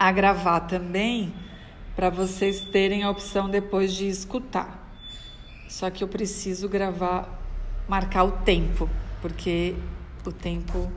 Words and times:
a 0.00 0.10
gravar 0.10 0.60
também 0.60 1.30
para 1.94 2.08
vocês 2.08 2.62
terem 2.62 3.02
a 3.02 3.10
opção 3.10 3.50
depois 3.50 3.92
de 3.92 4.08
escutar. 4.08 4.90
Só 5.68 5.90
que 5.90 6.02
eu 6.02 6.08
preciso 6.08 6.70
gravar, 6.70 7.28
marcar 7.86 8.24
o 8.24 8.32
tempo, 8.32 8.88
porque 9.20 9.76
o 10.24 10.32
tempo 10.32 10.90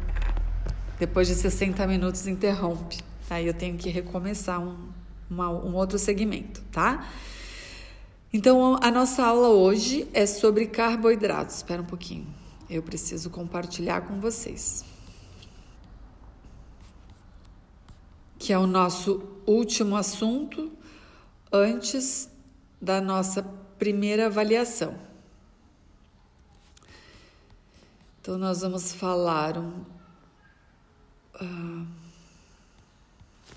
depois 0.97 1.27
de 1.27 1.35
60 1.35 1.85
minutos 1.85 2.27
interrompe. 2.27 2.97
Aí 3.29 3.45
eu 3.45 3.53
tenho 3.53 3.77
que 3.77 3.89
recomeçar 3.89 4.61
um, 4.61 4.77
uma, 5.29 5.49
um 5.49 5.75
outro 5.75 5.99
segmento, 5.99 6.61
tá? 6.71 7.05
Então 8.31 8.79
a 8.81 8.89
nossa 8.89 9.25
aula 9.25 9.49
hoje 9.49 10.07
é 10.13 10.25
sobre 10.25 10.67
carboidratos. 10.67 11.57
Espera 11.57 11.81
um 11.81 11.85
pouquinho. 11.85 12.27
Eu 12.69 12.81
preciso 12.81 13.29
compartilhar 13.29 14.01
com 14.01 14.21
vocês. 14.21 14.92
Que 18.43 18.51
é 18.51 18.59
o 18.59 18.67
nosso 18.67 19.23
último 19.47 19.95
assunto 19.95 20.69
antes 21.49 22.29
da 22.81 22.99
nossa 22.99 23.41
primeira 23.79 24.25
avaliação. 24.25 24.99
Então, 28.19 28.37
nós 28.37 28.59
vamos 28.59 28.91
falar 28.91 29.57
um, 29.57 29.85
uh, 31.41 31.87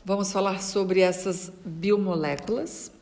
vamos 0.05 0.31
falar 0.31 0.63
sobre 0.63 1.01
essas 1.01 1.51
biomoléculas 1.65 2.93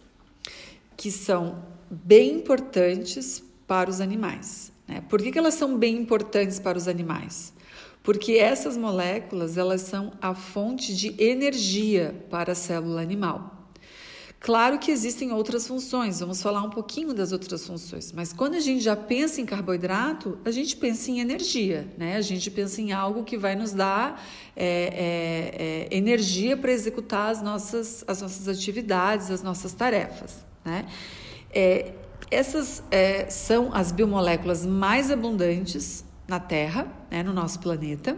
que 0.96 1.10
são 1.10 1.62
bem 1.90 2.36
importantes 2.36 3.44
para 3.66 3.90
os 3.90 4.00
animais. 4.00 4.72
Né? 4.88 5.02
Por 5.02 5.20
que, 5.20 5.30
que 5.30 5.38
elas 5.38 5.52
são 5.52 5.76
bem 5.76 5.98
importantes 5.98 6.58
para 6.58 6.78
os 6.78 6.88
animais? 6.88 7.52
Porque 8.04 8.32
essas 8.32 8.76
moléculas 8.76 9.56
elas 9.56 9.80
são 9.80 10.12
a 10.20 10.34
fonte 10.34 10.94
de 10.94 11.14
energia 11.18 12.14
para 12.28 12.52
a 12.52 12.54
célula 12.54 13.00
animal. 13.00 13.54
Claro 14.38 14.78
que 14.78 14.90
existem 14.90 15.32
outras 15.32 15.66
funções, 15.66 16.20
vamos 16.20 16.42
falar 16.42 16.62
um 16.62 16.68
pouquinho 16.68 17.14
das 17.14 17.32
outras 17.32 17.66
funções, 17.66 18.12
mas 18.12 18.30
quando 18.30 18.56
a 18.56 18.60
gente 18.60 18.84
já 18.84 18.94
pensa 18.94 19.40
em 19.40 19.46
carboidrato, 19.46 20.38
a 20.44 20.50
gente 20.50 20.76
pensa 20.76 21.10
em 21.10 21.18
energia, 21.18 21.88
né? 21.96 22.16
A 22.16 22.20
gente 22.20 22.50
pensa 22.50 22.82
em 22.82 22.92
algo 22.92 23.24
que 23.24 23.38
vai 23.38 23.56
nos 23.56 23.72
dar 23.72 24.22
é, 24.54 24.66
é, 24.66 25.88
é, 25.94 25.96
energia 25.96 26.58
para 26.58 26.70
executar 26.70 27.30
as 27.30 27.40
nossas, 27.40 28.04
as 28.06 28.20
nossas 28.20 28.46
atividades, 28.46 29.30
as 29.30 29.42
nossas 29.42 29.72
tarefas, 29.72 30.44
né? 30.62 30.84
É, 31.50 31.92
essas 32.30 32.82
é, 32.90 33.30
são 33.30 33.72
as 33.72 33.92
biomoléculas 33.92 34.66
mais 34.66 35.10
abundantes 35.10 36.04
na 36.26 36.40
Terra, 36.40 36.86
né, 37.10 37.22
no 37.22 37.32
nosso 37.32 37.60
planeta. 37.60 38.16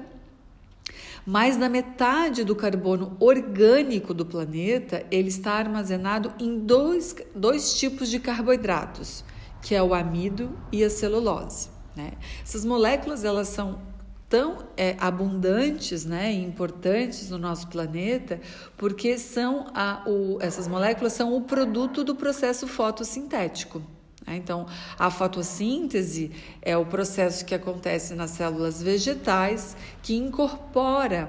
Mais 1.25 1.57
da 1.57 1.69
metade 1.69 2.45
do 2.45 2.55
carbono 2.55 3.17
orgânico 3.19 4.15
do 4.15 4.25
planeta 4.25 5.05
ele 5.11 5.29
está 5.29 5.55
armazenado 5.55 6.33
em 6.39 6.61
dois, 6.61 7.17
dois 7.35 7.79
tipos 7.79 8.09
de 8.09 8.21
carboidratos, 8.21 9.25
que 9.61 9.75
é 9.75 9.83
o 9.83 9.93
amido 9.93 10.57
e 10.71 10.85
a 10.85 10.91
celulose. 10.91 11.69
Né? 11.97 12.13
Essas 12.45 12.65
moléculas 12.65 13.25
elas 13.25 13.49
são 13.49 13.81
tão 14.29 14.69
é, 14.77 14.97
abundantes 15.01 16.05
né, 16.05 16.33
e 16.33 16.45
importantes 16.45 17.31
no 17.31 17.39
nosso 17.39 17.69
planeta 17.69 18.41
porque 18.77 19.19
são 19.19 19.67
a, 19.75 20.03
o, 20.07 20.39
essas 20.41 20.67
moléculas 20.67 21.13
são 21.13 21.37
o 21.37 21.43
produto 21.43 22.05
do 22.05 22.15
processo 22.15 22.67
fotossintético. 22.67 23.83
Né? 24.27 24.37
Então, 24.37 24.67
a 24.99 25.11
fotossíntese 25.11 26.33
é 26.61 26.77
o 26.77 26.85
processo 26.85 27.45
que 27.45 27.55
acontece 27.55 28.15
nas 28.15 28.31
células 28.31 28.83
vegetais 28.83 29.77
que 30.03 30.17
incorpora 30.17 31.29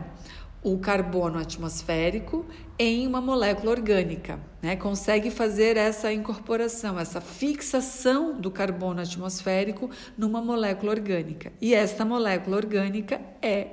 o 0.64 0.78
carbono 0.80 1.39
atmosférico 1.39 2.45
em 2.80 3.08
uma 3.08 3.22
molécula 3.22 3.72
orgânica, 3.72 4.39
né? 4.62 4.76
Consegue 4.76 5.31
fazer 5.31 5.78
essa 5.78 6.12
incorporação, 6.12 7.00
essa 7.00 7.22
fixação 7.22 8.39
do 8.39 8.52
carbono 8.52 9.02
atmosférico 9.02 9.89
numa 10.17 10.42
molécula 10.42 10.92
orgânica. 10.92 11.52
E 11.61 11.73
esta 11.73 12.04
molécula 12.04 12.58
orgânica 12.58 13.21
é 13.42 13.67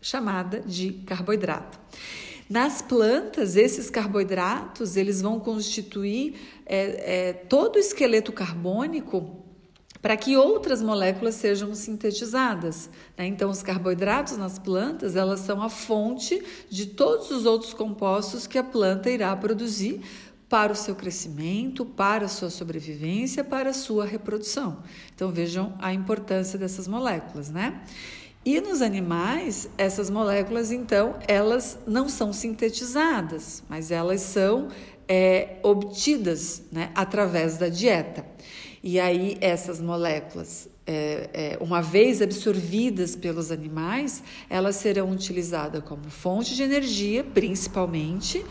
chamada 0.00 0.60
de 0.60 0.92
carboidrato. 1.06 1.78
Nas 2.48 2.80
plantas, 2.80 3.56
esses 3.56 3.90
carboidratos 3.90 4.96
eles 4.96 5.20
vão 5.20 5.38
constituir 5.38 6.34
é, 6.64 7.28
é, 7.28 7.32
todo 7.32 7.76
o 7.76 7.78
esqueleto 7.78 8.32
carbônico 8.32 9.44
para 10.00 10.16
que 10.16 10.36
outras 10.36 10.80
moléculas 10.80 11.34
sejam 11.34 11.74
sintetizadas. 11.74 12.88
Né? 13.16 13.26
Então, 13.26 13.50
os 13.50 13.62
carboidratos 13.62 14.36
nas 14.36 14.58
plantas 14.58 15.14
elas 15.14 15.40
são 15.40 15.60
a 15.60 15.68
fonte 15.68 16.42
de 16.70 16.86
todos 16.86 17.30
os 17.30 17.44
outros 17.44 17.74
compostos 17.74 18.46
que 18.46 18.56
a 18.56 18.64
planta 18.64 19.10
irá 19.10 19.34
produzir 19.36 20.00
para 20.48 20.72
o 20.72 20.76
seu 20.76 20.94
crescimento, 20.94 21.84
para 21.84 22.24
a 22.24 22.28
sua 22.28 22.48
sobrevivência, 22.48 23.44
para 23.44 23.70
a 23.70 23.74
sua 23.74 24.06
reprodução. 24.06 24.82
Então, 25.14 25.30
vejam 25.30 25.74
a 25.78 25.92
importância 25.92 26.58
dessas 26.58 26.88
moléculas, 26.88 27.50
né? 27.50 27.82
E 28.48 28.62
nos 28.62 28.80
animais, 28.80 29.68
essas 29.76 30.08
moléculas, 30.08 30.72
então, 30.72 31.16
elas 31.28 31.78
não 31.86 32.08
são 32.08 32.32
sintetizadas, 32.32 33.62
mas 33.68 33.90
elas 33.90 34.22
são 34.22 34.68
é, 35.06 35.56
obtidas 35.62 36.62
né, 36.72 36.90
através 36.94 37.58
da 37.58 37.68
dieta. 37.68 38.24
E 38.82 38.98
aí, 38.98 39.36
essas 39.42 39.82
moléculas, 39.82 40.66
é, 40.86 41.28
é, 41.34 41.58
uma 41.60 41.82
vez 41.82 42.22
absorvidas 42.22 43.14
pelos 43.14 43.52
animais, 43.52 44.22
elas 44.48 44.76
serão 44.76 45.10
utilizadas 45.10 45.84
como 45.84 46.08
fonte 46.08 46.54
de 46.54 46.62
energia, 46.62 47.22
principalmente, 47.22 48.42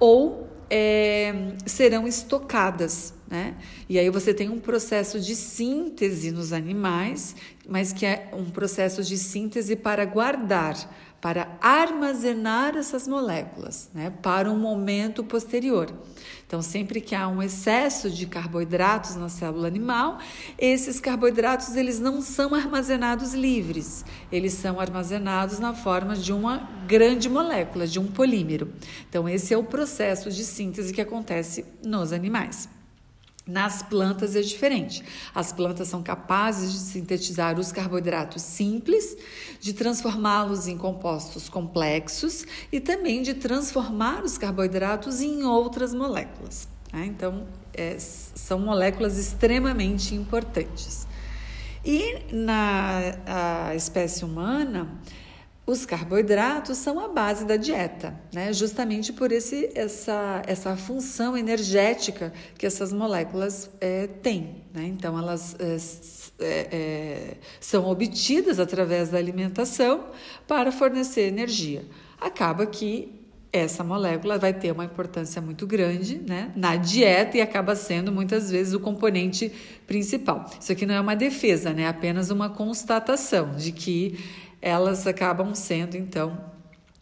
ou 0.00 0.48
é, 0.68 1.32
serão 1.64 2.08
estocadas, 2.08 3.14
né? 3.28 3.54
E 3.88 3.98
aí 3.98 4.10
você 4.10 4.34
tem 4.34 4.48
um 4.48 4.58
processo 4.58 5.20
de 5.20 5.36
síntese 5.36 6.30
nos 6.32 6.52
animais, 6.52 7.36
mas 7.68 7.92
que 7.92 8.04
é 8.04 8.30
um 8.32 8.44
processo 8.50 9.02
de 9.02 9.16
síntese 9.16 9.76
para 9.76 10.04
guardar, 10.04 10.76
para 11.20 11.56
armazenar 11.60 12.76
essas 12.76 13.08
moléculas, 13.08 13.88
né? 13.94 14.10
Para 14.10 14.50
um 14.50 14.58
momento 14.58 15.24
posterior. 15.24 15.90
Então, 16.46 16.60
sempre 16.60 17.00
que 17.00 17.14
há 17.14 17.26
um 17.26 17.42
excesso 17.42 18.10
de 18.10 18.26
carboidratos 18.26 19.16
na 19.16 19.30
célula 19.30 19.66
animal, 19.66 20.18
esses 20.58 21.00
carboidratos 21.00 21.74
eles 21.76 21.98
não 21.98 22.20
são 22.20 22.54
armazenados 22.54 23.32
livres, 23.32 24.04
eles 24.30 24.52
são 24.52 24.78
armazenados 24.78 25.58
na 25.58 25.72
forma 25.72 26.14
de 26.14 26.32
uma 26.32 26.68
grande 26.86 27.30
molécula, 27.30 27.86
de 27.86 27.98
um 27.98 28.06
polímero. 28.06 28.70
Então, 29.08 29.26
esse 29.26 29.54
é 29.54 29.56
o 29.56 29.64
processo 29.64 30.30
de 30.30 30.44
síntese 30.44 30.92
que 30.92 31.00
acontece 31.00 31.64
nos 31.82 32.12
animais. 32.12 32.68
Nas 33.46 33.82
plantas 33.82 34.34
é 34.34 34.40
diferente. 34.40 35.04
As 35.34 35.52
plantas 35.52 35.88
são 35.88 36.02
capazes 36.02 36.72
de 36.72 36.78
sintetizar 36.78 37.60
os 37.60 37.70
carboidratos 37.70 38.40
simples, 38.40 39.16
de 39.60 39.74
transformá-los 39.74 40.66
em 40.66 40.78
compostos 40.78 41.50
complexos 41.50 42.46
e 42.72 42.80
também 42.80 43.20
de 43.22 43.34
transformar 43.34 44.24
os 44.24 44.38
carboidratos 44.38 45.20
em 45.20 45.42
outras 45.44 45.92
moléculas. 45.92 46.66
Né? 46.90 47.04
Então, 47.04 47.46
é, 47.74 47.98
são 47.98 48.58
moléculas 48.58 49.18
extremamente 49.18 50.14
importantes. 50.14 51.06
E 51.84 52.24
na 52.32 53.74
espécie 53.76 54.24
humana, 54.24 54.88
os 55.66 55.86
carboidratos 55.86 56.76
são 56.76 57.00
a 57.00 57.08
base 57.08 57.46
da 57.46 57.56
dieta, 57.56 58.14
né? 58.32 58.52
justamente 58.52 59.12
por 59.12 59.32
esse, 59.32 59.70
essa, 59.74 60.42
essa 60.46 60.76
função 60.76 61.36
energética 61.36 62.32
que 62.58 62.66
essas 62.66 62.92
moléculas 62.92 63.70
é, 63.80 64.06
têm. 64.06 64.62
Né? 64.74 64.86
Então, 64.86 65.18
elas 65.18 65.56
é, 65.58 65.76
é, 66.38 66.68
é, 66.70 67.36
são 67.60 67.86
obtidas 67.86 68.60
através 68.60 69.08
da 69.08 69.16
alimentação 69.16 70.04
para 70.46 70.70
fornecer 70.70 71.22
energia. 71.22 71.84
Acaba 72.20 72.66
que 72.66 73.24
essa 73.50 73.84
molécula 73.84 74.36
vai 74.36 74.52
ter 74.52 74.72
uma 74.72 74.84
importância 74.84 75.40
muito 75.40 75.64
grande 75.64 76.20
né, 76.26 76.50
na 76.56 76.74
dieta 76.74 77.38
e 77.38 77.40
acaba 77.40 77.76
sendo 77.76 78.10
muitas 78.10 78.50
vezes 78.50 78.74
o 78.74 78.80
componente 78.80 79.50
principal. 79.86 80.44
Isso 80.60 80.72
aqui 80.72 80.84
não 80.84 80.96
é 80.96 81.00
uma 81.00 81.14
defesa, 81.14 81.72
né, 81.72 81.82
é 81.82 81.86
apenas 81.86 82.30
uma 82.30 82.50
constatação 82.50 83.54
de 83.54 83.70
que 83.70 84.18
elas 84.64 85.06
acabam 85.06 85.54
sendo, 85.54 85.94
então, 85.94 86.40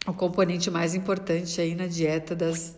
o 0.05 0.11
componente 0.11 0.69
mais 0.69 0.93
importante 0.93 1.61
aí 1.61 1.73
na 1.73 1.87
dieta 1.87 2.35
das, 2.35 2.75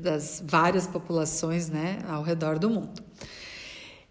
das 0.00 0.40
várias 0.46 0.86
populações 0.86 1.68
né, 1.68 1.98
ao 2.08 2.22
redor 2.22 2.56
do 2.56 2.70
mundo. 2.70 3.02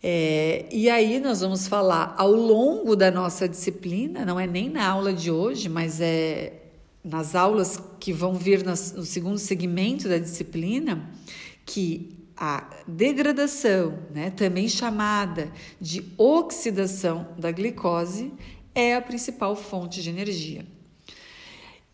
É, 0.03 0.65
e 0.73 0.89
aí 0.89 1.21
nós 1.21 1.39
vamos 1.39 1.69
falar 1.69 2.15
ao 2.17 2.33
longo 2.33 2.97
da 2.97 3.09
nossa 3.09 3.47
disciplina, 3.47 4.25
não 4.25 4.37
é 4.37 4.45
nem 4.45 4.69
na 4.69 4.85
aula 4.85 5.13
de 5.13 5.31
hoje, 5.31 5.69
mas 5.69 6.01
é 6.01 6.63
nas 7.01 7.33
aulas 7.33 7.81
que 7.97 8.11
vão 8.11 8.33
vir 8.33 8.65
no 8.65 8.75
segundo 8.75 9.37
segmento 9.37 10.09
da 10.09 10.17
disciplina, 10.17 11.09
que 11.65 12.13
a 12.35 12.69
degradação, 12.85 13.99
né, 14.13 14.31
também 14.31 14.67
chamada 14.67 15.49
de 15.79 16.03
oxidação 16.17 17.27
da 17.37 17.51
glicose, 17.51 18.33
é 18.79 18.95
a 18.95 19.01
principal 19.01 19.55
fonte 19.55 20.01
de 20.01 20.09
energia. 20.09 20.65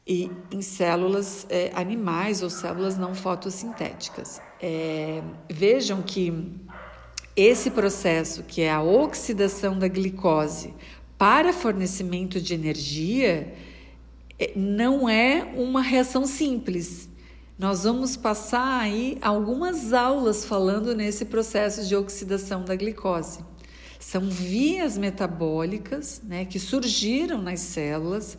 e 0.08 0.30
em 0.52 0.62
células 0.62 1.48
é, 1.50 1.72
animais 1.74 2.44
ou 2.44 2.50
células 2.50 2.96
não 2.96 3.16
fotossintéticas. 3.16 4.40
É, 4.62 5.24
vejam 5.50 6.04
que 6.04 6.32
esse 7.36 7.72
processo, 7.72 8.44
que 8.44 8.62
é 8.62 8.72
a 8.72 8.84
oxidação 8.84 9.78
da 9.78 9.88
glicose 9.88 10.74
para 11.18 11.52
fornecimento 11.52 12.40
de 12.40 12.54
energia, 12.54 13.54
é, 14.38 14.52
não 14.56 15.10
é 15.10 15.44
uma 15.56 15.82
reação 15.82 16.26
simples. 16.26 17.10
Nós 17.58 17.84
vamos 17.84 18.16
passar 18.16 18.82
aí 18.82 19.18
algumas 19.22 19.92
aulas 19.92 20.46
falando 20.46 20.94
nesse 20.94 21.26
processo 21.26 21.86
de 21.88 21.96
oxidação 21.96 22.64
da 22.64 22.76
glicose. 22.76 23.40
São 24.06 24.30
vias 24.30 25.00
metabólicas 25.00 26.22
né, 26.24 26.46
que 26.46 26.60
surgiram 26.60 27.42
nas 27.42 27.60
células 27.62 28.38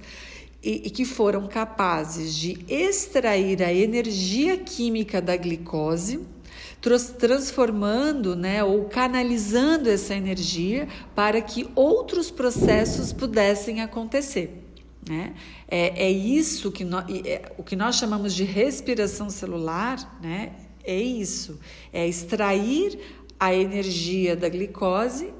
e, 0.62 0.86
e 0.86 0.90
que 0.90 1.04
foram 1.04 1.48
capazes 1.48 2.36
de 2.36 2.56
extrair 2.68 3.60
a 3.64 3.72
energia 3.74 4.56
química 4.58 5.20
da 5.20 5.36
glicose 5.36 6.20
transformando 7.18 8.36
né, 8.36 8.62
ou 8.62 8.84
canalizando 8.84 9.90
essa 9.90 10.14
energia 10.14 10.86
para 11.16 11.40
que 11.40 11.68
outros 11.74 12.30
processos 12.30 13.12
pudessem 13.12 13.82
acontecer. 13.82 14.62
Né? 15.04 15.34
É, 15.66 16.04
é 16.04 16.10
isso 16.12 16.70
que 16.70 16.84
nós, 16.84 17.06
é, 17.24 17.50
o 17.58 17.64
que 17.64 17.74
nós 17.74 17.96
chamamos 17.96 18.36
de 18.36 18.44
respiração 18.44 19.28
celular, 19.28 20.20
né? 20.22 20.52
é 20.84 20.96
isso, 20.96 21.58
é 21.92 22.06
extrair 22.06 23.00
a 23.38 23.52
energia 23.52 24.36
da 24.36 24.48
glicose 24.48 25.34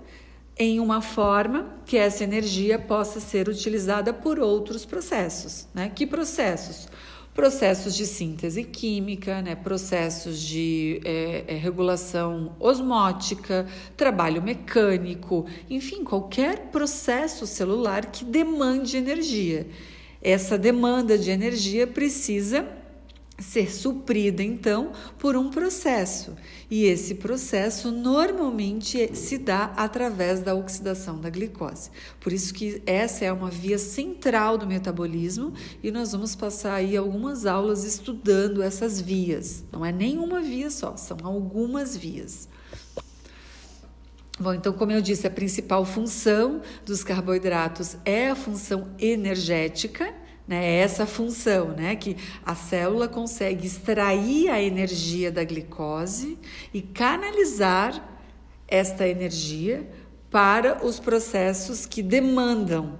em 0.58 0.81
uma 0.81 1.03
forma 1.03 1.67
que 1.85 1.97
essa 1.97 2.25
energia 2.25 2.79
possa 2.79 3.20
ser 3.20 3.49
utilizada 3.49 4.12
por 4.12 4.38
outros 4.38 4.87
processos. 4.87 5.69
Né? 5.75 5.91
Que 5.94 6.06
processos? 6.06 6.88
Processos 7.35 7.94
de 7.94 8.06
síntese 8.06 8.64
química, 8.64 9.43
né? 9.43 9.55
processos 9.55 10.41
de 10.41 11.03
é, 11.05 11.44
é, 11.47 11.55
regulação 11.55 12.56
osmótica, 12.58 13.67
trabalho 13.94 14.41
mecânico, 14.41 15.44
enfim, 15.69 16.03
qualquer 16.03 16.70
processo 16.70 17.47
celular 17.47 18.06
que 18.06 18.25
demande 18.25 18.97
energia. 18.97 19.67
Essa 20.23 20.56
demanda 20.56 21.19
de 21.19 21.31
energia 21.31 21.87
precisa 21.87 22.67
ser 23.38 23.72
suprida 23.72 24.42
então 24.42 24.92
por 25.18 25.36
um 25.36 25.50
processo. 25.50 26.36
E 26.70 26.84
esse 26.84 27.16
processo 27.16 27.90
normalmente 27.90 29.14
se 29.14 29.38
dá 29.38 29.72
através 29.76 30.40
da 30.40 30.54
oxidação 30.54 31.20
da 31.20 31.28
glicose. 31.28 31.90
Por 32.20 32.32
isso 32.32 32.52
que 32.54 32.82
essa 32.86 33.24
é 33.24 33.32
uma 33.32 33.50
via 33.50 33.78
central 33.78 34.56
do 34.56 34.66
metabolismo 34.66 35.52
e 35.82 35.90
nós 35.90 36.12
vamos 36.12 36.34
passar 36.34 36.74
aí 36.74 36.96
algumas 36.96 37.46
aulas 37.46 37.84
estudando 37.84 38.62
essas 38.62 39.00
vias. 39.00 39.64
Não 39.70 39.84
é 39.84 39.92
nenhuma 39.92 40.40
via 40.40 40.70
só, 40.70 40.96
são 40.96 41.18
algumas 41.22 41.96
vias. 41.96 42.48
Bom, 44.38 44.52
então, 44.52 44.72
como 44.74 44.92
eu 44.92 45.00
disse, 45.00 45.26
a 45.26 45.30
principal 45.30 45.84
função 45.86 46.60
dos 46.84 47.02
carboidratos 47.02 47.96
é 48.04 48.28
a 48.28 48.34
função 48.34 48.88
energética 48.98 50.12
né? 50.46 50.64
É 50.64 50.76
essa 50.78 51.06
função, 51.06 51.69
né? 51.69 51.96
Que 51.96 52.16
a 52.44 52.54
célula 52.54 53.08
consegue 53.08 53.66
extrair 53.66 54.48
a 54.48 54.62
energia 54.62 55.31
da 55.31 55.43
glicose 55.43 56.38
e 56.72 56.81
canalizar 56.81 58.16
esta 58.69 59.06
energia 59.06 59.88
para 60.31 60.84
os 60.84 61.00
processos 61.00 61.87
que 61.87 62.02
demandam 62.02 62.98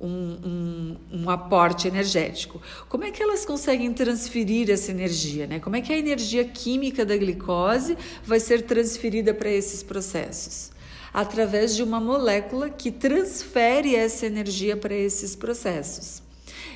um, 0.00 0.08
um, 0.08 0.96
um, 1.12 1.30
aporte 1.30 1.86
energético. 1.86 2.60
Como 2.88 3.04
é 3.04 3.10
que 3.10 3.22
elas 3.22 3.44
conseguem 3.44 3.92
transferir 3.92 4.70
essa 4.70 4.90
energia? 4.90 5.46
Né? 5.46 5.60
Como 5.60 5.76
é 5.76 5.82
que 5.82 5.92
a 5.92 5.98
energia 5.98 6.42
química 6.42 7.04
da 7.04 7.16
glicose 7.16 7.98
vai 8.24 8.40
ser 8.40 8.62
transferida 8.62 9.34
para 9.34 9.50
esses 9.50 9.82
processos? 9.82 10.70
Através 11.12 11.76
de 11.76 11.82
uma 11.82 12.00
molécula 12.00 12.70
que 12.70 12.90
transfere 12.90 13.94
essa 13.94 14.24
energia 14.26 14.76
para 14.76 14.94
esses 14.94 15.36
processos 15.36 16.22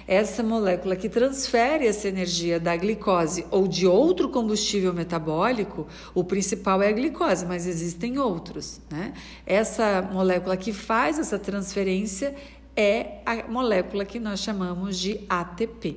essa 0.06 0.42
molécula 0.42 0.96
que 0.96 1.08
transfere 1.08 1.86
essa 1.86 2.08
energia 2.08 2.60
da 2.60 2.76
glicose 2.76 3.46
ou 3.50 3.66
de 3.66 3.86
outro 3.86 4.28
combustível 4.28 4.92
metabólico, 4.92 5.86
o 6.14 6.22
principal 6.22 6.82
é 6.82 6.88
a 6.88 6.92
glicose, 6.92 7.46
mas 7.46 7.66
existem 7.66 8.18
outros. 8.18 8.80
Né? 8.90 9.14
Essa 9.46 10.02
molécula 10.02 10.56
que 10.56 10.72
faz 10.72 11.18
essa 11.18 11.38
transferência 11.38 12.34
é 12.76 13.18
a 13.24 13.48
molécula 13.48 14.04
que 14.04 14.18
nós 14.18 14.40
chamamos 14.40 14.98
de 14.98 15.20
ATP. 15.28 15.96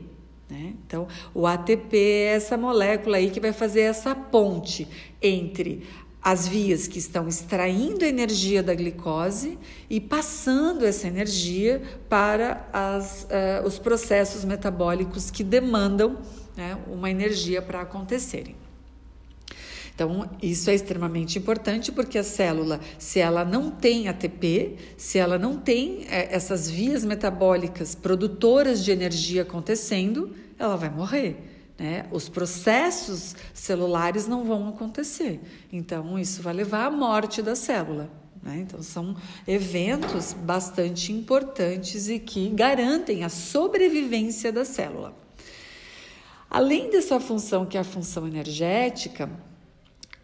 Né? 0.50 0.74
Então, 0.86 1.08
o 1.34 1.46
ATP 1.46 1.98
é 1.98 2.36
essa 2.36 2.56
molécula 2.56 3.18
aí 3.18 3.30
que 3.30 3.40
vai 3.40 3.52
fazer 3.52 3.82
essa 3.82 4.16
ponte 4.16 4.88
entre 5.22 5.84
as 6.28 6.46
vias 6.46 6.88
que 6.88 7.00
estão 7.00 7.26
extraindo 7.26 8.04
energia 8.04 8.62
da 8.62 8.76
glicose 8.76 9.58
e 9.90 10.02
passando 10.02 10.86
essa 10.86 11.08
energia 11.08 11.82
para 12.10 12.68
as, 12.74 13.24
uh, 13.24 13.66
os 13.66 13.80
processos 13.80 14.44
metabólicos 14.44 15.32
que 15.32 15.42
demandam 15.42 16.18
né, 16.58 16.78
uma 16.92 17.10
energia 17.10 17.62
para 17.62 17.80
acontecerem. 17.80 18.58
Então, 19.96 20.30
isso 20.44 20.70
é 20.70 20.76
extremamente 20.76 21.40
importante 21.40 21.94
porque 21.94 22.18
a 22.18 22.24
célula, 22.26 22.82
se 23.00 23.22
ela 23.22 23.46
não 23.46 23.72
tem 23.72 24.10
ATP, 24.10 24.76
se 24.98 25.18
ela 25.18 25.40
não 25.40 25.56
tem 25.56 26.08
é, 26.10 26.36
essas 26.36 26.70
vias 26.70 27.06
metabólicas 27.06 27.96
produtoras 27.96 28.84
de 28.84 28.92
energia 28.92 29.44
acontecendo, 29.44 30.36
ela 30.60 30.76
vai 30.76 30.90
morrer. 30.90 31.57
Né? 31.80 32.06
Os 32.12 32.28
processos 32.28 33.36
celulares 33.54 34.28
não 34.28 34.44
vão 34.44 34.68
acontecer. 34.70 35.40
Então, 35.72 36.18
isso 36.18 36.42
vai 36.42 36.54
levar 36.54 36.86
à 36.86 36.92
morte 36.92 37.42
da 37.42 37.56
célula. 37.56 38.10
Né? 38.42 38.60
Então, 38.60 38.82
são 38.82 39.16
eventos 39.48 40.34
bastante 40.34 41.12
importantes 41.12 42.10
e 42.10 42.20
que 42.20 42.50
garantem 42.50 43.24
a 43.24 43.30
sobrevivência 43.30 44.52
da 44.52 44.66
célula. 44.66 45.14
Além 46.50 46.90
dessa 46.90 47.20
função, 47.20 47.66
que 47.66 47.78
é 47.78 47.82
a 47.82 47.84
função 47.84 48.26
energética, 48.26 49.30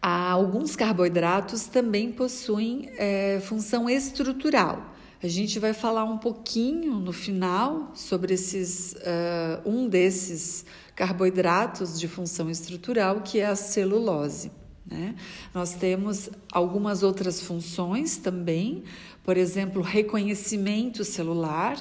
alguns 0.01 0.75
carboidratos 0.75 1.65
também 1.65 2.11
possuem 2.11 2.89
é, 2.97 3.41
função 3.41 3.89
estrutural. 3.89 4.92
A 5.23 5.27
gente 5.29 5.57
vai 5.57 5.73
falar 5.73 6.03
um 6.03 6.17
pouquinho 6.17 6.95
no 6.95 7.13
final 7.13 7.93
sobre 7.95 8.33
esses, 8.33 8.91
uh, 8.91 9.69
um 9.69 9.87
desses 9.87 10.65
carboidratos 10.97 11.97
de 11.97 12.09
função 12.09 12.49
estrutural, 12.49 13.21
que 13.21 13.39
é 13.39 13.45
a 13.45 13.55
celulose. 13.55 14.51
Né? 14.85 15.15
Nós 15.53 15.75
temos 15.75 16.29
algumas 16.51 17.03
outras 17.03 17.39
funções 17.39 18.17
também, 18.17 18.83
por 19.23 19.37
exemplo, 19.37 19.81
reconhecimento 19.81 21.05
celular. 21.05 21.77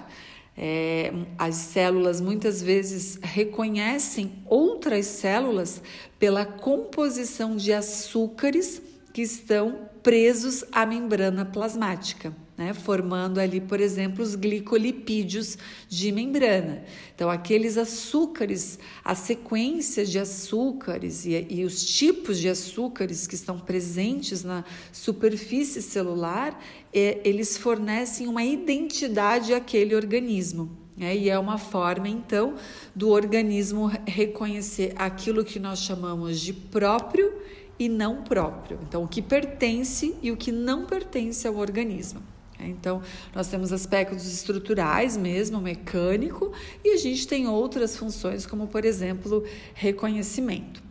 É, 0.57 1.13
as 1.37 1.57
células 1.57 2.21
muitas 2.21 2.63
vezes 2.63 3.19
reconhecem 3.21 4.35
outras 4.47 5.07
células 5.07 5.83
pela 6.17 6.45
composição 6.45 7.57
de 7.57 7.73
açúcares 7.73 8.81
que 9.13 9.23
estão 9.23 9.89
presos 10.01 10.65
à 10.71 10.87
membrana 10.87 11.45
plasmática 11.45 12.33
né? 12.63 12.73
formando 12.73 13.41
ali, 13.41 13.61
por 13.61 13.81
exemplo, 13.81 14.23
os 14.23 14.37
glicolipídios 14.37 15.59
de 15.89 16.13
membrana. 16.13 16.85
Então, 17.15 17.29
aqueles 17.29 17.77
açúcares, 17.77 18.79
a 19.05 19.15
sequência 19.15 20.07
de 20.07 20.19
açúcares 20.19 21.27
e, 21.27 21.47
e 21.51 21.65
os 21.65 21.85
tipos 21.85 22.39
de 22.39 22.49
açúcares 22.49 23.27
que 23.27 23.35
estão 23.35 23.59
presentes 23.59 24.45
na 24.45 24.65
superfície 24.93 25.83
celular, 25.83 26.63
é, 26.93 27.21
eles 27.25 27.57
fornecem 27.57 28.29
uma 28.29 28.45
identidade 28.45 29.53
àquele 29.53 29.95
organismo. 29.95 30.71
É, 31.01 31.17
e 31.17 31.31
é 31.31 31.39
uma 31.39 31.59
forma, 31.59 32.09
então, 32.09 32.55
do 32.95 33.09
organismo 33.09 33.91
reconhecer 34.07 34.93
aquilo 34.97 35.43
que 35.43 35.59
nós 35.59 35.81
chamamos 35.81 36.39
de 36.39 36.53
próprio 36.53 37.33
e 37.79 37.89
não 37.89 38.23
próprio. 38.23 38.79
Então, 38.87 39.03
o 39.03 39.09
que 39.09 39.23
pertence 39.23 40.15
e 40.23 40.31
o 40.31 40.37
que 40.37 40.53
não 40.53 40.85
pertence 40.85 41.49
ao 41.49 41.57
organismo. 41.57 42.32
É, 42.63 42.69
então, 42.69 43.03
nós 43.35 43.49
temos 43.49 43.73
aspectos 43.73 44.25
estruturais 44.33 45.17
mesmo, 45.17 45.61
mecânico, 45.61 46.53
e 46.85 46.91
a 46.91 46.97
gente 46.97 47.27
tem 47.27 47.49
outras 47.49 47.97
funções, 47.97 48.47
como 48.47 48.69
por 48.69 48.85
exemplo, 48.85 49.45
reconhecimento. 49.75 50.83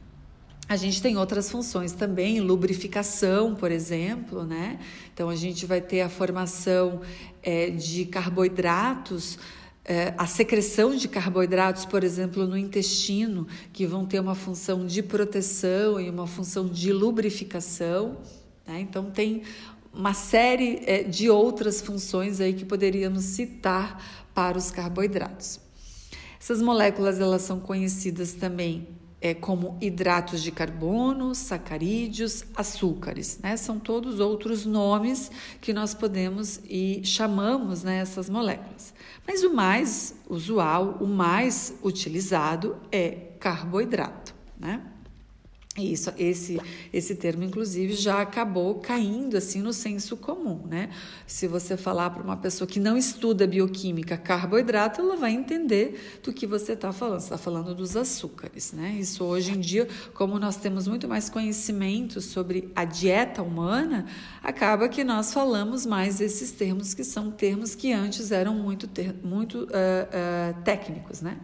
A 0.68 0.76
gente 0.76 1.02
tem 1.02 1.18
outras 1.18 1.50
funções 1.50 1.92
também, 1.92 2.40
lubrificação, 2.40 3.56
por 3.56 3.72
exemplo, 3.72 4.46
né? 4.46 4.80
Então 5.14 5.28
a 5.28 5.36
gente 5.36 5.66
vai 5.66 5.82
ter 5.82 6.02
a 6.02 6.08
formação 6.08 7.02
é, 7.44 7.70
de 7.70 8.06
carboidratos, 8.06 9.38
é, 9.84 10.14
a 10.18 10.26
secreção 10.26 10.96
de 10.96 11.10
carboidratos, 11.10 11.84
por 11.84 12.06
exemplo, 12.06 12.48
no 12.48 12.58
intestino, 12.58 13.48
que 13.74 13.86
vão 13.86 14.06
ter 14.06 14.20
uma 14.22 14.36
função 14.36 14.86
de 14.86 15.04
proteção 15.04 16.00
e 16.00 16.10
uma 16.10 16.28
função 16.28 16.68
de 16.68 16.94
lubrificação. 16.94 18.18
Né? 18.66 18.80
Então 18.80 19.12
tem 19.12 19.44
uma 19.94 20.14
série 20.14 20.82
é, 20.86 21.04
de 21.04 21.30
outras 21.30 21.82
funções 21.82 22.40
aí 22.40 22.54
que 22.54 22.66
poderíamos 22.66 23.24
citar 23.24 24.02
para 24.34 24.58
os 24.58 24.72
carboidratos. 24.72 25.60
Essas 26.40 26.62
moléculas 26.62 27.20
elas 27.20 27.42
são 27.42 27.60
conhecidas 27.60 28.34
também 28.34 28.88
é, 29.22 29.36
como 29.36 29.78
hidratos 29.80 30.42
de 30.42 30.52
carbono, 30.52 31.36
sacarídeos, 31.36 32.44
açúcares, 32.56 33.38
né? 33.44 33.56
São 33.56 33.78
todos 33.78 34.20
outros 34.20 34.66
nomes 34.66 35.30
que 35.62 35.72
nós 35.72 35.94
podemos 35.94 36.60
e 36.68 37.02
chamamos 37.04 37.84
né, 37.84 38.00
essas 38.00 38.28
moléculas. 38.28 38.94
Mas 39.28 39.44
o 39.44 39.54
mais 39.54 40.16
usual, 40.28 40.98
o 41.00 41.06
mais 41.06 41.76
utilizado 41.84 42.76
é 42.92 43.12
carboidrato, 43.40 44.34
né? 44.60 44.82
Isso, 45.78 46.12
esse, 46.18 46.60
esse 46.92 47.16
termo, 47.16 47.44
inclusive, 47.44 47.94
já 47.94 48.22
acabou 48.22 48.76
caindo 48.76 49.38
assim 49.38 49.62
no 49.62 49.72
senso 49.72 50.18
comum, 50.18 50.68
né? 50.68 50.90
Se 51.26 51.48
você 51.48 51.78
falar 51.78 52.10
para 52.10 52.22
uma 52.22 52.36
pessoa 52.36 52.68
que 52.68 52.78
não 52.78 52.98
estuda 52.98 53.48
bioquímica 53.48 54.18
carboidrato, 54.18 55.00
ela 55.00 55.16
vai 55.16 55.32
entender 55.32 56.20
do 56.22 56.34
que 56.34 56.46
você 56.46 56.74
está 56.74 56.92
falando. 56.92 57.22
Você 57.22 57.28
está 57.28 57.38
falando 57.38 57.74
dos 57.74 57.96
açúcares, 57.96 58.74
né? 58.74 58.98
Isso 59.00 59.24
hoje 59.24 59.54
em 59.54 59.62
dia, 59.62 59.88
como 60.14 60.38
nós 60.38 60.58
temos 60.58 60.90
muito 60.90 61.08
mais 61.08 61.30
conhecimento 61.30 62.20
sobre 62.20 62.70
a 62.76 62.84
dieta 62.84 63.42
humana, 63.42 64.08
acaba 64.44 64.90
que 64.90 65.06
nós 65.06 65.34
falamos 65.34 65.86
mais 65.86 66.20
esses 66.20 66.52
termos 66.52 66.94
que 66.94 67.06
são 67.06 67.32
termos 67.32 67.76
que 67.76 67.94
antes 67.94 68.34
eram 68.34 68.54
muito, 68.54 68.90
muito 69.24 69.60
uh, 69.60 69.68
uh, 69.68 70.64
técnicos, 70.66 71.22
né? 71.22 71.38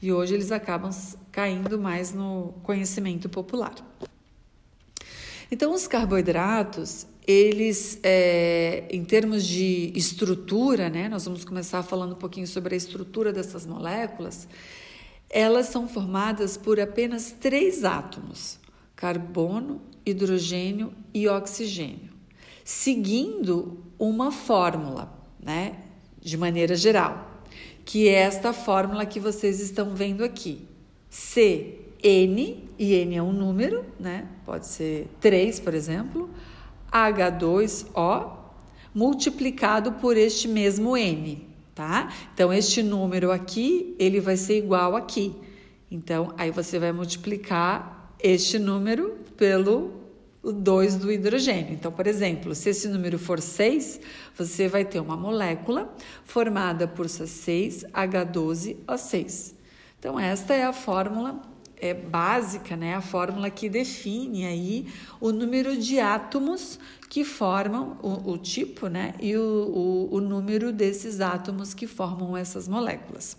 E 0.00 0.12
hoje 0.12 0.34
eles 0.34 0.52
acabam 0.52 0.90
caindo 1.32 1.78
mais 1.78 2.12
no 2.12 2.54
conhecimento 2.62 3.28
popular. 3.28 3.74
Então, 5.50 5.74
os 5.74 5.86
carboidratos, 5.86 7.06
eles, 7.26 7.98
é, 8.02 8.84
em 8.90 9.04
termos 9.04 9.46
de 9.46 9.92
estrutura, 9.94 10.88
né, 10.88 11.08
nós 11.08 11.24
vamos 11.24 11.44
começar 11.44 11.82
falando 11.82 12.12
um 12.12 12.18
pouquinho 12.18 12.46
sobre 12.46 12.74
a 12.74 12.76
estrutura 12.76 13.32
dessas 13.32 13.66
moléculas, 13.66 14.46
elas 15.30 15.66
são 15.66 15.88
formadas 15.88 16.56
por 16.56 16.78
apenas 16.78 17.32
três 17.32 17.84
átomos: 17.84 18.58
carbono, 18.94 19.80
hidrogênio 20.04 20.92
e 21.12 21.28
oxigênio, 21.28 22.12
seguindo 22.64 23.82
uma 23.98 24.30
fórmula, 24.30 25.12
né, 25.40 25.76
de 26.20 26.36
maneira 26.36 26.76
geral 26.76 27.27
que 27.88 28.06
é 28.06 28.16
esta 28.16 28.52
fórmula 28.52 29.06
que 29.06 29.18
vocês 29.18 29.60
estão 29.60 29.94
vendo 29.94 30.22
aqui. 30.22 30.60
C, 31.08 31.76
N, 32.02 32.68
e 32.78 32.92
N 32.92 33.16
é 33.16 33.22
um 33.22 33.32
número, 33.32 33.82
né? 33.98 34.26
Pode 34.44 34.66
ser 34.66 35.08
3, 35.22 35.58
por 35.58 35.72
exemplo, 35.72 36.28
H2O, 36.92 38.30
multiplicado 38.94 39.92
por 39.92 40.18
este 40.18 40.46
mesmo 40.46 40.98
N, 40.98 41.48
tá? 41.74 42.12
Então, 42.34 42.52
este 42.52 42.82
número 42.82 43.32
aqui, 43.32 43.96
ele 43.98 44.20
vai 44.20 44.36
ser 44.36 44.58
igual 44.58 44.94
aqui. 44.94 45.34
Então, 45.90 46.34
aí 46.36 46.50
você 46.50 46.78
vai 46.78 46.92
multiplicar 46.92 48.12
este 48.22 48.58
número 48.58 49.16
pelo 49.34 49.92
o 50.48 50.52
2 50.52 50.96
do 50.96 51.12
hidrogênio. 51.12 51.74
Então, 51.74 51.92
por 51.92 52.06
exemplo, 52.06 52.54
se 52.54 52.70
esse 52.70 52.88
número 52.88 53.18
for 53.18 53.38
6, 53.38 54.00
você 54.36 54.66
vai 54.66 54.82
ter 54.84 54.98
uma 54.98 55.16
molécula 55.16 55.94
formada 56.24 56.88
por 56.88 57.04
C6H12O6. 57.06 59.52
Então, 59.98 60.18
esta 60.18 60.54
é 60.54 60.64
a 60.64 60.72
fórmula 60.72 61.42
é, 61.76 61.92
básica, 61.92 62.74
né? 62.76 62.94
a 62.94 63.02
fórmula 63.02 63.50
que 63.50 63.68
define 63.68 64.46
aí 64.46 64.86
o 65.20 65.32
número 65.32 65.76
de 65.76 66.00
átomos 66.00 66.78
que 67.10 67.24
formam 67.24 67.98
o, 68.02 68.32
o 68.32 68.38
tipo 68.38 68.88
né? 68.88 69.12
e 69.20 69.36
o, 69.36 69.42
o, 69.42 70.14
o 70.14 70.20
número 70.20 70.72
desses 70.72 71.20
átomos 71.20 71.74
que 71.74 71.86
formam 71.86 72.34
essas 72.36 72.66
moléculas. 72.66 73.36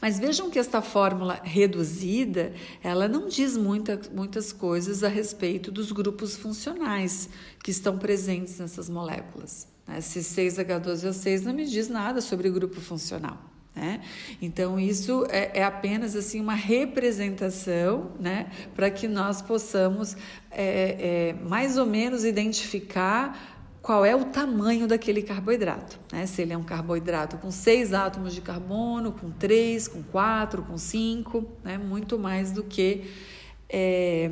Mas 0.00 0.18
vejam 0.18 0.50
que 0.50 0.58
esta 0.58 0.80
fórmula 0.82 1.40
reduzida, 1.42 2.52
ela 2.82 3.08
não 3.08 3.28
diz 3.28 3.56
muita, 3.56 4.00
muitas 4.12 4.52
coisas 4.52 5.02
a 5.02 5.08
respeito 5.08 5.70
dos 5.70 5.92
grupos 5.92 6.36
funcionais 6.36 7.28
que 7.62 7.70
estão 7.70 7.98
presentes 7.98 8.58
nessas 8.58 8.88
moléculas. 8.88 9.68
Né? 9.86 9.98
C6H12O6 9.98 11.42
não 11.42 11.52
me 11.52 11.66
diz 11.66 11.88
nada 11.88 12.20
sobre 12.20 12.48
o 12.48 12.52
grupo 12.52 12.80
funcional. 12.80 13.52
Né? 13.74 14.02
Então, 14.40 14.78
isso 14.78 15.24
é, 15.30 15.60
é, 15.60 15.64
apenas 15.64 16.14
assim 16.14 16.40
uma 16.40 16.54
representação 16.54 18.12
né? 18.20 18.50
para 18.74 18.90
que 18.90 19.08
nós 19.08 19.40
possamos 19.40 20.14
é, 20.50 21.30
é, 21.30 21.48
mais 21.48 21.78
ou 21.78 21.86
menos 21.86 22.22
identificar 22.22 23.51
qual 23.82 24.04
é 24.04 24.14
o 24.14 24.26
tamanho 24.26 24.86
daquele 24.86 25.22
carboidrato. 25.22 25.98
Né? 26.12 26.24
Se 26.24 26.42
ele 26.42 26.52
é 26.52 26.56
um 26.56 26.62
carboidrato 26.62 27.36
com 27.38 27.50
seis 27.50 27.92
átomos 27.92 28.32
de 28.32 28.40
carbono, 28.40 29.10
com 29.10 29.32
três, 29.32 29.88
com 29.88 30.04
quatro, 30.04 30.62
com 30.62 30.78
cinco, 30.78 31.44
né? 31.64 31.76
muito 31.76 32.16
mais 32.16 32.52
do 32.52 32.62
que 32.62 33.10
é, 33.68 34.30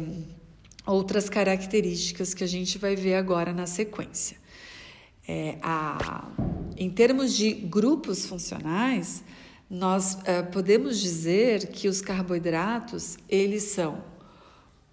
outras 0.86 1.28
características 1.28 2.32
que 2.32 2.44
a 2.44 2.46
gente 2.46 2.78
vai 2.78 2.94
ver 2.94 3.16
agora 3.16 3.52
na 3.52 3.66
sequência. 3.66 4.36
É, 5.26 5.58
a, 5.62 6.28
em 6.76 6.88
termos 6.88 7.36
de 7.36 7.52
grupos 7.52 8.24
funcionais, 8.24 9.24
nós 9.68 10.16
é, 10.24 10.42
podemos 10.42 11.00
dizer 11.00 11.66
que 11.68 11.88
os 11.88 12.00
carboidratos 12.00 13.18
eles 13.28 13.64
são 13.64 14.04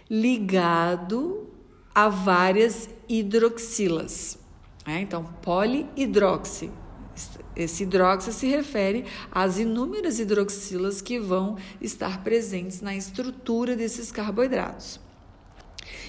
ligado 0.08 1.48
a 1.94 2.08
várias 2.08 2.88
hidroxilas. 3.08 4.38
Né? 4.86 5.02
Então, 5.02 5.24
polihidroxi. 5.42 6.70
Esse 7.54 7.82
hidroxi 7.82 8.32
se 8.32 8.46
refere 8.46 9.04
às 9.30 9.58
inúmeras 9.58 10.18
hidroxilas 10.18 11.02
que 11.02 11.18
vão 11.18 11.58
estar 11.80 12.24
presentes 12.24 12.80
na 12.80 12.96
estrutura 12.96 13.76
desses 13.76 14.10
carboidratos. 14.10 14.98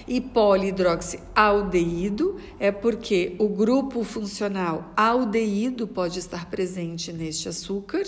E 0.06 0.20
polihidroxialdeído 0.20 2.36
é 2.58 2.70
porque 2.70 3.34
o 3.38 3.48
grupo 3.48 4.04
funcional 4.04 4.92
aldeído 4.96 5.88
pode 5.88 6.18
estar 6.18 6.50
presente 6.50 7.10
neste 7.12 7.48
açúcar 7.48 8.04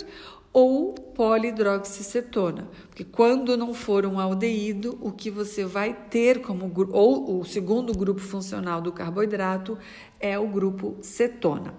ou 0.53 0.93
polihidroxicetona, 0.93 2.69
porque 2.87 3.03
quando 3.03 3.57
não 3.57 3.73
for 3.73 4.05
um 4.05 4.19
aldeído, 4.19 4.97
o 5.01 5.11
que 5.11 5.29
você 5.29 5.65
vai 5.65 5.93
ter 5.93 6.41
como 6.41 6.71
ou 6.91 7.39
o 7.39 7.45
segundo 7.45 7.93
grupo 7.93 8.21
funcional 8.21 8.81
do 8.81 8.91
carboidrato 8.91 9.77
é 10.19 10.39
o 10.39 10.47
grupo 10.47 10.97
cetona. 11.01 11.75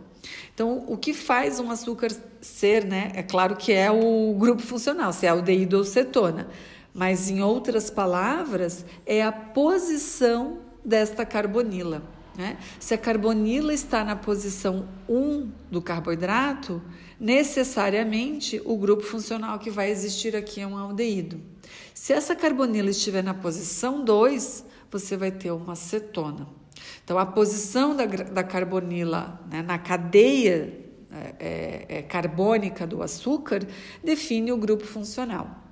Então, 0.53 0.85
o 0.89 0.97
que 0.97 1.15
faz 1.15 1.59
um 1.59 1.71
açúcar 1.71 2.11
ser, 2.41 2.85
né? 2.85 3.11
É 3.15 3.23
claro 3.23 3.57
que 3.57 3.73
é 3.73 3.91
o 3.91 4.35
grupo 4.35 4.63
funcional, 4.63 5.13
se 5.13 5.27
é 5.27 5.29
aldeído 5.29 5.79
ou 5.79 5.85
cetona 5.85 6.49
mas 6.99 7.31
em 7.31 7.41
outras 7.41 7.91
palavras, 7.91 8.85
é 9.07 9.23
a 9.23 9.31
posição 9.31 10.59
desta 10.85 11.25
carbonila. 11.25 12.03
Né? 12.37 12.59
Se 12.81 12.93
a 12.93 12.99
carbonila 12.99 13.73
está 13.73 14.03
na 14.03 14.17
posição 14.17 14.89
1 15.09 15.49
do 15.71 15.81
carboidrato, 15.81 16.83
necessariamente 17.21 18.61
o 18.65 18.77
grupo 18.77 19.05
funcional 19.05 19.61
que 19.61 19.71
vai 19.71 19.93
existir 19.93 20.35
aqui 20.35 20.61
é 20.61 20.67
um 20.67 20.77
aldeído. 20.77 21.41
Se 21.95 22.13
essa 22.13 22.35
carbonila 22.35 22.91
estiver 22.91 23.23
na 23.23 23.33
posição 23.33 24.05
2, 24.05 24.65
você 24.91 25.17
vai 25.17 25.31
ter 25.31 25.53
uma 25.53 25.77
cetona. 25.77 26.49
Então, 27.05 27.17
a 27.17 27.25
posição 27.25 27.95
da, 27.95 28.07
da 28.07 28.43
carbonila 28.43 29.41
né, 29.49 29.63
na 29.63 29.79
cadeia 29.79 30.85
é, 31.13 31.35
é, 31.39 31.99
é 31.99 32.03
carbônica 32.03 32.85
do 32.85 33.05
açúcar 33.05 33.65
define 34.03 34.51
o 34.51 34.57
grupo 34.57 34.85
funcional. 34.85 35.68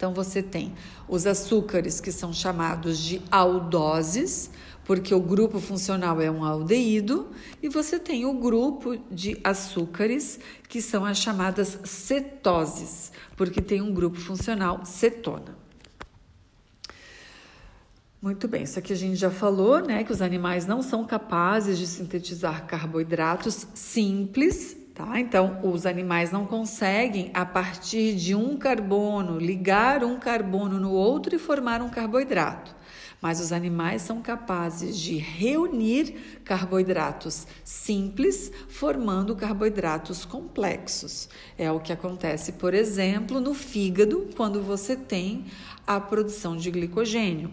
Então 0.00 0.14
você 0.14 0.42
tem 0.42 0.72
os 1.06 1.26
açúcares 1.26 2.00
que 2.00 2.10
são 2.10 2.32
chamados 2.32 2.98
de 2.98 3.20
aldoses, 3.30 4.50
porque 4.82 5.14
o 5.14 5.20
grupo 5.20 5.60
funcional 5.60 6.22
é 6.22 6.30
um 6.30 6.42
aldeído, 6.42 7.28
e 7.62 7.68
você 7.68 7.98
tem 7.98 8.24
o 8.24 8.32
grupo 8.32 8.96
de 9.10 9.38
açúcares 9.44 10.40
que 10.70 10.80
são 10.80 11.04
as 11.04 11.18
chamadas 11.18 11.78
cetoses, 11.84 13.12
porque 13.36 13.60
tem 13.60 13.82
um 13.82 13.92
grupo 13.92 14.18
funcional 14.18 14.86
cetona. 14.86 15.54
Muito 18.22 18.48
bem, 18.48 18.62
isso 18.62 18.78
aqui 18.78 18.94
a 18.94 18.96
gente 18.96 19.16
já 19.16 19.30
falou, 19.30 19.80
né? 19.80 20.02
Que 20.02 20.12
os 20.12 20.22
animais 20.22 20.64
não 20.64 20.80
são 20.80 21.04
capazes 21.04 21.76
de 21.76 21.86
sintetizar 21.86 22.66
carboidratos 22.66 23.66
simples 23.74 24.79
Tá? 25.00 25.18
Então, 25.18 25.58
os 25.62 25.86
animais 25.86 26.30
não 26.30 26.44
conseguem, 26.44 27.30
a 27.32 27.46
partir 27.46 28.14
de 28.16 28.34
um 28.34 28.58
carbono, 28.58 29.38
ligar 29.38 30.04
um 30.04 30.18
carbono 30.18 30.78
no 30.78 30.92
outro 30.92 31.34
e 31.34 31.38
formar 31.38 31.80
um 31.80 31.88
carboidrato. 31.88 32.76
mas 33.22 33.38
os 33.38 33.52
animais 33.52 34.00
são 34.00 34.22
capazes 34.22 34.98
de 34.98 35.16
reunir 35.18 36.40
carboidratos 36.42 37.46
simples, 37.62 38.50
formando 38.68 39.36
carboidratos 39.36 40.24
complexos. 40.24 41.28
É 41.58 41.70
o 41.70 41.80
que 41.80 41.92
acontece, 41.92 42.52
por 42.52 42.72
exemplo, 42.72 43.38
no 43.38 43.52
fígado, 43.52 44.28
quando 44.36 44.62
você 44.62 44.96
tem 44.96 45.44
a 45.86 46.00
produção 46.00 46.56
de 46.56 46.70
glicogênio. 46.70 47.52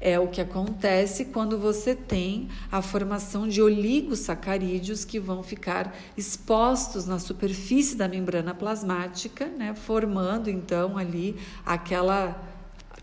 É 0.00 0.20
o 0.20 0.28
que 0.28 0.40
acontece 0.40 1.26
quando 1.26 1.58
você 1.58 1.94
tem 1.94 2.48
a 2.70 2.82
formação 2.82 3.48
de 3.48 3.62
oligosacarídeos 3.62 5.04
que 5.04 5.18
vão 5.18 5.42
ficar 5.42 5.94
expostos 6.16 7.06
na 7.06 7.18
superfície 7.18 7.96
da 7.96 8.06
membrana 8.06 8.54
plasmática, 8.54 9.46
né, 9.46 9.74
formando 9.74 10.50
então 10.50 10.98
ali 10.98 11.36
aquela 11.64 12.38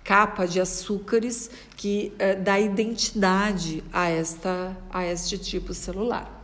capa 0.04 0.46
de 0.46 0.60
açúcares 0.60 1.50
que 1.78 2.14
eh, 2.20 2.36
dá 2.36 2.60
identidade 2.60 3.84
a, 3.92 4.10
esta, 4.10 4.76
a 4.92 5.06
este 5.06 5.38
tipo 5.38 5.74
celular. 5.74 6.42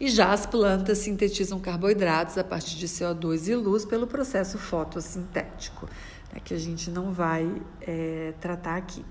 E 0.00 0.08
já 0.08 0.32
as 0.32 0.44
plantas 0.44 0.98
sintetizam 0.98 1.58
carboidratos 1.58 2.36
a 2.36 2.44
partir 2.44 2.76
de 2.76 2.86
CO2 2.86 3.48
e 3.48 3.54
luz 3.54 3.84
pelo 3.84 4.06
processo 4.06 4.58
fotossintético, 4.58 5.88
né, 6.32 6.40
que 6.44 6.52
a 6.52 6.58
gente 6.58 6.90
não 6.90 7.12
vai 7.12 7.50
é, 7.80 8.34
tratar 8.40 8.76
aqui. 8.76 9.04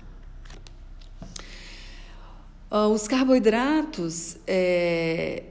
Uh, 2.70 2.92
os 2.92 3.08
carboidratos, 3.08 4.36
é, 4.46 5.42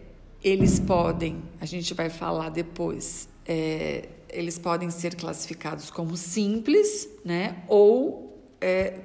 eles 0.43 0.79
podem, 0.79 1.41
a 1.59 1.65
gente 1.65 1.93
vai 1.93 2.09
falar 2.09 2.49
depois, 2.49 3.27
é, 3.45 4.09
eles 4.29 4.59
podem 4.59 4.91
ser 4.91 5.15
classificados 5.15 5.89
como 5.89 6.15
simples, 6.15 7.09
né, 7.25 7.63
ou 7.67 8.39
é, 8.61 8.99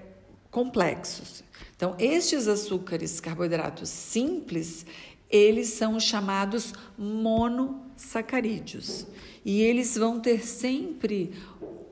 complexos. 0.50 1.42
Então, 1.74 1.96
estes 1.98 2.48
açúcares, 2.48 3.18
carboidratos 3.18 3.88
simples, 3.88 4.84
eles 5.30 5.68
são 5.68 5.98
chamados 5.98 6.74
monossacarídeos. 6.98 9.06
E 9.44 9.60
eles 9.62 9.96
vão 9.96 10.20
ter 10.20 10.46
sempre 10.46 11.32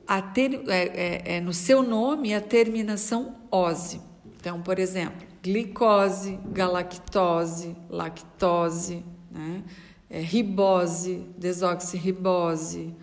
a 0.07 0.21
ter, 0.21 0.63
é, 0.69 0.83
é, 0.83 1.37
é, 1.37 1.41
no 1.41 1.53
seu 1.53 1.81
nome 1.81 2.33
a 2.33 2.39
terminação 2.39 3.35
ose. 3.49 3.99
Então, 4.39 4.61
por 4.61 4.79
exemplo, 4.79 5.27
glicose, 5.41 6.39
galactose, 6.51 7.75
lactose, 7.89 9.03
né? 9.31 9.63
É, 10.09 10.19
ribose, 10.19 11.25
desoxirribose, 11.37 12.93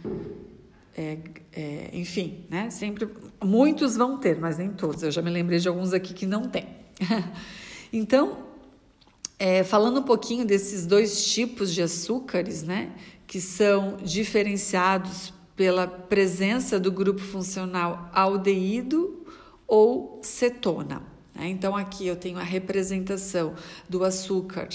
é, 0.96 1.16
é, 1.52 1.90
enfim, 1.94 2.44
né? 2.50 2.70
Sempre 2.70 3.08
muitos 3.42 3.96
vão 3.96 4.18
ter, 4.18 4.38
mas 4.38 4.58
nem 4.58 4.70
todos. 4.70 5.02
Eu 5.02 5.10
já 5.10 5.22
me 5.22 5.30
lembrei 5.30 5.58
de 5.58 5.68
alguns 5.68 5.92
aqui 5.92 6.12
que 6.12 6.26
não 6.26 6.48
tem. 6.48 6.66
então, 7.92 8.38
é, 9.38 9.64
falando 9.64 10.00
um 10.00 10.02
pouquinho 10.02 10.44
desses 10.44 10.86
dois 10.86 11.24
tipos 11.32 11.72
de 11.72 11.82
açúcares, 11.82 12.62
né? 12.62 12.92
Que 13.26 13.40
são 13.40 13.96
diferenciados 14.02 15.32
pela 15.56 15.86
presença 15.86 16.78
do 16.78 16.92
grupo 16.92 17.20
funcional 17.20 18.10
aldeído 18.12 19.24
ou 19.66 20.20
cetona. 20.22 21.17
Né? 21.38 21.48
Então, 21.48 21.76
aqui 21.76 22.06
eu 22.06 22.16
tenho 22.16 22.38
a 22.38 22.42
representação 22.42 23.54
do 23.88 24.04
açúcar 24.04 24.68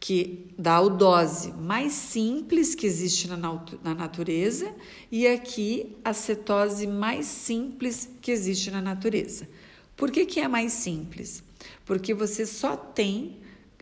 que 0.00 0.46
da 0.56 0.74
aldose 0.74 1.52
mais 1.52 1.92
simples 1.92 2.74
que 2.74 2.86
existe 2.86 3.26
na, 3.26 3.36
na 3.36 3.94
natureza 3.94 4.72
e 5.10 5.26
aqui 5.26 5.96
a 6.04 6.12
cetose 6.12 6.86
mais 6.86 7.26
simples 7.26 8.08
que 8.20 8.30
existe 8.30 8.70
na 8.70 8.80
natureza. 8.80 9.48
Por 9.96 10.12
que, 10.12 10.24
que 10.24 10.40
é 10.40 10.46
mais 10.46 10.72
simples? 10.72 11.42
Porque 11.84 12.14
você 12.14 12.46
só 12.46 12.76
tem 12.76 13.38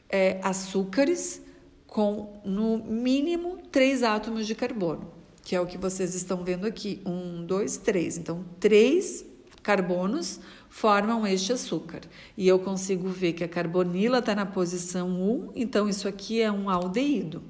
é, 0.08 0.40
açúcares 0.42 1.42
com 1.86 2.40
no 2.44 2.78
mínimo 2.78 3.58
três 3.70 4.02
átomos 4.02 4.46
de 4.46 4.54
carbono, 4.54 5.10
que 5.42 5.54
é 5.54 5.60
o 5.60 5.66
que 5.66 5.76
vocês 5.76 6.14
estão 6.14 6.42
vendo 6.42 6.66
aqui. 6.66 7.02
Um, 7.04 7.44
dois, 7.44 7.76
três. 7.76 8.16
Então, 8.16 8.42
três 8.58 9.24
carbonos 9.66 10.38
formam 10.68 11.26
este 11.26 11.52
açúcar. 11.52 12.02
E 12.36 12.46
eu 12.46 12.56
consigo 12.60 13.08
ver 13.08 13.32
que 13.32 13.42
a 13.42 13.48
carbonila 13.48 14.20
está 14.20 14.32
na 14.32 14.46
posição 14.46 15.08
1, 15.08 15.50
então 15.56 15.88
isso 15.88 16.06
aqui 16.06 16.40
é 16.40 16.52
um 16.52 16.70
aldeído. 16.70 17.42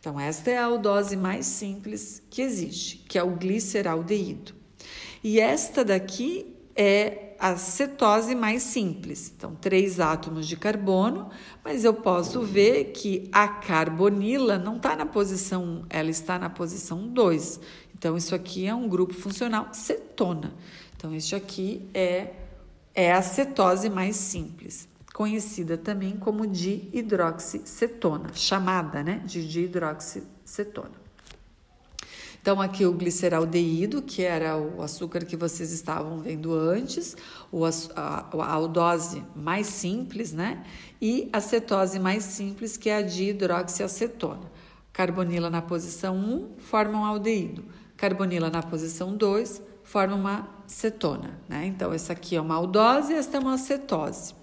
Então, 0.00 0.18
esta 0.18 0.50
é 0.50 0.56
a 0.56 0.64
aldose 0.64 1.18
mais 1.18 1.44
simples 1.44 2.22
que 2.30 2.40
existe, 2.40 2.96
que 3.06 3.18
é 3.18 3.22
o 3.22 3.36
gliceraldeído. 3.36 4.54
E 5.22 5.38
esta 5.38 5.84
daqui 5.84 6.56
é 6.74 7.34
a 7.38 7.56
cetose 7.56 8.34
mais 8.34 8.62
simples. 8.62 9.32
Então, 9.36 9.54
três 9.54 10.00
átomos 10.00 10.46
de 10.46 10.56
carbono, 10.56 11.28
mas 11.62 11.84
eu 11.84 11.92
posso 11.92 12.40
ver 12.40 12.92
que 12.92 13.28
a 13.30 13.46
carbonila 13.48 14.58
não 14.58 14.76
está 14.76 14.96
na 14.96 15.04
posição 15.04 15.62
1, 15.62 15.84
ela 15.90 16.10
está 16.10 16.38
na 16.38 16.48
posição 16.48 17.06
2. 17.06 17.60
Então, 17.94 18.16
isso 18.16 18.34
aqui 18.34 18.66
é 18.66 18.74
um 18.74 18.88
grupo 18.88 19.14
funcional 19.14 19.68
cetona. 19.72 20.54
Então, 21.04 21.14
este 21.14 21.36
aqui 21.36 21.86
é 21.92 22.32
é 22.94 23.12
a 23.12 23.20
cetose 23.20 23.90
mais 23.90 24.16
simples, 24.16 24.88
conhecida 25.12 25.76
também 25.76 26.16
como 26.16 26.46
dihidroxicetona, 26.46 28.30
chamada 28.32 29.02
né, 29.02 29.20
de 29.26 29.46
dihidroxicetona. 29.46 31.04
Então, 32.40 32.58
aqui 32.58 32.86
o 32.86 32.92
gliceraldeído, 32.94 34.00
que 34.00 34.22
era 34.22 34.56
o 34.56 34.80
açúcar 34.80 35.26
que 35.26 35.36
vocês 35.36 35.72
estavam 35.72 36.20
vendo 36.20 36.54
antes, 36.54 37.14
a, 37.94 38.54
aldose 38.54 39.22
mais 39.36 39.66
simples, 39.66 40.32
né? 40.32 40.64
E 41.02 41.28
a 41.34 41.40
cetose 41.40 41.98
mais 41.98 42.24
simples, 42.24 42.78
que 42.78 42.88
é 42.88 42.96
a 42.96 43.02
dihidroxiacetona. 43.02 44.50
Carbonila 44.90 45.50
na 45.50 45.60
posição 45.60 46.16
1 46.16 46.60
forma 46.60 46.98
um 46.98 47.04
aldeído, 47.04 47.62
carbonila 47.94 48.48
na 48.48 48.62
posição 48.62 49.14
2 49.14 49.73
forma 49.84 50.16
uma 50.16 50.48
cetona, 50.66 51.38
né? 51.48 51.66
Então, 51.66 51.92
essa 51.92 52.12
aqui 52.12 52.34
é 52.34 52.40
uma 52.40 52.54
aldose 52.56 53.12
e 53.12 53.16
esta 53.16 53.36
é 53.36 53.40
uma 53.40 53.54
acetose. 53.54 54.34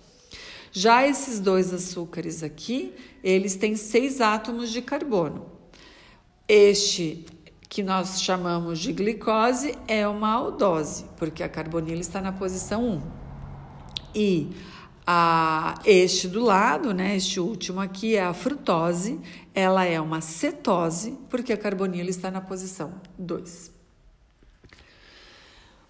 Já 0.71 1.05
esses 1.05 1.39
dois 1.39 1.73
açúcares 1.73 2.43
aqui, 2.43 2.93
eles 3.21 3.55
têm 3.55 3.75
seis 3.75 4.21
átomos 4.21 4.71
de 4.71 4.81
carbono. 4.81 5.47
Este 6.47 7.25
que 7.67 7.83
nós 7.83 8.21
chamamos 8.21 8.79
de 8.79 8.93
glicose 8.93 9.77
é 9.87 10.07
uma 10.07 10.31
aldose, 10.31 11.05
porque 11.17 11.43
a 11.43 11.49
carbonila 11.49 12.01
está 12.01 12.21
na 12.21 12.31
posição 12.31 12.85
1. 12.85 13.01
E 14.13 14.49
a, 15.07 15.75
este 15.85 16.27
do 16.27 16.43
lado, 16.43 16.93
né, 16.93 17.15
este 17.15 17.39
último 17.39 17.79
aqui 17.79 18.15
é 18.15 18.23
a 18.23 18.33
frutose, 18.33 19.19
ela 19.53 19.85
é 19.85 19.99
uma 19.99 20.21
cetose, 20.21 21.17
porque 21.29 21.53
a 21.53 21.57
carbonila 21.57 22.09
está 22.09 22.29
na 22.29 22.41
posição 22.41 22.93
2. 23.17 23.70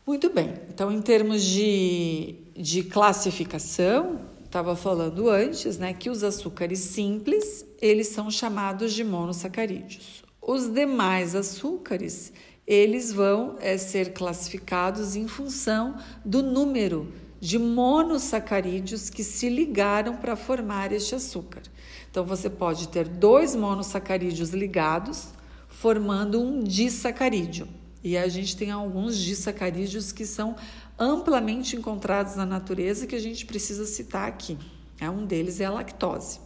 Muito 0.05 0.29
bem, 0.29 0.53
então 0.67 0.91
em 0.91 1.01
termos 1.01 1.43
de, 1.43 2.35
de 2.55 2.83
classificação, 2.83 4.21
estava 4.43 4.75
falando 4.75 5.29
antes, 5.29 5.77
né, 5.77 5.93
que 5.93 6.09
os 6.09 6.23
açúcares 6.23 6.79
simples, 6.79 7.65
eles 7.79 8.07
são 8.07 8.29
chamados 8.31 8.93
de 8.93 9.03
monossacarídeos. 9.03 10.23
Os 10.41 10.67
demais 10.67 11.35
açúcares, 11.35 12.33
eles 12.65 13.13
vão 13.13 13.55
é, 13.59 13.77
ser 13.77 14.11
classificados 14.11 15.15
em 15.15 15.27
função 15.27 15.95
do 16.25 16.41
número 16.41 17.13
de 17.39 17.57
monossacarídeos 17.57 19.09
que 19.09 19.23
se 19.23 19.49
ligaram 19.49 20.15
para 20.15 20.35
formar 20.35 20.91
este 20.91 21.15
açúcar. 21.15 21.61
Então, 22.09 22.23
você 22.23 22.49
pode 22.49 22.87
ter 22.89 23.07
dois 23.07 23.55
monossacarídeos 23.55 24.49
ligados, 24.49 25.29
formando 25.67 26.41
um 26.41 26.63
disacarídeo. 26.63 27.67
E 28.03 28.17
a 28.17 28.27
gente 28.27 28.57
tem 28.57 28.71
alguns 28.71 29.17
disacarídeos 29.17 30.11
que 30.11 30.25
são 30.25 30.55
amplamente 30.97 31.75
encontrados 31.75 32.35
na 32.35 32.45
natureza 32.45 33.07
que 33.07 33.15
a 33.15 33.19
gente 33.19 33.45
precisa 33.45 33.85
citar 33.85 34.27
aqui. 34.27 34.57
É, 34.99 35.09
um 35.09 35.25
deles 35.25 35.59
é 35.59 35.65
a 35.65 35.71
lactose. 35.71 36.39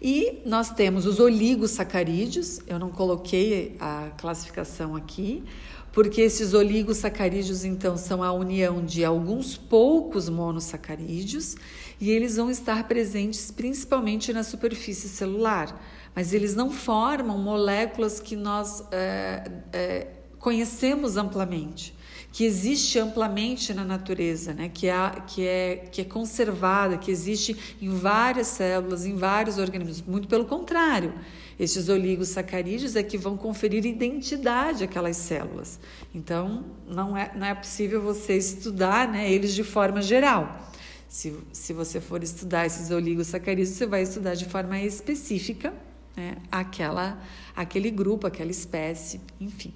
E 0.00 0.40
nós 0.44 0.70
temos 0.70 1.06
os 1.06 1.20
oligosacarídeos, 1.20 2.60
eu 2.66 2.78
não 2.78 2.90
coloquei 2.90 3.76
a 3.78 4.10
classificação 4.18 4.96
aqui, 4.96 5.44
porque 5.92 6.22
esses 6.22 6.54
oligosacarídeos, 6.54 7.64
então, 7.64 7.96
são 7.96 8.22
a 8.22 8.32
união 8.32 8.84
de 8.84 9.04
alguns 9.04 9.56
poucos 9.56 10.28
monossacarídeos 10.28 11.54
e 12.00 12.10
eles 12.10 12.36
vão 12.36 12.50
estar 12.50 12.88
presentes 12.88 13.50
principalmente 13.50 14.32
na 14.32 14.42
superfície 14.42 15.08
celular, 15.08 15.80
mas 16.16 16.32
eles 16.32 16.54
não 16.54 16.70
formam 16.70 17.38
moléculas 17.38 18.18
que 18.18 18.34
nós 18.34 18.82
é, 18.90 19.50
é, 19.72 20.06
conhecemos 20.42 21.16
amplamente, 21.16 21.94
que 22.32 22.44
existe 22.44 22.98
amplamente 22.98 23.72
na 23.72 23.84
natureza, 23.84 24.52
né? 24.52 24.68
que, 24.68 24.88
é, 24.88 25.22
que, 25.24 25.46
é, 25.46 25.76
que 25.92 26.00
é 26.00 26.04
conservada, 26.04 26.98
que 26.98 27.12
existe 27.12 27.56
em 27.80 27.88
várias 27.90 28.48
células, 28.48 29.06
em 29.06 29.14
vários 29.14 29.56
organismos. 29.56 30.02
Muito 30.02 30.26
pelo 30.26 30.44
contrário, 30.44 31.14
estes 31.60 31.88
oligosacarídeos 31.88 32.96
é 32.96 33.04
que 33.04 33.16
vão 33.16 33.36
conferir 33.36 33.86
identidade 33.86 34.82
àquelas 34.82 35.16
células. 35.16 35.78
Então, 36.12 36.64
não 36.88 37.16
é, 37.16 37.30
não 37.36 37.46
é 37.46 37.54
possível 37.54 38.02
você 38.02 38.36
estudar 38.36 39.06
né, 39.06 39.30
eles 39.30 39.54
de 39.54 39.62
forma 39.62 40.02
geral. 40.02 40.68
Se, 41.08 41.32
se 41.52 41.72
você 41.72 42.00
for 42.00 42.20
estudar 42.20 42.66
esses 42.66 42.90
oligosacarídeos, 42.90 43.76
você 43.76 43.86
vai 43.86 44.02
estudar 44.02 44.34
de 44.34 44.46
forma 44.46 44.80
específica 44.80 45.72
né, 46.16 46.38
aquela, 46.50 47.22
aquele 47.54 47.92
grupo, 47.92 48.26
aquela 48.26 48.50
espécie, 48.50 49.20
enfim. 49.40 49.72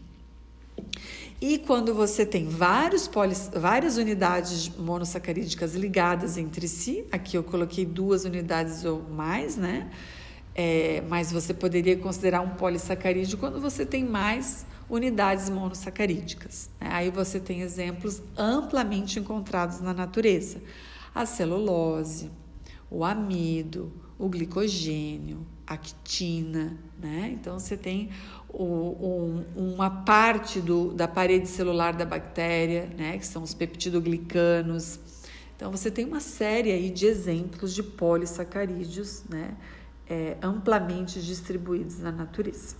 E 1.40 1.58
quando 1.58 1.94
você 1.94 2.24
tem 2.24 2.48
vários 2.48 3.06
polis, 3.06 3.50
várias 3.54 3.98
unidades 3.98 4.70
monossacarídicas 4.70 5.74
ligadas 5.74 6.38
entre 6.38 6.66
si, 6.66 7.04
aqui 7.12 7.36
eu 7.36 7.44
coloquei 7.44 7.84
duas 7.84 8.24
unidades 8.24 8.84
ou 8.84 9.02
mais, 9.02 9.56
né? 9.56 9.90
É, 10.54 11.02
mas 11.08 11.30
você 11.30 11.52
poderia 11.52 11.98
considerar 11.98 12.40
um 12.40 12.50
polissacarídeo 12.50 13.36
quando 13.36 13.60
você 13.60 13.84
tem 13.84 14.02
mais 14.02 14.64
unidades 14.88 15.50
monossacarídicas. 15.50 16.70
Né? 16.80 16.88
Aí 16.90 17.10
você 17.10 17.38
tem 17.38 17.60
exemplos 17.60 18.22
amplamente 18.34 19.18
encontrados 19.18 19.80
na 19.80 19.92
natureza: 19.92 20.62
a 21.14 21.26
celulose, 21.26 22.30
o 22.90 23.04
amido, 23.04 23.92
o 24.18 24.28
glicogênio, 24.30 25.46
a 25.66 25.76
quitina, 25.76 26.78
né? 26.98 27.30
Então 27.38 27.58
você 27.58 27.76
tem 27.76 28.08
o, 28.48 28.64
um, 28.64 29.74
uma 29.74 29.90
parte 29.90 30.60
do, 30.60 30.92
da 30.92 31.06
parede 31.06 31.48
celular 31.48 31.92
da 31.92 32.04
bactéria, 32.04 32.90
né? 32.96 33.18
Que 33.18 33.26
são 33.26 33.42
os 33.42 33.54
peptidoglicanos. 33.54 34.98
Então 35.56 35.70
você 35.70 35.90
tem 35.90 36.04
uma 36.04 36.20
série 36.20 36.70
aí 36.72 36.90
de 36.90 37.06
exemplos 37.06 37.74
de 37.74 37.82
polissacarídeos, 37.82 39.24
né? 39.28 39.56
É, 40.08 40.36
amplamente 40.40 41.20
distribuídos 41.20 41.98
na 41.98 42.12
natureza. 42.12 42.76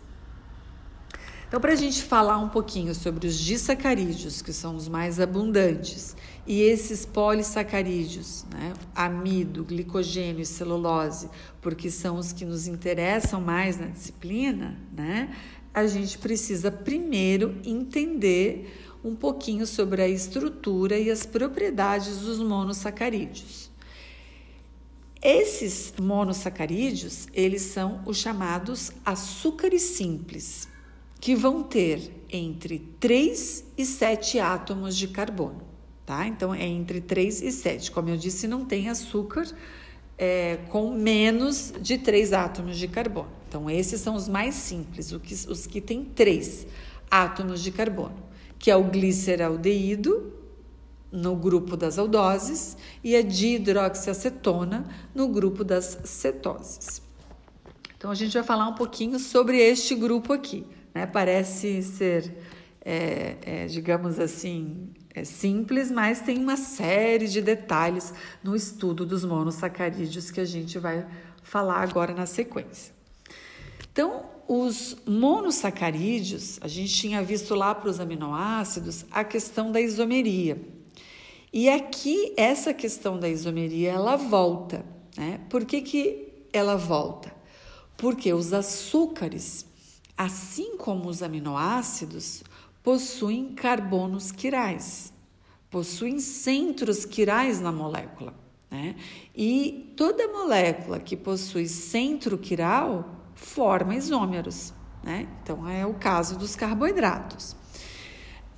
Então, 1.48 1.60
para 1.60 1.72
a 1.72 1.76
gente 1.76 2.02
falar 2.02 2.38
um 2.38 2.48
pouquinho 2.48 2.92
sobre 2.92 3.28
os 3.28 3.38
disacarídeos, 3.38 4.42
que 4.42 4.52
são 4.52 4.74
os 4.74 4.88
mais 4.88 5.20
abundantes, 5.20 6.16
e 6.44 6.60
esses 6.60 7.06
polissacarídeos, 7.06 8.44
né, 8.50 8.72
amido, 8.92 9.62
glicogênio 9.64 10.40
e 10.40 10.46
celulose, 10.46 11.30
porque 11.60 11.88
são 11.88 12.16
os 12.16 12.32
que 12.32 12.44
nos 12.44 12.66
interessam 12.66 13.40
mais 13.40 13.78
na 13.78 13.86
disciplina, 13.86 14.76
né, 14.92 15.32
a 15.76 15.86
gente 15.86 16.16
precisa 16.16 16.72
primeiro 16.72 17.54
entender 17.62 18.96
um 19.04 19.14
pouquinho 19.14 19.66
sobre 19.66 20.00
a 20.00 20.08
estrutura 20.08 20.98
e 20.98 21.10
as 21.10 21.26
propriedades 21.26 22.20
dos 22.20 22.38
monossacarídeos. 22.38 23.70
Esses 25.22 25.92
monossacarídeos, 26.00 27.26
eles 27.34 27.60
são 27.60 28.00
os 28.06 28.16
chamados 28.16 28.90
açúcares 29.04 29.82
simples 29.82 30.66
que 31.20 31.36
vão 31.36 31.62
ter 31.62 32.10
entre 32.32 32.78
3 32.98 33.64
e 33.76 33.84
7 33.84 34.38
átomos 34.38 34.96
de 34.96 35.08
carbono, 35.08 35.60
tá? 36.06 36.26
Então 36.26 36.54
é 36.54 36.64
entre 36.64 37.02
3 37.02 37.42
e 37.42 37.52
7. 37.52 37.90
Como 37.90 38.08
eu 38.08 38.16
disse, 38.16 38.48
não 38.48 38.64
tem 38.64 38.88
açúcar 38.88 39.46
é, 40.16 40.58
com 40.70 40.94
menos 40.94 41.74
de 41.78 41.98
3 41.98 42.32
átomos 42.32 42.78
de 42.78 42.88
carbono. 42.88 43.35
Então, 43.48 43.70
esses 43.70 44.00
são 44.00 44.14
os 44.14 44.28
mais 44.28 44.54
simples, 44.54 45.12
os 45.12 45.22
que, 45.22 45.34
os 45.50 45.66
que 45.66 45.80
têm 45.80 46.04
3 46.04 46.66
átomos 47.10 47.62
de 47.62 47.70
carbono, 47.70 48.16
que 48.58 48.70
é 48.70 48.76
o 48.76 48.84
gliceraldeído, 48.84 50.32
no 51.12 51.36
grupo 51.36 51.76
das 51.76 51.98
aldoses, 51.98 52.76
e 53.02 53.14
a 53.14 53.22
dihidroxiacetona, 53.22 54.84
no 55.14 55.28
grupo 55.28 55.62
das 55.62 55.98
cetoses. 56.04 57.00
Então, 57.96 58.10
a 58.10 58.14
gente 58.14 58.34
vai 58.34 58.42
falar 58.42 58.68
um 58.68 58.74
pouquinho 58.74 59.18
sobre 59.18 59.58
este 59.58 59.94
grupo 59.94 60.32
aqui. 60.32 60.66
Né? 60.92 61.06
Parece 61.06 61.82
ser, 61.82 62.36
é, 62.84 63.36
é, 63.42 63.66
digamos 63.66 64.18
assim, 64.18 64.90
é 65.14 65.24
simples, 65.24 65.90
mas 65.90 66.20
tem 66.20 66.38
uma 66.38 66.56
série 66.56 67.26
de 67.26 67.40
detalhes 67.40 68.12
no 68.42 68.54
estudo 68.54 69.06
dos 69.06 69.24
monossacarídeos 69.24 70.30
que 70.30 70.40
a 70.40 70.44
gente 70.44 70.78
vai 70.78 71.06
falar 71.42 71.80
agora 71.80 72.12
na 72.12 72.26
sequência. 72.26 72.95
Então, 73.96 74.26
os 74.46 74.94
monossacarídeos, 75.06 76.58
a 76.60 76.68
gente 76.68 76.92
tinha 76.92 77.22
visto 77.22 77.54
lá 77.54 77.74
para 77.74 77.88
os 77.88 77.98
aminoácidos 77.98 79.06
a 79.10 79.24
questão 79.24 79.72
da 79.72 79.80
isomeria. 79.80 80.60
E 81.50 81.70
aqui, 81.70 82.34
essa 82.36 82.74
questão 82.74 83.18
da 83.18 83.26
isomeria, 83.26 83.92
ela 83.92 84.16
volta. 84.16 84.84
Né? 85.16 85.40
Por 85.48 85.64
que, 85.64 85.80
que 85.80 86.28
ela 86.52 86.76
volta? 86.76 87.34
Porque 87.96 88.34
os 88.34 88.52
açúcares 88.52 89.64
assim 90.16 90.76
como 90.76 91.08
os 91.08 91.22
aminoácidos, 91.22 92.42
possuem 92.82 93.52
carbonos 93.54 94.32
quirais, 94.32 95.12
possuem 95.70 96.18
centros 96.20 97.04
quirais 97.04 97.60
na 97.60 97.70
molécula. 97.70 98.34
Né? 98.70 98.96
E 99.36 99.92
toda 99.96 100.28
molécula 100.28 100.98
que 100.98 101.16
possui 101.16 101.66
centro 101.68 102.38
quiral 102.38 103.25
forma 103.36 103.94
isômeros. 103.94 104.74
Né? 105.04 105.28
Então, 105.42 105.68
é 105.68 105.86
o 105.86 105.94
caso 105.94 106.36
dos 106.36 106.56
carboidratos. 106.56 107.54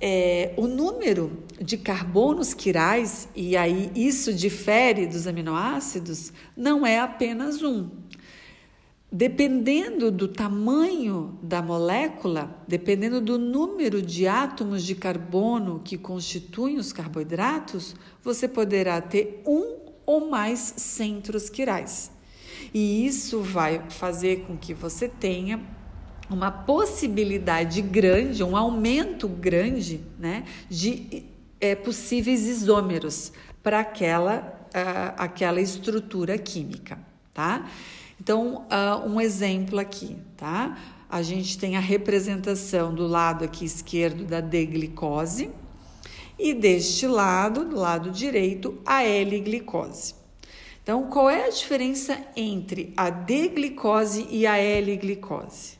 É, 0.01 0.53
o 0.57 0.65
número 0.65 1.43
de 1.61 1.77
carbonos 1.77 2.53
quirais, 2.55 3.29
e 3.35 3.55
aí 3.55 3.91
isso 3.93 4.33
difere 4.33 5.05
dos 5.05 5.27
aminoácidos, 5.27 6.33
não 6.57 6.83
é 6.83 6.99
apenas 6.99 7.61
um, 7.61 7.89
Dependendo 9.11 10.11
do 10.11 10.27
tamanho 10.27 11.39
da 11.41 11.63
molécula, 11.63 12.63
dependendo 12.67 13.19
do 13.19 13.39
número 13.39 14.03
de 14.03 14.27
átomos 14.27 14.83
de 14.83 14.93
carbono 14.93 15.81
que 15.83 15.97
constituem 15.97 16.77
os 16.77 16.93
carboidratos, 16.93 17.95
você 18.21 18.47
poderá 18.47 19.01
ter 19.01 19.41
um 19.47 19.79
ou 20.05 20.29
mais 20.29 20.75
centros 20.77 21.49
quirais. 21.49 22.11
E 22.73 23.05
isso 23.05 23.41
vai 23.41 23.83
fazer 23.89 24.41
com 24.41 24.57
que 24.57 24.73
você 24.73 25.07
tenha 25.07 25.59
uma 26.29 26.51
possibilidade 26.51 27.81
grande, 27.81 28.43
um 28.43 28.55
aumento 28.55 29.27
grande 29.27 30.01
né, 30.19 30.45
de 30.69 31.23
é, 31.59 31.75
possíveis 31.75 32.47
isômeros 32.47 33.31
para 33.63 33.79
aquela, 33.79 34.67
uh, 34.67 35.13
aquela 35.17 35.59
estrutura 35.59 36.37
química. 36.37 36.99
Tá? 37.33 37.67
Então, 38.21 38.65
uh, 38.67 39.09
um 39.09 39.19
exemplo 39.19 39.79
aqui, 39.79 40.17
tá? 40.37 40.77
A 41.09 41.21
gente 41.23 41.57
tem 41.57 41.75
a 41.75 41.79
representação 41.79 42.93
do 42.93 43.07
lado 43.07 43.43
aqui 43.43 43.65
esquerdo 43.65 44.25
da 44.25 44.41
D-glicose 44.41 45.49
e 46.37 46.53
deste 46.53 47.07
lado, 47.07 47.65
do 47.65 47.75
lado 47.75 48.11
direito, 48.11 48.77
a 48.85 49.03
L-glicose. 49.03 50.18
Então, 50.83 51.09
qual 51.09 51.29
é 51.29 51.45
a 51.45 51.49
diferença 51.49 52.17
entre 52.35 52.93
a 52.97 53.09
D-glicose 53.09 54.27
e 54.29 54.47
a 54.47 54.57
L-glicose? 54.57 55.77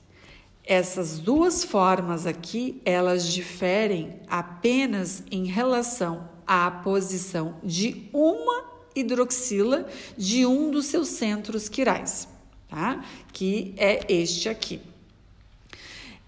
Essas 0.64 1.18
duas 1.18 1.64
formas 1.64 2.28
aqui, 2.28 2.80
elas 2.86 3.28
diferem 3.28 4.20
apenas 4.28 5.24
em 5.32 5.46
relação 5.46 6.30
à 6.46 6.70
posição 6.70 7.56
de 7.64 8.08
uma 8.14 8.66
hidroxila 8.96 9.88
de 10.16 10.46
um 10.46 10.70
dos 10.70 10.86
seus 10.86 11.08
centros 11.08 11.68
quirais, 11.68 12.28
tá? 12.68 13.04
Que 13.34 13.74
é 13.78 14.06
este 14.08 14.48
aqui. 14.48 14.80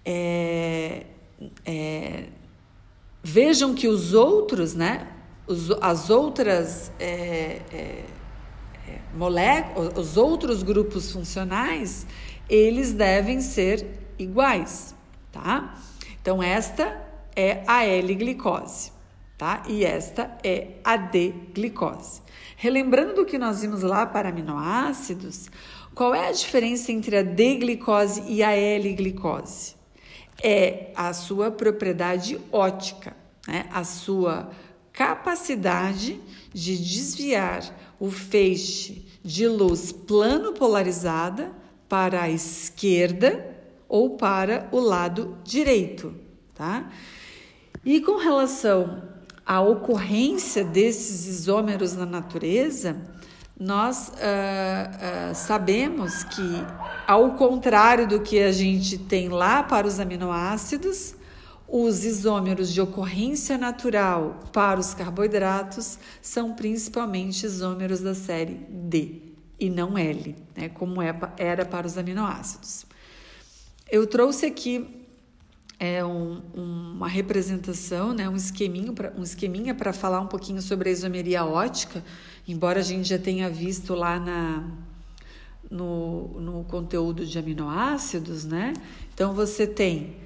É, 0.04 1.06
é, 1.64 2.24
vejam 3.22 3.74
que 3.74 3.86
os 3.86 4.12
outros, 4.12 4.74
né? 4.74 5.08
Os, 5.46 5.70
as 5.80 6.10
outras 6.10 6.90
é, 6.98 7.60
é, 7.72 8.04
moléculas, 9.14 9.96
os 9.96 10.16
outros 10.16 10.62
grupos 10.62 11.12
funcionais, 11.12 12.06
eles 12.48 12.92
devem 12.92 13.40
ser 13.40 13.86
iguais, 14.18 14.94
tá? 15.30 15.74
Então, 16.20 16.42
esta 16.42 17.00
é 17.34 17.62
a 17.66 17.84
L-glicose, 17.84 18.92
tá? 19.36 19.62
E 19.68 19.84
esta 19.84 20.36
é 20.44 20.74
a 20.84 20.96
D-glicose. 20.96 22.22
Relembrando 22.56 23.14
do 23.14 23.24
que 23.24 23.38
nós 23.38 23.62
vimos 23.62 23.82
lá 23.82 24.06
para 24.06 24.28
aminoácidos, 24.28 25.50
qual 25.94 26.14
é 26.14 26.28
a 26.28 26.32
diferença 26.32 26.92
entre 26.92 27.16
a 27.16 27.22
D-glicose 27.22 28.22
e 28.28 28.42
a 28.42 28.52
L-glicose? 28.52 29.74
É 30.42 30.90
a 30.94 31.12
sua 31.12 31.50
propriedade 31.50 32.40
ótica, 32.50 33.16
né? 33.46 33.66
a 33.72 33.84
sua 33.84 34.50
capacidade 34.92 36.20
de 36.52 36.76
desviar 36.76 37.62
o 38.02 38.10
feixe 38.10 39.06
de 39.22 39.46
luz 39.46 39.92
plano 39.92 40.52
polarizada 40.52 41.52
para 41.88 42.22
a 42.22 42.28
esquerda 42.28 43.56
ou 43.88 44.16
para 44.16 44.68
o 44.72 44.80
lado 44.80 45.38
direito, 45.44 46.12
tá? 46.52 46.90
E 47.84 48.00
com 48.00 48.16
relação 48.16 49.04
a 49.46 49.60
ocorrência 49.60 50.64
desses 50.64 51.28
isômeros 51.28 51.94
na 51.94 52.04
natureza, 52.04 52.96
nós 53.56 54.08
uh, 54.08 55.30
uh, 55.30 55.34
sabemos 55.36 56.24
que, 56.24 56.66
ao 57.06 57.34
contrário 57.34 58.08
do 58.08 58.20
que 58.20 58.40
a 58.40 58.50
gente 58.50 58.98
tem 58.98 59.28
lá 59.28 59.62
para 59.62 59.86
os 59.86 60.00
aminoácidos, 60.00 61.14
os 61.74 62.04
isômeros 62.04 62.70
de 62.70 62.82
ocorrência 62.82 63.56
natural 63.56 64.38
para 64.52 64.78
os 64.78 64.92
carboidratos 64.92 65.98
são 66.20 66.52
principalmente 66.52 67.46
isômeros 67.46 68.00
da 68.00 68.14
série 68.14 68.56
D 68.68 69.22
e 69.58 69.70
não 69.70 69.96
L, 69.96 70.36
né, 70.54 70.68
como 70.68 71.00
é 71.00 71.18
era 71.38 71.64
para 71.64 71.86
os 71.86 71.96
aminoácidos. 71.96 72.84
Eu 73.90 74.06
trouxe 74.06 74.44
aqui 74.44 75.06
é, 75.80 76.04
um, 76.04 76.42
uma 76.52 77.08
representação, 77.08 78.12
né, 78.12 78.28
um 78.28 78.36
esqueminho 78.36 78.92
para 78.92 79.10
um 79.16 79.22
esqueminha 79.22 79.74
para 79.74 79.94
falar 79.94 80.20
um 80.20 80.26
pouquinho 80.26 80.60
sobre 80.60 80.90
a 80.90 80.92
isomeria 80.92 81.42
ótica, 81.42 82.04
embora 82.46 82.80
a 82.80 82.82
gente 82.82 83.08
já 83.08 83.18
tenha 83.18 83.48
visto 83.48 83.94
lá 83.94 84.20
na 84.20 84.62
no, 85.70 86.38
no 86.38 86.64
conteúdo 86.64 87.24
de 87.24 87.38
aminoácidos, 87.38 88.44
né? 88.44 88.74
Então 89.14 89.32
você 89.32 89.66
tem 89.66 90.21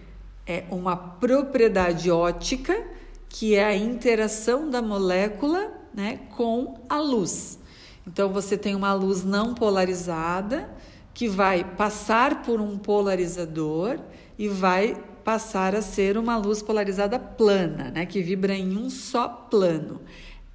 é, 0.46 0.64
uma 0.70 0.96
propriedade 0.96 2.10
ótica, 2.10 2.86
que 3.28 3.54
é 3.54 3.64
a 3.64 3.74
interação 3.74 4.70
da 4.70 4.80
molécula 4.80 5.72
né, 5.92 6.20
com 6.36 6.74
a 6.88 6.98
luz. 6.98 7.58
Então 8.06 8.32
você 8.32 8.56
tem 8.56 8.74
uma 8.74 8.92
luz 8.92 9.24
não 9.24 9.54
polarizada 9.54 10.70
que 11.12 11.28
vai 11.28 11.64
passar 11.64 12.42
por 12.42 12.60
um 12.60 12.78
polarizador 12.78 13.98
e 14.38 14.48
vai 14.48 15.02
passar 15.24 15.74
a 15.74 15.82
ser 15.82 16.16
uma 16.16 16.36
luz 16.36 16.62
polarizada 16.62 17.18
plana, 17.18 17.90
né, 17.90 18.06
que 18.06 18.22
vibra 18.22 18.54
em 18.54 18.76
um 18.76 18.88
só 18.88 19.26
plano. 19.26 20.00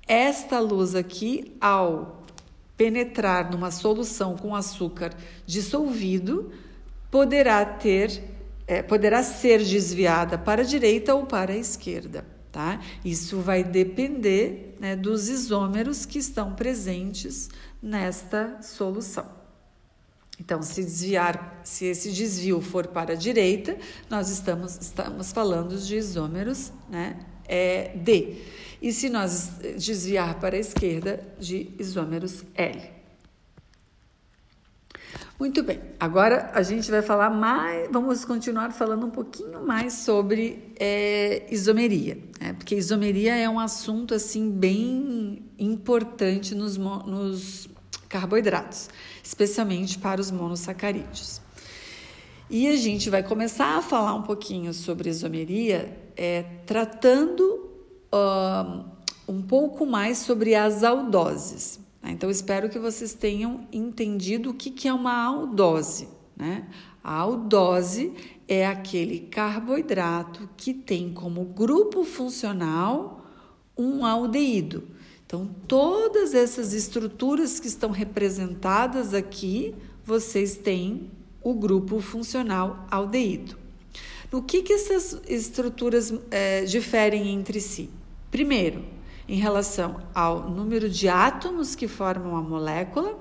Esta 0.07 0.59
luz 0.59 0.95
aqui, 0.95 1.55
ao 1.59 2.21
penetrar 2.77 3.51
numa 3.51 3.69
solução 3.69 4.35
com 4.35 4.55
açúcar 4.55 5.13
dissolvido, 5.45 6.51
poderá 7.09 7.65
ter, 7.65 8.23
é, 8.71 8.81
poderá 8.81 9.21
ser 9.21 9.61
desviada 9.61 10.37
para 10.37 10.61
a 10.61 10.65
direita 10.65 11.13
ou 11.13 11.25
para 11.25 11.51
a 11.51 11.57
esquerda. 11.57 12.25
Tá? 12.53 12.79
Isso 13.03 13.41
vai 13.41 13.65
depender 13.65 14.77
né, 14.79 14.95
dos 14.95 15.27
isômeros 15.27 16.05
que 16.05 16.17
estão 16.17 16.53
presentes 16.53 17.49
nesta 17.83 18.61
solução. 18.61 19.29
Então, 20.39 20.63
se 20.63 20.85
desviar, 20.85 21.59
se 21.65 21.85
esse 21.85 22.13
desvio 22.13 22.61
for 22.61 22.87
para 22.87 23.11
a 23.11 23.15
direita, 23.15 23.77
nós 24.09 24.29
estamos, 24.29 24.77
estamos 24.79 25.33
falando 25.33 25.77
de 25.77 25.97
isômeros 25.97 26.71
né, 26.89 27.19
é, 27.49 27.91
D. 27.93 28.37
E 28.81 28.93
se 28.93 29.09
nós 29.09 29.49
desviar 29.77 30.39
para 30.39 30.55
a 30.55 30.59
esquerda, 30.59 31.21
de 31.37 31.71
isômeros 31.77 32.45
L. 32.55 33.00
Muito 35.41 35.63
bem, 35.63 35.81
agora 35.99 36.51
a 36.53 36.61
gente 36.61 36.91
vai 36.91 37.01
falar 37.01 37.31
mais, 37.31 37.89
vamos 37.89 38.23
continuar 38.23 38.71
falando 38.71 39.07
um 39.07 39.09
pouquinho 39.09 39.65
mais 39.65 39.93
sobre 39.93 40.71
é, 40.79 41.47
isomeria, 41.49 42.15
né? 42.39 42.53
porque 42.53 42.75
isomeria 42.75 43.35
é 43.35 43.49
um 43.49 43.59
assunto 43.59 44.13
assim 44.13 44.51
bem 44.51 45.41
importante 45.57 46.53
nos, 46.53 46.77
nos 46.77 47.67
carboidratos, 48.07 48.87
especialmente 49.23 49.97
para 49.97 50.21
os 50.21 50.29
monossacarídeos. 50.29 51.41
E 52.47 52.67
a 52.67 52.75
gente 52.75 53.09
vai 53.09 53.23
começar 53.23 53.79
a 53.79 53.81
falar 53.81 54.13
um 54.13 54.21
pouquinho 54.21 54.71
sobre 54.75 55.09
isomeria, 55.09 55.97
é, 56.15 56.43
tratando 56.67 57.67
uh, 58.13 58.85
um 59.27 59.41
pouco 59.41 59.87
mais 59.87 60.19
sobre 60.19 60.53
as 60.53 60.83
aldoses. 60.83 61.79
Então, 62.11 62.29
espero 62.29 62.69
que 62.69 62.77
vocês 62.77 63.13
tenham 63.13 63.67
entendido 63.71 64.49
o 64.49 64.53
que, 64.53 64.69
que 64.69 64.87
é 64.87 64.93
uma 64.93 65.23
aldose. 65.23 66.07
Né? 66.35 66.67
A 67.03 67.13
aldose 67.15 68.13
é 68.47 68.67
aquele 68.67 69.19
carboidrato 69.19 70.49
que 70.57 70.73
tem 70.73 71.13
como 71.13 71.45
grupo 71.45 72.03
funcional 72.03 73.25
um 73.77 74.05
aldeído. 74.05 74.83
Então, 75.25 75.49
todas 75.67 76.33
essas 76.33 76.73
estruturas 76.73 77.59
que 77.59 77.67
estão 77.67 77.91
representadas 77.91 79.13
aqui, 79.13 79.73
vocês 80.05 80.57
têm 80.57 81.09
o 81.41 81.53
grupo 81.53 82.01
funcional 82.01 82.85
aldeído. 82.91 83.57
No 84.31 84.43
que, 84.43 84.61
que 84.61 84.73
essas 84.73 85.21
estruturas 85.27 86.13
é, 86.29 86.63
diferem 86.65 87.29
entre 87.29 87.59
si? 87.59 87.89
Primeiro, 88.29 88.83
em 89.31 89.37
relação 89.37 90.01
ao 90.13 90.49
número 90.49 90.89
de 90.89 91.07
átomos 91.07 91.73
que 91.73 91.87
formam 91.87 92.35
a 92.35 92.41
molécula, 92.41 93.17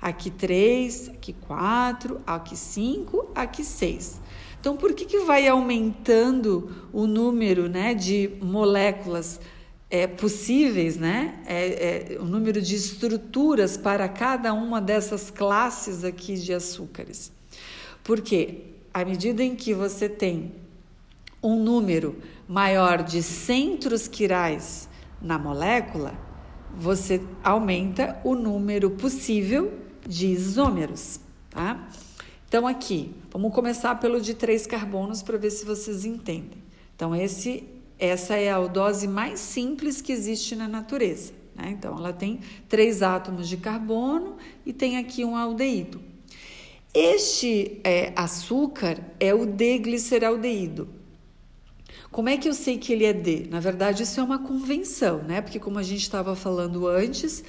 aqui 0.00 0.28
3, 0.28 1.10
aqui 1.10 1.32
4, 1.32 2.20
aqui 2.26 2.56
5, 2.56 3.30
aqui 3.32 3.62
6. 3.62 4.20
Então, 4.60 4.76
por 4.76 4.92
que, 4.92 5.04
que 5.04 5.20
vai 5.20 5.46
aumentando 5.46 6.88
o 6.92 7.06
número 7.06 7.68
né, 7.68 7.94
de 7.94 8.28
moléculas 8.42 9.38
é, 9.88 10.08
possíveis, 10.08 10.96
né? 10.96 11.40
É, 11.46 12.14
é, 12.14 12.18
o 12.18 12.24
número 12.24 12.60
de 12.60 12.74
estruturas 12.74 13.76
para 13.76 14.08
cada 14.08 14.52
uma 14.52 14.80
dessas 14.80 15.30
classes 15.30 16.02
aqui 16.02 16.34
de 16.34 16.52
açúcares? 16.52 17.30
Porque 18.02 18.64
à 18.92 19.04
medida 19.04 19.44
em 19.44 19.54
que 19.54 19.72
você 19.72 20.08
tem 20.08 20.50
um 21.40 21.54
número 21.62 22.16
maior 22.48 23.04
de 23.04 23.22
centros 23.22 24.08
quirais 24.08 24.90
na 25.22 25.38
molécula, 25.38 26.14
você 26.76 27.22
aumenta 27.44 28.20
o 28.24 28.34
número 28.34 28.90
possível 28.90 29.72
de 30.06 30.26
isômeros, 30.26 31.20
tá? 31.50 31.88
Então 32.48 32.66
aqui, 32.66 33.14
vamos 33.30 33.54
começar 33.54 33.94
pelo 33.96 34.20
de 34.20 34.34
três 34.34 34.66
carbonos 34.66 35.22
para 35.22 35.38
ver 35.38 35.50
se 35.50 35.64
vocês 35.64 36.04
entendem. 36.04 36.62
Então 36.94 37.14
esse 37.14 37.64
essa 37.98 38.34
é 38.34 38.50
a 38.50 38.56
aldose 38.56 39.06
mais 39.06 39.38
simples 39.38 40.00
que 40.00 40.10
existe 40.10 40.56
na 40.56 40.66
natureza. 40.66 41.32
Né? 41.54 41.70
Então, 41.70 41.96
ela 41.96 42.12
tem 42.12 42.40
três 42.68 43.00
átomos 43.00 43.48
de 43.48 43.56
carbono 43.56 44.38
e 44.66 44.72
tem 44.72 44.96
aqui 44.96 45.24
um 45.24 45.36
aldeído. 45.36 46.02
Este 46.92 47.80
é, 47.84 48.12
açúcar 48.16 48.98
é 49.20 49.32
o 49.32 49.46
D-gliceraldeído. 49.46 50.88
Como 52.12 52.28
é 52.28 52.36
que 52.36 52.46
eu 52.46 52.52
sei 52.52 52.76
que 52.76 52.92
ele 52.92 53.06
é 53.06 53.12
D? 53.14 53.46
Na 53.50 53.58
verdade, 53.58 54.02
isso 54.02 54.20
é 54.20 54.22
uma 54.22 54.38
convenção, 54.38 55.22
né? 55.22 55.40
Porque, 55.40 55.58
como 55.58 55.78
a 55.78 55.82
gente 55.82 56.02
estava 56.02 56.36
falando 56.36 56.86
antes, 56.86 57.42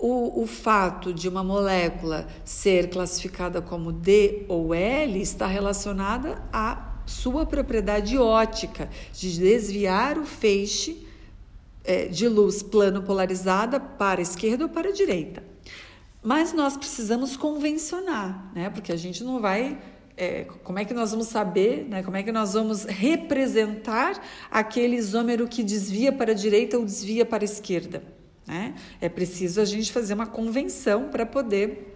o, 0.00 0.42
o, 0.42 0.46
fato 0.46 1.12
de 1.12 1.28
uma 1.28 1.44
molécula 1.44 2.26
ser 2.42 2.88
classificada 2.88 3.60
como 3.60 3.92
D 3.92 4.46
ou 4.48 4.74
L 4.74 5.20
está 5.20 5.46
relacionada 5.46 6.42
a 6.50 7.02
sua 7.04 7.44
propriedade 7.44 8.16
ótica 8.16 8.88
de 9.12 9.38
desviar 9.38 10.18
o 10.18 10.24
feixe 10.24 11.06
é, 11.84 12.06
de 12.06 12.26
luz 12.26 12.62
plano 12.62 13.02
polarizada 13.02 13.78
para 13.78 14.20
a 14.20 14.22
esquerda 14.22 14.64
ou 14.64 14.70
para 14.70 14.88
a 14.88 14.92
direita. 14.92 15.44
Mas 16.22 16.54
nós 16.54 16.74
precisamos 16.74 17.36
convencionar, 17.36 18.50
né? 18.54 18.70
Porque 18.70 18.92
a 18.92 18.96
gente 18.96 19.22
não 19.22 19.40
vai 19.42 19.78
é, 20.16 20.46
como 20.64 20.78
é 20.78 20.84
que 20.84 20.94
nós 20.94 21.10
vamos 21.10 21.26
saber, 21.26 21.86
né, 21.88 22.02
como 22.02 22.16
é 22.16 22.22
que 22.22 22.32
nós 22.32 22.54
vamos 22.54 22.84
representar 22.84 24.20
aquele 24.50 24.96
isômero 24.96 25.46
que 25.46 25.62
desvia 25.62 26.10
para 26.10 26.32
a 26.32 26.34
direita 26.34 26.78
ou 26.78 26.84
desvia 26.84 27.26
para 27.26 27.44
a 27.44 27.46
esquerda? 27.46 28.02
Né? 28.46 28.74
É 29.00 29.08
preciso 29.08 29.60
a 29.60 29.64
gente 29.64 29.92
fazer 29.92 30.14
uma 30.14 30.26
convenção 30.26 31.08
para 31.08 31.26
poder, 31.26 31.94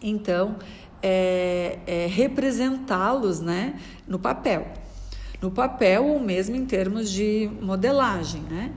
então, 0.00 0.56
é, 1.02 1.78
é, 1.86 2.06
representá-los 2.06 3.40
né, 3.40 3.80
no 4.06 4.18
papel. 4.18 4.68
No 5.40 5.50
papel 5.50 6.06
ou 6.06 6.20
mesmo 6.20 6.54
em 6.54 6.64
termos 6.64 7.10
de 7.10 7.50
modelagem. 7.60 8.42
Né? 8.42 8.72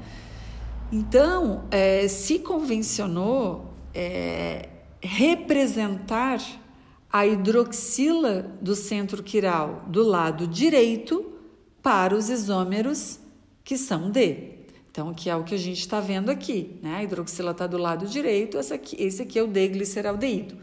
Então, 0.91 1.65
é, 1.69 2.07
se 2.07 2.39
convencionou 2.39 3.73
é, 3.93 4.69
representar 5.01 6.39
a 7.11 7.27
hidroxila 7.27 8.57
do 8.61 8.73
centro 8.73 9.21
quiral 9.21 9.83
do 9.87 10.01
lado 10.01 10.47
direito 10.47 11.25
para 11.83 12.15
os 12.15 12.29
isômeros 12.29 13.19
que 13.63 13.77
são 13.77 14.09
D. 14.09 14.51
Então, 14.89 15.13
que 15.13 15.29
é 15.29 15.35
o 15.35 15.43
que 15.43 15.55
a 15.55 15.57
gente 15.57 15.79
está 15.79 15.99
vendo 15.99 16.29
aqui, 16.29 16.77
né? 16.81 16.95
A 16.95 17.03
hidroxila 17.03 17.51
está 17.51 17.67
do 17.67 17.77
lado 17.77 18.07
direito, 18.07 18.57
aqui, 18.57 18.95
esse 18.97 19.21
aqui 19.21 19.37
é 19.37 19.43
o 19.43 19.47
D-gliceraldeído. 19.47 20.57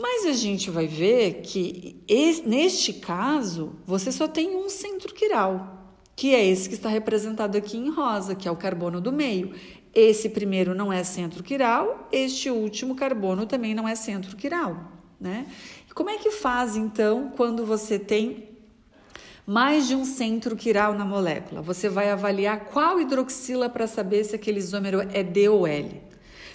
Mas 0.00 0.26
a 0.26 0.32
gente 0.32 0.70
vai 0.70 0.86
ver 0.86 1.40
que 1.42 1.96
esse, 2.06 2.46
neste 2.48 2.92
caso, 2.92 3.72
você 3.84 4.12
só 4.12 4.28
tem 4.28 4.56
um 4.56 4.68
centro 4.68 5.12
quiral, 5.12 5.96
que 6.14 6.34
é 6.34 6.44
esse 6.46 6.68
que 6.68 6.74
está 6.76 6.88
representado 6.88 7.58
aqui 7.58 7.76
em 7.76 7.90
rosa, 7.90 8.34
que 8.34 8.46
é 8.46 8.50
o 8.50 8.56
carbono 8.56 9.00
do 9.00 9.12
meio. 9.12 9.54
Esse 9.94 10.28
primeiro 10.28 10.74
não 10.74 10.92
é 10.92 11.02
centro 11.02 11.42
quiral, 11.42 12.08
este 12.12 12.50
último 12.50 12.94
carbono 12.94 13.44
também 13.44 13.74
não 13.74 13.88
é 13.88 13.94
centro 13.94 14.36
quiral 14.36 14.97
né? 15.20 15.46
E 15.88 15.92
como 15.92 16.10
é 16.10 16.18
que 16.18 16.30
faz 16.30 16.76
então 16.76 17.32
quando 17.36 17.64
você 17.66 17.98
tem 17.98 18.48
mais 19.46 19.88
de 19.88 19.94
um 19.94 20.04
centro 20.04 20.54
quiral 20.54 20.94
na 20.94 21.04
molécula? 21.04 21.62
Você 21.62 21.88
vai 21.88 22.10
avaliar 22.10 22.66
qual 22.66 23.00
hidroxila 23.00 23.68
para 23.68 23.86
saber 23.86 24.24
se 24.24 24.34
aquele 24.34 24.58
isômero 24.58 25.00
é 25.12 25.22
D 25.22 25.48
ou 25.48 25.66
L. 25.66 26.02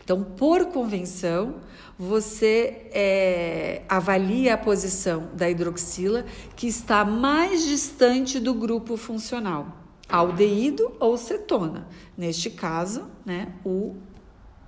Então, 0.03 0.23
por 0.23 0.65
convenção, 0.65 1.55
você 1.97 2.87
é, 2.91 3.83
avalia 3.87 4.55
a 4.55 4.57
posição 4.57 5.29
da 5.33 5.49
hidroxila 5.49 6.25
que 6.55 6.67
está 6.67 7.05
mais 7.05 7.63
distante 7.63 8.39
do 8.39 8.53
grupo 8.53 8.97
funcional. 8.97 9.79
aldeído 10.09 10.91
ou 10.99 11.17
cetona. 11.17 11.87
Neste 12.17 12.49
caso, 12.49 13.05
né, 13.25 13.53
o 13.65 13.95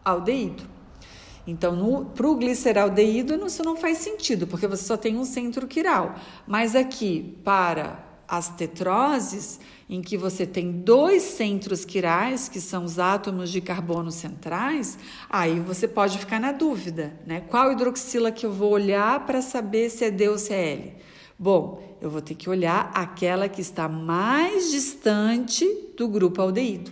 aldeído. 0.04 0.75
Então, 1.48 2.12
para 2.16 2.28
o 2.28 2.36
gliceraldeído, 2.36 3.36
isso 3.46 3.64
não 3.64 3.76
faz 3.76 4.00
sentido, 4.00 4.48
porque 4.48 4.68
você 4.68 4.84
só 4.84 4.98
tem 4.98 5.18
um 5.18 5.26
centro 5.26 5.68
quiral. 5.68 6.16
Mas 6.48 6.76
aqui, 6.76 7.38
para 7.44 8.04
as 8.28 8.50
tetroses, 8.50 9.60
em 9.88 10.02
que 10.02 10.18
você 10.18 10.46
tem 10.46 10.72
dois 10.72 11.22
centros 11.22 11.86
quirais, 11.86 12.50
que 12.50 12.60
são 12.60 12.84
os 12.84 12.98
átomos 12.98 13.52
de 13.52 13.62
carbono 13.62 14.12
centrais, 14.12 14.98
aí 15.30 15.60
você 15.60 15.88
pode 15.88 16.18
ficar 16.18 16.40
na 16.40 16.52
dúvida, 16.52 17.20
né? 17.26 17.42
Qual 17.42 17.72
hidroxila 17.72 18.32
que 18.32 18.46
eu 18.46 18.52
vou 18.52 18.72
olhar 18.72 19.26
para 19.26 19.42
saber 19.42 19.92
se 19.92 20.04
é 20.04 20.10
D 20.10 20.28
ou 20.28 20.40
se 20.40 20.54
é 20.54 20.72
L? 20.72 20.96
Bom, 21.38 21.98
eu 22.02 22.10
vou 22.10 22.22
ter 22.22 22.34
que 22.34 22.50
olhar 22.50 22.90
aquela 22.94 23.48
que 23.48 23.62
está 23.62 23.88
mais 23.88 24.72
distante 24.72 25.66
do 25.96 26.08
grupo 26.08 26.42
aldeído. 26.42 26.92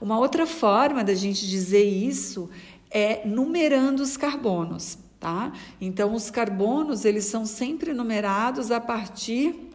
Uma 0.00 0.18
outra 0.18 0.46
forma 0.46 1.02
da 1.02 1.14
gente 1.14 1.48
dizer 1.48 1.84
isso 1.84 2.50
é 2.92 3.22
numerando 3.24 4.02
os 4.02 4.16
carbonos, 4.16 4.98
tá? 5.18 5.52
Então, 5.80 6.14
os 6.14 6.30
carbonos, 6.30 7.04
eles 7.04 7.24
são 7.24 7.46
sempre 7.46 7.94
numerados 7.94 8.70
a 8.70 8.80
partir 8.80 9.70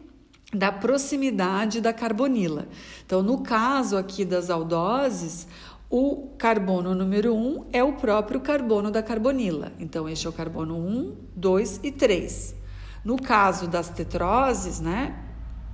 da 0.52 0.72
proximidade 0.72 1.80
da 1.80 1.92
carbonila. 1.92 2.68
Então, 3.04 3.22
no 3.22 3.42
caso 3.42 3.96
aqui 3.96 4.24
das 4.24 4.48
aldoses, 4.48 5.46
o 5.90 6.28
carbono 6.38 6.94
número 6.94 7.34
1 7.34 7.38
um 7.38 7.64
é 7.72 7.82
o 7.82 7.94
próprio 7.94 8.40
carbono 8.40 8.90
da 8.90 9.02
carbonila. 9.02 9.72
Então, 9.78 10.08
este 10.08 10.26
é 10.26 10.30
o 10.30 10.32
carbono 10.32 10.76
1, 10.76 11.16
2 11.34 11.80
e 11.82 11.90
3. 11.90 12.54
No 13.04 13.16
caso 13.16 13.66
das 13.66 13.88
tetroses, 13.88 14.80
né? 14.80 15.16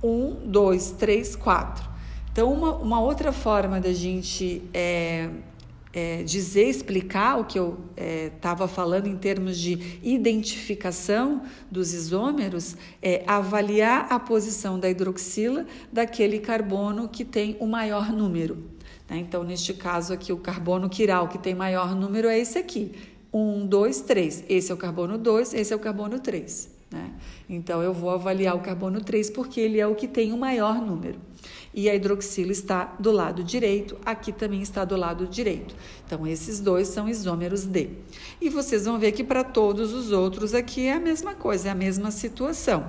1, 0.03 0.47
2, 0.49 0.91
3, 0.91 1.35
4. 1.35 1.89
Então, 2.31 2.51
uma, 2.51 2.75
uma 2.75 2.99
outra 2.99 3.31
forma 3.31 3.79
da 3.79 3.93
gente 3.93 4.61
é, 4.73 5.29
é, 5.95 6.23
dizer, 6.23 6.67
explicar 6.67 7.39
o 7.39 7.45
que 7.45 7.57
eu 7.57 7.79
estava 7.95 8.65
é, 8.65 8.67
falando 8.67 9.07
em 9.07 9.15
termos 9.15 9.57
de 9.57 9.97
identificação 10.03 11.43
dos 11.71 11.93
isômeros 11.93 12.75
é 13.01 13.23
avaliar 13.25 14.07
a 14.09 14.19
posição 14.19 14.77
da 14.77 14.89
hidroxila 14.89 15.65
daquele 15.93 16.39
carbono 16.39 17.07
que 17.07 17.23
tem 17.23 17.55
o 17.61 17.65
maior 17.65 18.11
número. 18.11 18.57
Né? 19.09 19.19
Então, 19.19 19.41
neste 19.41 19.73
caso 19.73 20.11
aqui, 20.11 20.33
o 20.33 20.37
carbono 20.37 20.89
quiral 20.89 21.29
que 21.29 21.37
tem 21.37 21.55
maior 21.55 21.95
número 21.95 22.27
é 22.27 22.37
esse 22.37 22.57
aqui. 22.57 22.91
1, 23.31 23.65
2, 23.65 24.01
3. 24.01 24.43
Esse 24.49 24.73
é 24.73 24.75
o 24.75 24.77
carbono 24.77 25.17
2, 25.17 25.53
esse 25.53 25.71
é 25.71 25.75
o 25.77 25.79
carbono 25.79 26.19
3. 26.19 26.75
Né? 26.91 27.09
Então, 27.47 27.81
eu 27.81 27.93
vou 27.93 28.09
avaliar 28.09 28.53
o 28.53 28.59
carbono 28.59 28.99
3 28.99 29.29
porque 29.29 29.61
ele 29.61 29.79
é 29.79 29.87
o 29.87 29.95
que 29.95 30.09
tem 30.09 30.33
o 30.33 30.37
maior 30.37 30.81
número 30.81 31.19
e 31.75 31.89
a 31.89 31.93
hidroxila 31.93 32.53
está 32.53 32.95
do 32.97 33.11
lado 33.11 33.43
direito, 33.43 33.97
aqui 34.05 34.31
também 34.31 34.61
está 34.61 34.85
do 34.85 34.95
lado 34.95 35.27
direito. 35.27 35.75
Então, 36.05 36.25
esses 36.25 36.61
dois 36.61 36.87
são 36.87 37.09
isômeros 37.09 37.65
D. 37.65 37.89
E 38.39 38.49
vocês 38.49 38.85
vão 38.85 38.97
ver 38.97 39.11
que 39.11 39.25
para 39.25 39.43
todos 39.43 39.93
os 39.93 40.13
outros 40.13 40.53
aqui 40.53 40.87
é 40.87 40.93
a 40.93 40.99
mesma 41.01 41.35
coisa, 41.35 41.67
é 41.67 41.71
a 41.71 41.75
mesma 41.75 42.11
situação. 42.11 42.87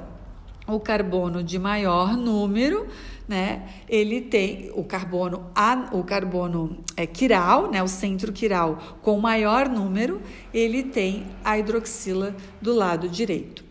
O 0.68 0.78
carbono 0.78 1.42
de 1.42 1.58
maior 1.58 2.16
número, 2.16 2.86
né? 3.26 3.68
Ele 3.88 4.20
tem 4.20 4.70
o 4.74 4.84
carbono 4.84 5.50
o 5.92 6.04
carbono 6.04 6.78
é 6.96 7.06
quiral, 7.06 7.70
né? 7.70 7.82
O 7.82 7.88
centro 7.88 8.32
quiral 8.32 8.98
com 9.02 9.18
maior 9.18 9.68
número, 9.68 10.20
ele 10.54 10.84
tem 10.84 11.26
a 11.44 11.58
hidroxila 11.58 12.36
do 12.60 12.72
lado 12.72 13.08
direito. 13.08 13.64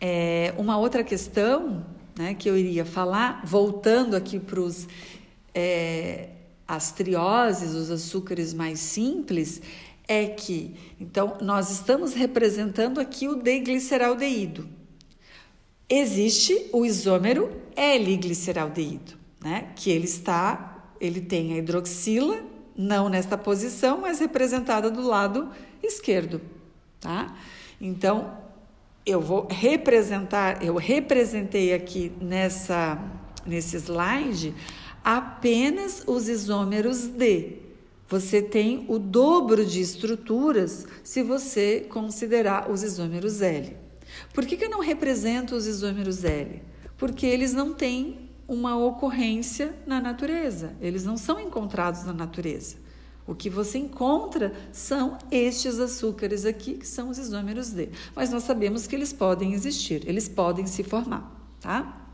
É, 0.00 0.54
uma 0.56 0.76
outra 0.76 1.02
questão 1.02 1.84
né, 2.18 2.34
que 2.34 2.50
eu 2.50 2.58
iria 2.58 2.84
falar, 2.84 3.40
voltando 3.46 4.16
aqui 4.16 4.40
para 4.40 4.60
os 4.60 4.88
é, 5.54 6.30
as 6.66 6.90
trioses, 6.90 7.72
os 7.74 7.90
açúcares 7.90 8.52
mais 8.52 8.80
simples, 8.80 9.62
é 10.06 10.26
que 10.26 10.74
então 11.00 11.38
nós 11.40 11.70
estamos 11.70 12.14
representando 12.14 12.98
aqui 12.98 13.28
o 13.28 13.36
D-gliceraldeído. 13.36 14.68
Existe 15.88 16.66
o 16.72 16.84
isômero 16.84 17.50
L-gliceraldeído, 17.76 19.14
né, 19.40 19.72
que 19.76 19.88
ele 19.88 20.04
está, 20.04 20.92
ele 21.00 21.20
tem 21.20 21.54
a 21.54 21.58
hidroxila 21.58 22.42
não 22.76 23.08
nesta 23.08 23.38
posição, 23.38 24.00
mas 24.00 24.18
representada 24.18 24.90
do 24.90 25.02
lado 25.02 25.50
esquerdo, 25.82 26.40
tá? 27.00 27.36
Então, 27.80 28.47
eu 29.08 29.20
vou 29.20 29.46
representar, 29.50 30.62
eu 30.64 30.76
representei 30.76 31.72
aqui 31.72 32.12
nessa 32.20 32.98
nesse 33.48 33.76
slide 33.76 34.54
apenas 35.02 36.02
os 36.06 36.28
isômeros 36.28 37.06
D. 37.06 37.56
Você 38.08 38.40
tem 38.40 38.84
o 38.88 38.98
dobro 38.98 39.64
de 39.64 39.80
estruturas 39.80 40.86
se 41.02 41.22
você 41.22 41.86
considerar 41.88 42.70
os 42.70 42.82
isômeros 42.82 43.42
L. 43.42 43.76
Por 44.32 44.46
que, 44.46 44.56
que 44.56 44.64
eu 44.64 44.70
não 44.70 44.80
represento 44.80 45.54
os 45.54 45.66
isômeros 45.66 46.24
L? 46.24 46.62
Porque 46.96 47.26
eles 47.26 47.52
não 47.52 47.74
têm 47.74 48.30
uma 48.46 48.76
ocorrência 48.76 49.74
na 49.86 50.00
natureza, 50.00 50.74
eles 50.80 51.04
não 51.04 51.18
são 51.18 51.38
encontrados 51.38 52.04
na 52.04 52.14
natureza. 52.14 52.76
O 53.28 53.34
que 53.34 53.50
você 53.50 53.76
encontra 53.76 54.54
são 54.72 55.18
estes 55.30 55.78
açúcares 55.78 56.46
aqui, 56.46 56.72
que 56.78 56.88
são 56.88 57.10
os 57.10 57.18
isômeros 57.18 57.68
D. 57.68 57.90
Mas 58.16 58.30
nós 58.30 58.44
sabemos 58.44 58.86
que 58.86 58.96
eles 58.96 59.12
podem 59.12 59.52
existir, 59.52 60.02
eles 60.08 60.26
podem 60.26 60.66
se 60.66 60.82
formar, 60.82 61.30
tá? 61.60 62.06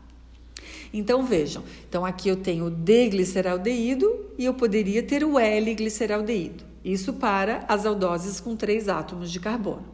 Então 0.93 1.25
vejam, 1.25 1.63
então 1.87 2.05
aqui 2.05 2.27
eu 2.27 2.35
tenho 2.35 2.65
o 2.65 2.69
D-gliceraldeído 2.69 4.25
e 4.37 4.43
eu 4.43 4.53
poderia 4.53 5.01
ter 5.01 5.23
o 5.23 5.39
L-gliceraldeído. 5.39 6.65
Isso 6.83 7.13
para 7.13 7.63
as 7.69 7.85
aldoses 7.85 8.41
com 8.41 8.53
três 8.53 8.89
átomos 8.89 9.31
de 9.31 9.39
carbono. 9.39 9.85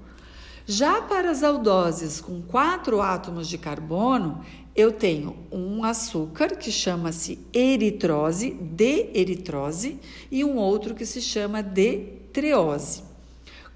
Já 0.65 1.01
para 1.01 1.29
as 1.29 1.43
aldoses 1.43 2.19
com 2.19 2.41
quatro 2.41 2.99
átomos 2.99 3.47
de 3.47 3.57
carbono, 3.57 4.43
eu 4.75 4.91
tenho 4.91 5.36
um 5.51 5.84
açúcar 5.84 6.55
que 6.55 6.71
chama-se 6.71 7.39
eritrose, 7.53 8.51
D-eritrose, 8.51 9.99
e 10.31 10.43
um 10.43 10.55
outro 10.55 10.95
que 10.95 11.05
se 11.05 11.21
chama 11.21 11.62
D-treose. 11.62 13.03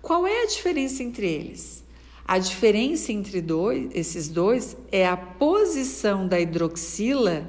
Qual 0.02 0.26
é 0.26 0.44
a 0.44 0.48
diferença 0.48 1.04
entre 1.04 1.28
eles? 1.28 1.84
A 2.28 2.40
diferença 2.40 3.12
entre 3.12 3.42
dois, 3.42 3.90
esses 3.94 4.30
dois 4.30 4.76
é 4.92 5.06
a 5.06 5.18
posição 5.18 6.28
da 6.28 6.40
hidroxila 6.40 7.48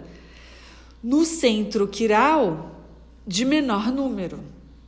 no 1.02 1.24
centro 1.24 1.86
quiral 1.86 2.82
de 3.26 3.44
menor 3.44 3.92
número. 3.92 4.40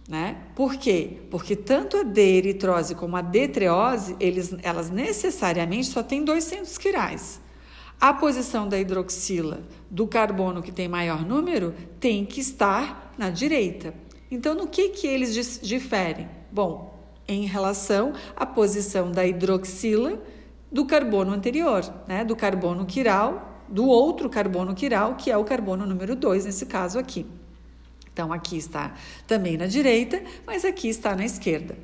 Né? 0.09 0.39
Por 0.57 0.77
quê? 0.77 1.19
Porque 1.31 1.55
tanto 1.55 1.99
a 1.99 2.03
D-eritrose 2.03 2.95
como 2.95 3.17
a 3.17 3.21
D-treose, 3.21 4.17
elas 4.63 4.91
necessariamente 4.91 5.89
só 5.89 6.03
têm 6.03 6.25
dois 6.25 6.45
centros 6.45 6.77
quirais. 6.79 7.41
A 8.01 8.15
posição 8.15 8.69
da 8.69 8.79
hidroxila 8.79 9.61
do 9.91 10.07
carbono 10.07 10.63
que 10.63 10.71
tem 10.71 10.87
maior 10.87 11.27
número 11.27 11.75
tem 11.99 12.25
que 12.25 12.41
estar 12.41 13.13
na 13.19 13.29
direita. 13.29 13.93
Então, 14.31 14.55
no 14.55 14.69
que, 14.69 14.91
que 14.91 15.07
eles 15.07 15.61
diferem? 15.61 16.29
Bom, 16.53 16.97
em 17.27 17.45
relação 17.45 18.13
à 18.37 18.47
posição 18.47 19.11
da 19.11 19.27
hidroxila 19.27 20.23
do 20.71 20.85
carbono 20.85 21.33
anterior, 21.33 21.83
né? 22.07 22.25
do 22.25 22.37
carbono 22.37 22.87
quiral, 22.87 23.65
do 23.69 23.89
outro 23.89 24.31
carbono 24.31 24.77
quiral, 24.77 25.17
que 25.17 25.29
é 25.29 25.37
o 25.37 25.43
carbono 25.43 25.85
número 25.85 26.15
2, 26.15 26.45
nesse 26.45 26.67
caso 26.67 27.01
aqui. 27.01 27.27
Então, 28.13 28.33
aqui 28.33 28.57
está 28.57 28.95
também 29.27 29.57
na 29.57 29.67
direita, 29.67 30.23
mas 30.47 30.65
aqui 30.65 30.89
está 30.89 31.17
na 31.17 31.25
esquerda. 31.25 31.77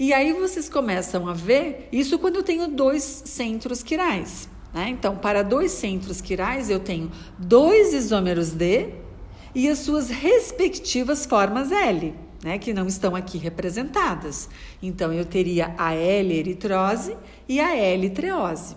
E 0.00 0.12
aí 0.12 0.32
vocês 0.32 0.68
começam 0.68 1.28
a 1.28 1.32
ver 1.32 1.88
isso 1.92 2.18
quando 2.18 2.36
eu 2.36 2.42
tenho 2.42 2.66
dois 2.66 3.02
centros 3.02 3.84
quirais. 3.84 4.48
Né? 4.72 4.88
Então, 4.90 5.16
para 5.16 5.42
dois 5.42 5.72
centros 5.72 6.20
quirais, 6.20 6.70
eu 6.70 6.80
tenho 6.80 7.10
dois 7.38 7.92
isômeros 7.94 8.50
D 8.50 8.90
e 9.54 9.68
as 9.68 9.78
suas 9.78 10.10
respectivas 10.10 11.24
formas 11.26 11.72
L, 11.72 12.14
né? 12.42 12.58
que 12.58 12.72
não 12.72 12.86
estão 12.86 13.14
aqui 13.14 13.38
representadas. 13.38 14.48
Então, 14.82 15.12
eu 15.12 15.24
teria 15.24 15.74
a 15.78 15.94
L-eritrose 15.94 17.16
e 17.48 17.60
a 17.60 17.76
L-treose. 17.76 18.76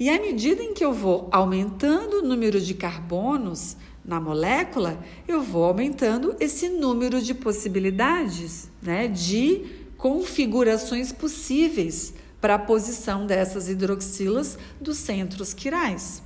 E 0.00 0.08
à 0.08 0.20
medida 0.20 0.62
em 0.62 0.72
que 0.72 0.84
eu 0.84 0.92
vou 0.92 1.28
aumentando 1.32 2.18
o 2.18 2.22
número 2.22 2.60
de 2.60 2.72
carbonos 2.72 3.76
na 4.04 4.20
molécula, 4.20 5.04
eu 5.26 5.42
vou 5.42 5.64
aumentando 5.64 6.36
esse 6.38 6.68
número 6.68 7.20
de 7.20 7.34
possibilidades, 7.34 8.70
né, 8.80 9.08
de 9.08 9.64
configurações 9.98 11.12
possíveis 11.12 12.14
para 12.40 12.54
a 12.54 12.58
posição 12.58 13.26
dessas 13.26 13.68
hidroxilas 13.68 14.58
dos 14.80 14.98
centros 14.98 15.52
quirais. 15.52 16.22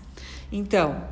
Então, 0.51 1.03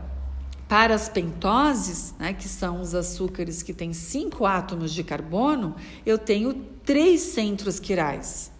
para 0.69 0.95
as 0.95 1.09
pentoses, 1.09 2.15
né, 2.19 2.33
que 2.33 2.49
são 2.49 2.81
os 2.81 2.95
açúcares 2.95 3.63
que 3.63 3.73
têm 3.73 3.93
cinco 3.93 4.47
átomos 4.47 4.93
de 4.93 5.03
carbono, 5.03 5.75
eu 6.05 6.17
tenho 6.17 6.55
três 6.85 7.21
centros 7.23 7.81
quirais. 7.81 8.53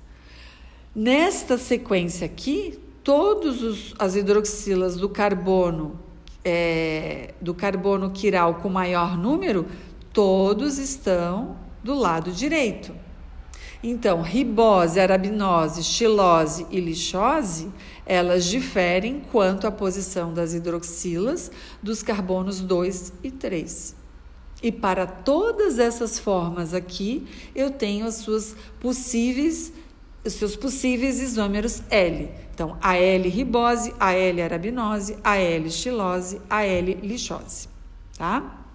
Nesta 0.95 1.57
sequência 1.57 2.27
aqui, 2.27 2.81
todas 3.05 3.95
as 3.99 4.17
hidroxilas 4.17 4.97
do 4.97 5.09
carbono 5.09 6.01
é, 6.45 7.35
do 7.41 7.55
carbono 7.55 8.11
quiral 8.11 8.57
com 8.57 8.69
maior 8.69 9.17
número, 9.17 9.67
todos 10.13 10.79
estão 10.79 11.57
do 11.83 11.95
lado 11.95 12.33
direito. 12.33 12.93
Então, 13.83 14.21
ribose, 14.21 15.01
arabinose, 15.01 15.83
xilose 15.83 16.67
e 16.71 16.81
lixose, 16.81 17.71
elas 18.05 18.45
diferem 18.45 19.23
quanto 19.33 19.67
à 19.67 19.71
posição 19.71 20.35
das 20.35 20.53
hidroxilas 20.53 21.51
dos 21.83 22.03
carbonos 22.03 22.61
2 22.61 23.13
e 23.25 23.31
3. 23.31 23.97
E 24.63 24.71
para 24.71 25.07
todas 25.07 25.79
essas 25.79 26.19
formas 26.19 26.75
aqui, 26.75 27.27
eu 27.55 27.71
tenho 27.71 28.07
as 28.07 28.17
suas 28.17 28.55
possíveis 28.79 29.73
os 30.23 30.35
seus 30.35 30.55
possíveis 30.55 31.19
isômeros 31.19 31.83
L. 31.89 32.31
Então, 32.53 32.77
AL 32.83 33.23
ribose, 33.23 33.95
AL 33.99 34.45
arabinose, 34.45 35.17
AL 35.25 35.71
xilose, 35.71 36.41
AL 36.51 36.85
lixose, 37.03 37.69
tá? 38.19 38.67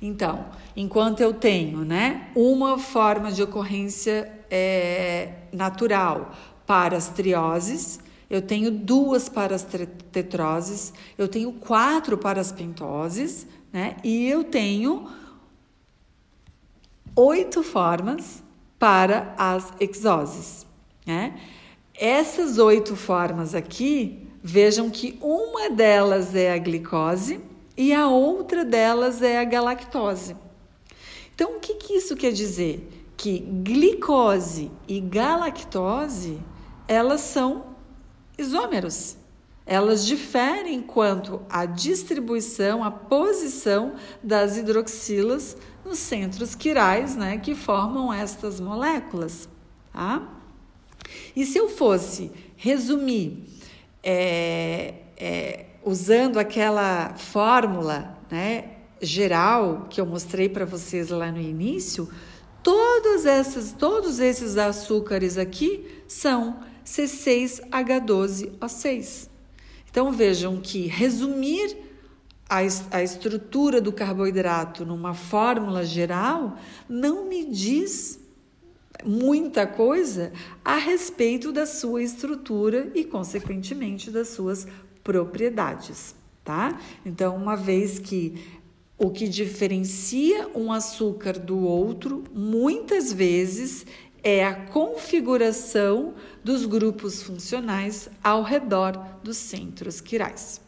Então, 0.00 0.46
enquanto 0.76 1.20
eu 1.20 1.32
tenho, 1.32 1.84
né, 1.84 2.28
uma 2.34 2.78
forma 2.78 3.30
de 3.30 3.42
ocorrência 3.42 4.30
é, 4.50 5.32
natural 5.52 6.32
para 6.66 6.96
as 6.96 7.08
trioses, 7.08 8.00
eu 8.28 8.42
tenho 8.42 8.70
duas 8.70 9.28
para 9.28 9.54
as 9.54 9.66
tetroses, 10.10 10.92
eu 11.16 11.28
tenho 11.28 11.52
quatro 11.52 12.18
para 12.18 12.40
as 12.40 12.50
pentoses, 12.50 13.46
né, 13.72 13.96
e 14.02 14.28
eu 14.28 14.44
tenho 14.44 15.08
oito 17.14 17.62
formas 17.62 18.42
para 18.78 19.34
as 19.38 19.72
exoses. 19.78 20.66
Né? 21.06 21.38
Essas 21.94 22.58
oito 22.58 22.96
formas 22.96 23.54
aqui, 23.54 24.28
vejam 24.42 24.90
que 24.90 25.18
uma 25.22 25.70
delas 25.70 26.34
é 26.34 26.52
a 26.52 26.58
glicose 26.58 27.40
e 27.76 27.92
a 27.92 28.08
outra 28.08 28.64
delas 28.64 29.22
é 29.22 29.38
a 29.38 29.44
galactose. 29.44 30.36
Então, 31.34 31.56
o 31.56 31.60
que, 31.60 31.74
que 31.74 31.94
isso 31.94 32.16
quer 32.16 32.32
dizer? 32.32 32.88
Que 33.16 33.38
glicose 33.38 34.70
e 34.86 35.00
galactose, 35.00 36.40
elas 36.86 37.20
são 37.20 37.74
isômeros. 38.38 39.16
Elas 39.66 40.04
diferem 40.04 40.82
quanto 40.82 41.40
à 41.48 41.64
distribuição, 41.64 42.84
à 42.84 42.90
posição 42.90 43.94
das 44.22 44.58
hidroxilas 44.58 45.56
nos 45.84 45.98
centros 45.98 46.54
quirais, 46.54 47.16
né, 47.16 47.38
que 47.38 47.54
formam 47.54 48.12
estas 48.12 48.60
moléculas, 48.60 49.48
tá? 49.92 50.22
E 51.34 51.44
se 51.44 51.58
eu 51.58 51.68
fosse 51.68 52.30
resumir 52.56 53.44
é, 54.02 54.94
é, 55.16 55.66
usando 55.82 56.38
aquela 56.38 57.14
fórmula, 57.14 58.18
né, 58.30 58.73
geral 59.00 59.86
que 59.90 60.00
eu 60.00 60.06
mostrei 60.06 60.48
para 60.48 60.64
vocês 60.64 61.10
lá 61.10 61.30
no 61.30 61.40
início, 61.40 62.08
todas 62.62 63.26
essas, 63.26 63.72
todos 63.72 64.20
esses 64.20 64.56
açúcares 64.56 65.36
aqui 65.36 66.02
são 66.08 66.60
C6H12O6. 66.84 69.28
Então 69.90 70.12
vejam 70.12 70.60
que 70.60 70.86
resumir 70.86 71.76
a, 72.48 72.58
a 72.90 73.02
estrutura 73.02 73.80
do 73.80 73.92
carboidrato 73.92 74.84
numa 74.84 75.14
fórmula 75.14 75.84
geral 75.84 76.58
não 76.88 77.28
me 77.28 77.44
diz 77.44 78.20
muita 79.04 79.66
coisa 79.66 80.32
a 80.64 80.76
respeito 80.76 81.52
da 81.52 81.66
sua 81.66 82.02
estrutura 82.02 82.90
e, 82.94 83.04
consequentemente, 83.04 84.10
das 84.10 84.28
suas 84.28 84.66
propriedades, 85.02 86.14
tá? 86.42 86.80
Então, 87.04 87.36
uma 87.36 87.56
vez 87.56 87.98
que 87.98 88.62
o 88.96 89.10
que 89.10 89.28
diferencia 89.28 90.48
um 90.54 90.72
açúcar 90.72 91.38
do 91.38 91.58
outro, 91.58 92.24
muitas 92.32 93.12
vezes, 93.12 93.84
é 94.22 94.44
a 94.44 94.54
configuração 94.54 96.14
dos 96.42 96.64
grupos 96.64 97.22
funcionais 97.22 98.08
ao 98.22 98.42
redor 98.42 98.98
dos 99.22 99.36
centros 99.36 100.00
quirais. 100.00 100.60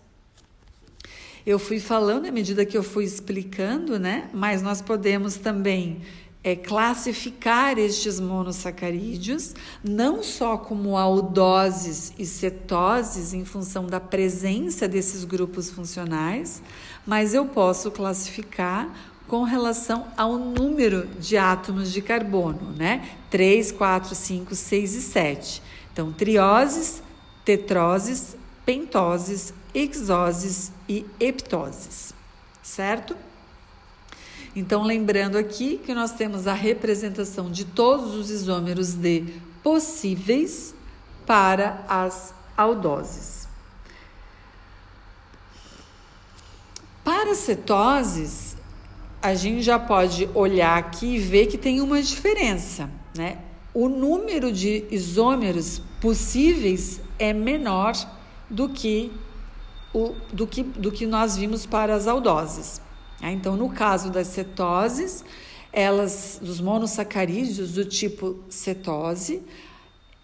Eu 1.47 1.59
fui 1.61 1.79
falando 1.79 2.27
à 2.27 2.33
medida 2.33 2.67
que 2.67 2.77
eu 2.77 2.83
fui 2.83 3.05
explicando, 3.05 4.01
né? 4.01 4.29
Mas 4.35 4.63
nós 4.63 4.83
podemos 4.83 5.37
também 5.37 6.03
é, 6.47 6.55
classificar 6.55 7.77
estes 7.77 8.21
monossacarídeos 8.21 9.53
não 9.83 10.23
só 10.23 10.57
como 10.57 10.97
aldoses 10.97 12.13
e 12.17 12.25
cetoses 12.25 13.35
em 13.35 13.45
função 13.45 13.85
da 13.85 13.99
presença 13.99 14.87
desses 14.87 15.25
grupos 15.25 15.73
funcionais, 15.73 16.63
mas 17.05 17.35
eu 17.35 17.47
posso 17.47 17.91
classificar 17.91 18.89
com 19.27 19.43
relação 19.43 20.07
ao 20.17 20.39
número 20.39 21.09
de 21.19 21.37
átomos 21.37 21.93
de 21.93 22.01
carbono, 22.01 22.73
né? 22.77 23.11
3, 23.29 23.73
4, 23.73 24.15
5, 24.15 24.55
6 24.55 24.95
e 24.95 25.03
7. 25.03 25.63
Então, 25.93 26.13
trioses, 26.13 27.03
tetroses, 27.45 28.37
pentoses, 28.65 29.53
exoses 29.75 30.71
e 30.89 31.05
heptoses, 31.19 32.15
certo? 32.63 33.17
Então, 34.57 34.83
lembrando 34.83 35.37
aqui 35.37 35.77
que 35.85 35.93
nós 35.93 36.13
temos 36.13 36.47
a 36.47 36.55
representação 36.55 37.51
de 37.51 37.67
todos 37.67 38.15
os 38.15 38.31
isômeros 38.31 38.95
de 38.95 39.23
possíveis 39.63 40.75
para 41.27 41.85
as 41.87 42.35
aldoses. 42.57 43.47
Para 47.05 47.35
cetoses, 47.35 48.57
a 49.21 49.35
gente 49.35 49.61
já 49.61 49.79
pode 49.79 50.27
olhar 50.35 50.79
aqui 50.79 51.17
e 51.17 51.19
ver 51.19 51.49
que 51.49 51.59
tem 51.59 51.83
uma 51.83 52.01
diferença, 52.01 52.89
né? 53.15 53.39
O 53.75 53.91
número 53.91 54.51
de 54.51 54.85
isômeros 54.91 55.83
possíveis 56.01 56.99
é 57.19 57.35
menor 57.35 57.95
do 58.49 58.71
que 58.71 59.13
o, 59.93 60.15
do, 60.33 60.47
que, 60.47 60.63
do 60.63 60.91
que 60.91 61.05
nós 61.05 61.37
vimos 61.37 61.67
para 61.67 61.95
as 61.95 62.07
aldoses. 62.07 62.81
Né? 63.21 63.33
Então, 63.33 63.57
no 63.57 63.71
caso 63.71 64.11
das 64.11 64.29
cetoses, 64.29 65.25
elas, 65.73 66.39
dos 66.41 66.61
monossacarídeos 66.61 67.73
do 67.73 67.85
tipo 67.85 68.43
cetose, 68.49 69.43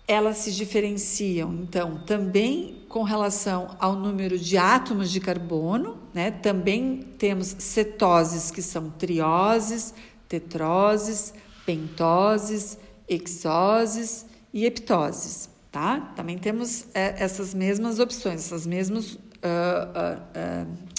elas 0.06 0.38
se 0.38 0.52
diferenciam, 0.52 1.54
então, 1.54 2.02
também 2.04 2.84
com 2.88 3.02
relação 3.02 3.76
ao 3.78 3.94
número 3.94 4.38
de 4.38 4.58
átomos 4.58 5.10
de 5.10 5.20
carbono, 5.20 5.96
né? 6.12 6.30
Também 6.30 7.08
temos 7.16 7.54
cetoses 7.58 8.50
que 8.50 8.60
são 8.60 8.90
trioses, 8.90 9.94
tetroses, 10.28 11.32
pentoses, 11.64 12.76
exoses 13.08 14.26
e 14.52 14.66
heptoses, 14.66 15.48
tá? 15.70 16.12
Também 16.16 16.36
temos 16.36 16.86
é, 16.92 17.14
essas 17.22 17.54
mesmas 17.54 17.98
opções, 17.98 18.40
essas 18.40 18.66
mesmas, 18.66 19.14
uh, 19.14 19.18
uh, 19.18 20.66
uh, 20.66 20.91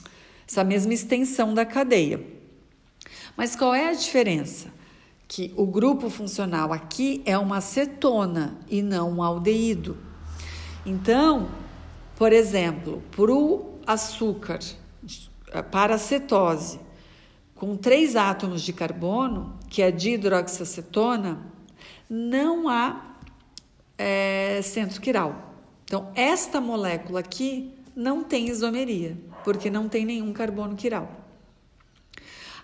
essa 0.53 0.63
mesma 0.63 0.93
extensão 0.93 1.51
da 1.51 1.65
cadeia. 1.65 2.23
Mas 3.35 3.55
qual 3.55 3.73
é 3.73 3.89
a 3.89 3.93
diferença? 3.93 4.71
Que 5.27 5.51
o 5.57 5.65
grupo 5.65 6.11
funcional 6.11 6.71
aqui 6.71 7.23
é 7.25 7.35
uma 7.35 7.59
cetona 7.59 8.59
e 8.69 8.83
não 8.83 9.13
um 9.13 9.23
aldeído. 9.23 9.97
Então, 10.85 11.49
por 12.15 12.31
exemplo, 12.31 13.01
para 13.15 13.33
o 13.33 13.79
açúcar, 13.87 14.59
para 15.71 15.95
a 15.95 15.97
cetose, 15.97 16.79
com 17.55 17.75
três 17.75 18.15
átomos 18.15 18.61
de 18.61 18.73
carbono, 18.73 19.57
que 19.69 19.81
é 19.81 19.89
dihidroxacetona, 19.89 21.41
não 22.07 22.69
há 22.69 23.15
é, 23.97 24.61
centro 24.61 25.01
quiral. 25.01 25.55
Então, 25.83 26.11
esta 26.13 26.61
molécula 26.61 27.21
aqui 27.21 27.73
não 27.95 28.23
tem 28.23 28.47
isomeria 28.49 29.17
porque 29.43 29.69
não 29.69 29.89
tem 29.89 30.05
nenhum 30.05 30.31
carbono 30.33 30.75
quiral. 30.75 31.23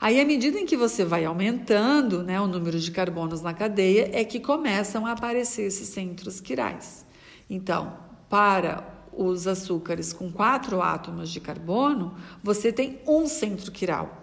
Aí, 0.01 0.19
à 0.19 0.25
medida 0.25 0.57
em 0.57 0.65
que 0.65 0.77
você 0.77 1.03
vai 1.03 1.25
aumentando 1.25 2.23
né, 2.23 2.39
o 2.39 2.47
número 2.47 2.79
de 2.79 2.89
carbonos 2.89 3.41
na 3.41 3.53
cadeia, 3.53 4.09
é 4.13 4.23
que 4.23 4.39
começam 4.39 5.05
a 5.05 5.11
aparecer 5.11 5.63
esses 5.63 5.89
centros 5.89 6.39
quirais. 6.39 7.05
Então, 7.49 7.97
para 8.29 8.99
os 9.11 9.45
açúcares 9.45 10.13
com 10.13 10.31
quatro 10.31 10.81
átomos 10.81 11.29
de 11.29 11.41
carbono, 11.41 12.15
você 12.41 12.71
tem 12.71 13.01
um 13.05 13.27
centro 13.27 13.71
quiral. 13.71 14.19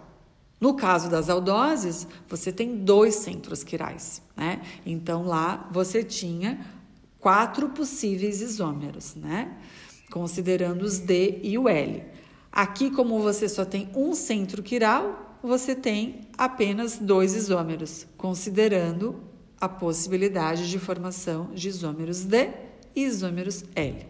No 0.59 0.73
caso 0.73 1.07
das 1.07 1.29
aldoses, 1.29 2.07
você 2.27 2.51
tem 2.51 2.77
dois 2.77 3.13
centros 3.15 3.63
quirais, 3.63 4.23
né? 4.35 4.61
Então 4.83 5.23
lá 5.23 5.69
você 5.71 6.03
tinha 6.03 6.65
quatro 7.19 7.69
possíveis 7.69 8.41
isômeros, 8.41 9.13
né? 9.13 9.55
Considerando 10.09 10.81
os 10.81 10.97
D 10.97 11.41
e 11.43 11.59
o 11.59 11.69
L. 11.69 12.03
Aqui, 12.57 12.89
como 12.89 13.19
você 13.19 13.47
só 13.47 13.63
tem 13.63 13.87
um 13.95 14.15
centro 14.15 14.63
quiral, 14.63 15.37
você 15.43 15.75
tem 15.75 16.21
apenas 16.35 16.97
dois 16.97 17.35
isômeros, 17.35 18.07
considerando 18.17 19.17
a 19.61 19.69
possibilidade 19.69 20.67
de 20.67 20.79
formação 20.79 21.51
de 21.53 21.67
isômeros 21.69 22.23
D 22.23 22.49
e 22.95 23.03
isômeros 23.03 23.63
L. 23.75 24.07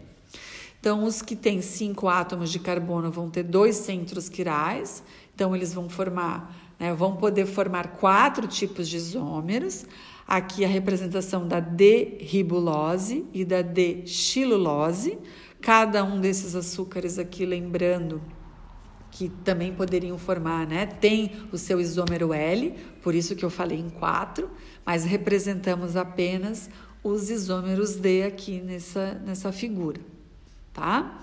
Então, 0.80 1.04
os 1.04 1.20
que 1.20 1.36
têm 1.36 1.60
cinco 1.60 2.08
átomos 2.08 2.50
de 2.50 2.58
carbono 2.58 3.10
vão 3.10 3.28
ter 3.28 3.42
dois 3.42 3.76
centros 3.76 4.30
quirais, 4.30 5.02
então 5.34 5.54
eles 5.54 5.74
vão 5.74 5.86
formar, 5.90 6.72
né, 6.80 6.94
vão 6.94 7.16
poder 7.16 7.44
formar 7.44 7.98
quatro 7.98 8.46
tipos 8.46 8.88
de 8.88 8.96
isômeros. 8.96 9.84
Aqui 10.26 10.64
a 10.64 10.68
representação 10.68 11.46
da 11.46 11.60
D-ribulose 11.60 13.26
e 13.34 13.44
da 13.44 13.60
D-xilulose. 13.60 15.18
Cada 15.60 16.02
um 16.02 16.18
desses 16.18 16.54
açúcares 16.54 17.18
aqui, 17.18 17.44
lembrando 17.44 18.22
que 19.18 19.28
também 19.28 19.74
poderiam 19.74 20.16
formar, 20.16 20.64
né? 20.66 20.86
Tem 20.86 21.32
o 21.50 21.58
seu 21.58 21.80
isômero 21.80 22.32
L, 22.32 22.72
por 23.02 23.14
isso 23.14 23.34
que 23.34 23.44
eu 23.44 23.50
falei 23.50 23.78
em 23.78 23.90
quatro, 23.90 24.48
mas 24.86 25.04
representamos 25.04 25.96
apenas 25.96 26.70
os 27.02 27.28
isômeros 27.28 27.96
D 27.96 28.22
aqui 28.22 28.60
nessa, 28.60 29.14
nessa 29.24 29.50
figura 29.50 30.00
tá? 30.78 31.20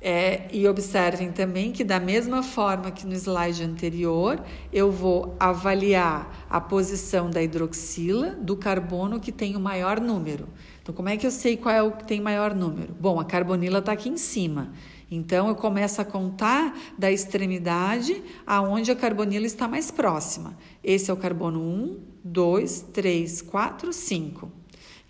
É, 0.00 0.46
e 0.52 0.66
observem 0.68 1.32
também 1.32 1.72
que, 1.72 1.82
da 1.82 1.98
mesma 1.98 2.42
forma 2.42 2.90
que 2.90 3.04
no 3.04 3.14
slide 3.14 3.64
anterior, 3.64 4.40
eu 4.72 4.92
vou 4.92 5.36
avaliar 5.40 6.46
a 6.48 6.60
posição 6.60 7.28
da 7.28 7.42
hidroxila 7.42 8.30
do 8.40 8.56
carbono 8.56 9.18
que 9.18 9.32
tem 9.32 9.56
o 9.56 9.60
maior 9.60 10.00
número. 10.00 10.48
Então, 10.80 10.94
como 10.94 11.08
é 11.08 11.16
que 11.16 11.26
eu 11.26 11.30
sei 11.32 11.56
qual 11.56 11.74
é 11.74 11.82
o 11.82 11.92
que 11.92 12.04
tem 12.04 12.20
maior 12.20 12.54
número? 12.54 12.94
Bom, 12.98 13.18
a 13.18 13.24
carbonila 13.24 13.80
está 13.80 13.92
aqui 13.92 14.08
em 14.08 14.16
cima. 14.16 14.72
Então, 15.10 15.48
eu 15.48 15.54
começo 15.54 16.00
a 16.00 16.04
contar 16.04 16.78
da 16.98 17.10
extremidade 17.10 18.22
aonde 18.46 18.90
a 18.90 18.96
carbonila 18.96 19.46
está 19.46 19.66
mais 19.66 19.90
próxima. 19.90 20.56
Esse 20.84 21.10
é 21.10 21.14
o 21.14 21.16
carbono 21.16 21.60
1, 21.60 22.00
2, 22.24 22.80
3, 22.92 23.42
4, 23.42 23.92
5. 23.92 24.58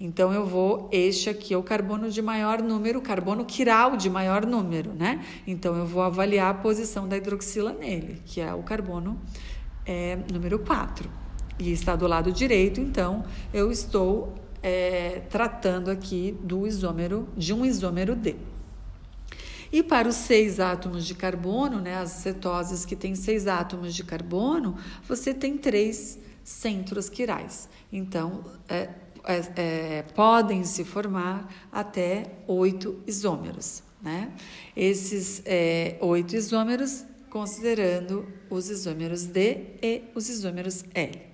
Então 0.00 0.32
eu 0.32 0.46
vou, 0.46 0.88
este 0.92 1.28
aqui 1.28 1.52
é 1.52 1.56
o 1.56 1.62
carbono 1.62 2.08
de 2.08 2.22
maior 2.22 2.62
número, 2.62 3.00
carbono 3.00 3.44
quiral 3.44 3.96
de 3.96 4.08
maior 4.08 4.46
número, 4.46 4.92
né? 4.94 5.24
Então 5.44 5.76
eu 5.76 5.84
vou 5.84 6.02
avaliar 6.02 6.50
a 6.52 6.54
posição 6.54 7.08
da 7.08 7.16
hidroxila 7.16 7.72
nele, 7.72 8.22
que 8.24 8.40
é 8.40 8.54
o 8.54 8.62
carbono 8.62 9.20
é, 9.84 10.16
número 10.32 10.60
4. 10.60 11.10
E 11.58 11.72
está 11.72 11.96
do 11.96 12.06
lado 12.06 12.30
direito, 12.30 12.80
então 12.80 13.24
eu 13.52 13.72
estou 13.72 14.34
é, 14.62 15.22
tratando 15.28 15.90
aqui 15.90 16.38
do 16.44 16.64
isômero, 16.64 17.28
de 17.36 17.52
um 17.52 17.64
isômero 17.64 18.14
D. 18.14 18.36
E 19.70 19.82
para 19.82 20.08
os 20.08 20.16
seis 20.16 20.58
átomos 20.60 21.06
de 21.06 21.14
carbono, 21.14 21.80
né, 21.80 21.96
as 21.96 22.10
cetoses 22.10 22.84
que 22.84 22.96
têm 22.96 23.14
seis 23.14 23.46
átomos 23.46 23.94
de 23.94 24.02
carbono, 24.02 24.76
você 25.06 25.34
tem 25.34 25.56
três 25.58 26.18
centros 26.42 27.08
quirais. 27.08 27.68
Então, 27.92 28.44
é, 28.68 28.88
é, 29.24 29.52
é, 29.56 30.02
podem 30.14 30.64
se 30.64 30.84
formar 30.84 31.52
até 31.70 32.32
oito 32.46 32.98
isômeros. 33.06 33.82
Né? 34.00 34.32
Esses 34.74 35.42
é, 35.44 35.96
oito 36.00 36.34
isômeros, 36.34 37.04
considerando 37.28 38.26
os 38.48 38.70
isômeros 38.70 39.24
D 39.24 39.66
e 39.82 40.04
os 40.14 40.30
isômeros 40.30 40.84
L. 40.94 41.28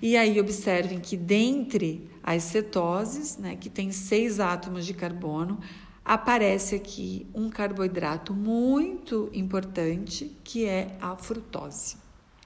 E 0.00 0.16
aí 0.16 0.40
observem 0.40 1.00
que 1.00 1.16
dentre 1.16 2.08
as 2.22 2.44
cetoses, 2.44 3.36
né, 3.36 3.56
que 3.56 3.68
tem 3.68 3.92
seis 3.92 4.40
átomos 4.40 4.86
de 4.86 4.94
carbono, 4.94 5.60
aparece 6.04 6.74
aqui 6.74 7.26
um 7.34 7.48
carboidrato 7.48 8.34
muito 8.34 9.30
importante 9.32 10.36
que 10.44 10.66
é 10.66 10.96
a 11.00 11.16
frutose. 11.16 11.96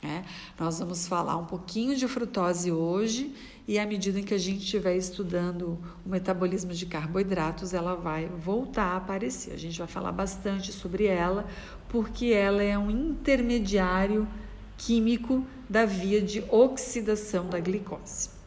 Né? 0.03 0.25
Nós 0.59 0.79
vamos 0.79 1.09
falar 1.09 1.37
um 1.37 1.45
pouquinho 1.45 1.97
de 1.97 2.07
frutose 2.07 2.71
hoje 2.71 3.35
e 3.67 3.79
à 3.79 3.85
medida 3.85 4.21
em 4.21 4.23
que 4.23 4.33
a 4.33 4.39
gente 4.39 4.63
estiver 4.63 4.97
estudando 4.97 5.79
o 6.07 6.09
metabolismo 6.09 6.73
de 6.73 6.87
carboidratos, 6.87 7.75
ela 7.75 7.97
vai 7.97 8.27
voltar 8.27 8.93
a 8.93 8.97
aparecer. 8.97 9.53
A 9.53 9.59
gente 9.59 9.79
vai 9.79 9.89
falar 9.89 10.13
bastante 10.13 10.73
sobre 10.73 11.07
ela, 11.07 11.47
porque 11.89 12.27
ela 12.27 12.63
é 12.63 12.79
um 12.79 12.91
intermediário 12.91 14.27
químico 14.77 15.45
da 15.69 15.85
via 15.85 16.23
de 16.23 16.45
oxidação 16.49 17.49
da 17.49 17.59
glicose. 17.59 18.38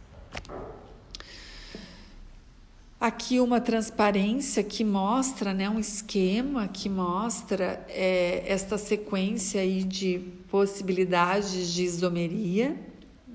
Aqui 3.01 3.39
uma 3.39 3.59
transparência 3.59 4.63
que 4.63 4.85
mostra, 4.85 5.53
né, 5.53 5.67
um 5.67 5.79
esquema 5.79 6.67
que 6.69 6.87
mostra 6.87 7.83
é, 7.89 8.43
esta 8.45 8.77
sequência 8.77 9.59
aí 9.59 9.83
de 9.83 10.19
possibilidades 10.49 11.73
de 11.73 11.83
isomeria 11.83 12.77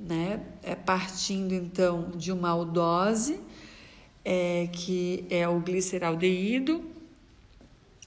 né? 0.07 0.41
É 0.63 0.75
partindo 0.75 1.53
então 1.53 2.13
de 2.15 2.31
uma 2.31 2.51
aldose, 2.51 3.41
é, 4.25 4.69
que 4.73 5.25
é 5.29 5.49
o 5.49 5.61
gliceraldeído, 5.61 6.85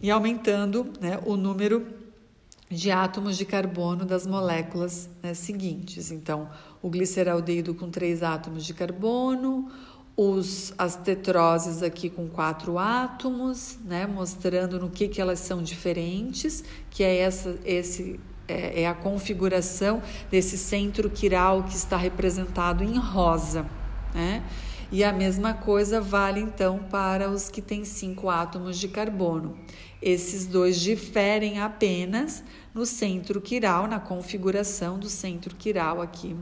e 0.02 0.10
aumentando 0.10 0.94
né, 1.02 1.20
o 1.26 1.36
número 1.36 1.86
de 2.70 2.90
átomos 2.92 3.38
de 3.38 3.46
carbono 3.46 4.06
das 4.06 4.26
moléculas 4.26 5.10
né, 5.22 5.34
seguintes. 5.34 6.12
Então, 6.12 6.50
o 6.82 6.90
gliceraldeído 6.90 7.74
com 7.74 7.90
três 7.90 8.24
átomos 8.24 8.64
de 8.66 8.74
carbono, 8.74 9.70
os, 10.22 10.74
as 10.78 10.98
tetroses 10.98 11.82
aqui 11.82 12.10
com 12.10 12.28
quatro 12.28 12.78
átomos, 12.78 13.80
né, 13.86 14.06
mostrando 14.06 14.78
no 14.78 14.90
que, 14.90 15.08
que 15.08 15.22
elas 15.22 15.40
são 15.40 15.64
diferentes, 15.64 16.62
que 16.90 17.06
é 17.06 17.20
essa, 17.20 17.58
esse 17.64 18.20
é, 18.46 18.82
é 18.82 18.86
a 18.86 18.94
configuração 18.94 20.04
desse 20.30 20.58
centro 20.58 21.10
quiral 21.10 21.64
que 21.64 21.78
está 21.78 21.96
representado 21.96 22.84
em 22.84 22.98
rosa. 22.98 23.66
Né? 24.14 24.44
E 24.92 25.06
a 25.06 25.14
mesma 25.14 25.54
coisa 25.54 26.02
vale 26.02 26.42
então 26.42 26.80
para 26.92 27.30
os 27.30 27.48
que 27.48 27.62
têm 27.62 27.86
cinco 27.86 28.30
átomos 28.30 28.78
de 28.78 28.90
carbono. 28.90 29.58
Esses 30.02 30.46
dois 30.46 30.82
diferem 30.82 31.62
apenas 31.62 32.44
no 32.74 32.86
centro 32.86 33.40
quiral, 33.40 33.88
na 33.88 34.02
configuração 34.02 35.00
do 35.00 35.08
centro 35.08 35.56
quiral 35.56 36.02
aqui 36.02 36.36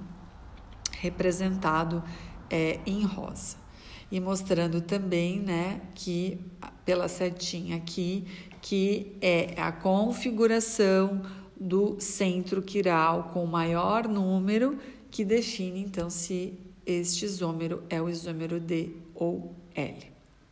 representado 0.99 2.03
é, 2.49 2.79
em 2.83 3.03
rosa. 3.03 3.66
E 4.09 4.19
mostrando 4.19 4.79
também, 4.81 5.39
né, 5.39 5.81
que 5.93 6.39
pela 6.85 7.07
setinha 7.07 7.75
aqui, 7.75 8.25
que 8.61 9.17
é 9.21 9.53
a 9.57 9.71
configuração 9.71 11.21
do 11.59 11.99
centro 11.99 12.61
quiral 12.61 13.31
com 13.33 13.45
maior 13.45 14.07
número, 14.07 14.77
que 15.11 15.25
define 15.25 15.81
então 15.81 16.09
se 16.09 16.57
este 16.85 17.25
isômero 17.25 17.83
é 17.89 18.01
o 18.01 18.07
isômero 18.09 18.59
D 18.59 18.91
ou 19.13 19.53
L, 19.75 19.97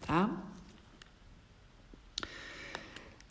tá? 0.01 0.44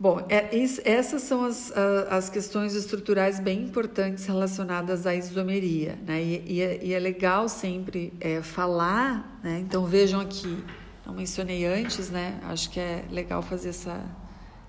Bom, 0.05 0.23
é, 0.29 0.55
isso, 0.55 0.83
essas 0.85 1.23
são 1.23 1.47
as, 1.47 1.73
as 2.11 2.29
questões 2.29 2.75
estruturais 2.75 3.41
bem 3.41 3.63
importantes 3.63 4.27
relacionadas 4.27 5.07
à 5.07 5.15
isomeria, 5.15 5.99
né? 6.07 6.23
E, 6.23 6.45
e, 6.47 6.61
é, 6.61 6.85
e 6.85 6.93
é, 6.93 6.99
legal 6.99 7.49
sempre 7.49 8.13
é, 8.21 8.43
falar, 8.43 9.41
né? 9.43 9.61
Então 9.61 9.87
vejam 9.87 10.21
aqui, 10.21 10.63
não 11.07 11.15
mencionei 11.15 11.65
antes, 11.65 12.11
né? 12.11 12.39
Acho 12.43 12.69
que 12.69 12.79
é 12.79 13.07
legal 13.11 13.41
fazer 13.41 13.71
essa 13.71 14.05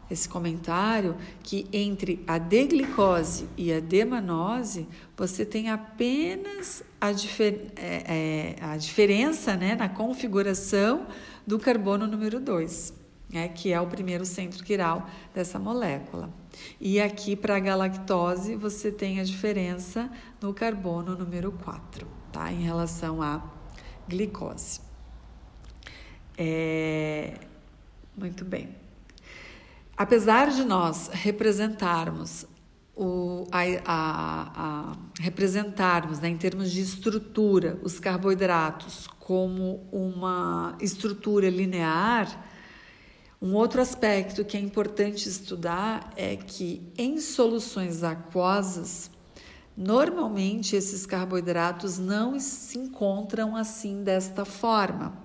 esse 0.09 0.29
comentário 0.29 1.17
que 1.43 1.67
entre 1.73 2.23
a 2.25 2.37
deglicose 2.37 3.49
e 3.57 3.73
a 3.73 3.81
demanose 3.81 4.87
você 5.17 5.43
tem 5.43 5.69
apenas 5.69 6.81
a, 7.01 7.11
difer 7.11 7.73
é, 7.75 8.55
é, 8.61 8.63
a 8.63 8.77
diferença 8.77 9.57
né, 9.57 9.75
na 9.75 9.89
configuração 9.89 11.07
do 11.45 11.59
carbono 11.59 12.07
número 12.07 12.39
2, 12.39 13.04
né, 13.29 13.47
que 13.47 13.71
é 13.71 13.79
o 13.81 13.87
primeiro 13.87 14.25
centro 14.25 14.63
quiral 14.63 15.09
dessa 15.33 15.59
molécula. 15.59 16.29
E 16.79 17.01
aqui 17.01 17.35
para 17.35 17.57
a 17.57 17.59
galactose 17.59 18.55
você 18.55 18.91
tem 18.91 19.19
a 19.19 19.23
diferença 19.23 20.09
no 20.41 20.53
carbono 20.53 21.15
número 21.15 21.51
4, 21.51 22.07
tá, 22.31 22.51
em 22.51 22.61
relação 22.61 23.21
à 23.21 23.43
glicose. 24.07 24.79
É, 26.37 27.33
muito 28.15 28.43
bem. 28.45 28.75
Apesar 29.97 30.49
de 30.49 30.63
nós 30.63 31.09
representarmos 31.13 32.45
o, 32.95 33.47
a, 33.51 33.61
a, 33.85 34.51
a, 34.55 34.97
representarmos 35.19 36.19
né, 36.19 36.29
em 36.29 36.37
termos 36.37 36.71
de 36.71 36.81
estrutura 36.81 37.77
os 37.83 37.99
carboidratos 37.99 39.07
como 39.19 39.87
uma 39.91 40.77
estrutura 40.79 41.49
linear, 41.49 42.27
um 43.45 43.53
outro 43.53 43.79
aspecto 43.79 44.43
que 44.43 44.57
é 44.57 44.59
importante 44.59 45.29
estudar 45.29 46.11
é 46.17 46.35
que 46.35 46.81
em 46.97 47.19
soluções 47.19 48.01
aquosas, 48.01 49.11
normalmente 49.77 50.75
esses 50.75 51.05
carboidratos 51.05 51.99
não 51.99 52.39
se 52.39 52.79
encontram 52.79 53.55
assim 53.55 54.01
desta 54.01 54.45
forma. 54.45 55.15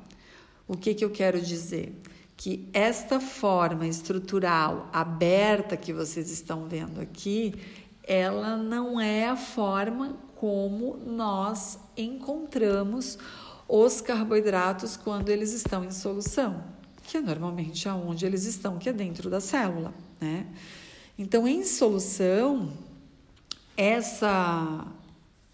O 0.69 0.77
que, 0.77 0.93
que 0.93 1.03
eu 1.03 1.09
quero 1.09 1.41
dizer? 1.41 1.99
que 2.37 2.71
esta 2.73 3.21
forma 3.21 3.87
estrutural 3.87 4.89
aberta 4.95 5.77
que 5.77 5.93
vocês 5.93 6.31
estão 6.31 6.65
vendo 6.65 6.99
aqui, 6.99 7.55
ela 8.03 8.57
não 8.57 8.99
é 8.99 9.29
a 9.29 9.37
forma 9.37 10.17
como 10.37 10.97
nós 10.97 11.79
encontramos 11.95 13.19
os 13.69 14.01
carboidratos 14.01 14.97
quando 14.97 15.29
eles 15.29 15.53
estão 15.53 15.85
em 15.85 15.91
solução. 15.91 16.80
Que 17.11 17.17
é 17.17 17.21
normalmente 17.21 17.89
aonde 17.89 18.25
eles 18.25 18.45
estão, 18.45 18.79
que 18.79 18.89
é 18.89 18.93
dentro 18.93 19.29
da 19.29 19.41
célula, 19.41 19.93
né? 20.21 20.47
Então, 21.19 21.47
em 21.49 21.65
solução, 21.65 22.73
essa 23.77 24.87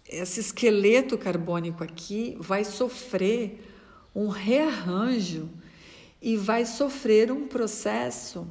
esse 0.07 0.39
esqueleto 0.39 1.17
carbônico 1.17 1.83
aqui 1.83 2.37
vai 2.39 2.63
sofrer 2.63 3.73
um 4.13 4.27
rearranjo 4.27 5.49
e 6.21 6.37
vai 6.37 6.63
sofrer 6.63 7.31
um 7.31 7.47
processo 7.47 8.47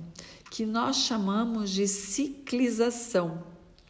que 0.50 0.66
nós 0.66 0.96
chamamos 0.96 1.70
de 1.70 1.86
ciclização. 1.86 3.44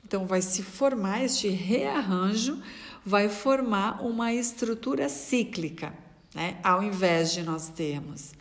Então, 0.05 0.27
vai 0.27 0.43
se 0.43 0.63
formar 0.63 1.25
este 1.25 1.49
rearranjo, 1.49 2.63
vai 3.03 3.31
formar 3.31 4.05
uma 4.05 4.35
estrutura 4.35 5.09
cíclica, 5.09 5.95
né? 6.35 6.61
Ao 6.63 6.83
invés 6.83 7.33
de 7.33 7.43
nós 7.43 7.71
termos 7.71 8.36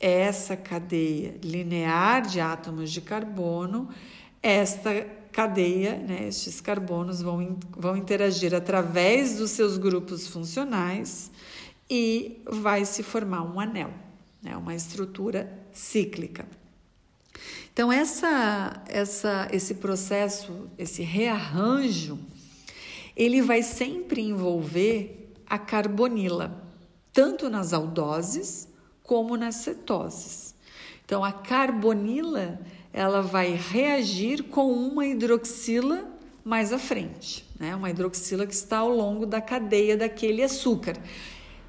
essa 0.00 0.56
cadeia 0.56 1.38
linear 1.42 2.22
de 2.22 2.40
átomos 2.40 2.90
de 2.90 3.00
carbono, 3.00 3.88
esta 4.42 5.06
cadeia, 5.32 5.96
né, 5.96 6.28
estes 6.28 6.60
carbonos 6.60 7.20
vão, 7.20 7.58
vão 7.70 7.96
interagir 7.96 8.54
através 8.54 9.36
dos 9.36 9.50
seus 9.50 9.76
grupos 9.76 10.28
funcionais 10.28 11.30
e 11.90 12.40
vai 12.46 12.84
se 12.84 13.02
formar 13.02 13.42
um 13.42 13.58
anel, 13.58 13.92
né, 14.42 14.56
uma 14.56 14.74
estrutura 14.74 15.52
cíclica. 15.72 16.46
Então, 17.72 17.90
essa, 17.90 18.84
essa, 18.86 19.48
esse 19.50 19.74
processo, 19.74 20.68
esse 20.78 21.02
rearranjo, 21.02 22.18
ele 23.16 23.42
vai 23.42 23.62
sempre 23.62 24.22
envolver 24.22 25.32
a 25.46 25.58
carbonila, 25.58 26.62
tanto 27.12 27.50
nas 27.50 27.72
aldoses 27.72 28.68
como 29.04 29.36
nas 29.36 29.56
cetoses. 29.56 30.54
Então, 31.04 31.22
a 31.22 31.30
carbonila 31.30 32.58
ela 32.92 33.20
vai 33.20 33.52
reagir 33.52 34.44
com 34.44 34.72
uma 34.72 35.06
hidroxila 35.06 36.08
mais 36.44 36.72
à 36.72 36.78
frente, 36.78 37.44
né? 37.58 37.74
Uma 37.74 37.90
hidroxila 37.90 38.46
que 38.46 38.54
está 38.54 38.78
ao 38.78 38.90
longo 38.90 39.26
da 39.26 39.40
cadeia 39.40 39.96
daquele 39.96 40.42
açúcar. 40.42 40.96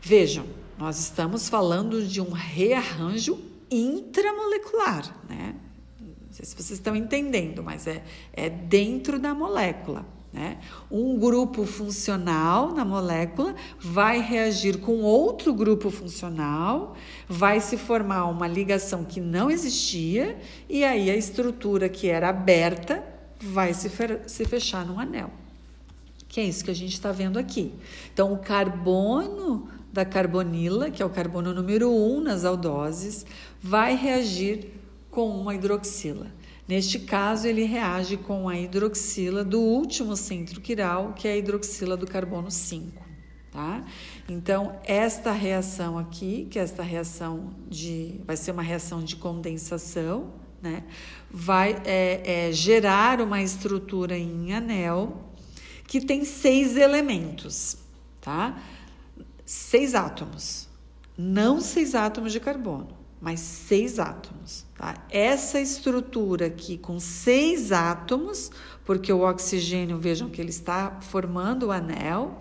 Vejam, 0.02 0.46
nós 0.78 1.00
estamos 1.00 1.50
falando 1.50 2.06
de 2.06 2.22
um 2.22 2.32
rearranjo 2.32 3.40
intramolecular, 3.72 5.16
né? 5.28 5.56
Não 6.00 6.32
sei 6.32 6.46
se 6.46 6.56
vocês 6.56 6.72
estão 6.72 6.96
entendendo, 6.96 7.64
mas 7.64 7.88
é, 7.88 8.04
é 8.34 8.50
dentro 8.50 9.18
da 9.18 9.34
molécula. 9.34 10.06
Né? 10.36 10.58
Um 10.92 11.18
grupo 11.18 11.66
funcional 11.66 12.74
na 12.74 12.84
molécula 12.84 13.56
vai 13.80 14.20
reagir 14.20 14.80
com 14.80 15.02
outro 15.02 15.54
grupo 15.54 15.90
funcional, 15.90 16.94
vai 17.26 17.62
se 17.62 17.78
formar 17.78 18.26
uma 18.26 18.46
ligação 18.46 19.06
que 19.06 19.22
não 19.22 19.50
existia, 19.50 20.38
e 20.70 20.84
aí 20.84 21.10
a 21.10 21.16
estrutura 21.16 21.88
que 21.88 22.10
era 22.10 22.28
aberta 22.28 23.02
vai 23.40 23.74
se, 23.74 23.90
se 24.28 24.44
fechar 24.44 24.86
num 24.86 25.00
anel. 25.00 25.32
Que 26.28 26.42
é 26.42 26.44
isso 26.44 26.66
que 26.66 26.72
a 26.72 26.76
gente 26.76 26.92
está 26.92 27.14
vendo 27.14 27.40
aqui. 27.40 27.72
Então, 28.14 28.34
o 28.34 28.38
carbono 28.38 29.70
da 29.94 30.04
carbonila, 30.04 30.92
que 30.92 31.02
é 31.02 31.06
o 31.06 31.10
carbono 31.10 31.54
número 31.54 31.90
1 31.90 32.18
um 32.18 32.20
nas 32.20 32.44
aldoses, 32.44 33.26
vai 33.64 33.96
reagir 33.96 34.70
com 35.16 35.30
uma 35.30 35.56
hidroxila. 35.56 36.28
Neste 36.68 37.00
caso, 37.00 37.48
ele 37.48 37.64
reage 37.64 38.18
com 38.18 38.50
a 38.50 38.60
hidroxila 38.60 39.46
do 39.46 39.62
último 39.62 40.14
centro 40.18 40.60
quiral, 40.60 41.14
que 41.14 41.26
é 41.26 41.32
a 41.32 41.38
hidroxila 41.38 41.96
do 41.96 42.06
carbono 42.06 42.52
5. 42.52 43.02
Tá? 43.50 43.86
Então, 44.28 44.78
esta 44.84 45.32
reação 45.32 45.98
aqui, 45.98 46.48
que 46.52 46.60
é 46.60 46.62
esta 46.62 46.84
reação 46.84 47.56
de. 47.70 48.20
vai 48.26 48.36
ser 48.36 48.52
uma 48.52 48.62
reação 48.62 49.02
de 49.02 49.16
condensação, 49.16 50.34
né? 50.62 50.84
vai 51.32 51.82
é, 51.86 52.48
é, 52.48 52.52
gerar 52.52 53.22
uma 53.22 53.42
estrutura 53.42 54.18
em 54.18 54.54
anel 54.54 55.32
que 55.88 56.02
tem 56.02 56.26
seis 56.26 56.76
elementos, 56.76 57.78
tá? 58.20 58.62
Seis 59.46 59.96
átomos, 59.96 60.68
não 61.18 61.62
seis 61.62 61.96
átomos 61.96 62.34
de 62.34 62.40
carbono, 62.40 62.95
mas 63.22 63.40
seis 63.40 64.00
átomos. 64.00 64.66
Tá? 64.76 64.96
Essa 65.10 65.60
estrutura 65.60 66.48
aqui 66.48 66.78
com 66.78 67.00
seis 67.00 67.72
átomos, 67.72 68.52
porque 68.84 69.12
o 69.12 69.22
oxigênio, 69.22 69.98
vejam 69.98 70.30
que 70.30 70.42
ele 70.42 70.50
está 70.50 71.00
formando 71.02 71.68
o 71.68 71.72
anel, 71.72 72.40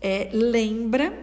é, 0.00 0.28
lembra 0.32 1.16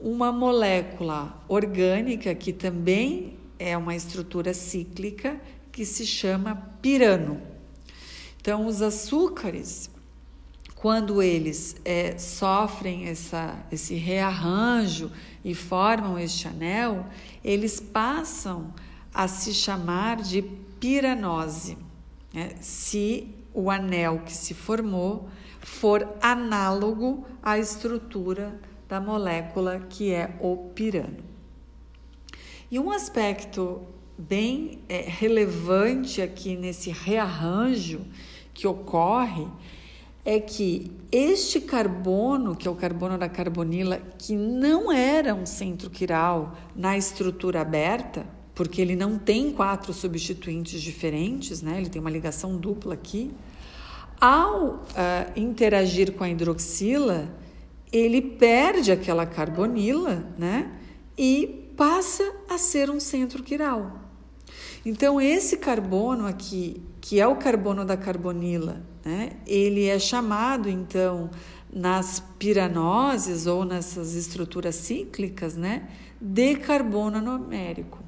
uma 0.00 0.30
molécula 0.32 1.42
orgânica 1.48 2.34
que 2.34 2.52
também 2.52 3.38
é 3.58 3.76
uma 3.76 3.94
estrutura 3.94 4.52
cíclica 4.52 5.40
que 5.72 5.84
se 5.84 6.06
chama 6.06 6.54
pirano. 6.82 7.40
Então, 8.40 8.66
os 8.66 8.82
açúcares, 8.82 9.88
quando 10.84 11.22
eles 11.22 11.76
é, 11.82 12.18
sofrem 12.18 13.06
essa, 13.06 13.56
esse 13.72 13.94
rearranjo 13.94 15.10
e 15.42 15.54
formam 15.54 16.18
este 16.18 16.46
anel, 16.46 17.06
eles 17.42 17.80
passam 17.80 18.70
a 19.14 19.26
se 19.26 19.54
chamar 19.54 20.16
de 20.16 20.42
piranose, 20.42 21.78
né? 22.34 22.50
se 22.60 23.34
o 23.54 23.70
anel 23.70 24.20
que 24.26 24.32
se 24.34 24.52
formou 24.52 25.26
for 25.62 26.06
análogo 26.20 27.24
à 27.42 27.58
estrutura 27.58 28.60
da 28.86 29.00
molécula 29.00 29.80
que 29.88 30.12
é 30.12 30.36
o 30.38 30.68
pirano. 30.74 31.24
E 32.70 32.78
um 32.78 32.90
aspecto 32.90 33.80
bem 34.18 34.80
é, 34.86 35.00
relevante 35.00 36.20
aqui 36.20 36.54
nesse 36.56 36.90
rearranjo 36.90 38.02
que 38.52 38.66
ocorre 38.66 39.48
é 40.24 40.40
que 40.40 40.90
este 41.12 41.60
carbono, 41.60 42.56
que 42.56 42.66
é 42.66 42.70
o 42.70 42.74
carbono 42.74 43.18
da 43.18 43.28
carbonila, 43.28 44.00
que 44.18 44.34
não 44.34 44.90
era 44.90 45.34
um 45.34 45.44
centro 45.44 45.90
quiral 45.90 46.56
na 46.74 46.96
estrutura 46.96 47.60
aberta, 47.60 48.26
porque 48.54 48.80
ele 48.80 48.96
não 48.96 49.18
tem 49.18 49.52
quatro 49.52 49.92
substituintes 49.92 50.80
diferentes, 50.80 51.60
né? 51.60 51.76
ele 51.78 51.90
tem 51.90 52.00
uma 52.00 52.10
ligação 52.10 52.56
dupla 52.56 52.94
aqui. 52.94 53.30
Ao 54.18 54.66
uh, 54.66 54.82
interagir 55.36 56.12
com 56.12 56.24
a 56.24 56.30
hidroxila, 56.30 57.28
ele 57.92 58.22
perde 58.22 58.90
aquela 58.92 59.26
carbonila 59.26 60.24
né? 60.38 60.72
e 61.18 61.68
passa 61.76 62.24
a 62.48 62.56
ser 62.56 62.88
um 62.88 63.00
centro 63.00 63.42
quiral. 63.42 64.00
Então, 64.86 65.20
esse 65.20 65.56
carbono 65.56 66.26
aqui, 66.26 66.80
que 67.00 67.20
é 67.20 67.26
o 67.26 67.36
carbono 67.36 67.84
da 67.84 67.96
carbonila, 67.96 68.82
né? 69.04 69.32
ele 69.46 69.86
é 69.86 69.98
chamado, 69.98 70.68
então, 70.68 71.30
nas 71.72 72.20
piranoses 72.38 73.46
ou 73.46 73.64
nessas 73.64 74.14
estruturas 74.14 74.76
cíclicas, 74.76 75.56
né? 75.56 75.88
de 76.20 76.56
carbono 76.56 77.18
anomérico. 77.18 77.98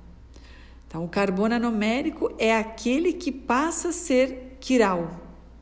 Então, 0.88 1.05
o 1.05 1.09
carbono 1.09 1.55
anomérico 1.55 2.32
é 2.38 2.57
aquele 2.57 3.12
que 3.12 3.30
passa 3.30 3.88
a 3.88 3.92
ser 3.92 4.57
quiral, 4.61 5.20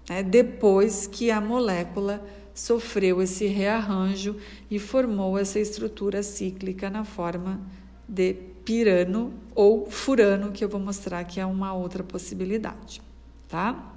né? 0.08 0.22
depois 0.22 1.06
que 1.06 1.30
a 1.30 1.40
molécula 1.40 2.24
sofreu 2.54 3.20
esse 3.20 3.46
rearranjo 3.46 4.36
e 4.70 4.78
formou 4.78 5.36
essa 5.36 5.58
estrutura 5.58 6.22
cíclica 6.22 6.88
na 6.88 7.04
forma 7.04 7.60
de 8.08 8.34
pirano 8.64 9.34
ou 9.54 9.90
furano, 9.90 10.52
que 10.52 10.64
eu 10.64 10.68
vou 10.68 10.80
mostrar 10.80 11.24
que 11.24 11.40
é 11.40 11.46
uma 11.46 11.74
outra 11.74 12.04
possibilidade, 12.04 13.02
tá? 13.48 13.93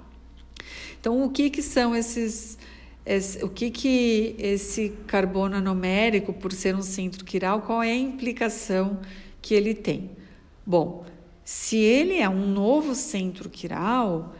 Então, 1.00 1.24
o 1.24 1.30
que 1.30 1.50
que 1.50 1.62
são 1.62 1.94
esses 1.94 2.58
esse, 3.08 3.42
o 3.42 3.48
que 3.48 3.70
que 3.70 4.36
esse 4.38 4.90
carbono 5.06 5.56
anomérico, 5.56 6.32
por 6.32 6.52
ser 6.52 6.76
um 6.76 6.82
centro 6.82 7.24
quiral, 7.24 7.62
qual 7.62 7.82
é 7.82 7.90
a 7.90 7.96
implicação 7.96 9.00
que 9.40 9.54
ele 9.54 9.74
tem? 9.74 10.10
Bom, 10.66 11.06
se 11.42 11.78
ele 11.78 12.18
é 12.18 12.28
um 12.28 12.46
novo 12.46 12.94
centro 12.94 13.48
quiral, 13.48 14.34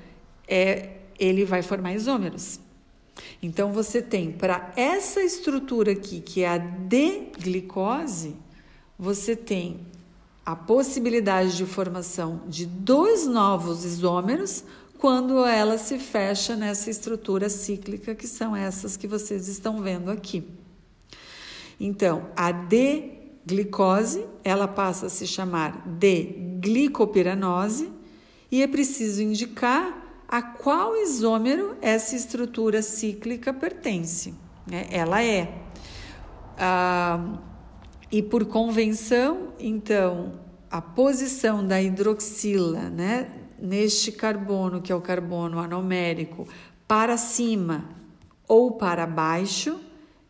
é, 0.47 0.91
ele 1.19 1.47
vai 1.47 1.63
formar 1.63 1.95
isômeros. 1.95 2.61
Então 3.43 3.73
você 3.73 4.03
tem 4.03 4.31
para 4.31 4.71
essa 4.77 5.23
estrutura 5.23 5.93
aqui, 5.93 6.21
que 6.21 6.43
é 6.43 6.49
a 6.49 6.59
D-glicose, 6.59 8.37
você 8.99 9.35
tem 9.35 9.81
a 10.45 10.55
possibilidade 10.55 11.57
de 11.57 11.65
formação 11.65 12.43
de 12.47 12.67
dois 12.67 13.27
novos 13.27 13.85
isômeros 13.85 14.63
quando 14.99 15.45
ela 15.47 15.79
se 15.79 15.99
fecha 15.99 16.57
nessa 16.57 16.91
estrutura 16.91 17.49
cíclica, 17.49 18.15
que 18.15 18.27
são 18.27 18.55
essas 18.55 18.97
que 18.97 19.07
vocês 19.07 19.47
estão 19.47 19.81
vendo 19.81 20.11
aqui. 20.11 20.45
Então, 21.81 22.29
a 22.37 22.51
D 22.51 23.13
glicose, 23.47 24.27
ela 24.43 24.67
passa 24.67 25.07
a 25.07 25.09
se 25.09 25.27
chamar 25.27 25.87
de 25.87 26.25
glicopiranose 26.61 27.91
e 28.51 28.63
é 28.63 28.67
preciso 28.67 29.23
indicar 29.23 30.25
a 30.29 30.43
qual 30.43 30.97
isômero 30.97 31.77
essa 31.81 32.17
estrutura 32.17 32.83
cíclica 32.83 33.53
pertence. 33.53 34.35
Né? 34.67 34.87
Ela 34.91 35.23
é. 35.23 35.63
Ah, 36.59 37.39
e 38.11 38.23
por 38.23 38.45
convenção, 38.47 39.55
então, 39.59 40.41
a 40.71 40.83
posição 40.83 41.67
da 41.67 41.81
hidroxila, 41.81 42.91
né, 42.91 43.31
neste 43.61 44.13
carbono, 44.13 44.81
que 44.81 44.93
é 44.93 44.95
o 44.95 45.01
carbono 45.01 45.59
anomérico, 45.59 46.47
para 46.87 47.17
cima 47.17 47.85
ou 48.47 48.73
para 48.73 49.07
baixo, 49.07 49.79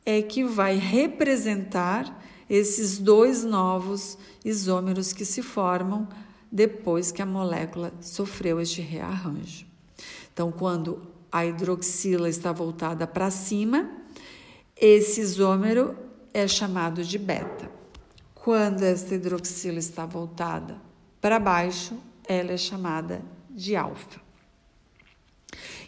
é 0.04 0.22
que 0.22 0.42
vai 0.44 0.76
representar 0.76 2.22
esses 2.48 2.98
dois 2.98 3.44
novos 3.44 4.16
isômeros 4.44 5.12
que 5.12 5.24
se 5.24 5.42
formam 5.42 6.08
depois 6.50 7.12
que 7.12 7.20
a 7.20 7.26
molécula 7.26 7.92
sofreu 8.00 8.60
este 8.60 8.80
rearranjo. 8.80 9.66
Então, 10.32 10.50
quando 10.50 11.02
a 11.30 11.44
hidroxila 11.44 12.28
está 12.28 12.52
voltada 12.52 13.06
para 13.06 13.30
cima, 13.30 13.90
esse 14.74 15.20
isômero 15.20 15.94
é 16.32 16.48
chamado 16.48 17.04
de 17.04 17.18
beta. 17.18 17.70
Quando 18.34 18.82
esta 18.82 19.14
hidroxila 19.14 19.78
está 19.78 20.06
voltada 20.06 20.80
para 21.20 21.38
baixo, 21.38 21.94
ela 22.28 22.52
é 22.52 22.56
chamada 22.56 23.22
de 23.50 23.74
alfa. 23.74 24.20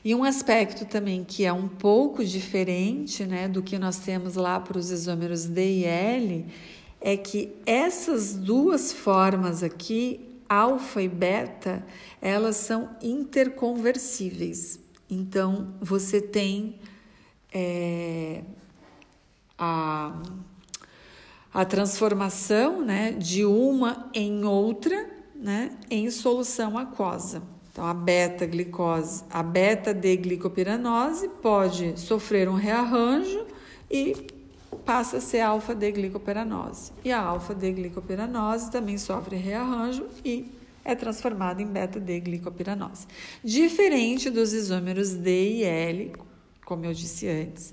E 0.03 0.15
um 0.15 0.25
aspecto 0.25 0.87
também 0.87 1.23
que 1.23 1.45
é 1.45 1.53
um 1.53 1.69
pouco 1.69 2.25
diferente 2.25 3.25
né, 3.25 3.47
do 3.47 3.63
que 3.63 3.79
nós 3.79 3.99
temos 3.99 4.35
lá 4.35 4.59
para 4.59 4.79
os 4.79 4.91
isômeros 4.91 5.45
D 5.45 5.81
e 5.81 5.85
L 5.85 6.47
é 7.01 7.17
que 7.17 7.53
essas 7.67 8.35
duas 8.35 8.93
formas 8.93 9.63
aqui, 9.63 10.21
alfa 10.49 11.03
e 11.03 11.09
beta, 11.09 11.85
elas 12.21 12.57
são 12.57 12.91
interconversíveis. 13.03 14.81
Então, 15.09 15.75
você 15.81 16.21
tem 16.21 16.77
é, 17.53 18.43
a, 19.59 20.23
a 21.53 21.65
transformação 21.67 22.83
né, 22.83 23.13
de 23.13 23.45
uma 23.45 24.11
em 24.15 24.45
outra 24.45 25.20
né, 25.41 25.73
em 25.91 26.11
solução 26.11 26.77
aquosa. 26.77 27.43
Então, 27.73 27.87
a 27.87 27.95
beta-glicose, 27.95 29.25
a 29.31 29.43
beta-D-glicopiranose 29.43 31.29
pode 31.41 31.99
sofrer 31.99 32.49
um 32.49 32.55
rearranjo 32.55 33.47
e 33.91 34.15
passa 34.85 35.17
a 35.17 35.21
ser 35.21 35.41
alfa-D-glicopiranose. 35.41 36.93
E 37.05 37.13
a 37.13 37.21
alfa-D-glicopiranose 37.21 38.71
também 38.71 38.99
sofre 38.99 39.37
rearranjo 39.37 40.07
e 40.25 40.51
é 40.85 40.95
transformada 40.95 41.63
em 41.63 41.67
beta-D-glicopiranose. 41.67 43.07
Diferente 43.43 44.31
dos 44.31 44.53
isômeros 44.53 45.15
D 45.15 45.59
e 45.59 45.65
L, 45.65 46.13
como 46.65 46.85
eu 46.85 46.93
disse 46.93 47.29
antes, 47.29 47.73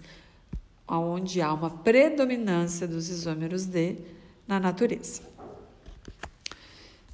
onde 0.88 1.41
há 1.41 1.53
uma 1.53 1.70
predominância 1.70 2.88
dos 2.88 3.09
isômeros 3.09 3.65
D 3.65 3.97
na 4.47 4.59
natureza. 4.59 5.22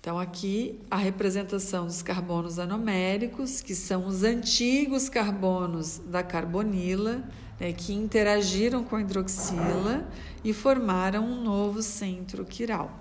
Então, 0.03 0.19
aqui 0.19 0.81
a 0.91 0.97
representação 0.97 1.85
dos 1.85 2.01
carbonos 2.01 2.59
anoméricos, 2.59 3.61
que 3.61 3.73
são 3.73 4.05
os 4.05 4.21
antigos 4.21 5.07
carbonos 5.07 5.99
da 5.99 6.21
carbonila, 6.21 7.23
né, 7.57 7.71
que 7.71 7.93
interagiram 7.93 8.83
com 8.83 8.97
a 8.97 9.01
hidroxila 9.01 10.05
e 10.43 10.51
formaram 10.51 11.23
um 11.23 11.41
novo 11.41 11.81
centro 11.81 12.43
quiral. 12.43 12.91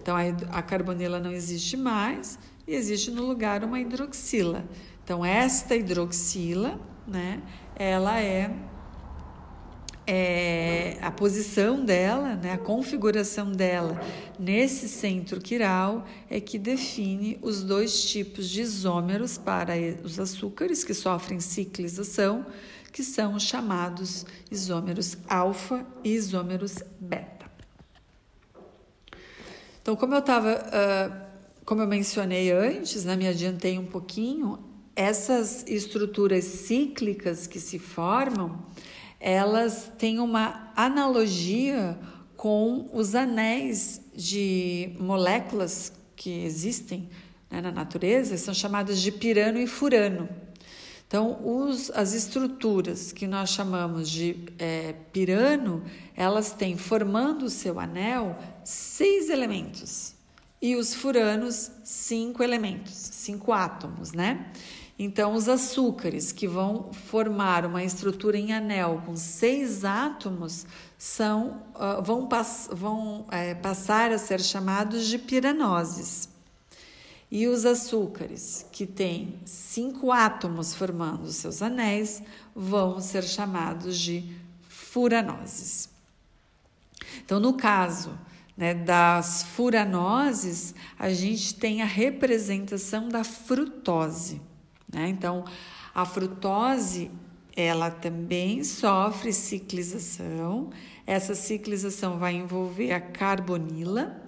Então, 0.00 0.14
a, 0.14 0.20
a 0.56 0.62
carbonila 0.62 1.18
não 1.18 1.32
existe 1.32 1.76
mais 1.76 2.38
e 2.64 2.76
existe 2.76 3.10
no 3.10 3.26
lugar 3.26 3.64
uma 3.64 3.80
hidroxila. 3.80 4.64
Então, 5.02 5.24
esta 5.24 5.74
hidroxila, 5.74 6.78
né, 7.08 7.42
ela 7.74 8.20
é 8.20 8.54
é, 10.06 10.96
a 11.02 11.10
posição 11.10 11.84
dela, 11.84 12.36
né, 12.36 12.52
a 12.52 12.58
configuração 12.58 13.50
dela 13.50 14.00
nesse 14.38 14.88
centro 14.88 15.40
quiral 15.40 16.06
é 16.30 16.38
que 16.40 16.58
define 16.58 17.38
os 17.42 17.62
dois 17.62 18.04
tipos 18.04 18.48
de 18.48 18.60
isômeros 18.60 19.36
para 19.36 19.74
os 20.04 20.20
açúcares 20.20 20.84
que 20.84 20.94
sofrem 20.94 21.40
ciclização, 21.40 22.46
que 22.92 23.02
são 23.02 23.38
chamados 23.38 24.24
isômeros 24.50 25.18
alfa 25.28 25.84
e 26.04 26.14
isômeros 26.14 26.76
beta. 27.00 27.50
Então, 29.82 29.96
como 29.96 30.14
eu 30.14 30.20
estava, 30.20 30.52
uh, 30.52 31.64
como 31.64 31.82
eu 31.82 31.86
mencionei 31.86 32.52
antes, 32.52 33.04
né, 33.04 33.16
me 33.16 33.26
adiantei 33.26 33.78
um 33.78 33.86
pouquinho, 33.86 34.58
essas 34.96 35.62
estruturas 35.66 36.44
cíclicas 36.44 37.46
que 37.46 37.60
se 37.60 37.78
formam, 37.78 38.64
elas 39.20 39.90
têm 39.98 40.18
uma 40.20 40.72
analogia 40.76 41.98
com 42.36 42.88
os 42.92 43.14
anéis 43.14 44.00
de 44.14 44.94
moléculas 44.98 45.92
que 46.14 46.44
existem 46.44 47.08
né, 47.50 47.60
na 47.60 47.72
natureza, 47.72 48.36
são 48.36 48.54
chamadas 48.54 49.00
de 49.00 49.10
pirano 49.10 49.58
e 49.58 49.66
furano. 49.66 50.28
Então, 51.06 51.38
os, 51.44 51.90
as 51.90 52.14
estruturas 52.14 53.12
que 53.12 53.28
nós 53.28 53.50
chamamos 53.50 54.10
de 54.10 54.36
é, 54.58 54.92
pirano, 55.12 55.84
elas 56.16 56.52
têm, 56.52 56.76
formando 56.76 57.44
o 57.44 57.50
seu 57.50 57.78
anel, 57.78 58.36
seis 58.64 59.30
elementos. 59.30 60.14
E 60.60 60.74
os 60.74 60.94
furanos, 60.94 61.70
cinco 61.84 62.42
elementos, 62.42 62.92
cinco 62.92 63.52
átomos, 63.52 64.12
né? 64.12 64.50
Então, 64.98 65.34
os 65.34 65.46
açúcares 65.46 66.32
que 66.32 66.48
vão 66.48 66.90
formar 66.90 67.66
uma 67.66 67.84
estrutura 67.84 68.38
em 68.38 68.54
anel 68.54 69.02
com 69.04 69.14
seis 69.14 69.84
átomos 69.84 70.64
são, 70.96 71.62
uh, 71.74 72.02
vão, 72.02 72.26
pass 72.26 72.70
vão 72.72 73.26
é, 73.30 73.54
passar 73.54 74.10
a 74.10 74.16
ser 74.16 74.40
chamados 74.40 75.06
de 75.06 75.18
piranoses. 75.18 76.30
E 77.30 77.46
os 77.46 77.66
açúcares, 77.66 78.64
que 78.72 78.86
têm 78.86 79.38
cinco 79.44 80.12
átomos 80.12 80.74
formando 80.74 81.30
seus 81.30 81.60
anéis, 81.60 82.22
vão 82.54 82.98
ser 82.98 83.24
chamados 83.24 83.98
de 83.98 84.24
furanoses. 84.66 85.90
Então, 87.22 87.38
no 87.38 87.54
caso 87.54 88.18
né, 88.56 88.72
das 88.72 89.42
furanoses, 89.42 90.74
a 90.98 91.10
gente 91.10 91.54
tem 91.54 91.82
a 91.82 91.86
representação 91.86 93.08
da 93.08 93.22
frutose. 93.22 94.40
Né? 94.92 95.08
Então, 95.08 95.44
a 95.94 96.04
frutose 96.04 97.10
ela 97.56 97.90
também 97.90 98.62
sofre 98.62 99.32
ciclização. 99.32 100.70
Essa 101.06 101.34
ciclização 101.34 102.18
vai 102.18 102.34
envolver 102.34 102.92
a 102.92 103.00
carbonila. 103.00 104.22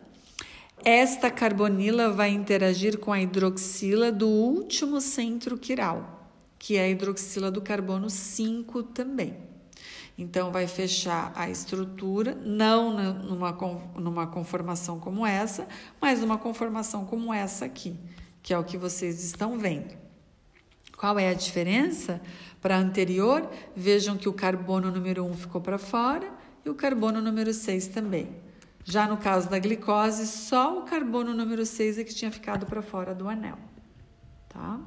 Esta 0.83 1.31
carbonila 1.31 2.11
vai 2.11 2.31
interagir 2.31 2.99
com 2.99 3.13
a 3.13 3.21
hidroxila 3.21 4.11
do 4.11 4.29
último 4.29 5.01
centro 5.01 5.59
quiral, 5.59 6.31
que 6.59 6.77
é 6.77 6.85
a 6.85 6.89
hidroxila 6.89 7.51
do 7.51 7.61
carbono 7.61 8.09
5 8.09 8.83
também. 8.85 9.37
Então, 10.17 10.51
vai 10.51 10.67
fechar 10.67 11.31
a 11.37 11.51
estrutura, 11.51 12.35
não 12.35 12.93
numa, 13.23 13.53
numa 13.97 14.27
conformação 14.27 14.99
como 14.99 15.25
essa, 15.27 15.69
mas 16.01 16.21
numa 16.21 16.39
conformação 16.39 17.05
como 17.05 17.33
essa 17.33 17.67
aqui, 17.67 17.95
que 18.43 18.55
é 18.55 18.59
o 18.59 18.65
que 18.65 18.77
vocês 18.77 19.23
estão 19.23 19.59
vendo. 19.59 20.08
Qual 20.99 21.17
é 21.17 21.31
a 21.31 21.35
diferença? 21.35 22.21
Para 22.61 22.77
a 22.77 22.81
anterior, 22.81 23.49
vejam 23.75 24.17
que 24.17 24.29
o 24.29 24.33
carbono 24.33 24.91
número 24.91 25.25
1 25.25 25.35
ficou 25.35 25.61
para 25.61 25.79
fora 25.79 26.29
e 26.65 26.69
o 26.69 26.75
carbono 26.75 27.23
número 27.23 27.55
6 27.55 27.87
também. 27.87 28.29
Já 28.83 29.07
no 29.07 29.17
caso 29.17 29.49
da 29.49 29.61
glicose, 29.61 30.27
só 30.27 30.81
o 30.81 30.83
carbono 30.83 31.33
número 31.33 31.65
6 31.65 31.99
é 31.99 32.05
que 32.05 32.13
tinha 32.13 32.33
ficado 32.33 32.67
para 32.67 32.83
fora 32.83 33.15
do 33.15 33.29
anel. 33.29 33.59
Tá? 34.49 34.81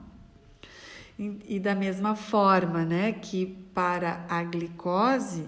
E, 1.18 1.40
e 1.48 1.60
da 1.62 1.74
mesma 1.74 2.14
forma, 2.14 2.84
né, 2.84 3.14
que 3.14 3.46
para 3.74 4.26
a 4.28 4.44
glicose, 4.44 5.46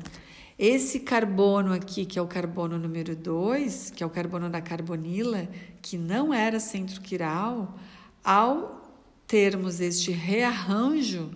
esse 0.57 1.01
carbono 1.01 1.73
aqui, 1.73 2.05
que 2.05 2.17
é 2.17 2.21
o 2.21 2.27
carbono 2.27 2.77
número 2.77 3.17
2, 3.17 3.91
que 3.91 4.01
é 4.01 4.05
o 4.05 4.09
carbono 4.09 4.49
da 4.49 4.61
carbonila, 4.61 5.45
que 5.81 5.97
não 5.97 6.33
era 6.33 6.57
centro 6.57 7.01
quiral, 7.01 7.75
ao 8.23 8.82
termos 9.33 9.79
este 9.79 10.11
rearranjo 10.11 11.31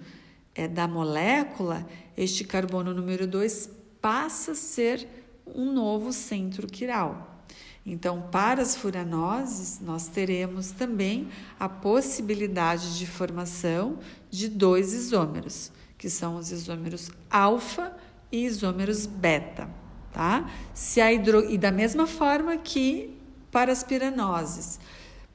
é, 0.53 0.67
da 0.67 0.87
molécula, 0.87 1.83
este 2.15 2.43
carbono 2.43 2.93
número 2.93 3.25
2 3.25 3.71
passa 3.99 4.51
a 4.51 4.55
ser 4.55 5.07
um 5.47 5.73
novo 5.73 6.13
centro 6.13 6.67
quiral. 6.67 7.43
Então, 7.83 8.21
para 8.31 8.61
as 8.61 8.75
furanoses, 8.75 9.79
nós 9.81 10.07
teremos 10.09 10.69
também 10.69 11.29
a 11.59 11.67
possibilidade 11.67 12.99
de 12.99 13.07
formação 13.07 13.97
de 14.29 14.47
dois 14.47 14.93
isômeros, 14.93 15.71
que 15.97 16.07
são 16.07 16.35
os 16.35 16.51
isômeros 16.51 17.09
alfa 17.31 17.97
e 18.31 18.45
isômeros 18.45 19.07
beta, 19.07 19.67
tá? 20.13 20.47
Se 20.71 21.01
a 21.01 21.11
hidro... 21.11 21.51
E 21.51 21.57
da 21.57 21.71
mesma 21.71 22.05
forma 22.05 22.57
que 22.57 23.17
para 23.49 23.71
as 23.71 23.83
piranoses, 23.83 24.79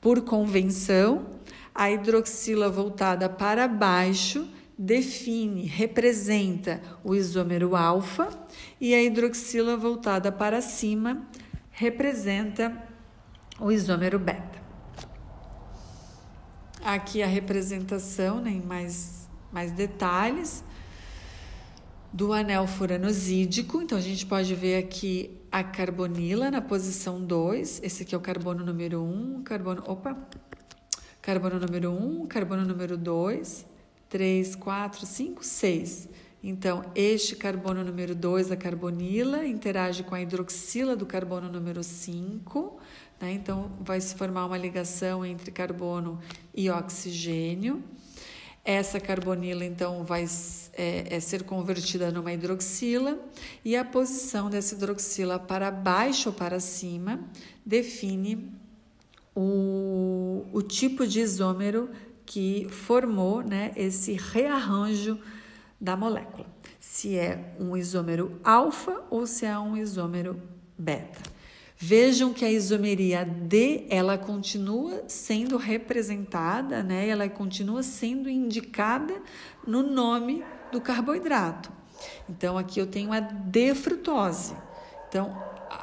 por 0.01 0.21
convenção, 0.21 1.42
a 1.75 1.91
hidroxila 1.91 2.69
voltada 2.69 3.29
para 3.29 3.67
baixo 3.67 4.49
define, 4.77 5.65
representa 5.67 6.81
o 7.05 7.15
isômero 7.15 7.77
alfa 7.77 8.29
e 8.81 8.95
a 8.95 9.03
hidroxila 9.03 9.77
voltada 9.77 10.33
para 10.33 10.61
cima 10.61 11.27
representa 11.71 12.77
o 13.61 13.71
isômero 13.71 14.19
beta. 14.19 14.61
aqui 16.85 17.23
a 17.23 17.27
representação 17.27 18.41
né, 18.41 18.51
em 18.51 18.61
mais, 18.61 19.29
mais 19.53 19.71
detalhes 19.71 20.65
do 22.13 22.33
anel 22.33 22.67
furanosídico. 22.67 23.81
Então, 23.81 23.97
a 23.97 24.01
gente 24.01 24.27
pode 24.27 24.55
ver 24.55 24.77
aqui 24.77 25.31
a 25.51 25.63
carbonila 25.63 26.51
na 26.51 26.61
posição 26.61 27.25
2. 27.25 27.81
Esse 27.83 28.03
aqui 28.03 28.15
é 28.15 28.19
o 28.19 28.21
carbono 28.21 28.65
número 28.65 29.01
1, 29.01 29.37
um, 29.39 29.43
carbono. 29.43 29.83
Opa! 29.87 30.17
Carbono 31.23 31.61
número 31.61 31.93
1, 31.93 32.23
um, 32.23 32.27
carbono 32.27 32.65
número 32.65 32.97
2, 32.97 33.65
3, 34.09 34.57
4, 34.57 35.07
5, 35.07 35.45
6. 35.45 36.09
Então, 36.43 36.85
este 36.97 37.37
carbono 37.37 37.85
número 37.85 38.13
2, 38.13 38.51
a 38.51 38.57
carbonila, 38.57 39.47
interage 39.47 40.03
com 40.03 40.17
a 40.17 40.21
hidroxila 40.21 40.97
do 40.97 41.07
carbono 41.07 41.49
número 41.49 41.85
5. 41.85 42.77
Né? 43.21 43.35
Então, 43.35 43.71
vai 43.81 44.01
se 44.01 44.17
formar 44.17 44.47
uma 44.47 44.59
ligação 44.59 45.25
entre 45.25 45.53
carbono 45.53 46.19
e 46.53 46.69
oxigênio. 46.69 47.85
Essa 48.65 48.99
carbonila, 48.99 49.65
então, 49.65 50.03
vai 50.03 50.27
é, 50.73 51.07
é 51.09 51.21
ser 51.21 51.45
convertida 51.45 52.11
numa 52.11 52.33
hidroxila 52.33 53.17
e 53.65 53.77
a 53.77 53.85
posição 53.85 54.51
dessa 54.51 54.75
hidroxila 54.75 55.39
para 55.39 55.71
baixo 55.71 56.31
ou 56.31 56.35
para 56.35 56.59
cima 56.59 57.21
define 57.65 58.61
o, 59.35 60.47
o 60.53 60.63
tipo 60.63 61.07
de 61.07 61.21
isômero 61.21 61.91
que 62.25 62.67
formou 62.71 63.43
né, 63.43 63.73
esse 63.77 64.13
rearranjo 64.15 65.19
da 65.81 65.97
molécula. 65.97 66.47
Se 66.79 67.17
é 67.17 67.55
um 67.59 67.77
isômero 67.77 68.41
alfa 68.45 69.03
ou 69.11 69.27
se 69.27 69.45
é 69.45 69.59
um 69.59 69.77
isômero 69.77 70.41
beta. 70.79 71.33
Vejam 71.77 72.33
que 72.33 72.45
a 72.45 72.51
isomeria 72.51 73.25
D, 73.25 73.87
ela 73.91 74.17
continua 74.17 75.03
sendo 75.09 75.57
representada, 75.57 76.81
né? 76.81 77.09
Ela 77.09 77.29
continua 77.29 77.83
sendo 77.83 78.31
indicada 78.31 79.21
no 79.67 79.83
nome 79.83 80.45
do 80.71 80.81
carboidrato. 80.81 81.73
Então 82.29 82.57
aqui 82.57 82.79
eu 82.79 82.87
tenho 82.87 83.13
a 83.13 83.19
D-frutose. 83.19 84.55
Então, 85.09 85.37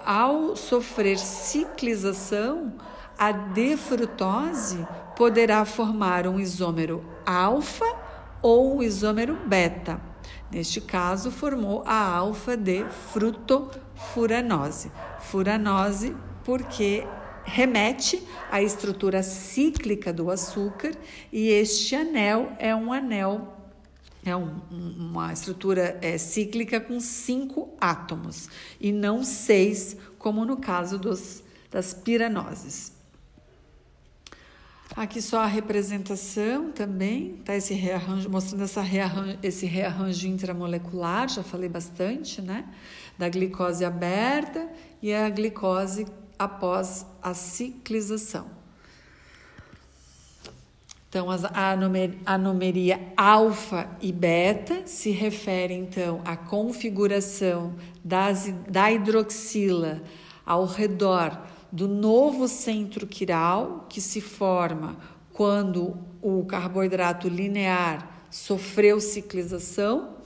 ao 0.06 0.56
sofrer 0.56 1.18
ciclização, 1.18 2.74
a 3.20 3.34
D-frutose 3.34 4.88
poderá 5.18 5.66
formar 5.66 6.26
um 6.26 6.40
isômero 6.40 7.04
alfa 7.26 7.86
ou 8.42 8.78
um 8.78 8.82
isômero 8.82 9.36
beta. 9.46 10.00
Neste 10.50 10.80
caso, 10.80 11.30
formou 11.30 11.84
a 11.86 12.02
alfa 12.02 12.56
de 12.56 12.86
frutofuranose. 13.12 14.90
Furanose 15.20 16.16
porque 16.46 17.06
remete 17.44 18.26
à 18.50 18.62
estrutura 18.62 19.22
cíclica 19.22 20.14
do 20.14 20.32
açúcar 20.32 20.92
e 21.32 21.50
este 21.50 21.96
anel 21.96 22.54
é 22.58 22.74
um 22.74 22.94
anel 22.94 23.60
é 24.26 24.36
um, 24.36 24.60
uma 24.70 25.32
estrutura 25.32 25.98
é, 26.02 26.18
cíclica 26.18 26.80
com 26.80 27.00
cinco 27.00 27.74
átomos 27.80 28.50
e 28.80 28.92
não 28.92 29.24
seis, 29.24 29.96
como 30.18 30.46
no 30.46 30.58
caso 30.58 30.98
dos, 31.00 31.42
das 31.72 31.94
piranoses. 31.94 32.99
Aqui 35.00 35.22
só 35.22 35.40
a 35.40 35.46
representação 35.46 36.74
também, 36.74 37.38
tá? 37.46 37.56
Esse 37.56 37.74
rearranjo, 37.74 38.30
mostrando 38.30 38.66
essa 38.66 38.82
rearranjo, 38.82 39.40
esse 39.42 39.66
rearranjo 39.66 40.28
intramolecular, 40.28 41.30
já 41.30 41.42
falei 41.42 41.70
bastante, 41.70 42.42
né? 42.42 42.66
Da 43.18 43.30
glicose 43.30 43.86
aberta 43.86 44.70
e 45.02 45.14
a 45.14 45.30
glicose 45.30 46.06
após 46.38 47.06
a 47.22 47.34
ciclização. 47.34 48.48
Então, 51.08 51.28
a 51.32 51.72
anomeria 52.26 53.00
alfa 53.16 53.90
e 54.02 54.12
beta 54.12 54.86
se 54.86 55.12
refere 55.12 55.76
então 55.76 56.20
à 56.26 56.36
configuração 56.36 57.74
das, 58.04 58.54
da 58.68 58.92
hidroxila 58.92 60.04
ao 60.46 60.66
redor 60.66 61.40
do 61.72 61.88
novo 61.88 62.48
centro 62.48 63.06
quiral 63.06 63.86
que 63.90 64.02
se 64.02 64.22
forma 64.22 64.98
quando 65.32 65.98
o 66.22 66.44
carboidrato 66.46 67.30
linear 67.30 68.26
sofreu 68.30 69.00
ciclização, 69.00 70.18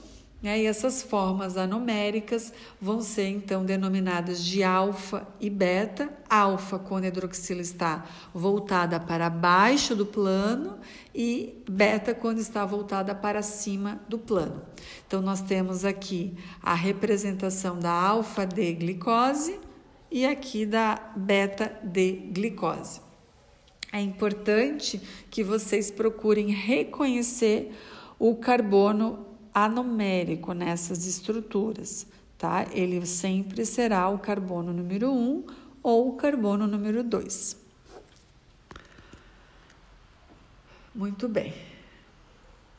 né? 0.42 0.60
e 0.60 0.66
essas 0.66 1.02
formas 1.02 1.56
anoméricas 1.56 2.52
vão 2.80 3.00
ser 3.00 3.28
então 3.28 3.64
denominadas 3.64 4.44
de 4.44 4.62
alfa 4.62 5.26
e 5.40 5.48
beta. 5.48 6.12
Alfa, 6.28 6.78
quando 6.78 7.04
a 7.04 7.08
hidroxila 7.08 7.60
está 7.60 8.04
voltada 8.34 8.98
para 8.98 9.30
baixo 9.30 9.94
do 9.94 10.04
plano, 10.04 10.78
e 11.14 11.62
beta, 11.70 12.12
quando 12.12 12.40
está 12.40 12.66
voltada 12.66 13.14
para 13.14 13.40
cima 13.40 14.00
do 14.08 14.18
plano. 14.18 14.62
Então, 15.06 15.22
nós 15.22 15.40
temos 15.40 15.84
aqui 15.84 16.34
a 16.60 16.74
representação 16.74 17.78
da 17.78 17.92
alfa-D-glicose 17.92 19.60
e 20.14 20.24
aqui 20.24 20.64
da 20.64 21.12
beta-D-glicose. 21.16 23.00
É 23.92 24.00
importante 24.00 25.02
que 25.28 25.42
vocês 25.42 25.90
procurem 25.90 26.50
reconhecer 26.50 27.74
o 28.16 28.36
carbono 28.36 29.26
anomérico 29.52 30.52
nessas 30.52 31.04
estruturas, 31.04 32.06
tá? 32.38 32.64
Ele 32.70 33.04
sempre 33.04 33.66
será 33.66 34.08
o 34.08 34.20
carbono 34.20 34.72
número 34.72 35.10
1 35.10 35.12
um 35.12 35.44
ou 35.82 36.10
o 36.10 36.16
carbono 36.16 36.68
número 36.68 37.02
2. 37.02 37.56
Muito 40.94 41.28
bem. 41.28 41.52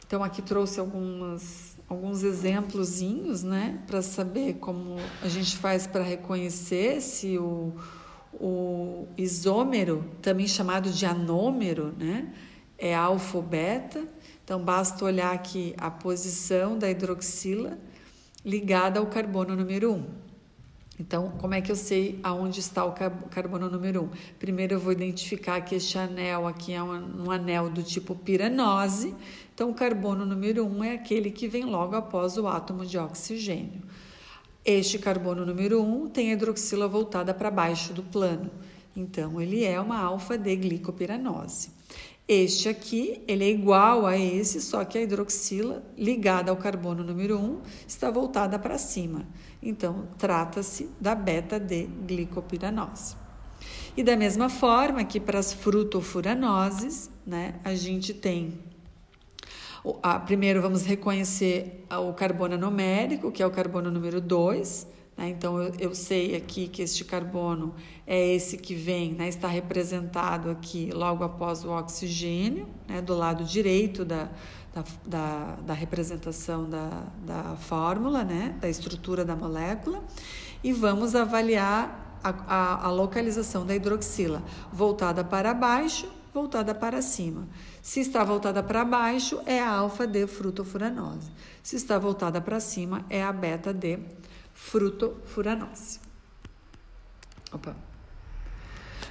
Então 0.08 0.24
aqui 0.24 0.42
trouxe 0.42 0.80
algumas 0.80 1.65
alguns 1.88 2.24
exemplozinhos, 2.24 3.44
né, 3.44 3.80
para 3.86 4.02
saber 4.02 4.56
como 4.56 4.98
a 5.22 5.28
gente 5.28 5.58
faz 5.58 5.86
para 5.86 6.04
reconhecer 6.04 7.02
se 7.02 7.38
o, 7.38 7.74
o 8.34 9.08
isômero, 9.18 10.04
também 10.22 10.48
chamado 10.48 10.90
de 10.90 11.06
anômero, 11.06 11.94
né, 11.98 12.34
é 12.78 12.94
alfa 12.94 13.38
ou 13.38 13.44
beta. 13.44 14.04
Então 14.44 14.62
basta 14.62 15.04
olhar 15.04 15.34
aqui 15.34 15.74
a 15.78 15.90
posição 15.90 16.78
da 16.78 16.90
hidroxila 16.90 17.78
ligada 18.44 19.00
ao 19.00 19.08
carbono 19.08 19.56
número 19.56 19.94
1. 19.94 20.26
Então, 20.98 21.32
como 21.40 21.54
é 21.54 21.60
que 21.60 21.70
eu 21.70 21.76
sei 21.76 22.20
aonde 22.24 22.62
está 22.62 22.86
o 22.86 22.94
carbono 23.30 23.70
número 23.70 24.04
1? 24.04 24.10
Primeiro 24.40 24.76
eu 24.76 24.80
vou 24.80 24.94
identificar 24.94 25.60
que 25.60 25.76
este 25.76 25.98
anel 25.98 26.48
aqui 26.48 26.74
é 26.74 26.82
um, 26.82 27.26
um 27.26 27.32
anel 27.32 27.70
do 27.70 27.84
tipo 27.84 28.16
piranose, 28.16 29.14
então, 29.56 29.70
o 29.70 29.74
carbono 29.74 30.26
número 30.26 30.66
1 30.66 30.78
um 30.78 30.84
é 30.84 30.92
aquele 30.92 31.32
que 31.32 31.48
vem 31.48 31.64
logo 31.64 31.96
após 31.96 32.38
o 32.38 32.46
átomo 32.46 32.86
de 32.86 32.98
oxigênio. 32.98 33.84
Este 34.66 35.00
carbono 35.00 35.46
número 35.46 35.82
1 35.82 36.04
um 36.04 36.10
tem 36.10 36.30
a 36.30 36.34
hidroxila 36.34 36.90
voltada 36.90 37.34
para 37.34 37.50
baixo 37.50 37.94
do 37.94 38.04
plano. 38.04 38.52
Então, 38.94 39.40
ele 39.40 39.64
é 39.64 39.80
uma 39.80 39.98
alfa-D-glicopiranose. 39.98 41.70
Este 42.28 42.68
aqui, 42.68 43.24
ele 43.30 43.46
é 43.46 43.50
igual 43.50 44.06
a 44.06 44.18
esse, 44.18 44.60
só 44.60 44.84
que 44.84 44.98
a 44.98 45.02
hidroxila 45.02 45.82
ligada 45.98 46.52
ao 46.52 46.58
carbono 46.58 47.02
número 47.02 47.40
1 47.40 47.62
está 47.88 48.12
voltada 48.12 48.60
para 48.60 48.78
cima. 48.78 49.26
Então, 49.64 50.10
trata-se 50.18 50.90
da 51.00 51.16
beta-D-glicopiranose. 51.16 53.16
E 53.96 54.04
da 54.04 54.18
mesma 54.18 54.50
forma 54.50 55.06
que 55.06 55.18
para 55.18 55.40
as 55.40 55.54
frutofuranoses, 55.54 57.10
né, 57.26 57.56
a 57.64 57.74
gente 57.74 58.14
tem 58.14 58.75
primeiro, 60.26 60.62
vamos 60.62 60.86
reconhecer 60.86 61.86
o 61.92 62.14
carbono 62.14 62.58
numérico, 62.58 63.32
que 63.32 63.44
é 63.44 63.46
o 63.46 63.52
carbono 63.52 63.92
número 63.92 64.20
2. 64.20 64.88
Né? 65.18 65.30
Então, 65.30 65.62
eu, 65.62 65.74
eu, 65.80 65.96
sei 65.96 66.36
aqui 66.36 66.68
que 66.68 66.82
este 66.82 67.04
carbono 67.04 67.74
é 68.06 68.34
esse 68.34 68.58
que 68.58 68.76
vem, 68.76 69.14
né? 69.14 69.28
está 69.28 69.48
representado 69.48 70.50
aqui 70.50 70.90
logo 70.94 71.24
após 71.24 71.64
o 71.64 71.72
oxigênio, 71.72 72.68
né? 72.88 73.02
do 73.02 73.16
lado 73.16 73.44
direito 73.44 74.04
da, 74.04 74.30
da, 74.74 74.84
da, 75.06 75.56
da 75.66 75.74
representação 75.74 76.70
da, 76.70 77.04
da 77.26 77.56
fórmula, 77.56 78.24
né? 78.24 78.56
da 78.60 78.70
estrutura 78.70 79.24
da 79.24 79.36
molécula. 79.36 80.04
E 80.64 80.74
vamos 80.74 81.16
avaliar 81.16 82.20
a, 82.24 82.30
a, 82.30 82.88
a 82.88 82.92
localização 82.92 83.66
da 83.66 83.76
hidroxila 83.76 84.42
voltada 84.74 85.24
para 85.24 85.54
baixo, 85.54 86.08
voltada 86.34 86.74
para 86.74 87.02
cima. 87.02 87.48
Se 87.86 88.00
está 88.00 88.24
voltada 88.24 88.64
para 88.64 88.84
baixo, 88.84 89.40
é 89.46 89.60
a 89.60 89.70
alfa 89.70 90.08
D 90.08 90.26
frutofuranose. 90.26 91.32
Se 91.62 91.76
está 91.76 92.00
voltada 92.00 92.42
para 92.42 92.60
cima, 92.60 93.06
é 93.12 93.22
a 93.22 93.32
beta 93.32 93.72
D 93.72 94.00
frutofuranose. 94.56 96.00
Opa. 97.52 97.76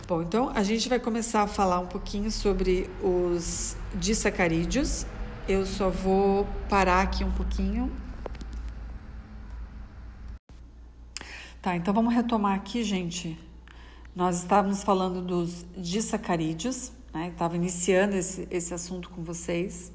Bom, 0.09 0.23
então 0.23 0.49
a 0.49 0.65
gente 0.65 0.89
vai 0.89 0.99
começar 0.99 1.43
a 1.43 1.47
falar 1.47 1.79
um 1.79 1.87
pouquinho 1.87 2.33
sobre 2.33 2.91
os 3.01 3.77
disacarídeos. 3.95 5.07
Eu 5.49 5.65
só 5.65 5.89
vou 5.89 6.45
parar 6.69 7.03
aqui 7.03 7.23
um 7.23 7.31
pouquinho. 7.31 7.93
Tá, 11.63 11.77
então 11.77 11.95
vamos 11.95 12.13
retomar 12.13 12.57
aqui, 12.57 12.83
gente. 12.83 13.39
Nós 14.17 14.39
estávamos 14.41 14.83
falando 14.83 15.23
dos 15.23 15.65
disacarídeos 15.77 16.91
né? 17.15 17.29
Estava 17.29 17.55
iniciando 17.55 18.17
esse, 18.17 18.49
esse 18.51 18.75
assunto 18.75 19.09
com 19.09 19.23
vocês, 19.23 19.93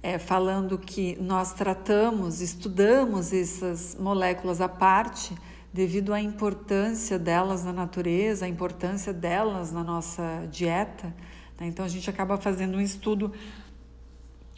é, 0.00 0.16
falando 0.18 0.78
que 0.78 1.20
nós 1.20 1.52
tratamos, 1.52 2.40
estudamos 2.40 3.32
essas 3.32 3.96
moléculas 3.98 4.60
à 4.60 4.68
parte 4.68 5.34
devido 5.72 6.14
à 6.14 6.20
importância 6.20 7.18
delas 7.18 7.64
na 7.64 7.72
natureza, 7.72 8.46
a 8.46 8.48
importância 8.48 9.12
delas 9.12 9.72
na 9.72 9.82
nossa 9.82 10.46
dieta. 10.50 11.12
Né? 11.58 11.66
Então 11.66 11.84
a 11.84 11.88
gente 11.88 12.08
acaba 12.08 12.36
fazendo 12.36 12.78
um 12.78 12.80
estudo 12.80 13.32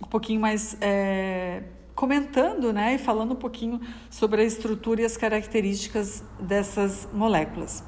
um 0.00 0.06
pouquinho 0.06 0.40
mais 0.40 0.76
é, 0.80 1.64
comentando, 1.94 2.72
né, 2.72 2.94
e 2.94 2.98
falando 2.98 3.32
um 3.32 3.36
pouquinho 3.36 3.80
sobre 4.08 4.42
a 4.42 4.44
estrutura 4.44 5.02
e 5.02 5.04
as 5.04 5.16
características 5.16 6.22
dessas 6.38 7.08
moléculas. 7.12 7.82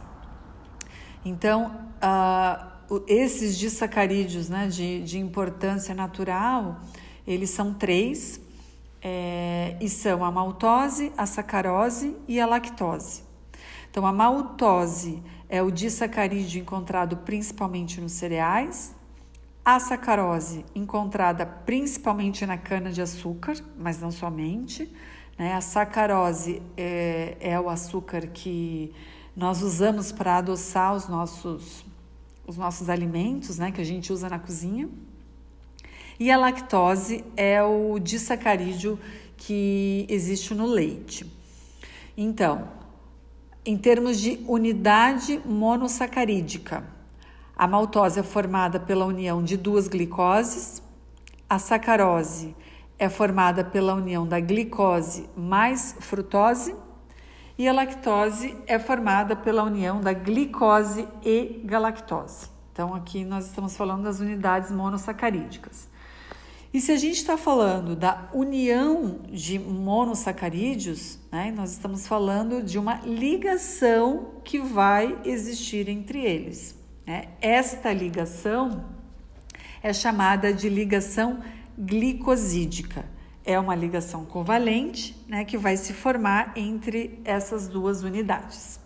Então, 1.25 1.89
uh, 2.03 2.70
esses 3.07 3.57
disacarídeos, 3.57 4.49
né, 4.49 4.69
de, 4.69 5.03
de 5.03 5.19
importância 5.19 5.95
natural, 5.95 6.81
eles 7.27 7.51
são 7.51 7.73
três 7.73 8.41
é, 9.03 9.77
e 9.81 9.89
são 9.89 10.25
a 10.25 10.31
maltose, 10.31 11.13
a 11.17 11.27
sacarose 11.27 12.17
e 12.27 12.41
a 12.41 12.47
lactose. 12.47 13.23
Então, 13.91 14.07
a 14.07 14.13
maltose 14.13 15.23
é 15.49 15.63
o 15.63 15.71
disacarídeo 15.71 16.61
encontrado 16.61 17.17
principalmente 17.19 18.01
nos 18.01 18.13
cereais, 18.13 18.95
a 19.65 19.79
sacarose, 19.79 20.65
encontrada 20.75 21.45
principalmente 21.45 22.47
na 22.47 22.57
cana-de-açúcar, 22.57 23.55
mas 23.77 24.01
não 24.01 24.11
somente. 24.11 24.91
Né? 25.39 25.55
A 25.55 25.61
sacarose 25.61 26.63
é, 26.77 27.37
é 27.41 27.61
o 27.61 27.69
açúcar 27.69 28.27
que 28.29 28.93
nós 29.37 29.63
usamos 29.63 30.13
para 30.13 30.37
adoçar 30.39 30.95
os 30.95 31.09
nossos, 31.09 31.85
os 32.51 32.57
nossos 32.57 32.91
alimentos, 32.91 33.59
né? 33.59 33.71
que 33.71 33.81
a 33.81 33.85
gente 33.85 34.13
usa 34.13 34.29
na 34.29 34.39
cozinha. 34.39 34.89
E 36.19 36.33
a 36.33 36.37
lactose 36.37 37.25
é 37.37 37.63
o 37.63 37.97
disacarídeo 38.01 38.99
que 39.37 40.05
existe 40.09 40.53
no 40.53 40.67
leite. 40.67 41.25
Então, 42.17 42.69
em 43.65 43.79
termos 43.79 44.19
de 44.19 44.41
unidade 44.49 45.41
monossacarídica, 45.47 46.85
a 47.57 47.69
maltose 47.69 48.19
é 48.19 48.23
formada 48.23 48.81
pela 48.81 49.07
união 49.07 49.45
de 49.45 49.57
duas 49.57 49.87
glicoses, 49.87 50.83
a 51.49 51.59
sacarose 51.59 52.55
é 52.99 53.09
formada 53.09 53.65
pela 53.65 53.95
união 53.95 54.27
da 54.27 54.41
glicose 54.41 55.29
mais 55.37 55.95
frutose 56.01 56.75
e 57.61 57.69
a 57.69 57.75
lactose 57.75 58.57
é 58.67 58.79
formada 58.79 59.37
pela 59.37 59.63
união 59.63 60.01
da 60.01 60.15
glicose 60.15 61.07
e 61.23 61.61
galactose. 61.63 62.49
Então, 62.73 62.95
aqui 62.95 63.23
nós 63.23 63.49
estamos 63.49 63.77
falando 63.77 64.05
das 64.05 64.19
unidades 64.19 64.71
monossacarídicas. 64.71 65.87
E 66.73 66.81
se 66.81 66.91
a 66.91 66.97
gente 66.97 67.17
está 67.17 67.37
falando 67.37 67.95
da 67.95 68.31
união 68.33 69.21
de 69.31 69.59
monossacarídeos, 69.59 71.19
né, 71.31 71.53
nós 71.55 71.73
estamos 71.73 72.07
falando 72.07 72.63
de 72.63 72.79
uma 72.79 73.03
ligação 73.05 74.37
que 74.43 74.59
vai 74.59 75.19
existir 75.23 75.87
entre 75.91 76.25
eles. 76.25 76.75
Né? 77.07 77.29
Esta 77.43 77.93
ligação 77.93 78.87
é 79.83 79.93
chamada 79.93 80.51
de 80.51 80.71
ligação 80.71 81.41
glicosídica. 81.79 83.05
É 83.51 83.59
uma 83.59 83.75
ligação 83.75 84.25
covalente 84.25 85.17
né, 85.27 85.45
que 85.45 85.59
vai 85.59 85.77
se 85.77 85.93
formar 85.93 86.53
entre 86.55 87.21
essas 87.25 87.67
duas 87.67 88.05
unidades. 88.05 88.79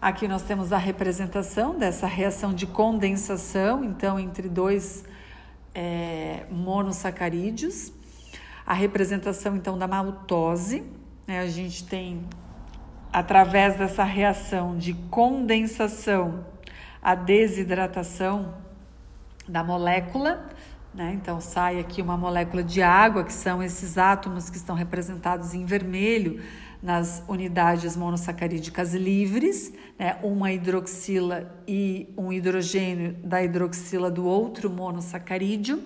Aqui 0.00 0.26
nós 0.26 0.40
temos 0.40 0.72
a 0.72 0.78
representação 0.78 1.76
dessa 1.76 2.06
reação 2.06 2.54
de 2.54 2.66
condensação, 2.66 3.84
então, 3.84 4.18
entre 4.18 4.48
dois 4.48 5.04
é, 5.74 6.46
monossacarídeos. 6.50 7.92
A 8.64 8.72
representação, 8.72 9.56
então, 9.56 9.76
da 9.76 9.86
maltose. 9.86 10.84
Né, 11.26 11.40
a 11.40 11.46
gente 11.46 11.84
tem, 11.84 12.24
através 13.12 13.76
dessa 13.76 14.04
reação 14.04 14.74
de 14.74 14.94
condensação, 15.10 16.46
a 17.02 17.14
desidratação 17.14 18.54
da 19.46 19.62
molécula. 19.62 20.48
Né? 20.94 21.12
Então, 21.14 21.40
sai 21.40 21.80
aqui 21.80 22.02
uma 22.02 22.16
molécula 22.16 22.62
de 22.62 22.82
água, 22.82 23.24
que 23.24 23.32
são 23.32 23.62
esses 23.62 23.96
átomos 23.96 24.50
que 24.50 24.56
estão 24.56 24.76
representados 24.76 25.54
em 25.54 25.64
vermelho 25.64 26.42
nas 26.82 27.22
unidades 27.28 27.96
monossacarídicas 27.96 28.92
livres, 28.92 29.72
né? 29.98 30.18
uma 30.22 30.52
hidroxila 30.52 31.50
e 31.66 32.12
um 32.16 32.32
hidrogênio 32.32 33.14
da 33.24 33.42
hidroxila 33.42 34.10
do 34.10 34.26
outro 34.26 34.68
monossacarídeo. 34.68 35.82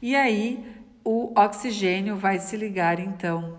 E 0.00 0.14
aí, 0.14 0.64
o 1.02 1.32
oxigênio 1.34 2.16
vai 2.16 2.38
se 2.38 2.56
ligar, 2.56 3.00
então, 3.00 3.56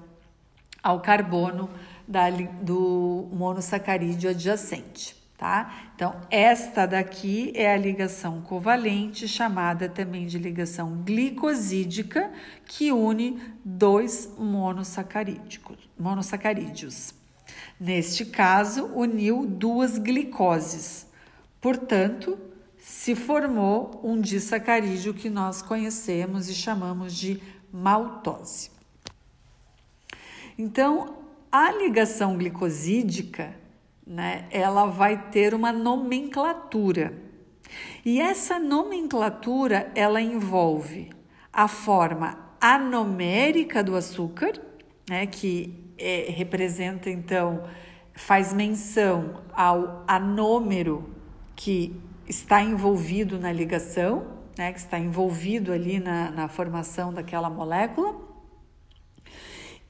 ao 0.82 1.01
carbono 1.01 1.69
da, 2.07 2.30
do 2.30 3.28
monossacarídeo 3.34 4.30
adjacente 4.30 5.20
tá? 5.42 5.89
Então, 5.96 6.22
esta 6.30 6.86
daqui 6.86 7.52
é 7.56 7.74
a 7.74 7.78
ligação 7.78 8.42
covalente, 8.42 9.28
chamada 9.28 9.89
também 9.89 10.28
de 10.28 10.38
ligação 10.38 11.02
glicosídica, 11.04 12.32
que 12.64 12.92
une 12.92 13.42
dois 13.66 14.30
monossacarídeos. 14.38 17.16
Neste 17.80 18.24
caso, 18.24 18.86
uniu 18.94 19.48
duas 19.48 19.98
glicoses. 19.98 21.08
Portanto, 21.60 22.38
se 22.78 23.16
formou 23.16 24.00
um 24.04 24.22
disacarídeo 24.22 25.12
que 25.12 25.28
nós 25.28 25.64
conhecemos 25.64 26.50
e 26.50 26.54
chamamos 26.54 27.16
de 27.16 27.42
maltose. 27.74 28.70
Então, 30.56 31.16
a 31.52 31.72
ligação 31.72 32.38
glicosídica 32.38 33.60
né, 34.12 34.45
ela 34.51 34.88
vai 34.88 35.30
ter 35.30 35.53
uma 35.53 35.72
nomenclatura. 35.72 37.14
E 38.03 38.20
essa 38.20 38.59
nomenclatura 38.59 39.89
ela 39.95 40.22
envolve 40.22 41.09
a 41.51 41.66
forma 41.70 42.38
anomérica 42.59 43.82
do 43.82 43.95
açúcar, 43.95 44.62
né, 45.09 45.26
que 45.26 45.93
é, 45.97 46.26
representa 46.30 47.09
então, 47.09 47.64
faz 48.14 48.51
menção 48.51 49.41
ao 49.53 50.03
anômero 50.05 51.09
que 51.55 51.95
está 52.28 52.62
envolvido 52.62 53.39
na 53.39 53.53
ligação, 53.53 54.28
né, 54.57 54.74
que 54.74 54.80
está 54.80 54.99
envolvido 54.99 55.72
ali 55.72 56.01
na, 56.01 56.30
na 56.32 56.47
formação 56.49 57.14
daquela 57.14 57.49
molécula 57.49 58.31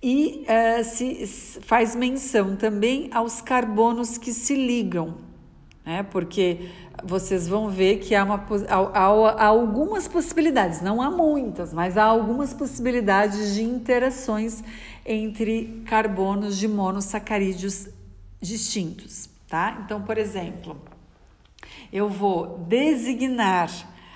e 0.01 0.45
uh, 0.47 0.83
se 0.83 1.25
faz 1.61 1.95
menção 1.95 2.55
também 2.55 3.09
aos 3.13 3.39
carbonos 3.39 4.17
que 4.17 4.33
se 4.33 4.55
ligam, 4.55 5.17
né? 5.85 6.03
porque 6.03 6.69
vocês 7.03 7.47
vão 7.47 7.69
ver 7.69 7.99
que 7.99 8.15
há, 8.15 8.23
uma, 8.23 8.43
há, 8.67 9.01
há, 9.03 9.45
algumas 9.45 10.07
possibilidades, 10.07 10.81
não 10.81 11.01
há 11.01 11.11
muitas, 11.11 11.71
mas 11.71 11.97
há 11.97 12.03
algumas 12.03 12.53
possibilidades 12.53 13.53
de 13.53 13.63
interações 13.63 14.63
entre 15.05 15.83
carbonos 15.85 16.57
de 16.57 16.67
monossacarídeos 16.67 17.87
distintos. 18.41 19.29
Tá? 19.47 19.81
Então, 19.83 20.01
por 20.01 20.17
exemplo, 20.17 20.81
eu 21.91 22.09
vou 22.09 22.59
designar 22.67 23.69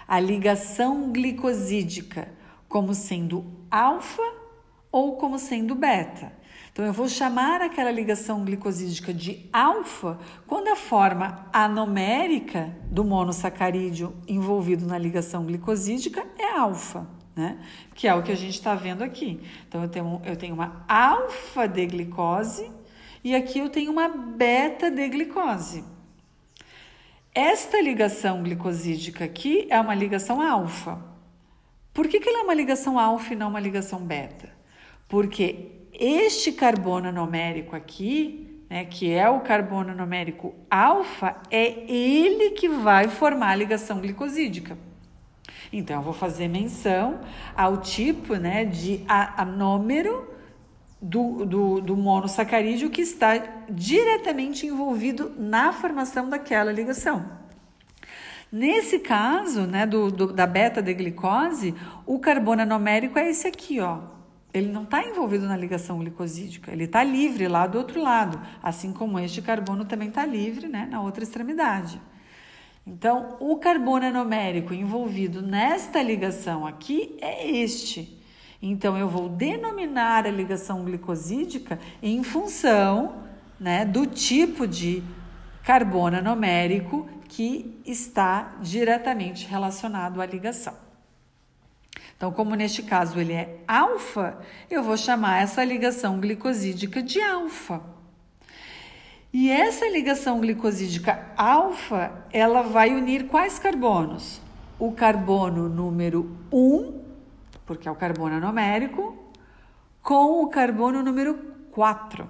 a 0.07 0.19
ligação 0.19 1.11
glicosídica 1.11 2.29
como 2.69 2.93
sendo 2.93 3.45
alfa 3.69 4.44
ou 4.95 5.17
como 5.17 5.37
sendo 5.37 5.75
beta. 5.75 6.31
Então, 6.71 6.85
eu 6.85 6.93
vou 6.93 7.09
chamar 7.09 7.59
aquela 7.59 7.91
ligação 7.91 8.45
glicosídica 8.45 9.13
de 9.13 9.45
alfa 9.51 10.17
quando 10.47 10.69
a 10.69 10.75
forma 10.77 11.45
anomérica 11.51 12.73
do 12.89 13.03
monossacarídeo 13.03 14.15
envolvido 14.25 14.85
na 14.85 14.97
ligação 14.97 15.45
glicosídica 15.45 16.25
é 16.39 16.57
alfa, 16.57 17.05
né? 17.35 17.59
Que 17.93 18.07
é 18.07 18.15
o 18.15 18.23
que 18.23 18.31
a 18.31 18.37
gente 18.37 18.53
está 18.53 18.73
vendo 18.73 19.03
aqui. 19.03 19.41
Então, 19.67 19.81
eu 19.81 19.89
tenho, 19.89 20.21
eu 20.23 20.37
tenho 20.37 20.55
uma 20.55 20.85
alfa 20.87 21.67
de 21.67 21.85
glicose 21.87 22.71
e 23.21 23.35
aqui 23.35 23.59
eu 23.59 23.69
tenho 23.69 23.91
uma 23.91 24.07
beta 24.07 24.89
de 24.89 25.09
glicose. 25.09 25.83
Esta 27.33 27.81
ligação 27.81 28.41
glicosídica 28.43 29.25
aqui 29.25 29.67
é 29.69 29.77
uma 29.77 29.93
ligação 29.93 30.41
alfa. 30.41 31.03
Por 31.93 32.07
que, 32.07 32.21
que 32.21 32.29
ela 32.29 32.39
é 32.39 32.43
uma 32.43 32.53
ligação 32.53 32.97
alfa 32.97 33.33
e 33.33 33.35
não 33.35 33.49
uma 33.49 33.59
ligação 33.59 33.99
beta? 33.99 34.54
Porque 35.15 35.87
este 35.93 36.51
carbono 36.51 37.09
numérico 37.09 37.73
aqui, 37.73 38.65
né, 38.69 38.83
que 38.83 39.13
é 39.13 39.29
o 39.29 39.39
carbono 39.39 39.95
numérico 39.95 40.53
alfa, 40.69 41.37
é 41.49 41.89
ele 41.89 42.49
que 42.49 42.67
vai 42.67 43.07
formar 43.07 43.51
a 43.51 43.55
ligação 43.55 44.01
glicosídica. 44.01 44.77
Então, 45.71 45.95
eu 45.95 46.01
vou 46.01 46.11
fazer 46.11 46.49
menção 46.49 47.21
ao 47.55 47.77
tipo 47.77 48.35
né, 48.35 48.65
de 48.65 49.05
anômero 49.07 50.29
do, 51.01 51.45
do, 51.45 51.79
do 51.79 51.95
monossacarídeo 51.95 52.89
que 52.89 52.99
está 52.99 53.37
diretamente 53.69 54.67
envolvido 54.67 55.31
na 55.37 55.71
formação 55.71 56.29
daquela 56.29 56.73
ligação. 56.73 57.25
Nesse 58.51 58.99
caso, 58.99 59.61
né, 59.61 59.85
do, 59.85 60.11
do 60.11 60.33
da 60.33 60.45
beta-deglicose, 60.45 61.73
o 62.05 62.19
carbono 62.19 62.63
anomérico 62.63 63.17
é 63.17 63.29
esse 63.29 63.47
aqui, 63.47 63.79
ó. 63.79 64.14
Ele 64.55 64.71
não 64.71 64.83
está 64.83 65.03
envolvido 65.03 65.45
na 65.45 65.57
ligação 65.57 65.99
glicosídica, 65.99 66.71
ele 66.71 66.85
está 66.85 67.03
livre 67.03 67.45
lá 67.47 67.67
do 67.67 67.77
outro 67.77 68.01
lado, 68.01 68.39
assim 68.63 68.93
como 68.93 69.19
este 69.19 69.41
carbono 69.41 69.83
também 69.83 70.07
está 70.07 70.25
livre 70.25 70.69
né, 70.69 70.87
na 70.89 71.01
outra 71.01 71.23
extremidade. 71.23 71.99
Então, 72.87 73.35
o 73.41 73.57
carbono 73.57 74.05
anomérico 74.05 74.73
envolvido 74.73 75.41
nesta 75.41 76.01
ligação 76.01 76.65
aqui 76.65 77.17
é 77.19 77.51
este. 77.51 78.17
Então, 78.61 78.95
eu 78.97 79.09
vou 79.09 79.27
denominar 79.27 80.25
a 80.25 80.31
ligação 80.31 80.85
glicosídica 80.85 81.77
em 82.01 82.23
função 82.23 83.23
né, 83.59 83.83
do 83.83 84.05
tipo 84.05 84.65
de 84.65 85.03
carbono 85.63 86.17
anomérico 86.17 87.09
que 87.27 87.81
está 87.85 88.55
diretamente 88.61 89.47
relacionado 89.47 90.21
à 90.21 90.25
ligação. 90.25 90.84
Então, 92.17 92.31
como 92.31 92.55
neste 92.55 92.81
caso 92.83 93.19
ele 93.19 93.33
é 93.33 93.59
alfa, 93.67 94.39
eu 94.69 94.81
vou 94.83 94.97
chamar 94.97 95.41
essa 95.41 95.63
ligação 95.63 96.19
glicosídica 96.19 97.01
de 97.01 97.21
alfa. 97.21 97.81
E 99.33 99.49
essa 99.49 99.87
ligação 99.89 100.39
glicosídica 100.39 101.33
alfa, 101.35 102.25
ela 102.31 102.61
vai 102.61 102.95
unir 102.95 103.27
quais 103.27 103.59
carbonos? 103.59 104.41
O 104.79 104.93
carbono 104.93 105.67
número 105.67 106.37
1, 106.51 107.01
porque 107.65 107.87
é 107.87 107.91
o 107.91 107.95
carbono 107.95 108.39
numérico, 108.39 109.17
com 110.01 110.41
o 110.41 110.47
carbono 110.47 111.03
número 111.03 111.35
4 111.71 112.29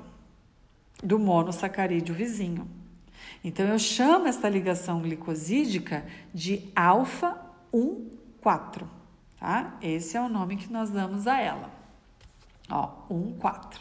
do 1.04 1.20
monossacarídeo 1.20 2.16
vizinho. 2.16 2.68
Então 3.44 3.68
eu 3.68 3.78
chamo 3.78 4.28
esta 4.28 4.50
ligação 4.50 5.00
glicosídica 5.00 6.04
de 6.34 6.72
alfa 6.76 7.40
1 7.72 8.10
4 8.42 9.05
tá? 9.40 9.78
Esse 9.82 10.18
é 10.18 10.22
o 10.22 10.30
nome 10.30 10.58
que 10.58 10.72
nós 10.72 10.90
damos 10.90 11.28
a 11.28 11.40
ela. 11.40 11.70
Ó, 12.70 12.92
1, 13.10 13.34
4. 13.34 13.80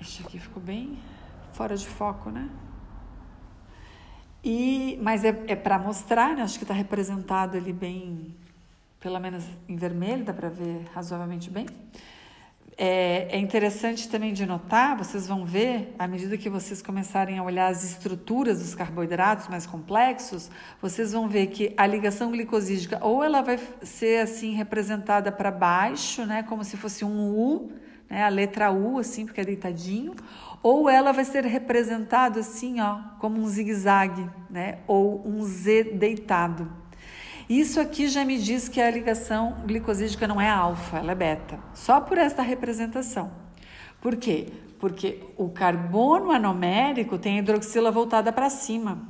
Isso 0.00 0.26
aqui 0.26 0.38
ficou 0.38 0.62
bem 0.62 0.98
fora 1.52 1.76
de 1.76 1.86
foco, 1.86 2.30
né? 2.30 2.48
E, 4.44 4.98
mas 5.00 5.24
é, 5.24 5.28
é 5.46 5.54
para 5.54 5.78
mostrar, 5.78 6.34
né? 6.34 6.42
acho 6.42 6.58
que 6.58 6.64
está 6.64 6.74
representado 6.74 7.56
ali 7.56 7.72
bem, 7.72 8.34
pelo 8.98 9.20
menos 9.20 9.44
em 9.68 9.76
vermelho, 9.76 10.24
dá 10.24 10.32
para 10.32 10.48
ver 10.48 10.84
razoavelmente 10.92 11.48
bem. 11.48 11.66
É, 12.76 13.36
é, 13.36 13.38
interessante 13.38 14.08
também 14.08 14.32
de 14.32 14.46
notar, 14.46 14.96
vocês 14.96 15.26
vão 15.26 15.44
ver, 15.44 15.94
à 15.98 16.06
medida 16.06 16.38
que 16.38 16.48
vocês 16.48 16.80
começarem 16.80 17.38
a 17.38 17.42
olhar 17.42 17.68
as 17.68 17.84
estruturas 17.84 18.60
dos 18.60 18.74
carboidratos 18.74 19.46
mais 19.48 19.66
complexos, 19.66 20.50
vocês 20.80 21.12
vão 21.12 21.28
ver 21.28 21.48
que 21.48 21.74
a 21.76 21.86
ligação 21.86 22.30
glicosídica 22.30 22.98
ou 23.04 23.22
ela 23.22 23.42
vai 23.42 23.58
ser 23.82 24.22
assim 24.22 24.54
representada 24.54 25.30
para 25.30 25.50
baixo, 25.50 26.24
né, 26.24 26.42
como 26.44 26.64
se 26.64 26.78
fosse 26.78 27.04
um 27.04 27.30
U, 27.30 27.72
né, 28.08 28.24
a 28.24 28.28
letra 28.30 28.72
U 28.72 28.98
assim, 28.98 29.26
porque 29.26 29.42
é 29.42 29.44
deitadinho, 29.44 30.14
ou 30.62 30.88
ela 30.88 31.12
vai 31.12 31.26
ser 31.26 31.44
representada 31.44 32.40
assim, 32.40 32.80
ó, 32.80 33.00
como 33.18 33.38
um 33.38 33.46
zigue-zague, 33.46 34.26
né, 34.48 34.78
ou 34.86 35.22
um 35.26 35.42
Z 35.42 35.92
deitado. 35.92 36.81
Isso 37.52 37.78
aqui 37.78 38.08
já 38.08 38.24
me 38.24 38.38
diz 38.38 38.66
que 38.66 38.80
a 38.80 38.90
ligação 38.90 39.58
glicosídica 39.66 40.26
não 40.26 40.40
é 40.40 40.48
alfa, 40.48 40.96
ela 40.96 41.12
é 41.12 41.14
beta, 41.14 41.58
só 41.74 42.00
por 42.00 42.16
esta 42.16 42.40
representação. 42.40 43.30
Por 44.00 44.16
quê? 44.16 44.48
Porque 44.80 45.22
o 45.36 45.50
carbono 45.50 46.30
anomérico 46.30 47.18
tem 47.18 47.36
a 47.36 47.38
hidroxila 47.40 47.90
voltada 47.90 48.32
para 48.32 48.48
cima. 48.48 49.06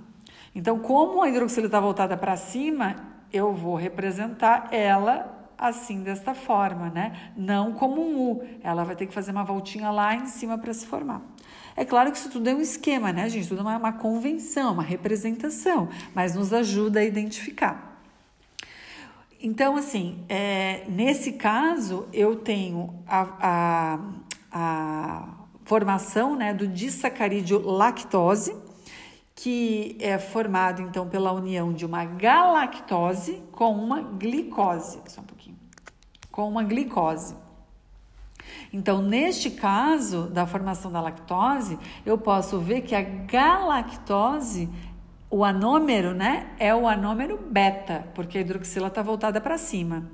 Então, 0.53 0.81
como 0.81 1.23
a 1.23 1.29
hidroxila 1.29 1.67
está 1.67 1.79
voltada 1.79 2.17
para 2.17 2.37
cima, 2.37 2.97
eu 3.33 3.55
vou 3.55 3.77
representar 3.77 4.75
ela 4.75 5.53
assim, 5.57 6.03
desta 6.03 6.35
forma, 6.35 6.91
né? 6.91 7.31
Não 7.37 7.73
como 7.73 8.03
um 8.03 8.33
U. 8.33 8.43
Ela 8.65 8.83
vai 8.83 8.97
ter 8.97 9.07
que 9.07 9.15
fazer 9.15 9.31
uma 9.31 9.45
voltinha 9.45 9.89
lá 9.93 10.17
em 10.17 10.27
cima 10.27 10.59
para 10.59 10.75
se 10.75 10.85
formar. 10.85 11.23
É 11.77 11.85
claro 11.85 12.11
que 12.11 12.19
isso 12.19 12.29
tudo 12.29 12.51
é 12.51 12.55
um 12.57 12.61
esquema, 12.61 13.13
né, 13.13 13.29
gente? 13.29 13.47
Tudo 13.47 13.61
é 13.61 13.77
uma 13.77 13.93
convenção, 13.93 14.73
uma 14.73 14.83
representação, 14.83 15.89
mas 16.13 16.35
nos 16.35 16.53
ajuda 16.53 16.99
a 16.99 17.05
identificar. 17.05 17.92
Então, 19.45 19.77
assim, 19.77 20.25
é, 20.29 20.85
nesse 20.89 21.33
caso, 21.33 22.07
eu 22.13 22.37
tenho 22.37 22.95
a, 23.09 23.27
a, 23.41 23.99
a 24.53 25.29
formação 25.65 26.37
né, 26.37 26.55
do 26.55 26.69
disacarídeo 26.69 27.61
lactose, 27.61 28.57
que 29.35 29.97
é 29.99 30.17
formado 30.17 30.81
então 30.81 31.09
pela 31.09 31.33
união 31.33 31.73
de 31.73 31.85
uma 31.85 32.05
galactose 32.05 33.43
com 33.51 33.73
uma 33.73 34.01
glicose, 34.01 35.01
só 35.09 35.21
um 35.21 35.25
pouquinho, 35.25 35.57
com 36.31 36.49
uma 36.49 36.63
glicose. 36.63 37.35
Então, 38.73 39.03
neste 39.03 39.51
caso 39.51 40.29
da 40.29 40.47
formação 40.47 40.93
da 40.93 41.01
lactose, 41.01 41.77
eu 42.07 42.17
posso 42.17 42.61
ver 42.61 42.83
que 42.83 42.95
a 42.95 43.03
galactose 43.03 44.71
o 45.33 45.47
anômero, 45.47 46.13
né, 46.13 46.51
é 46.59 46.75
o 46.75 46.87
anômero 46.87 47.39
beta, 47.39 48.07
porque 48.15 48.37
a 48.37 48.41
hidroxila 48.43 48.89
está 48.89 49.01
voltada 49.01 49.41
para 49.41 49.57
cima. 49.57 50.11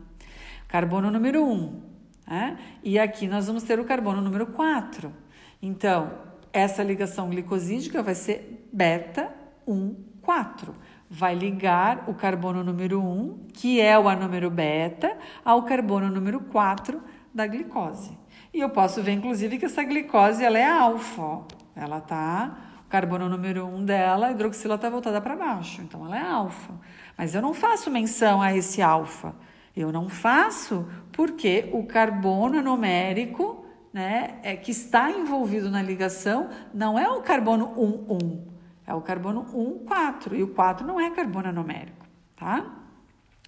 Carbono 0.69 1.11
número 1.11 1.45
1. 1.45 1.53
Um, 1.53 1.83
né? 2.25 2.57
E 2.85 3.01
aqui 3.01 3.27
nós 3.27 3.49
vamos 3.49 3.65
ter 3.65 3.81
o 3.81 3.85
carbono 3.85 4.23
número 4.23 4.47
4. 4.47 5.13
Então, 5.61 6.13
essa 6.53 6.85
ligação 6.85 7.31
glicosídica 7.31 8.01
vai 8.01 8.15
ser 8.15 8.69
beta 8.73 9.35
1, 9.67 9.97
4. 10.23 10.73
Vai 11.11 11.35
ligar 11.35 12.05
o 12.09 12.15
carbono 12.15 12.63
número 12.63 13.03
1, 13.03 13.49
que 13.53 13.81
é 13.81 13.99
o 13.99 14.09
anômero 14.09 14.49
beta, 14.49 15.17
ao 15.45 15.65
carbono 15.65 16.09
número 16.09 16.39
4 16.43 17.03
da 17.35 17.45
glicose. 17.45 18.17
E 18.55 18.61
eu 18.61 18.71
posso 18.71 19.03
ver, 19.03 19.13
inclusive, 19.13 19.59
que 19.59 19.65
essa 19.65 19.83
glicose 19.83 20.45
ela 20.45 20.59
é 20.59 20.71
alfa. 20.71 21.43
Ela 21.75 21.99
está 21.99 22.68
carbono 22.89 23.29
número 23.29 23.67
1 23.67 23.77
um 23.77 23.85
dela, 23.85 24.29
a 24.29 24.31
hidroxila 24.33 24.77
está 24.77 24.89
voltada 24.89 25.21
para 25.21 25.37
baixo, 25.37 25.83
então 25.83 26.05
ela 26.07 26.19
é 26.19 26.23
alfa. 26.23 26.73
Mas 27.17 27.35
eu 27.35 27.43
não 27.43 27.53
faço 27.53 27.91
menção 27.91 28.41
a 28.41 28.55
esse 28.57 28.81
alfa. 28.81 29.35
Eu 29.77 29.93
não 29.93 30.09
faço 30.09 30.89
porque 31.13 31.69
o 31.73 31.87
carbono 31.87 32.61
numérico 32.63 33.65
né, 33.93 34.39
é, 34.43 34.57
que 34.57 34.71
está 34.71 35.11
envolvido 35.11 35.71
na 35.71 35.83
ligação 35.83 36.49
não 36.75 36.99
é 36.99 37.09
o 37.09 37.23
carbono 37.23 37.73
1, 37.77 38.13
1, 38.13 38.47
é 38.87 38.95
o 38.95 39.01
carbono 39.01 39.47
1, 39.55 39.85
4. 39.85 40.37
E 40.37 40.43
o 40.43 40.49
4 40.49 40.87
não 40.87 41.01
é 41.01 41.11
carbono 41.11 41.53
numérico, 41.53 42.07
tá? 42.35 42.75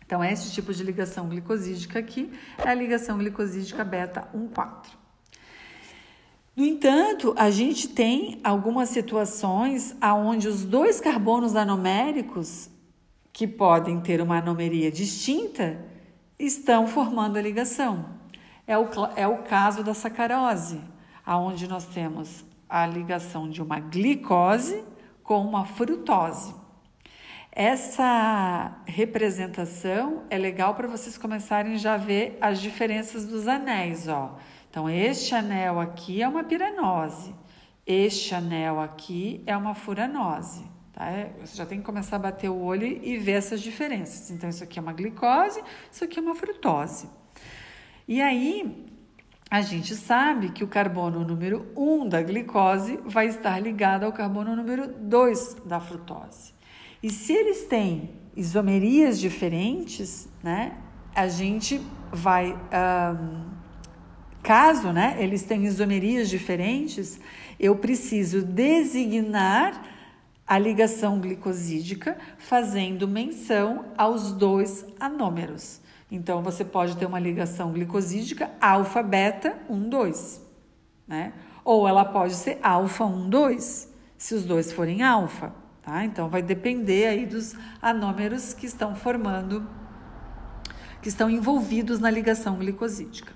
Então, 0.04 0.24
esse 0.24 0.52
tipo 0.52 0.74
de 0.74 0.82
ligação 0.82 1.28
glicosídica 1.28 1.98
aqui 1.98 2.32
é 2.58 2.68
a 2.68 2.74
ligação 2.74 3.16
glicosídica 3.16 3.84
beta 3.84 4.28
1, 4.34 4.48
4. 4.48 4.99
No 6.56 6.64
entanto, 6.64 7.32
a 7.36 7.50
gente 7.50 7.88
tem 7.88 8.40
algumas 8.42 8.88
situações 8.88 9.96
onde 10.02 10.48
os 10.48 10.64
dois 10.64 11.00
carbonos 11.00 11.54
anoméricos, 11.54 12.68
que 13.32 13.46
podem 13.46 14.00
ter 14.00 14.20
uma 14.20 14.38
anomeria 14.38 14.90
distinta, 14.90 15.82
estão 16.38 16.86
formando 16.86 17.36
a 17.36 17.42
ligação. 17.42 18.04
É 18.66 18.76
o, 18.76 18.88
é 19.16 19.26
o 19.26 19.38
caso 19.38 19.84
da 19.84 19.94
sacarose, 19.94 20.80
onde 21.26 21.68
nós 21.68 21.86
temos 21.86 22.44
a 22.68 22.86
ligação 22.86 23.48
de 23.48 23.62
uma 23.62 23.78
glicose 23.78 24.82
com 25.22 25.40
uma 25.40 25.64
frutose. 25.64 26.54
Essa 27.52 28.76
representação 28.86 30.24
é 30.30 30.38
legal 30.38 30.74
para 30.74 30.86
vocês 30.86 31.18
começarem 31.18 31.76
já 31.76 31.94
a 31.94 31.98
ver 31.98 32.38
as 32.40 32.60
diferenças 32.60 33.26
dos 33.26 33.48
anéis, 33.48 34.06
ó. 34.08 34.36
Então, 34.70 34.88
este 34.88 35.34
anel 35.34 35.80
aqui 35.80 36.22
é 36.22 36.28
uma 36.28 36.44
piranose, 36.44 37.34
este 37.84 38.36
anel 38.36 38.80
aqui 38.80 39.42
é 39.44 39.56
uma 39.56 39.74
furanose. 39.74 40.64
Tá? 40.92 41.06
É, 41.10 41.32
você 41.44 41.56
já 41.56 41.66
tem 41.66 41.80
que 41.80 41.84
começar 41.84 42.16
a 42.16 42.18
bater 42.20 42.48
o 42.48 42.62
olho 42.62 42.86
e 42.86 43.18
ver 43.18 43.32
essas 43.32 43.60
diferenças. 43.60 44.30
Então, 44.30 44.48
isso 44.48 44.62
aqui 44.62 44.78
é 44.78 44.82
uma 44.82 44.92
glicose, 44.92 45.60
isso 45.90 46.04
aqui 46.04 46.20
é 46.20 46.22
uma 46.22 46.36
frutose. 46.36 47.10
E 48.06 48.22
aí, 48.22 48.86
a 49.50 49.60
gente 49.60 49.96
sabe 49.96 50.50
que 50.50 50.62
o 50.62 50.68
carbono 50.68 51.24
número 51.24 51.66
1 51.76 52.08
da 52.08 52.22
glicose 52.22 53.00
vai 53.04 53.26
estar 53.26 53.58
ligado 53.58 54.04
ao 54.04 54.12
carbono 54.12 54.54
número 54.54 54.86
2 54.86 55.56
da 55.64 55.80
frutose. 55.80 56.54
E 57.02 57.10
se 57.10 57.32
eles 57.32 57.64
têm 57.64 58.10
isomerias 58.36 59.18
diferentes, 59.18 60.28
né, 60.44 60.78
a 61.12 61.26
gente 61.26 61.80
vai. 62.12 62.52
Um, 62.52 63.49
Caso 64.42 64.92
né, 64.92 65.16
eles 65.18 65.42
tenham 65.42 65.64
isomerias 65.64 66.28
diferentes, 66.28 67.20
eu 67.58 67.76
preciso 67.76 68.42
designar 68.42 69.82
a 70.46 70.58
ligação 70.58 71.20
glicosídica 71.20 72.16
fazendo 72.38 73.06
menção 73.06 73.84
aos 73.96 74.32
dois 74.32 74.84
anômeros. 74.98 75.80
Então, 76.10 76.42
você 76.42 76.64
pode 76.64 76.96
ter 76.96 77.06
uma 77.06 77.20
ligação 77.20 77.72
glicosídica 77.72 78.50
alfa-beta 78.60 79.56
1,2, 79.70 80.40
né? 81.06 81.32
Ou 81.64 81.86
ela 81.86 82.04
pode 82.04 82.34
ser 82.34 82.58
alfa 82.62 83.04
1,2, 83.04 83.88
se 84.18 84.34
os 84.34 84.44
dois 84.44 84.72
forem 84.72 85.02
alfa, 85.02 85.52
Tá? 85.82 86.04
Então, 86.04 86.28
vai 86.28 86.42
depender 86.42 87.06
aí 87.06 87.26
dos 87.26 87.56
anômeros 87.80 88.52
que 88.52 88.66
estão 88.66 88.94
formando, 88.94 89.66
que 91.00 91.08
estão 91.08 91.30
envolvidos 91.30 91.98
na 91.98 92.10
ligação 92.10 92.56
glicosídica. 92.56 93.32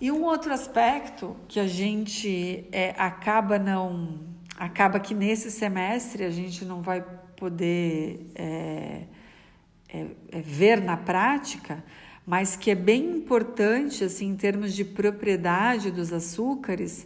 E 0.00 0.12
um 0.12 0.22
outro 0.22 0.52
aspecto 0.52 1.34
que 1.48 1.58
a 1.58 1.66
gente 1.66 2.64
é, 2.70 2.94
acaba 2.96 3.58
não, 3.58 4.20
acaba 4.56 5.00
que 5.00 5.12
nesse 5.12 5.50
semestre 5.50 6.22
a 6.22 6.30
gente 6.30 6.64
não 6.64 6.80
vai 6.80 7.04
poder 7.36 8.30
é, 8.36 9.02
é, 9.88 10.06
é 10.30 10.40
ver 10.40 10.80
na 10.80 10.96
prática, 10.96 11.82
mas 12.24 12.54
que 12.54 12.70
é 12.70 12.76
bem 12.76 13.10
importante 13.10 14.04
assim 14.04 14.28
em 14.28 14.36
termos 14.36 14.72
de 14.72 14.84
propriedade 14.84 15.90
dos 15.90 16.12
açúcares, 16.12 17.04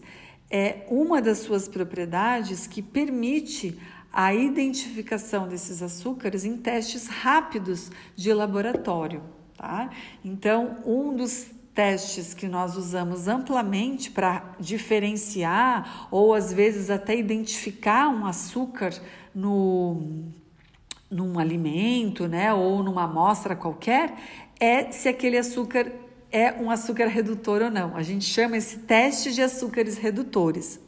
é 0.51 0.85
uma 0.91 1.23
das 1.23 1.39
suas 1.39 1.67
propriedades 1.67 2.67
que 2.67 2.83
permite 2.83 3.79
a 4.13 4.35
identificação 4.35 5.49
desses 5.49 5.83
açúcares 5.83 6.45
em 6.45 6.59
testes 6.59 7.07
rápidos 7.07 7.91
de 8.15 8.35
laboratório. 8.35 9.23
Tá? 9.57 9.89
Então, 10.23 10.77
um 10.85 11.17
dos 11.17 11.51
testes 11.75 12.35
que 12.35 12.47
nós 12.47 12.77
usamos 12.77 13.29
amplamente 13.29 14.11
para 14.11 14.55
diferenciar 14.61 16.09
ou 16.11 16.35
às 16.35 16.53
vezes 16.53 16.91
até 16.91 17.17
identificar 17.17 18.09
um 18.09 18.27
açúcar 18.27 18.93
no, 19.35 20.31
num 21.11 21.39
alimento, 21.39 22.29
né, 22.29 22.53
ou 22.53 22.83
numa 22.83 23.05
amostra 23.05 23.57
qualquer, 23.57 24.15
é 24.61 24.93
se 24.93 25.09
aquele 25.09 25.39
açúcar 25.39 25.91
é 26.31 26.53
um 26.53 26.71
açúcar 26.71 27.07
redutor 27.07 27.63
ou 27.63 27.71
não. 27.71 27.95
A 27.95 28.03
gente 28.03 28.25
chama 28.25 28.57
esse 28.57 28.79
teste 28.79 29.33
de 29.33 29.43
açúcares 29.43 29.99
redutores. 29.99 30.81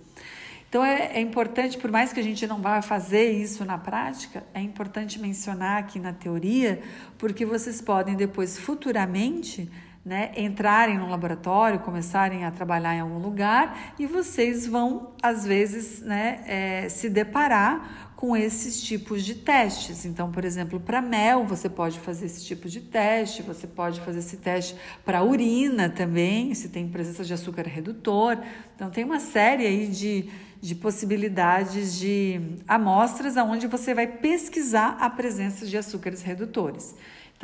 Então 0.69 0.85
é, 0.85 1.13
é, 1.15 1.21
importante, 1.21 1.79
por 1.79 1.91
mais 1.91 2.13
que 2.13 2.19
a 2.19 2.23
gente 2.23 2.47
não 2.47 2.61
vá 2.61 2.83
fazer 2.83 3.31
isso 3.31 3.65
na 3.65 3.79
prática, 3.79 4.43
é 4.53 4.61
importante 4.61 5.21
mencionar 5.21 5.79
aqui 5.79 6.01
na 6.01 6.13
teoria, 6.13 6.83
porque 7.17 7.45
vocês 7.45 7.81
podem 7.81 8.17
depois 8.17 8.59
futuramente 8.59 9.71
né, 10.05 10.33
entrarem 10.37 10.99
no 10.99 11.09
laboratório, 11.09 11.81
começarem 11.81 12.45
a 12.45 12.51
trabalhar 12.51 12.95
em 12.95 13.01
algum 13.01 13.19
lugar 13.19 13.95
e 13.99 14.07
vocês 14.07 14.67
vão, 14.67 15.13
às 15.23 15.47
vezes, 15.47 16.03
né, 16.03 16.45
é, 16.47 16.89
se 16.91 17.09
deparar 17.09 18.13
com 18.15 18.37
esses 18.37 18.83
tipos 18.83 19.25
de 19.25 19.35
testes. 19.35 20.05
Então, 20.05 20.31
por 20.31 20.45
exemplo, 20.45 20.79
para 20.79 21.03
mel, 21.03 21.45
você 21.45 21.69
pode 21.69 21.99
fazer 22.01 22.27
esse 22.27 22.45
tipo 22.45 22.69
de 22.69 22.81
teste, 22.81 23.43
você 23.43 23.67
pode 23.67 24.01
fazer 24.01 24.19
esse 24.21 24.37
teste 24.37 24.77
para 25.05 25.23
urina 25.23 25.89
também, 25.89 26.55
se 26.55 26.69
tem 26.69 26.89
presença 26.89 27.25
de 27.25 27.33
açúcar 27.35 27.67
redutor. 27.67 28.39
Então, 28.77 28.91
tem 28.91 29.05
uma 29.05 29.21
série 29.21 29.67
aí 29.67 29.89
de, 29.89 30.31
de 30.61 30.75
possibilidades 30.75 31.99
de 31.99 32.41
amostras 32.69 33.37
onde 33.37 33.67
você 33.67 33.93
vai 33.93 34.07
pesquisar 34.07 34.97
a 35.01 35.11
presença 35.11 35.67
de 35.67 35.77
açúcares 35.77 36.23
redutores. 36.23 36.95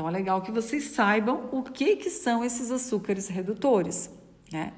Então 0.00 0.08
é 0.08 0.12
legal 0.12 0.40
que 0.40 0.50
vocês 0.50 0.84
saibam 0.84 1.50
o 1.52 1.62
que, 1.62 1.94
que 1.96 2.08
são 2.08 2.42
esses 2.42 2.70
açúcares 2.70 3.28
redutores. 3.28 4.10
Né? 4.50 4.72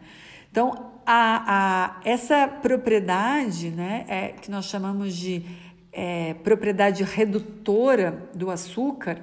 Então, 0.50 0.90
a, 1.06 1.44
a, 1.46 2.00
essa 2.04 2.48
propriedade, 2.48 3.70
né, 3.70 4.04
é, 4.08 4.28
que 4.30 4.50
nós 4.50 4.64
chamamos 4.64 5.14
de 5.14 5.44
é, 5.92 6.34
propriedade 6.34 7.04
redutora 7.04 8.28
do 8.34 8.50
açúcar, 8.50 9.20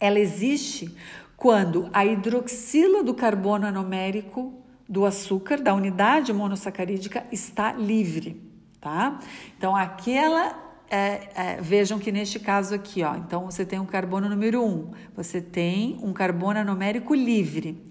ela 0.00 0.18
existe 0.18 0.92
quando 1.36 1.88
a 1.92 2.04
hidroxila 2.04 3.04
do 3.04 3.14
carbono 3.14 3.68
anomérico 3.68 4.52
do 4.88 5.06
açúcar, 5.06 5.60
da 5.60 5.72
unidade 5.74 6.32
monossacarídica, 6.32 7.24
está 7.30 7.72
livre. 7.72 8.42
Tá? 8.80 9.20
Então, 9.56 9.76
aquela 9.76 10.63
é, 10.94 11.28
é, 11.34 11.60
vejam 11.60 11.98
que 11.98 12.12
neste 12.12 12.38
caso 12.38 12.72
aqui, 12.72 13.02
ó, 13.02 13.16
então 13.16 13.46
você 13.46 13.66
tem 13.66 13.80
um 13.80 13.84
carbono 13.84 14.28
número 14.28 14.62
1, 14.62 14.64
um, 14.64 14.90
você 15.16 15.40
tem 15.40 15.98
um 16.00 16.12
carbono 16.12 16.60
anomérico 16.60 17.12
livre. 17.16 17.84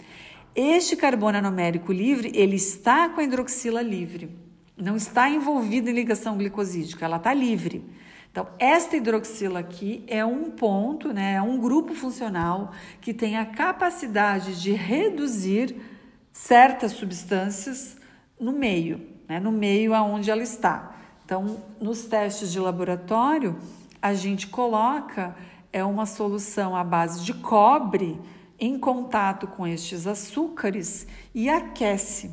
Este 0.55 0.95
carbono 0.95 1.37
anomérico 1.37 1.91
livre, 1.91 2.31
ele 2.33 2.55
está 2.55 3.09
com 3.09 3.19
a 3.19 3.23
hidroxila 3.25 3.81
livre, 3.81 4.29
não 4.77 4.95
está 4.95 5.29
envolvido 5.29 5.89
em 5.89 5.93
ligação 5.93 6.37
glicosídica, 6.37 7.03
ela 7.03 7.17
está 7.17 7.33
livre. 7.33 7.83
Então, 8.31 8.47
esta 8.57 8.95
hidroxila 8.95 9.59
aqui 9.59 10.05
é 10.07 10.23
um 10.23 10.51
ponto, 10.51 11.11
né, 11.11 11.33
é 11.33 11.41
um 11.41 11.59
grupo 11.59 11.93
funcional 11.93 12.71
que 13.01 13.13
tem 13.13 13.37
a 13.37 13.45
capacidade 13.45 14.61
de 14.61 14.71
reduzir 14.71 15.75
certas 16.31 16.93
substâncias 16.93 17.97
no 18.39 18.53
meio, 18.53 19.01
né, 19.27 19.41
no 19.41 19.51
meio 19.51 19.93
aonde 19.93 20.31
ela 20.31 20.41
está. 20.41 20.92
Então, 21.25 21.57
nos 21.79 22.05
testes 22.05 22.51
de 22.51 22.59
laboratório, 22.59 23.57
a 24.01 24.13
gente 24.13 24.47
coloca 24.47 25.35
é 25.73 25.83
uma 25.83 26.05
solução 26.05 26.75
à 26.75 26.83
base 26.83 27.23
de 27.23 27.33
cobre 27.33 28.19
em 28.59 28.77
contato 28.77 29.47
com 29.47 29.65
estes 29.65 30.05
açúcares 30.05 31.07
e 31.33 31.49
aquece. 31.49 32.31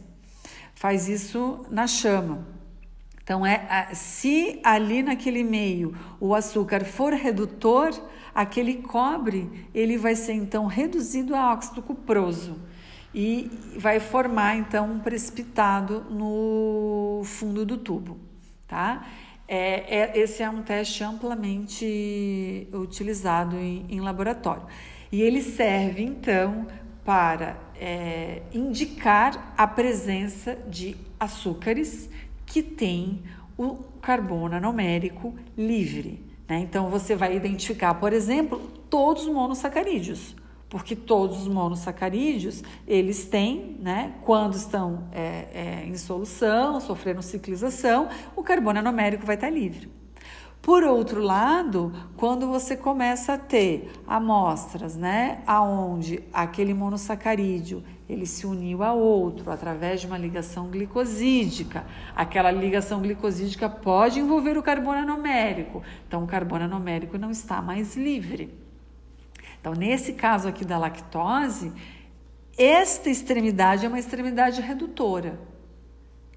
Faz 0.75 1.09
isso 1.09 1.65
na 1.71 1.87
chama. 1.87 2.47
Então, 3.23 3.47
é, 3.47 3.89
se 3.95 4.61
ali 4.63 5.03
naquele 5.03 5.43
meio 5.43 5.97
o 6.21 6.35
açúcar 6.35 6.85
for 6.85 7.13
redutor, 7.13 7.93
aquele 8.35 8.83
cobre 8.83 9.69
ele 9.73 9.97
vai 9.97 10.15
ser 10.15 10.35
então 10.35 10.67
reduzido 10.67 11.35
a 11.35 11.53
óxido 11.53 11.81
cuproso 11.81 12.59
e 13.15 13.51
vai 13.77 14.01
formar 14.01 14.57
então 14.57 14.93
um 14.93 14.99
precipitado 14.99 16.05
no 16.11 17.23
fundo 17.25 17.65
do 17.65 17.79
tubo 17.79 18.30
tá? 18.71 19.05
É, 19.49 19.99
é, 19.99 20.19
esse 20.19 20.45
é 20.45 20.49
um 20.49 20.63
teste 20.63 21.03
amplamente 21.03 22.69
utilizado 22.73 23.57
em, 23.57 23.85
em 23.89 24.01
laboratório. 24.01 24.63
E 25.11 25.21
ele 25.21 25.43
serve, 25.43 26.05
então, 26.05 26.69
para 27.05 27.59
é, 27.75 28.43
indicar 28.55 29.53
a 29.59 29.67
presença 29.67 30.57
de 30.69 30.97
açúcares 31.19 32.09
que 32.47 32.63
têm 32.63 33.25
o 33.59 33.75
carbono 34.01 34.55
anomérico 34.55 35.35
livre. 35.59 36.25
Né? 36.49 36.61
Então, 36.61 36.89
você 36.89 37.17
vai 37.17 37.35
identificar, 37.35 37.95
por 37.95 38.13
exemplo, 38.13 38.61
todos 38.89 39.27
os 39.27 39.35
monossacarídeos 39.35 40.37
porque 40.71 40.95
todos 40.95 41.43
os 41.43 41.49
monossacarídeos 41.49 42.63
eles 42.87 43.27
têm, 43.27 43.77
né, 43.81 44.15
quando 44.23 44.55
estão 44.55 45.05
é, 45.13 45.49
é, 45.53 45.85
em 45.87 45.97
solução, 45.97 46.81
sofrendo 46.81 47.21
ciclização, 47.21 48.09
o 48.37 48.43
carbono 48.43 48.79
anomérico 48.79 49.27
vai 49.27 49.35
estar 49.35 49.51
livre. 49.51 49.91
Por 50.63 50.85
outro 50.85 51.23
lado, 51.23 51.91
quando 52.17 52.47
você 52.47 52.77
começa 52.77 53.33
a 53.33 53.39
ter 53.39 53.91
amostras, 54.07 54.95
né, 54.95 55.43
aonde 55.47 56.23
aquele 56.33 56.73
monossacarídeo 56.73 57.83
ele 58.09 58.27
se 58.27 58.47
uniu 58.47 58.83
a 58.83 58.93
outro 58.93 59.51
através 59.51 60.01
de 60.03 60.07
uma 60.07 60.19
ligação 60.19 60.69
glicosídica, 60.69 61.85
aquela 62.15 62.51
ligação 62.51 63.01
glicosídica 63.01 63.69
pode 63.69 64.21
envolver 64.21 64.57
o 64.59 64.63
carbono 64.63 64.99
anomérico, 64.99 65.83
então 66.07 66.23
o 66.23 66.27
carbono 66.27 66.65
anomérico 66.65 67.19
não 67.19 67.31
está 67.31 67.61
mais 67.63 67.97
livre. 67.97 68.70
Então, 69.61 69.75
nesse 69.75 70.15
caso 70.15 70.49
aqui 70.49 70.65
da 70.65 70.79
lactose, 70.79 71.73
esta 72.57 73.11
extremidade 73.11 73.85
é 73.85 73.89
uma 73.89 73.99
extremidade 73.99 74.61
redutora. 74.61 75.39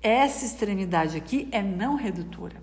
Essa 0.02 0.46
extremidade 0.46 1.16
aqui 1.16 1.48
é 1.52 1.62
não 1.62 1.96
redutora, 1.96 2.58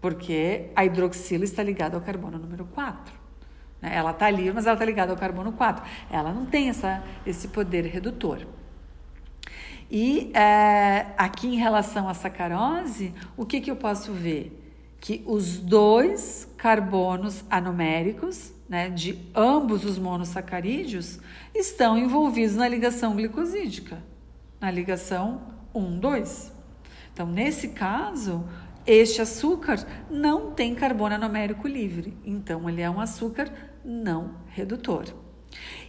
porque 0.00 0.70
a 0.74 0.84
hidroxila 0.84 1.44
está 1.44 1.62
ligada 1.62 1.96
ao 1.96 2.02
carbono 2.02 2.38
número 2.38 2.64
4. 2.64 3.14
Né? 3.82 3.94
Ela 3.94 4.12
está 4.12 4.30
livre, 4.30 4.54
mas 4.54 4.66
ela 4.66 4.74
está 4.74 4.84
ligada 4.86 5.12
ao 5.12 5.18
carbono 5.18 5.52
4. 5.52 5.84
Ela 6.10 6.32
não 6.32 6.46
tem 6.46 6.70
essa, 6.70 7.04
esse 7.26 7.48
poder 7.48 7.84
redutor. 7.84 8.46
E 9.90 10.32
é, 10.34 11.06
aqui 11.18 11.46
em 11.48 11.56
relação 11.56 12.08
à 12.08 12.14
sacarose, 12.14 13.14
o 13.36 13.44
que, 13.44 13.60
que 13.60 13.70
eu 13.70 13.76
posso 13.76 14.12
ver? 14.12 14.62
Que 14.98 15.22
os 15.26 15.58
dois 15.58 16.48
carbonos 16.56 17.44
anoméricos 17.50 18.55
né, 18.68 18.90
de 18.90 19.18
ambos 19.34 19.84
os 19.84 19.98
monossacarídeos 19.98 21.18
estão 21.54 21.96
envolvidos 21.96 22.56
na 22.56 22.68
ligação 22.68 23.14
glicosídica, 23.14 24.02
na 24.60 24.70
ligação 24.70 25.40
1,2. 25.74 26.50
Então, 27.12 27.26
nesse 27.26 27.68
caso, 27.68 28.44
este 28.86 29.22
açúcar 29.22 29.86
não 30.10 30.52
tem 30.52 30.74
carbono 30.74 31.14
anomérico 31.14 31.66
livre, 31.66 32.16
então 32.24 32.68
ele 32.68 32.82
é 32.82 32.90
um 32.90 33.00
açúcar 33.00 33.50
não 33.84 34.34
redutor. 34.48 35.06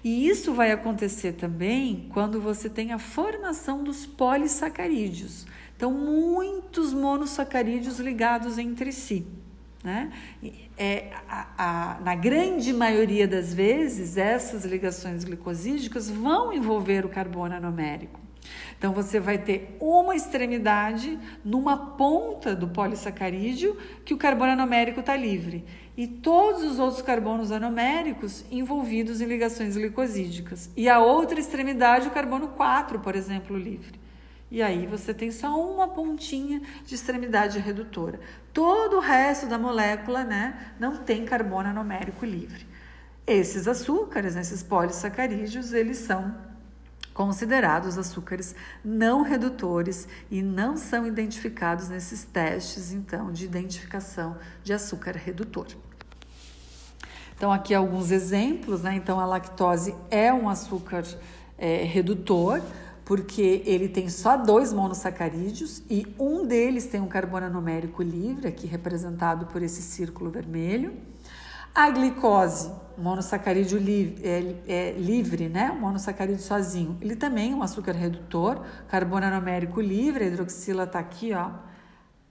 E 0.04 0.28
isso 0.28 0.54
vai 0.54 0.72
acontecer 0.72 1.34
também 1.34 2.08
quando 2.14 2.40
você 2.40 2.70
tem 2.70 2.94
a 2.94 2.99
formação 2.99 3.84
dos 3.84 4.06
polissacarídeos. 4.06 5.45
Então, 5.76 5.91
muitos 5.91 6.94
monossacarídeos 6.94 7.99
ligados 7.99 8.58
entre 8.58 8.91
si. 8.91 9.28
Né? 9.84 10.12
É, 10.78 11.12
a, 11.28 11.48
a, 11.58 11.99
na 12.02 12.14
grande 12.14 12.72
maioria 12.72 13.28
das 13.28 13.54
vezes, 13.54 14.16
essas 14.16 14.64
ligações 14.64 15.24
glicosídicas 15.24 16.10
vão 16.10 16.54
envolver 16.54 17.06
o 17.06 17.10
carbono 17.10 17.56
anomérico. 17.56 18.20
Então 18.78 18.94
você 18.94 19.20
vai 19.20 19.38
ter 19.38 19.76
uma 19.80 20.16
extremidade 20.16 21.18
numa 21.44 21.76
ponta 21.76 22.56
do 22.56 22.68
polissacarídeo 22.68 23.76
que 24.06 24.14
o 24.14 24.18
carbono 24.18 24.52
anomérico 24.52 24.99
está 24.99 25.16
livre 25.16 25.66
e 25.98 26.06
todos 26.06 26.64
os 26.64 26.78
outros 26.78 27.02
carbonos 27.02 27.52
anoméricos 27.52 28.45
envolvidos 28.52 29.20
em 29.20 29.26
ligações 29.26 29.76
glicosídicas. 29.76 30.70
E 30.78 30.88
a 30.88 30.99
outra 30.99 31.40
extremidade, 31.40 32.08
o 32.08 32.12
carbono 32.12 32.49
4, 32.49 32.99
por 32.99 33.16
exemplo, 33.16 33.58
livre. 33.58 33.99
E 34.49 34.62
aí 34.62 34.86
você 34.86 35.14
tem 35.14 35.32
só 35.32 35.60
uma 35.60 35.88
pontinha 35.88 36.62
de 36.86 36.95
extremidade 36.95 37.60
redutora. 37.60 38.20
Todo 38.58 38.98
o 38.98 39.00
resto 39.00 39.46
da 39.46 39.56
molécula 39.56 40.24
né, 40.24 40.72
não 40.80 40.98
tem 40.98 41.24
carbono 41.24 41.70
anomérico 41.70 42.26
livre. 42.26 42.68
Esses 43.28 43.68
açúcares, 43.68 44.34
né, 44.34 44.42
esses 44.42 44.64
polissacarídeos, 44.64 45.74
eles 45.74 45.98
são 45.98 46.36
considerados 47.14 48.00
açúcares 48.00 48.56
não 48.84 49.22
redutores 49.22 50.08
e 50.32 50.42
não 50.42 50.76
são 50.76 51.06
identificados 51.06 51.88
nesses 51.88 52.24
testes, 52.24 52.92
então, 52.92 53.32
de 53.32 53.46
identificação 53.46 54.36
de 54.64 54.74
açúcar 54.74 55.12
redutor. 55.16 55.68
Então, 57.36 57.52
aqui 57.54 57.76
alguns 57.76 58.10
exemplos, 58.10 58.82
né? 58.82 58.96
Então, 58.96 59.20
a 59.20 59.26
lactose 59.28 59.96
é 60.10 60.34
um 60.34 60.50
açúcar 60.50 61.04
é, 61.60 61.84
redutor, 61.84 62.60
porque 63.08 63.64
ele 63.66 63.88
tem 63.88 64.10
só 64.10 64.36
dois 64.36 64.74
monossacarídeos 64.74 65.82
e 65.90 66.14
um 66.20 66.46
deles 66.46 66.88
tem 66.88 67.00
um 67.00 67.08
carbono 67.08 67.50
numérico 67.50 68.04
livre, 68.04 68.50
aqui 68.50 68.68
representado 68.68 69.46
por 69.46 69.64
esse 69.64 69.82
círculo 69.82 70.30
vermelho. 70.30 70.94
A 71.74 71.90
glicose, 71.90 72.70
monossacarídeo 72.98 73.80
livre, 73.80 74.28
é, 74.28 74.56
é, 74.68 74.92
livre, 74.98 75.48
né? 75.48 75.72
O 75.72 75.80
monossacarídeo 75.80 76.42
sozinho, 76.42 76.98
ele 77.00 77.16
também 77.16 77.54
é 77.54 77.56
um 77.56 77.64
açúcar 77.64 77.94
redutor, 77.94 78.62
carbono 78.90 79.26
anomérico 79.26 79.80
livre, 79.80 80.26
a 80.26 80.28
hidroxila 80.28 80.84
está 80.84 81.00
aqui, 81.00 81.32
ó, 81.32 81.52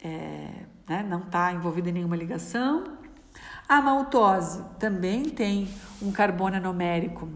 é, 0.04 0.50
né? 0.86 1.02
não 1.08 1.20
está 1.20 1.54
envolvida 1.54 1.88
em 1.88 1.92
nenhuma 1.92 2.16
ligação. 2.16 2.84
A 3.66 3.80
maltose 3.80 4.62
também 4.78 5.24
tem 5.24 5.70
um 6.02 6.12
carbono 6.12 6.56
anomérico 6.56 7.30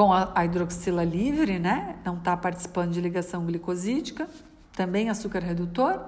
com 0.00 0.14
a, 0.14 0.32
hidroxila 0.46 1.04
livre, 1.04 1.58
né? 1.58 1.98
Não 2.02 2.16
está 2.16 2.34
participando 2.34 2.92
de 2.92 3.02
ligação 3.02 3.44
glicosídica, 3.44 4.26
também 4.72 5.10
açúcar 5.10 5.40
redutor. 5.40 6.00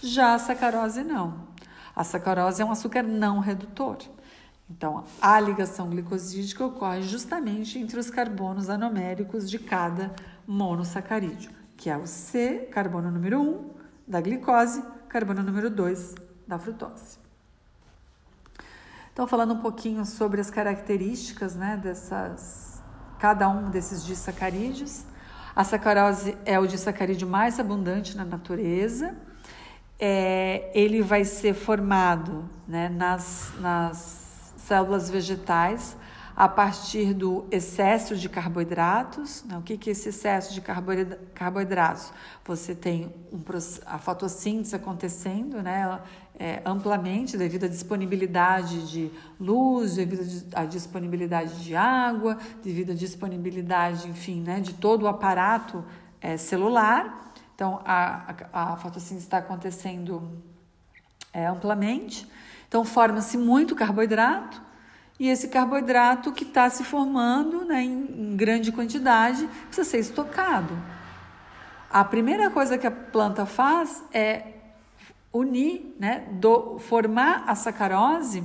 Já 0.00 0.32
a 0.32 0.38
sacarose 0.38 1.04
não. 1.04 1.48
A 1.94 2.02
sacarose 2.02 2.62
é 2.62 2.64
um 2.64 2.70
açúcar 2.70 3.02
não 3.02 3.40
redutor. 3.40 3.98
Então, 4.70 5.04
a 5.20 5.38
ligação 5.38 5.90
glicosídica 5.90 6.64
ocorre 6.64 7.02
justamente 7.02 7.78
entre 7.78 8.00
os 8.00 8.08
carbonos 8.08 8.70
anoméricos 8.70 9.50
de 9.50 9.58
cada 9.58 10.14
monossacarídeo, 10.46 11.50
que 11.76 11.90
é 11.90 11.98
o 11.98 12.06
C, 12.06 12.66
carbono 12.72 13.10
número 13.10 13.42
1 13.42 13.70
da 14.08 14.22
glicose, 14.22 14.82
carbono 15.06 15.42
número 15.42 15.68
2 15.68 16.14
da 16.48 16.58
frutose. 16.58 17.18
Então, 19.12 19.26
falando 19.26 19.52
um 19.52 19.60
pouquinho 19.60 20.06
sobre 20.06 20.40
as 20.40 20.48
características 20.48 21.54
né, 21.54 21.76
dessas, 21.76 22.73
cada 23.18 23.48
um 23.48 23.70
desses 23.70 24.04
disacarídeos. 24.04 25.04
A 25.54 25.62
sacarose 25.62 26.36
é 26.44 26.58
o 26.58 26.66
disacarídeo 26.66 27.28
mais 27.28 27.60
abundante 27.60 28.16
na 28.16 28.24
natureza. 28.24 29.14
É, 29.98 30.70
ele 30.74 31.00
vai 31.00 31.24
ser 31.24 31.54
formado 31.54 32.48
né, 32.66 32.88
nas, 32.88 33.52
nas 33.60 34.52
células 34.56 35.08
vegetais 35.08 35.96
a 36.36 36.48
partir 36.48 37.14
do 37.14 37.46
excesso 37.50 38.16
de 38.16 38.28
carboidratos. 38.28 39.44
Né? 39.44 39.56
O 39.56 39.62
que, 39.62 39.78
que 39.78 39.90
é 39.90 39.92
esse 39.92 40.08
excesso 40.08 40.52
de 40.52 40.60
carboidratos? 41.34 42.12
Você 42.44 42.74
tem 42.74 43.14
um, 43.32 43.40
a 43.86 43.98
fotossíntese 43.98 44.74
acontecendo 44.74 45.62
né? 45.62 46.00
É, 46.36 46.60
amplamente 46.64 47.36
devido 47.36 47.64
à 47.64 47.68
disponibilidade 47.68 48.90
de 48.90 49.10
luz, 49.38 49.94
devido 49.94 50.24
à 50.52 50.64
disponibilidade 50.64 51.62
de 51.62 51.76
água, 51.76 52.36
devido 52.60 52.90
à 52.90 52.94
disponibilidade, 52.94 54.08
enfim, 54.08 54.40
né? 54.40 54.58
de 54.58 54.74
todo 54.74 55.04
o 55.04 55.08
aparato 55.08 55.84
é, 56.20 56.36
celular. 56.36 57.32
Então, 57.54 57.80
a, 57.84 58.34
a, 58.52 58.72
a 58.72 58.76
fotossíntese 58.76 59.26
está 59.26 59.38
acontecendo 59.38 60.42
é, 61.32 61.46
amplamente. 61.46 62.28
Então, 62.66 62.84
forma-se 62.84 63.38
muito 63.38 63.76
carboidrato 63.76 64.60
e 65.18 65.28
esse 65.28 65.48
carboidrato 65.48 66.32
que 66.32 66.42
está 66.42 66.68
se 66.68 66.82
formando 66.82 67.64
né, 67.64 67.82
em, 67.82 68.32
em 68.32 68.36
grande 68.36 68.72
quantidade 68.72 69.48
precisa 69.66 69.88
ser 69.88 69.98
estocado. 69.98 70.76
A 71.88 72.04
primeira 72.04 72.50
coisa 72.50 72.76
que 72.76 72.86
a 72.86 72.90
planta 72.90 73.46
faz 73.46 74.02
é 74.12 74.53
unir, 75.34 75.94
né, 75.98 76.24
do, 76.30 76.78
formar 76.78 77.44
a 77.46 77.56
sacarose 77.56 78.44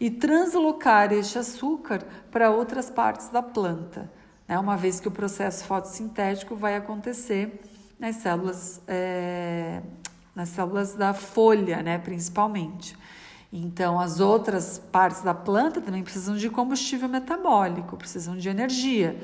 e 0.00 0.10
translocar 0.10 1.12
este 1.12 1.38
açúcar 1.38 2.02
para 2.30 2.50
outras 2.50 2.90
partes 2.90 3.28
da 3.28 3.42
planta, 3.42 4.10
né, 4.48 4.58
uma 4.58 4.76
vez 4.76 4.98
que 4.98 5.06
o 5.06 5.10
processo 5.10 5.64
fotossintético 5.64 6.56
vai 6.56 6.74
acontecer 6.74 7.60
nas 8.00 8.16
células, 8.16 8.80
é, 8.88 9.82
nas 10.34 10.48
células 10.48 10.94
da 10.94 11.12
folha, 11.12 11.82
né, 11.82 11.98
principalmente. 11.98 12.96
Então, 13.52 14.00
as 14.00 14.18
outras 14.18 14.78
partes 14.90 15.20
da 15.20 15.34
planta 15.34 15.78
também 15.78 16.02
precisam 16.02 16.34
de 16.36 16.48
combustível 16.48 17.06
metabólico, 17.06 17.98
precisam 17.98 18.34
de 18.34 18.48
energia. 18.48 19.14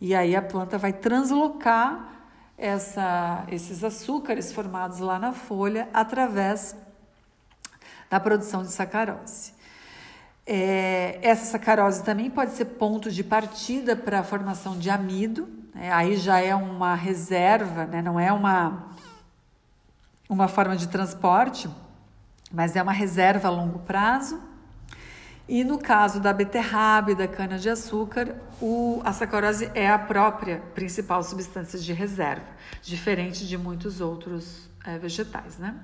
E 0.00 0.14
aí 0.14 0.34
a 0.34 0.40
planta 0.40 0.78
vai 0.78 0.92
translocar 0.92 2.13
essa, 2.56 3.44
esses 3.48 3.82
açúcares 3.82 4.52
formados 4.52 4.98
lá 4.98 5.18
na 5.18 5.32
folha 5.32 5.88
através 5.92 6.76
da 8.08 8.20
produção 8.20 8.62
de 8.62 8.70
sacarose. 8.70 9.52
É, 10.46 11.18
essa 11.22 11.44
sacarose 11.46 12.02
também 12.04 12.30
pode 12.30 12.52
ser 12.52 12.66
ponto 12.66 13.10
de 13.10 13.24
partida 13.24 13.96
para 13.96 14.20
a 14.20 14.24
formação 14.24 14.78
de 14.78 14.90
amido, 14.90 15.48
né? 15.74 15.92
aí 15.92 16.16
já 16.16 16.38
é 16.38 16.54
uma 16.54 16.94
reserva, 16.94 17.86
né? 17.86 18.02
não 18.02 18.20
é 18.20 18.32
uma, 18.32 18.90
uma 20.28 20.48
forma 20.48 20.76
de 20.76 20.88
transporte 20.88 21.68
mas 22.54 22.76
é 22.76 22.82
uma 22.82 22.92
reserva 22.92 23.48
a 23.48 23.50
longo 23.50 23.80
prazo. 23.80 24.40
E 25.46 25.62
no 25.62 25.78
caso 25.78 26.20
da 26.20 26.32
beterraba 26.32 27.12
e 27.12 27.14
da 27.14 27.28
cana-de-açúcar, 27.28 28.34
a 29.04 29.12
sacarose 29.12 29.70
é 29.74 29.88
a 29.90 29.98
própria 29.98 30.62
principal 30.74 31.22
substância 31.22 31.78
de 31.78 31.92
reserva, 31.92 32.46
diferente 32.82 33.46
de 33.46 33.58
muitos 33.58 34.00
outros 34.00 34.70
é, 34.86 34.98
vegetais, 34.98 35.58
né? 35.58 35.74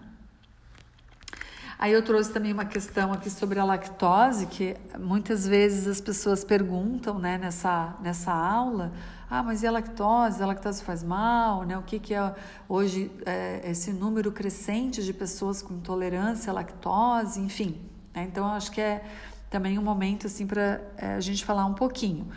Aí 1.78 1.92
eu 1.92 2.02
trouxe 2.02 2.30
também 2.30 2.52
uma 2.52 2.66
questão 2.66 3.10
aqui 3.10 3.30
sobre 3.30 3.58
a 3.58 3.64
lactose, 3.64 4.46
que 4.46 4.76
muitas 4.98 5.46
vezes 5.46 5.86
as 5.86 5.98
pessoas 5.98 6.44
perguntam 6.44 7.18
né, 7.18 7.38
nessa, 7.38 7.96
nessa 8.02 8.32
aula, 8.32 8.92
ah, 9.30 9.42
mas 9.42 9.62
e 9.62 9.66
a 9.66 9.70
lactose? 9.70 10.42
A 10.42 10.46
lactose 10.46 10.82
faz 10.82 11.02
mal, 11.02 11.62
né? 11.62 11.78
O 11.78 11.82
que, 11.82 11.98
que 11.98 12.12
é 12.12 12.34
hoje 12.68 13.10
é, 13.24 13.62
esse 13.64 13.92
número 13.92 14.32
crescente 14.32 15.02
de 15.02 15.14
pessoas 15.14 15.62
com 15.62 15.72
intolerância 15.72 16.50
à 16.50 16.54
lactose, 16.54 17.40
enfim. 17.40 17.80
Né? 18.14 18.24
Então, 18.24 18.46
eu 18.46 18.52
acho 18.52 18.70
que 18.72 18.80
é 18.80 19.04
também 19.50 19.78
um 19.78 19.82
momento 19.82 20.28
assim 20.28 20.46
para 20.46 20.80
é, 20.96 21.14
a 21.14 21.20
gente 21.20 21.44
falar 21.44 21.66
um 21.66 21.74
pouquinho. 21.74 22.28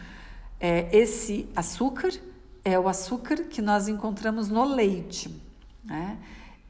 É, 0.60 0.90
esse 0.92 1.48
açúcar 1.56 2.12
é 2.66 2.78
o 2.80 2.88
açúcar 2.88 3.44
que 3.44 3.62
nós 3.62 3.88
encontramos 3.88 4.50
no 4.50 4.64
leite. 4.64 5.34
Né? 5.84 6.18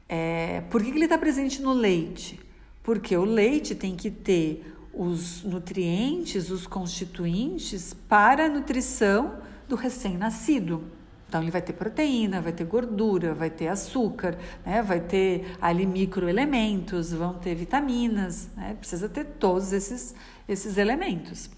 É, 0.08 0.60
por 0.70 0.82
que, 0.82 0.90
que 0.90 0.98
ele 0.98 1.04
está 1.04 1.16
presente 1.16 1.62
no 1.62 1.72
leite? 1.72 2.38
Porque 2.82 3.16
o 3.16 3.24
leite 3.24 3.74
tem 3.74 3.96
que 3.96 4.10
ter 4.10 4.74
os 4.92 5.42
nutrientes, 5.42 6.50
os 6.50 6.66
constituintes 6.66 7.94
para 8.08 8.46
a 8.46 8.48
nutrição 8.48 9.38
do 9.68 9.74
recém-nascido. 9.74 10.84
Então, 11.28 11.42
ele 11.42 11.50
vai 11.50 11.62
ter 11.62 11.72
proteína, 11.72 12.40
vai 12.40 12.52
ter 12.52 12.64
gordura, 12.64 13.34
vai 13.34 13.50
ter 13.50 13.66
açúcar, 13.66 14.38
né? 14.64 14.82
vai 14.82 15.00
ter 15.00 15.56
ali 15.60 15.84
microelementos, 15.84 17.12
vão 17.12 17.34
ter 17.34 17.56
vitaminas, 17.56 18.48
né? 18.56 18.76
precisa 18.78 19.08
ter 19.08 19.24
todos 19.24 19.72
esses, 19.72 20.14
esses 20.48 20.76
elementos. 20.76 21.50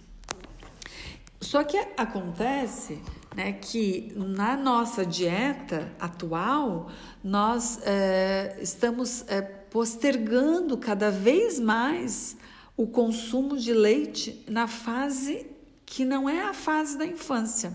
Só 1.40 1.62
que 1.62 1.76
acontece 1.96 3.00
né, 3.34 3.52
que 3.52 4.12
na 4.16 4.56
nossa 4.56 5.04
dieta 5.04 5.92
atual, 6.00 6.90
nós 7.22 7.78
é, 7.84 8.58
estamos 8.60 9.24
é, 9.28 9.42
postergando 9.42 10.76
cada 10.78 11.10
vez 11.10 11.60
mais 11.60 12.36
o 12.76 12.86
consumo 12.86 13.56
de 13.56 13.72
leite 13.72 14.44
na 14.48 14.66
fase 14.66 15.46
que 15.84 16.04
não 16.04 16.28
é 16.28 16.42
a 16.42 16.54
fase 16.54 16.98
da 16.98 17.06
infância 17.06 17.72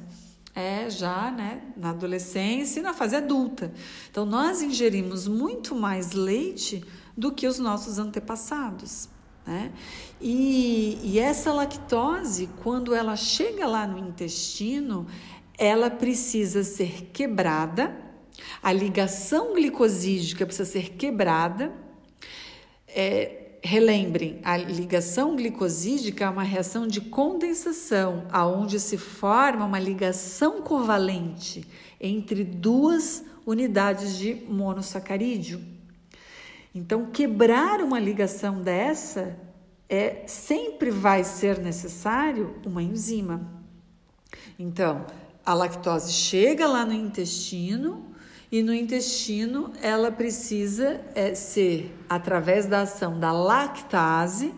é 0.55 0.89
já 0.89 1.31
né, 1.31 1.61
na 1.77 1.91
adolescência 1.91 2.79
e 2.79 2.83
na 2.83 2.93
fase 2.93 3.15
adulta. 3.15 3.73
Então, 4.09 4.25
nós 4.25 4.61
ingerimos 4.61 5.27
muito 5.27 5.75
mais 5.75 6.11
leite 6.11 6.83
do 7.15 7.31
que 7.31 7.47
os 7.47 7.59
nossos 7.59 7.97
antepassados. 7.97 9.07
Né? 9.45 9.71
E, 10.19 10.99
e 11.03 11.19
essa 11.19 11.51
lactose, 11.51 12.49
quando 12.63 12.93
ela 12.93 13.15
chega 13.15 13.65
lá 13.65 13.87
no 13.87 13.97
intestino, 13.97 15.07
ela 15.57 15.89
precisa 15.89 16.63
ser 16.63 17.09
quebrada, 17.13 17.95
a 18.61 18.71
ligação 18.71 19.53
glicosídica 19.53 20.45
precisa 20.45 20.69
ser 20.69 20.91
quebrada. 20.93 21.71
É, 22.87 23.57
relembrem, 23.63 24.39
a 24.43 24.57
ligação 24.57 25.35
glicosídica 25.35 26.25
é 26.25 26.29
uma 26.29 26.43
reação 26.43 26.87
de 26.87 26.99
condensação, 27.01 28.25
aonde 28.31 28.79
se 28.79 28.97
forma 28.97 29.65
uma 29.65 29.79
ligação 29.79 30.61
covalente 30.61 31.65
entre 31.99 32.43
duas 32.43 33.23
unidades 33.45 34.17
de 34.17 34.33
monossacarídeo. 34.47 35.70
Então, 36.73 37.05
quebrar 37.07 37.81
uma 37.81 37.99
ligação 37.99 38.61
dessa 38.61 39.37
é 39.89 40.23
sempre 40.25 40.89
vai 40.89 41.23
ser 41.23 41.59
necessário 41.59 42.55
uma 42.65 42.81
enzima. 42.81 43.45
Então, 44.57 45.05
a 45.45 45.53
lactose 45.53 46.13
chega 46.13 46.65
lá 46.65 46.85
no 46.85 46.93
intestino 46.93 48.05
e 48.49 48.63
no 48.63 48.73
intestino 48.73 49.73
ela 49.81 50.11
precisa 50.11 51.01
é, 51.13 51.33
ser, 51.35 51.93
através 52.09 52.65
da 52.65 52.81
ação 52.81 53.19
da 53.19 53.33
lactase, 53.33 54.53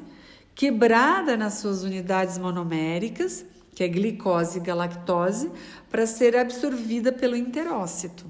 quebrada 0.54 1.36
nas 1.36 1.56
suas 1.56 1.84
unidades 1.84 2.38
monoméricas, 2.38 3.44
que 3.74 3.84
é 3.84 3.88
glicose 3.88 4.60
e 4.60 4.62
galactose, 4.62 5.52
para 5.90 6.06
ser 6.06 6.38
absorvida 6.38 7.12
pelo 7.12 7.36
enterócito. 7.36 8.26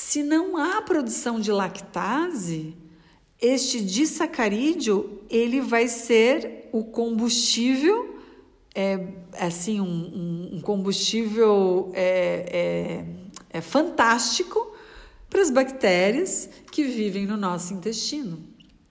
Se 0.00 0.22
não 0.22 0.56
há 0.56 0.80
produção 0.80 1.40
de 1.40 1.50
lactase, 1.50 2.76
este 3.42 3.80
disacarídeo 3.80 5.24
ele 5.28 5.60
vai 5.60 5.88
ser 5.88 6.68
o 6.70 6.84
combustível, 6.84 8.16
é, 8.72 9.08
assim, 9.40 9.80
um, 9.80 10.50
um 10.52 10.60
combustível 10.60 11.90
é, 11.94 13.04
é, 13.50 13.58
é 13.58 13.60
fantástico 13.60 14.72
para 15.28 15.42
as 15.42 15.50
bactérias 15.50 16.48
que 16.70 16.84
vivem 16.84 17.26
no 17.26 17.36
nosso 17.36 17.74
intestino. 17.74 18.38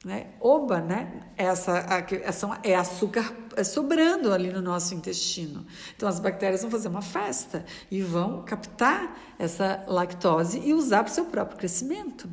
Né? 0.08 0.28
Oba, 0.40 0.80
né? 0.80 1.22
Essa, 1.36 1.86
essa 2.24 2.60
é 2.64 2.74
açúcar 2.74 3.36
é 3.58 3.64
sobrando 3.66 4.32
ali 4.32 4.54
no 4.54 4.62
nosso 4.62 4.96
intestino. 4.96 5.66
Então 5.98 6.08
as 6.08 6.18
bactérias 6.18 6.62
vão 6.62 6.72
fazer 6.72 6.88
uma 6.88 7.02
festa 7.02 7.66
e 7.92 8.02
vão 8.02 8.42
captar 8.44 9.20
essa 9.38 9.84
lactose 9.86 10.62
e 10.64 10.74
usar 10.74 11.04
para 11.04 11.12
o 11.12 11.14
seu 11.14 11.26
próprio 11.26 11.58
crescimento. 11.58 12.30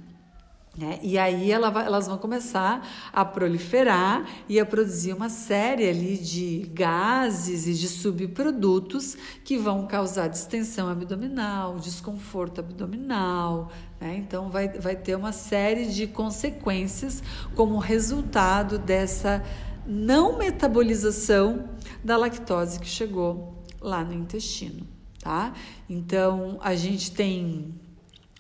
Né? 0.76 0.98
E 1.02 1.16
aí 1.16 1.52
ela 1.52 1.68
elas 1.84 2.08
vão 2.08 2.18
começar 2.18 2.84
a 3.12 3.24
proliferar 3.24 4.26
e 4.48 4.58
a 4.58 4.66
produzir 4.66 5.12
uma 5.12 5.28
série 5.28 5.88
ali 5.88 6.18
de 6.18 6.68
gases 6.72 7.68
e 7.68 7.74
de 7.74 7.88
subprodutos 7.88 9.16
que 9.44 9.56
vão 9.56 9.86
causar 9.86 10.26
distensão 10.26 10.88
abdominal, 10.88 11.76
desconforto 11.76 12.58
abdominal. 12.58 13.70
Né? 14.00 14.16
Então 14.16 14.50
vai, 14.50 14.68
vai 14.68 14.96
ter 14.96 15.14
uma 15.14 15.30
série 15.30 15.86
de 15.86 16.08
consequências 16.08 17.22
como 17.54 17.78
resultado 17.78 18.76
dessa 18.76 19.44
não 19.86 20.38
metabolização 20.38 21.68
da 22.02 22.16
lactose 22.16 22.80
que 22.80 22.88
chegou 22.88 23.62
lá 23.80 24.02
no 24.02 24.12
intestino. 24.12 24.84
Tá? 25.20 25.54
Então 25.88 26.58
a 26.60 26.74
gente 26.74 27.12
tem 27.12 27.72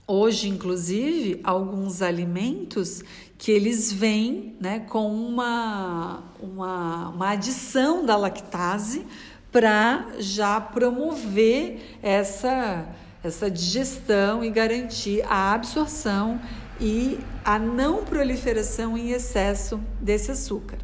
Hoje, 0.06 0.50
inclusive, 0.50 1.40
alguns 1.42 2.02
alimentos 2.02 3.02
que 3.38 3.50
eles 3.50 3.90
vêm 3.90 4.54
né, 4.60 4.80
com 4.80 5.10
uma, 5.10 6.22
uma, 6.38 7.08
uma 7.08 7.30
adição 7.30 8.04
da 8.04 8.14
lactase 8.14 9.06
para 9.50 10.08
já 10.18 10.60
promover 10.60 11.98
essa, 12.02 12.86
essa 13.22 13.50
digestão 13.50 14.44
e 14.44 14.50
garantir 14.50 15.24
a 15.26 15.54
absorção 15.54 16.38
e 16.78 17.18
a 17.42 17.58
não 17.58 18.04
proliferação 18.04 18.98
em 18.98 19.10
excesso 19.10 19.80
desse 20.00 20.30
açúcar. 20.30 20.78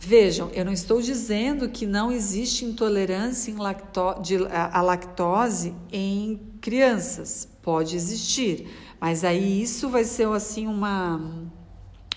Vejam, 0.00 0.50
eu 0.52 0.64
não 0.64 0.72
estou 0.72 1.00
dizendo 1.00 1.68
que 1.68 1.86
não 1.86 2.10
existe 2.10 2.64
intolerância 2.64 3.54
lacto 3.56 4.20
de, 4.20 4.36
a, 4.46 4.78
a 4.78 4.82
lactose 4.82 5.72
em 5.92 6.40
crianças. 6.60 7.51
Pode 7.62 7.94
existir, 7.94 8.68
mas 9.00 9.24
aí 9.24 9.62
isso 9.62 9.88
vai 9.88 10.04
ser 10.04 10.28
assim 10.28 10.66
uma 10.66 11.20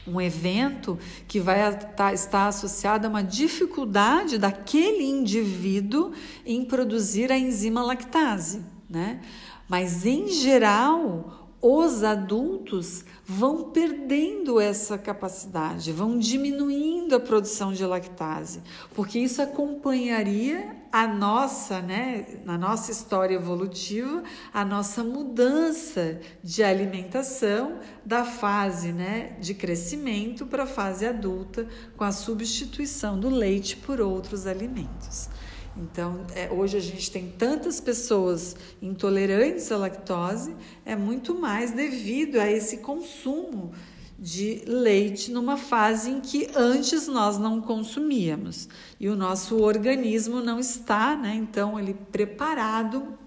um 0.07 0.21
evento 0.21 0.99
que 1.27 1.39
vai 1.39 1.75
tá, 1.75 2.13
estar 2.13 2.47
associado 2.47 3.07
a 3.07 3.09
uma 3.09 3.23
dificuldade 3.23 4.37
daquele 4.37 5.03
indivíduo 5.03 6.11
em 6.45 6.63
produzir 6.63 7.31
a 7.31 7.37
enzima 7.37 7.81
lactase, 7.81 8.61
né? 8.87 9.19
Mas 9.67 10.05
em 10.05 10.27
geral, 10.27 11.49
os 11.59 12.03
adultos 12.03 13.03
vão 13.25 13.71
perdendo 13.71 14.59
essa 14.59 14.99
capacidade, 14.99 15.91
vão 15.91 16.19
diminuindo 16.19 17.15
a 17.15 17.19
produção 17.19 17.73
de 17.73 17.83
lactase, 17.83 18.61
porque 18.93 19.17
isso 19.17 19.41
acompanharia 19.41 20.75
a 20.95 21.05
nossa, 21.05 21.81
né, 21.81 22.25
na 22.45 22.57
nossa 22.57 22.89
história 22.89 23.35
evolutiva, 23.35 24.23
a 24.53 24.63
nossa 24.63 25.03
mudança 25.03 26.21
de 26.41 26.63
alimentação 26.63 27.79
da 28.05 28.23
fase, 28.23 28.93
né, 28.93 29.35
de 29.41 29.53
crescimento 29.53 30.45
para 30.45 30.63
a 30.63 30.65
fase 30.65 31.05
adulta, 31.05 31.67
com 31.97 32.05
a 32.05 32.13
substituição 32.13 33.19
do 33.19 33.27
leite 33.27 33.75
por 33.75 33.99
outros 33.99 34.47
alimentos. 34.47 35.27
Então, 35.75 36.25
é, 36.33 36.49
hoje 36.49 36.77
a 36.77 36.81
gente 36.81 37.11
tem 37.11 37.27
tantas 37.29 37.81
pessoas 37.81 38.55
intolerantes 38.81 39.69
à 39.73 39.77
lactose, 39.77 40.55
é 40.85 40.95
muito 40.95 41.35
mais 41.35 41.71
devido 41.71 42.39
a 42.39 42.49
esse 42.49 42.77
consumo 42.77 43.73
de 44.17 44.63
leite 44.65 45.29
numa 45.29 45.57
fase 45.57 46.09
em 46.09 46.21
que 46.21 46.49
antes 46.55 47.07
nós 47.07 47.37
não 47.37 47.59
consumíamos 47.59 48.69
e 48.99 49.09
o 49.09 49.15
nosso 49.15 49.61
organismo 49.61 50.41
não 50.41 50.59
está, 50.59 51.17
né? 51.17 51.35
Então, 51.35 51.77
ele 51.77 51.93
preparado, 51.93 53.17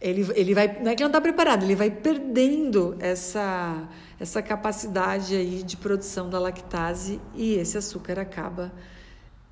ele, 0.00 0.26
ele 0.34 0.54
vai, 0.54 0.80
não 0.82 0.90
é 0.90 0.94
que 0.94 1.02
não 1.02 1.08
está 1.08 1.20
preparado, 1.20 1.64
ele 1.64 1.76
vai 1.76 1.90
perdendo 1.90 2.96
essa, 2.98 3.88
essa 4.18 4.40
capacidade 4.40 5.34
aí 5.34 5.62
de 5.62 5.76
produção 5.76 6.30
da 6.30 6.38
lactase 6.38 7.20
e 7.34 7.54
esse 7.54 7.76
açúcar 7.76 8.18
acaba. 8.18 8.72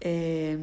É, 0.00 0.58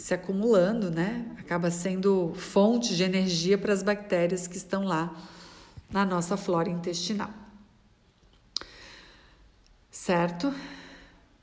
se 0.00 0.14
acumulando, 0.14 0.90
né? 0.90 1.26
Acaba 1.38 1.70
sendo 1.70 2.32
fonte 2.34 2.96
de 2.96 3.02
energia 3.02 3.58
para 3.58 3.72
as 3.72 3.82
bactérias 3.82 4.46
que 4.46 4.56
estão 4.56 4.84
lá 4.84 5.14
na 5.90 6.04
nossa 6.04 6.36
flora 6.36 6.68
intestinal. 6.68 7.30
Certo? 9.90 10.54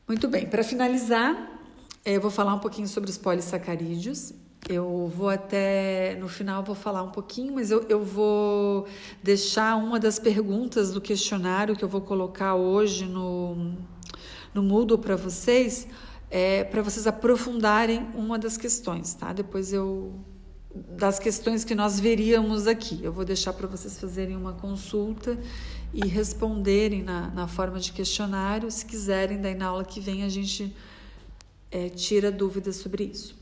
Muito 0.08 0.28
bem, 0.30 0.48
para 0.48 0.64
finalizar, 0.64 1.60
eu 2.06 2.22
vou 2.22 2.32
falar 2.32 2.54
um 2.54 2.60
pouquinho 2.60 2.88
sobre 2.88 3.10
os 3.10 3.18
polissacarídeos. 3.18 4.32
Eu 4.70 5.12
vou 5.14 5.30
até 5.30 6.16
no 6.20 6.28
final 6.28 6.64
vou 6.64 6.76
falar 6.76 7.04
um 7.04 7.12
pouquinho, 7.12 7.54
mas 7.54 7.72
eu, 7.72 7.86
eu 7.90 8.04
vou 8.04 8.88
deixar 9.22 9.76
uma 9.76 10.00
das 10.00 10.18
perguntas 10.18 10.92
do 10.92 11.00
questionário 11.00 11.76
que 11.76 11.84
eu 11.84 11.90
vou 11.90 12.02
colocar 12.02 12.56
hoje 12.56 13.06
no, 13.06 13.76
no 14.54 14.64
Moodle 14.64 14.98
para 14.98 15.16
vocês 15.16 15.88
é, 16.30 16.64
para 16.66 16.82
vocês 16.82 17.08
aprofundarem 17.08 18.08
uma 18.14 18.38
das 18.38 18.58
questões, 18.58 19.14
tá? 19.14 19.32
Depois 19.32 19.72
eu 19.72 20.14
das 20.90 21.18
questões 21.18 21.64
que 21.64 21.74
nós 21.74 22.00
veríamos 22.00 22.68
aqui. 22.68 23.00
Eu 23.02 23.12
vou 23.12 23.26
deixar 23.26 23.54
para 23.54 23.68
vocês 23.68 24.00
fazerem 24.00 24.36
uma 24.36 24.54
consulta 24.54 25.38
e 25.94 26.06
responderem 26.08 27.04
na, 27.04 27.30
na 27.30 27.48
forma 27.48 27.80
de 27.80 27.92
questionário. 27.92 28.70
Se 28.70 28.86
quiserem, 28.86 29.40
daí 29.40 29.56
na 29.56 29.68
aula 29.68 29.86
que 29.86 30.00
vem 30.00 30.24
a 30.24 30.30
gente 30.30 30.76
é, 31.72 31.90
tira 31.90 32.32
dúvidas 32.32 32.78
sobre 32.78 33.04
isso. 33.06 33.36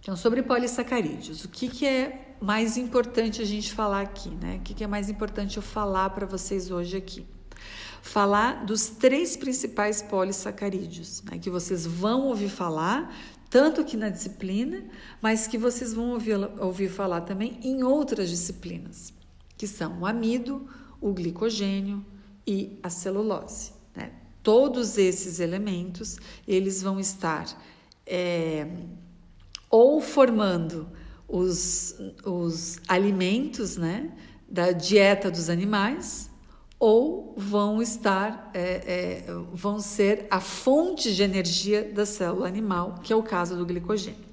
Então, 0.00 0.16
sobre 0.16 0.42
polissacarídeos, 0.42 1.44
o 1.44 1.48
que, 1.48 1.68
que 1.68 1.86
é 1.86 2.34
mais 2.40 2.76
importante 2.76 3.40
a 3.40 3.44
gente 3.44 3.72
falar 3.72 4.00
aqui, 4.00 4.30
né? 4.30 4.56
O 4.56 4.60
que, 4.60 4.74
que 4.74 4.82
é 4.82 4.86
mais 4.86 5.08
importante 5.08 5.56
eu 5.56 5.62
falar 5.62 6.10
para 6.10 6.26
vocês 6.26 6.70
hoje 6.70 6.96
aqui? 6.96 7.24
falar 8.02 8.66
dos 8.66 8.88
três 8.88 9.36
principais 9.36 10.02
polissacarídeos, 10.02 11.22
né, 11.22 11.38
que 11.38 11.48
vocês 11.48 11.86
vão 11.86 12.26
ouvir 12.26 12.50
falar, 12.50 13.14
tanto 13.48 13.80
aqui 13.80 13.96
na 13.96 14.08
disciplina, 14.08 14.82
mas 15.20 15.46
que 15.46 15.56
vocês 15.56 15.94
vão 15.94 16.10
ouvir, 16.10 16.34
ouvir 16.58 16.88
falar 16.88 17.20
também 17.20 17.58
em 17.62 17.84
outras 17.84 18.28
disciplinas, 18.28 19.14
que 19.56 19.66
são 19.66 20.00
o 20.00 20.06
amido, 20.06 20.68
o 21.02 21.12
glicogênio 21.12 22.02
e 22.46 22.78
a 22.82 22.88
celulose. 22.88 23.72
Né? 23.94 24.12
Todos 24.42 24.96
esses 24.96 25.40
elementos, 25.40 26.18
eles 26.48 26.80
vão 26.80 26.98
estar 26.98 27.46
é, 28.06 28.66
ou 29.68 30.00
formando 30.00 30.88
os, 31.26 31.96
os 32.24 32.78
alimentos 32.86 33.76
né, 33.76 34.12
da 34.48 34.70
dieta 34.70 35.30
dos 35.30 35.48
animais, 35.48 36.30
ou 36.78 37.32
vão 37.36 37.80
estar, 37.80 38.50
é, 38.52 38.60
é, 38.60 39.24
vão 39.52 39.78
ser 39.78 40.26
a 40.28 40.40
fonte 40.40 41.14
de 41.14 41.22
energia 41.22 41.84
da 41.84 42.04
célula 42.04 42.48
animal, 42.48 42.96
que 43.02 43.12
é 43.12 43.16
o 43.16 43.22
caso 43.22 43.56
do 43.56 43.64
glicogênio. 43.64 44.32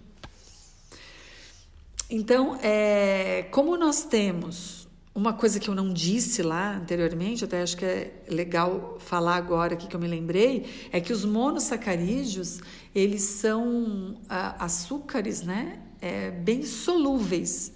Então, 2.09 2.57
é, 2.61 3.43
como 3.51 3.77
nós 3.77 4.03
temos 4.03 4.78
uma 5.19 5.33
coisa 5.33 5.59
que 5.59 5.69
eu 5.69 5.75
não 5.75 5.91
disse 5.91 6.41
lá 6.41 6.77
anteriormente, 6.77 7.43
até 7.43 7.61
acho 7.61 7.75
que 7.75 7.83
é 7.83 8.23
legal 8.29 8.97
falar 8.99 9.35
agora 9.35 9.73
aqui 9.73 9.85
que 9.85 9.93
eu 9.93 9.99
me 9.99 10.07
lembrei, 10.07 10.65
é 10.93 11.01
que 11.01 11.11
os 11.11 11.25
monossacarídeos, 11.25 12.61
eles 12.95 13.21
são 13.23 14.17
ah, 14.29 14.63
açúcares, 14.63 15.41
né? 15.41 15.79
É, 16.01 16.31
bem 16.31 16.63
solúveis. 16.63 17.73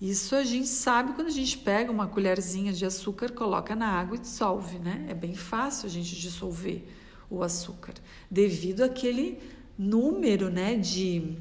Isso 0.00 0.36
a 0.36 0.44
gente 0.44 0.68
sabe 0.68 1.14
quando 1.14 1.26
a 1.26 1.32
gente 1.32 1.58
pega 1.58 1.90
uma 1.90 2.06
colherzinha 2.06 2.72
de 2.72 2.86
açúcar, 2.86 3.32
coloca 3.32 3.74
na 3.74 3.88
água 3.88 4.16
e 4.16 4.20
dissolve, 4.20 4.78
né? 4.78 5.04
É 5.08 5.14
bem 5.14 5.34
fácil 5.34 5.86
a 5.86 5.90
gente 5.90 6.14
dissolver 6.14 6.86
o 7.28 7.42
açúcar, 7.42 7.94
devido 8.30 8.82
àquele 8.82 9.38
número, 9.76 10.48
né, 10.48 10.76
de 10.76 11.36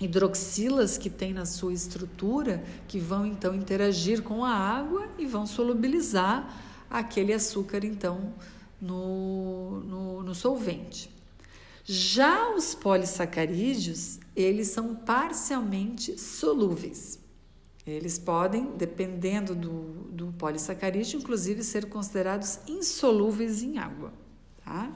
hidroxilas 0.00 0.96
que 0.96 1.10
tem 1.10 1.32
na 1.32 1.44
sua 1.44 1.72
estrutura 1.72 2.62
que 2.86 2.98
vão 2.98 3.26
então 3.26 3.54
interagir 3.54 4.22
com 4.22 4.44
a 4.44 4.52
água 4.52 5.08
e 5.18 5.26
vão 5.26 5.46
solubilizar 5.46 6.54
aquele 6.88 7.32
açúcar 7.32 7.84
então 7.84 8.32
no, 8.80 9.80
no, 9.80 10.22
no 10.22 10.34
solvente. 10.34 11.10
Já 11.84 12.54
os 12.54 12.74
polissacarídeos, 12.74 14.20
eles 14.36 14.68
são 14.68 14.94
parcialmente 14.94 16.18
solúveis. 16.18 17.18
Eles 17.86 18.18
podem, 18.18 18.72
dependendo 18.76 19.54
do, 19.54 19.70
do 20.12 20.26
polissacarídeo, 20.38 21.18
inclusive 21.18 21.64
ser 21.64 21.86
considerados 21.86 22.58
insolúveis 22.68 23.62
em 23.62 23.78
água. 23.78 24.12
Tá? 24.62 24.92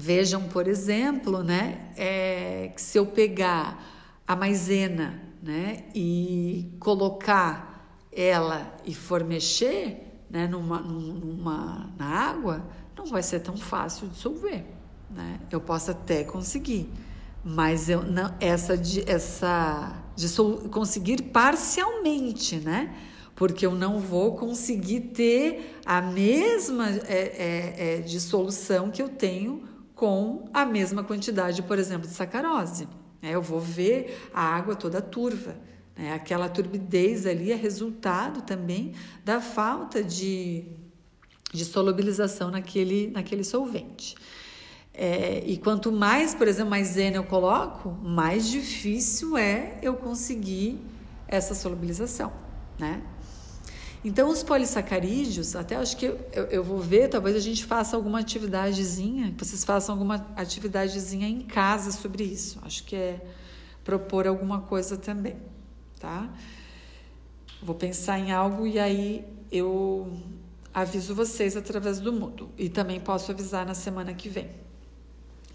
Vejam, 0.00 0.44
por 0.44 0.68
exemplo, 0.68 1.42
né, 1.42 1.90
é, 1.96 2.70
que 2.72 2.80
se 2.80 2.96
eu 2.96 3.04
pegar 3.04 3.84
a 4.24 4.36
maisena 4.36 5.20
né, 5.42 5.86
e 5.92 6.72
colocar 6.78 7.98
ela 8.12 8.76
e 8.86 8.94
for 8.94 9.24
mexer 9.24 10.22
né, 10.30 10.46
numa, 10.46 10.78
numa, 10.78 11.92
na 11.98 12.06
água, 12.06 12.64
não 12.96 13.06
vai 13.06 13.24
ser 13.24 13.40
tão 13.40 13.56
fácil 13.56 14.06
dissolver. 14.06 14.64
Né? 15.10 15.40
Eu 15.50 15.60
posso 15.60 15.90
até 15.90 16.22
conseguir, 16.22 16.88
mas 17.44 17.88
eu 17.88 18.04
não, 18.04 18.32
essa, 18.38 18.74
essa 19.04 20.00
conseguir 20.70 21.22
parcialmente, 21.22 22.56
né? 22.56 22.94
Porque 23.34 23.66
eu 23.66 23.74
não 23.74 23.98
vou 23.98 24.36
conseguir 24.36 25.00
ter 25.00 25.80
a 25.84 26.00
mesma 26.00 26.88
é, 26.88 27.02
é, 27.08 27.74
é, 27.78 28.00
dissolução 28.00 28.92
que 28.92 29.02
eu 29.02 29.08
tenho 29.08 29.77
com 29.98 30.48
a 30.54 30.64
mesma 30.64 31.02
quantidade, 31.02 31.60
por 31.60 31.76
exemplo, 31.76 32.06
de 32.06 32.14
sacarose. 32.14 32.88
É, 33.20 33.34
eu 33.34 33.42
vou 33.42 33.58
ver 33.58 34.30
a 34.32 34.40
água 34.40 34.76
toda 34.76 35.02
turva. 35.02 35.56
Né? 35.96 36.14
Aquela 36.14 36.48
turbidez 36.48 37.26
ali 37.26 37.50
é 37.50 37.56
resultado 37.56 38.42
também 38.42 38.94
da 39.24 39.40
falta 39.40 40.00
de, 40.00 40.66
de 41.52 41.64
solubilização 41.64 42.48
naquele, 42.48 43.08
naquele 43.08 43.42
solvente. 43.42 44.14
É, 44.94 45.42
e 45.44 45.56
quanto 45.56 45.90
mais, 45.90 46.32
por 46.32 46.46
exemplo, 46.46 46.70
maisena 46.70 47.16
eu 47.16 47.24
coloco, 47.24 47.90
mais 47.90 48.48
difícil 48.48 49.36
é 49.36 49.80
eu 49.82 49.94
conseguir 49.94 50.78
essa 51.26 51.56
solubilização, 51.56 52.32
né? 52.78 53.02
Então, 54.08 54.30
os 54.30 54.42
polissacarídeos, 54.42 55.54
até 55.54 55.76
acho 55.76 55.94
que 55.94 56.06
eu, 56.06 56.18
eu, 56.50 56.64
vou 56.64 56.80
ver, 56.80 57.10
talvez 57.10 57.36
a 57.36 57.40
gente 57.40 57.66
faça 57.66 57.94
alguma 57.94 58.20
atividadezinha, 58.20 59.34
vocês 59.36 59.62
façam 59.62 59.94
alguma 59.94 60.26
atividadezinha 60.34 61.28
em 61.28 61.42
casa 61.42 61.92
sobre 61.92 62.24
isso. 62.24 62.58
Acho 62.62 62.84
que 62.84 62.96
é 62.96 63.20
propor 63.84 64.26
alguma 64.26 64.62
coisa 64.62 64.96
também, 64.96 65.36
tá? 66.00 66.26
Vou 67.62 67.74
pensar 67.74 68.18
em 68.18 68.32
algo 68.32 68.66
e 68.66 68.78
aí 68.78 69.26
eu 69.52 70.10
aviso 70.72 71.14
vocês 71.14 71.54
através 71.54 72.00
do 72.00 72.10
Moodle. 72.10 72.48
E 72.56 72.70
também 72.70 72.98
posso 72.98 73.30
avisar 73.30 73.66
na 73.66 73.74
semana 73.74 74.14
que 74.14 74.30
vem. 74.30 74.48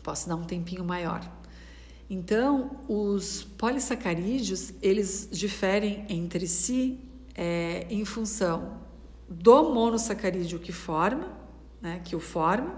Posso 0.03 0.29
dar 0.29 0.35
um 0.35 0.43
tempinho 0.43 0.85
maior. 0.85 1.27
Então, 2.07 2.77
os 2.87 3.47
polissacarídeos, 3.57 4.75
eles 4.79 5.27
diferem 5.31 6.05
entre 6.07 6.47
si 6.47 6.99
é, 7.35 7.85
em 7.89 8.05
função 8.05 8.81
do 9.29 9.73
monossacarídeo 9.73 10.59
que 10.59 10.71
forma, 10.71 11.31
né, 11.81 12.01
que 12.03 12.15
o 12.15 12.19
forma, 12.19 12.75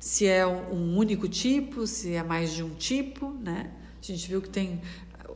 se 0.00 0.26
é 0.26 0.46
um, 0.46 0.96
único 0.96 1.28
tipo, 1.28 1.86
se 1.86 2.14
é 2.14 2.22
mais 2.22 2.52
de 2.52 2.62
um 2.62 2.70
tipo, 2.70 3.30
né? 3.30 3.70
A 4.02 4.06
gente 4.06 4.26
viu 4.26 4.40
que 4.40 4.48
tem, 4.48 4.80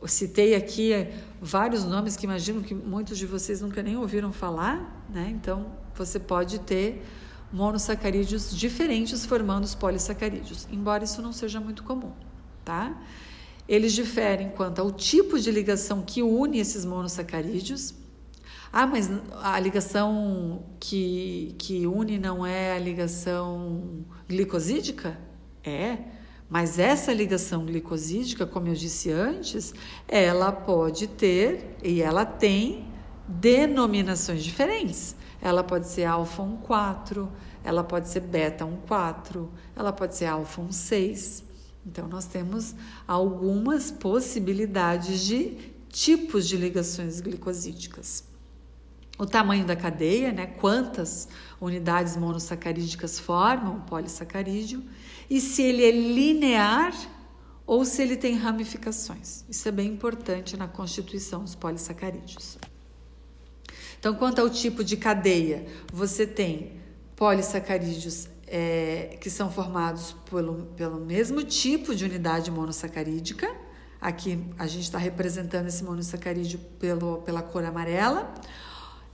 citei 0.07 0.55
aqui 0.55 0.91
vários 1.39 1.85
nomes 1.85 2.17
que 2.17 2.25
imagino 2.25 2.63
que 2.63 2.73
muitos 2.73 3.15
de 3.19 3.27
vocês 3.27 3.61
nunca 3.61 3.83
nem 3.83 3.95
ouviram 3.95 4.33
falar, 4.33 5.05
né? 5.07 5.29
Então, 5.29 5.71
você 5.93 6.19
pode 6.19 6.59
ter 6.61 7.05
monossacarídeos 7.53 8.57
diferentes 8.57 9.23
formando 9.23 9.65
os 9.65 9.75
polissacarídeos, 9.75 10.67
embora 10.71 11.03
isso 11.03 11.21
não 11.21 11.31
seja 11.31 11.59
muito 11.59 11.83
comum, 11.83 12.11
tá? 12.65 12.99
Eles 13.67 13.93
diferem 13.93 14.49
quanto 14.49 14.79
ao 14.79 14.91
tipo 14.91 15.39
de 15.39 15.51
ligação 15.51 16.01
que 16.01 16.23
une 16.23 16.59
esses 16.59 16.83
monossacarídeos, 16.85 17.93
ah, 18.77 18.85
mas 18.85 19.09
a 19.41 19.57
ligação 19.57 20.65
que, 20.81 21.55
que 21.57 21.87
une 21.87 22.19
não 22.19 22.45
é 22.45 22.73
a 22.75 22.77
ligação 22.77 24.05
glicosídica? 24.27 25.17
É, 25.63 25.97
mas 26.49 26.77
essa 26.77 27.13
ligação 27.13 27.65
glicosídica, 27.65 28.45
como 28.45 28.67
eu 28.67 28.73
disse 28.73 29.09
antes, 29.09 29.73
ela 30.05 30.51
pode 30.51 31.07
ter 31.07 31.77
e 31.81 32.01
ela 32.01 32.25
tem 32.25 32.85
denominações 33.25 34.43
diferentes. 34.43 35.15
Ela 35.41 35.63
pode 35.63 35.87
ser 35.87 36.03
alfa 36.03 36.43
1,4, 36.43 37.29
ela 37.63 37.81
pode 37.81 38.09
ser 38.09 38.19
beta 38.19 38.65
1,4, 38.65 39.47
ela 39.73 39.93
pode 39.93 40.17
ser 40.17 40.25
alfa 40.25 40.61
1,6. 40.61 41.45
Então, 41.85 42.09
nós 42.09 42.25
temos 42.25 42.75
algumas 43.07 43.89
possibilidades 43.89 45.21
de 45.21 45.71
tipos 45.87 46.45
de 46.45 46.57
ligações 46.57 47.21
glicosídicas 47.21 48.34
o 49.17 49.25
tamanho 49.25 49.65
da 49.65 49.75
cadeia, 49.75 50.31
né? 50.31 50.45
quantas 50.45 51.27
unidades 51.59 52.17
monossacarídicas 52.17 53.19
formam 53.19 53.77
o 53.77 53.81
polissacarídeo, 53.81 54.83
e 55.29 55.39
se 55.39 55.61
ele 55.61 55.83
é 55.83 55.91
linear 55.91 56.93
ou 57.65 57.83
se 57.83 58.01
ele 58.01 58.15
tem 58.15 58.35
ramificações. 58.35 59.43
Isso 59.49 59.67
é 59.67 59.71
bem 59.71 59.87
importante 59.87 60.55
na 60.55 60.67
constituição 60.67 61.43
dos 61.43 61.55
polissacarídeos. 61.55 62.57
Então, 63.99 64.13
quanto 64.13 64.39
ao 64.39 64.49
tipo 64.49 64.83
de 64.83 64.97
cadeia, 64.97 65.65
você 65.91 66.27
tem 66.27 66.79
polissacarídeos 67.15 68.27
é, 68.45 69.17
que 69.19 69.29
são 69.29 69.49
formados 69.49 70.15
pelo, 70.29 70.65
pelo 70.77 70.99
mesmo 70.99 71.43
tipo 71.43 71.95
de 71.95 72.05
unidade 72.05 72.51
monossacarídica. 72.51 73.51
Aqui 73.99 74.45
a 74.59 74.67
gente 74.67 74.83
está 74.83 74.99
representando 74.99 75.67
esse 75.67 75.83
monossacarídeo 75.83 76.59
pelo, 76.77 77.23
pela 77.23 77.41
cor 77.41 77.63
amarela 77.63 78.31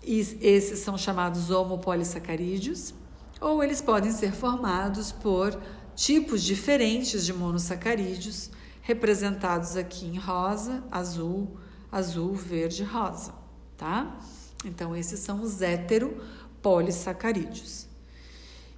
e 0.04 0.20
esses 0.42 0.80
são 0.80 0.98
chamados 0.98 1.52
homopolissacarídeos, 1.52 2.94
ou 3.40 3.64
eles 3.64 3.80
podem 3.82 4.12
ser 4.12 4.34
formados 4.34 5.12
por 5.12 5.56
tipos 5.96 6.42
diferentes 6.44 7.24
de 7.26 7.34
monossacarídeos, 7.34 8.50
representados 8.82 9.78
aqui 9.78 10.08
em 10.08 10.18
rosa, 10.18 10.84
azul, 10.92 11.60
azul, 11.92 12.34
verde, 12.34 12.84
rosa, 12.84 13.36
tá? 13.78 14.20
Então, 14.66 14.96
esses 14.96 15.20
são 15.20 15.42
os 15.42 15.62
heteropolissacarídeos. 15.62 17.86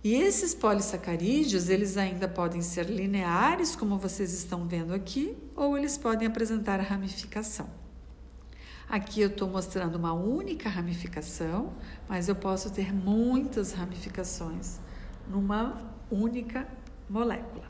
E 0.04 0.16
esses 0.16 0.54
polissacarídeos, 0.54 1.70
eles 1.70 1.96
ainda 1.96 2.28
podem 2.28 2.62
ser 2.62 2.90
lineares, 2.90 3.74
como 3.76 3.98
vocês 3.98 4.34
estão 4.34 4.68
vendo 4.68 4.94
aqui, 4.94 5.38
ou 5.56 5.78
eles 5.78 5.98
podem 5.98 6.28
apresentar 6.28 6.82
ramificação. 6.82 7.83
Aqui 8.94 9.22
eu 9.22 9.30
estou 9.30 9.50
mostrando 9.50 9.96
uma 9.96 10.14
única 10.14 10.70
ramificação, 10.70 11.74
mas 12.08 12.30
eu 12.30 12.36
posso 12.36 12.70
ter 12.70 12.94
muitas 12.94 13.72
ramificações 13.72 14.78
numa 15.28 15.82
única 16.12 16.68
molécula. 17.10 17.66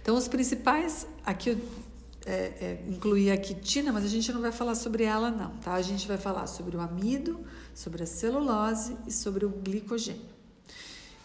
Então, 0.00 0.16
os 0.16 0.28
principais, 0.28 1.08
aqui 1.26 1.50
eu 1.50 1.58
é, 2.24 2.30
é, 2.30 2.84
incluí 2.86 3.32
a 3.32 3.36
quitina, 3.36 3.92
mas 3.92 4.04
a 4.04 4.08
gente 4.08 4.32
não 4.32 4.40
vai 4.40 4.52
falar 4.52 4.76
sobre 4.76 5.02
ela 5.02 5.28
não, 5.28 5.50
tá? 5.56 5.74
A 5.74 5.82
gente 5.82 6.06
vai 6.06 6.18
falar 6.18 6.46
sobre 6.46 6.76
o 6.76 6.80
amido, 6.80 7.44
sobre 7.74 8.04
a 8.04 8.06
celulose 8.06 8.96
e 9.08 9.10
sobre 9.10 9.44
o 9.44 9.48
glicogênio. 9.48 10.22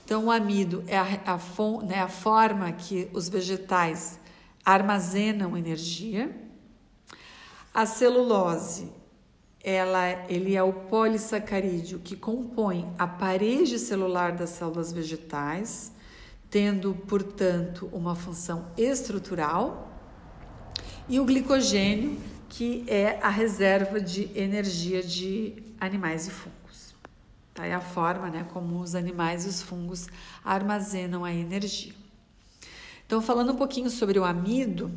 Então, 0.04 0.26
o 0.26 0.32
amido 0.32 0.84
é 0.88 0.98
a, 0.98 1.04
a, 1.04 1.86
né, 1.86 2.00
a 2.00 2.10
forma 2.10 2.72
que 2.72 3.12
os 3.14 3.30
vegetais 3.30 4.20
armazenam 4.66 5.56
energia, 5.56 6.49
a 7.74 7.86
celulose, 7.86 8.92
ela, 9.64 10.08
ele 10.30 10.56
é 10.56 10.64
o 10.64 10.74
polissacarídeo 10.74 12.00
que 12.00 12.16
compõe 12.16 12.92
a 12.98 13.06
parede 13.06 13.78
celular 13.78 14.32
das 14.32 14.52
células 14.52 14.92
vegetais, 14.92 15.92
tendo, 16.50 16.94
portanto, 17.08 17.90
uma 17.92 18.16
função 18.16 18.68
estrutural. 18.78 19.88
E 21.08 21.20
o 21.20 21.26
glicogênio 21.26 22.18
que 22.50 22.84
é 22.88 23.20
a 23.22 23.30
reserva 23.30 24.02
de 24.02 24.30
energia 24.38 25.04
de 25.04 25.54
animais 25.80 26.28
e 26.28 26.32
fungos. 26.32 26.96
Tá? 27.54 27.66
É 27.66 27.74
a 27.74 27.80
forma 27.80 28.30
né, 28.30 28.46
como 28.52 28.80
os 28.80 28.96
animais 28.96 29.46
e 29.46 29.50
os 29.50 29.62
fungos 29.62 30.08
armazenam 30.44 31.24
a 31.24 31.32
energia. 31.32 31.94
Então, 33.06 33.22
falando 33.22 33.54
um 33.54 33.56
pouquinho 33.56 33.90
sobre 33.90 34.20
o 34.20 34.26
amido, 34.26 34.92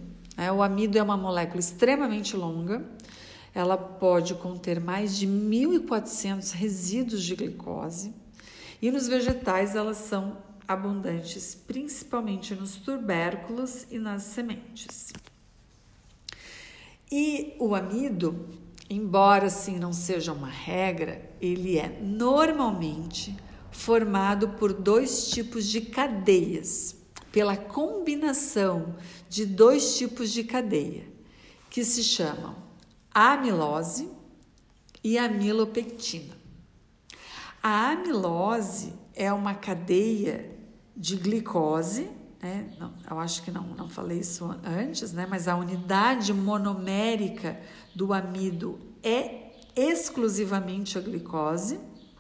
o 0.55 0.63
amido 0.63 0.99
é 0.99 1.03
uma 1.03 1.17
molécula 1.17 1.61
extremamente 1.61 2.37
longa, 2.37 2.85
ela 3.55 3.77
pode 3.77 4.35
conter 4.35 4.81
mais 4.81 5.17
de 5.17 5.27
1.400 5.27 6.53
resíduos 6.53 7.23
de 7.23 7.37
glicose. 7.37 8.15
E 8.81 8.91
nos 8.91 9.07
vegetais 9.07 9.77
elas 9.77 9.99
são 9.99 10.39
abundantes 10.67 11.55
principalmente 11.55 12.55
nos 12.55 12.77
tubérculos 12.77 13.87
e 13.91 13.99
nas 13.99 14.23
sementes. 14.23 15.13
E 17.11 17.55
o 17.59 17.75
amido, 17.75 18.49
embora 18.89 19.47
assim 19.47 19.79
não 19.79 19.93
seja 19.93 20.33
uma 20.33 20.49
regra, 20.49 21.31
ele 21.41 21.79
é 21.79 22.01
normalmente 22.01 23.37
formado 23.71 24.51
por 24.51 24.73
dois 24.73 25.29
tipos 25.31 25.67
de 25.67 25.83
cadeias, 25.83 26.97
pela 27.33 27.57
combinação 27.57 28.95
de 29.29 29.45
dois 29.47 29.97
tipos 29.97 30.31
de 30.31 30.45
cadeia, 30.45 31.05
que 31.71 31.83
se 31.83 32.05
chamam 32.05 32.55
amilose 33.13 34.09
e 35.03 35.19
amilopectina. 35.19 36.37
A 37.63 37.91
amilose 37.91 38.93
é 39.15 39.33
uma 39.33 39.55
cadeia 39.55 40.51
de 40.97 41.17
glicose 41.17 42.09
né? 42.43 42.67
Não, 42.77 42.93
eu 43.09 43.21
acho 43.21 43.45
que 43.45 43.53
não, 43.53 43.63
não 43.63 43.89
falei 43.89 44.19
isso 44.19 44.45
antes, 44.65 45.13
né? 45.13 45.27
Mas 45.31 45.47
a 45.47 45.55
unidade 45.55 46.35
monomérica 46.35 47.59
do 47.95 48.13
amido 48.13 48.81
é 49.01 49.53
exclusivamente 49.77 50.99
a 50.99 51.01
glicose, 51.01 51.79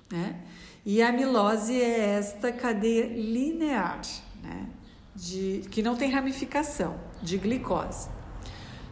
né? 0.08 0.40
E 0.86 1.02
a 1.02 1.08
amilose 1.08 1.74
é 1.74 2.10
esta 2.10 2.52
cadeia 2.52 3.06
linear, 3.06 4.00
né? 4.40 4.68
De, 5.14 5.64
que 5.70 5.82
não 5.82 5.94
tem 5.94 6.10
ramificação 6.10 6.98
de 7.22 7.36
glicose. 7.36 8.08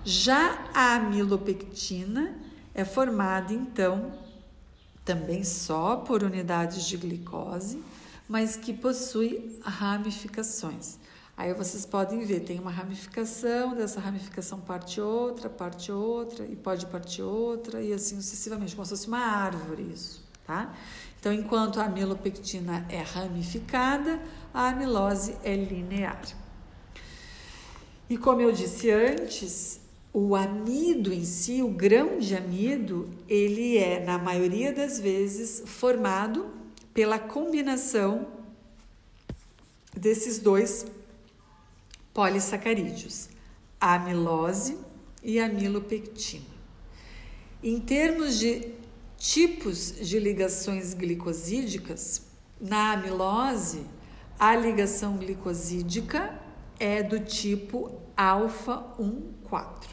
Já 0.04 0.66
a 0.74 0.96
amilopectina 0.96 2.36
é 2.74 2.84
formada 2.84 3.52
então 3.52 4.12
também 5.04 5.42
só 5.44 5.96
por 5.96 6.22
unidades 6.22 6.84
de 6.84 6.96
glicose, 6.96 7.82
mas 8.28 8.56
que 8.56 8.72
possui 8.72 9.58
ramificações. 9.62 10.98
Aí 11.36 11.54
vocês 11.54 11.86
podem 11.86 12.24
ver, 12.24 12.40
tem 12.40 12.60
uma 12.60 12.70
ramificação, 12.70 13.74
dessa 13.74 13.98
ramificação 13.98 14.60
parte 14.60 15.00
outra, 15.00 15.48
parte 15.48 15.90
outra, 15.90 16.44
e 16.44 16.54
pode 16.54 16.84
partir 16.86 17.22
outra, 17.22 17.80
e 17.82 17.94
assim 17.94 18.16
sucessivamente, 18.16 18.76
como 18.76 18.84
se 18.84 18.90
fosse 18.90 19.08
uma 19.08 19.20
árvore 19.20 19.90
isso, 19.90 20.22
tá? 20.46 20.74
Então, 21.18 21.32
enquanto 21.32 21.80
a 21.80 21.84
amilopectina 21.84 22.84
é 22.90 23.00
ramificada, 23.00 24.20
a 24.52 24.68
amilose 24.68 25.36
é 25.42 25.54
linear. 25.54 26.20
E 28.08 28.16
como 28.16 28.40
eu 28.40 28.50
disse 28.50 28.90
antes, 28.90 29.80
o 30.12 30.34
amido 30.34 31.12
em 31.12 31.24
si, 31.24 31.62
o 31.62 31.68
grão 31.68 32.18
de 32.18 32.34
amido, 32.34 33.08
ele 33.28 33.78
é, 33.78 34.04
na 34.04 34.18
maioria 34.18 34.72
das 34.72 34.98
vezes, 34.98 35.62
formado 35.64 36.50
pela 36.92 37.18
combinação 37.18 38.26
desses 39.96 40.38
dois 40.38 40.86
polissacarídeos, 42.12 43.28
a 43.80 43.94
amilose 43.94 44.76
e 45.22 45.38
a 45.38 45.46
amilopectina. 45.46 46.44
Em 47.62 47.78
termos 47.78 48.38
de 48.38 48.72
tipos 49.16 49.92
de 50.00 50.18
ligações 50.18 50.94
glicosídicas, 50.94 52.22
na 52.60 52.92
amilose, 52.92 53.84
a 54.40 54.56
ligação 54.56 55.18
glicosídica 55.18 56.34
é 56.78 57.02
do 57.02 57.20
tipo 57.20 58.00
alfa 58.16 58.82
1,4. 58.98 59.90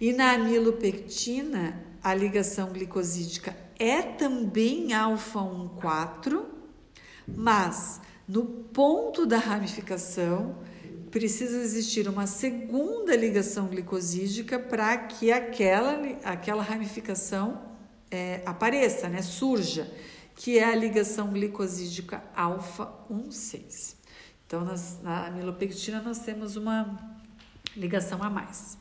E 0.00 0.12
na 0.12 0.34
amilopectina, 0.34 1.84
a 2.00 2.14
ligação 2.14 2.68
glicosídica 2.68 3.56
é 3.76 4.00
também 4.00 4.94
alfa 4.94 5.40
1,4, 5.40 6.44
mas 7.26 8.00
no 8.28 8.44
ponto 8.44 9.26
da 9.26 9.38
ramificação, 9.38 10.56
precisa 11.10 11.58
existir 11.58 12.08
uma 12.08 12.28
segunda 12.28 13.16
ligação 13.16 13.66
glicosídica 13.66 14.56
para 14.56 14.96
que 14.98 15.32
aquela, 15.32 15.98
aquela 16.22 16.62
ramificação 16.62 17.60
é, 18.08 18.42
apareça, 18.46 19.08
né, 19.08 19.22
surja, 19.22 19.90
que 20.36 20.58
é 20.58 20.64
a 20.64 20.74
ligação 20.74 21.32
glicosídica 21.32 22.22
alfa 22.36 22.92
1,6. 23.10 23.96
Então, 24.46 24.64
nas, 24.64 25.00
na 25.02 25.26
amilopectina, 25.26 26.00
nós 26.00 26.20
temos 26.20 26.54
uma 26.54 26.96
ligação 27.76 28.22
a 28.22 28.30
mais. 28.30 28.78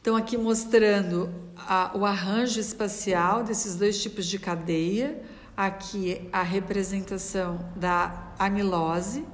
Então, 0.00 0.16
aqui 0.16 0.38
mostrando 0.38 1.30
a, 1.56 1.90
o 1.94 2.06
arranjo 2.06 2.58
espacial 2.58 3.44
desses 3.44 3.76
dois 3.76 4.00
tipos 4.02 4.26
de 4.26 4.38
cadeia. 4.38 5.22
Aqui 5.56 6.28
a 6.32 6.42
representação 6.42 7.70
da 7.76 8.32
amilose, 8.38 9.24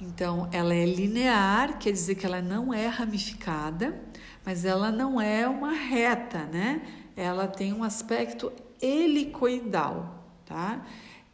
então, 0.00 0.48
ela 0.50 0.74
é 0.74 0.86
linear, 0.86 1.78
quer 1.78 1.92
dizer 1.92 2.14
que 2.14 2.24
ela 2.24 2.40
não 2.40 2.72
é 2.72 2.86
ramificada, 2.86 4.00
mas 4.44 4.64
ela 4.64 4.90
não 4.90 5.20
é 5.20 5.46
uma 5.46 5.72
reta, 5.72 6.44
né? 6.46 6.80
Ela 7.14 7.46
tem 7.46 7.74
um 7.74 7.84
aspecto 7.84 8.50
helicoidal, 8.80 10.19
tá? 10.50 10.84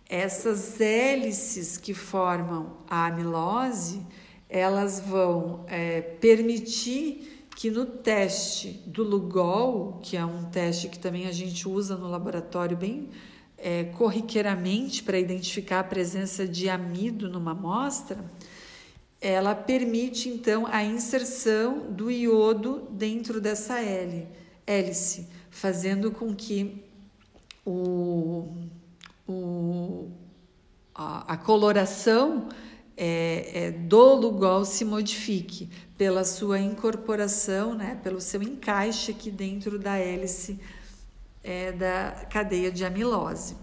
Essas 0.06 0.78
hélices 0.78 1.78
que 1.78 1.94
formam 1.94 2.76
a 2.86 3.06
amilose, 3.06 4.06
elas 4.48 5.00
vão 5.00 5.64
é, 5.66 6.02
permitir 6.02 7.48
que 7.56 7.70
no 7.70 7.86
teste 7.86 8.82
do 8.86 9.02
Lugol, 9.02 9.98
que 10.02 10.14
é 10.18 10.24
um 10.24 10.44
teste 10.44 10.90
que 10.90 10.98
também 10.98 11.26
a 11.26 11.32
gente 11.32 11.66
usa 11.66 11.96
no 11.96 12.06
laboratório 12.06 12.76
bem 12.76 13.08
é, 13.56 13.84
corriqueiramente 13.84 15.02
para 15.02 15.18
identificar 15.18 15.80
a 15.80 15.84
presença 15.84 16.46
de 16.46 16.68
amido 16.68 17.30
numa 17.30 17.52
amostra, 17.52 18.22
ela 19.18 19.54
permite 19.54 20.28
então 20.28 20.66
a 20.66 20.84
inserção 20.84 21.90
do 21.90 22.10
iodo 22.10 22.86
dentro 22.90 23.40
dessa 23.40 23.80
hélice, 24.66 25.26
fazendo 25.50 26.12
com 26.12 26.34
que 26.34 26.84
o, 27.64 28.46
o, 29.28 30.10
a, 30.94 31.34
a 31.34 31.36
coloração 31.36 32.48
é, 32.96 33.66
é, 33.66 33.70
do 33.70 34.14
lugol 34.14 34.64
se 34.64 34.84
modifique 34.84 35.68
pela 35.98 36.24
sua 36.24 36.58
incorporação, 36.58 37.74
né, 37.74 37.98
pelo 38.02 38.20
seu 38.20 38.42
encaixe 38.42 39.10
aqui 39.10 39.30
dentro 39.30 39.78
da 39.78 39.96
hélice 39.98 40.58
é, 41.44 41.72
da 41.72 42.26
cadeia 42.30 42.70
de 42.72 42.84
amilose. 42.84 43.56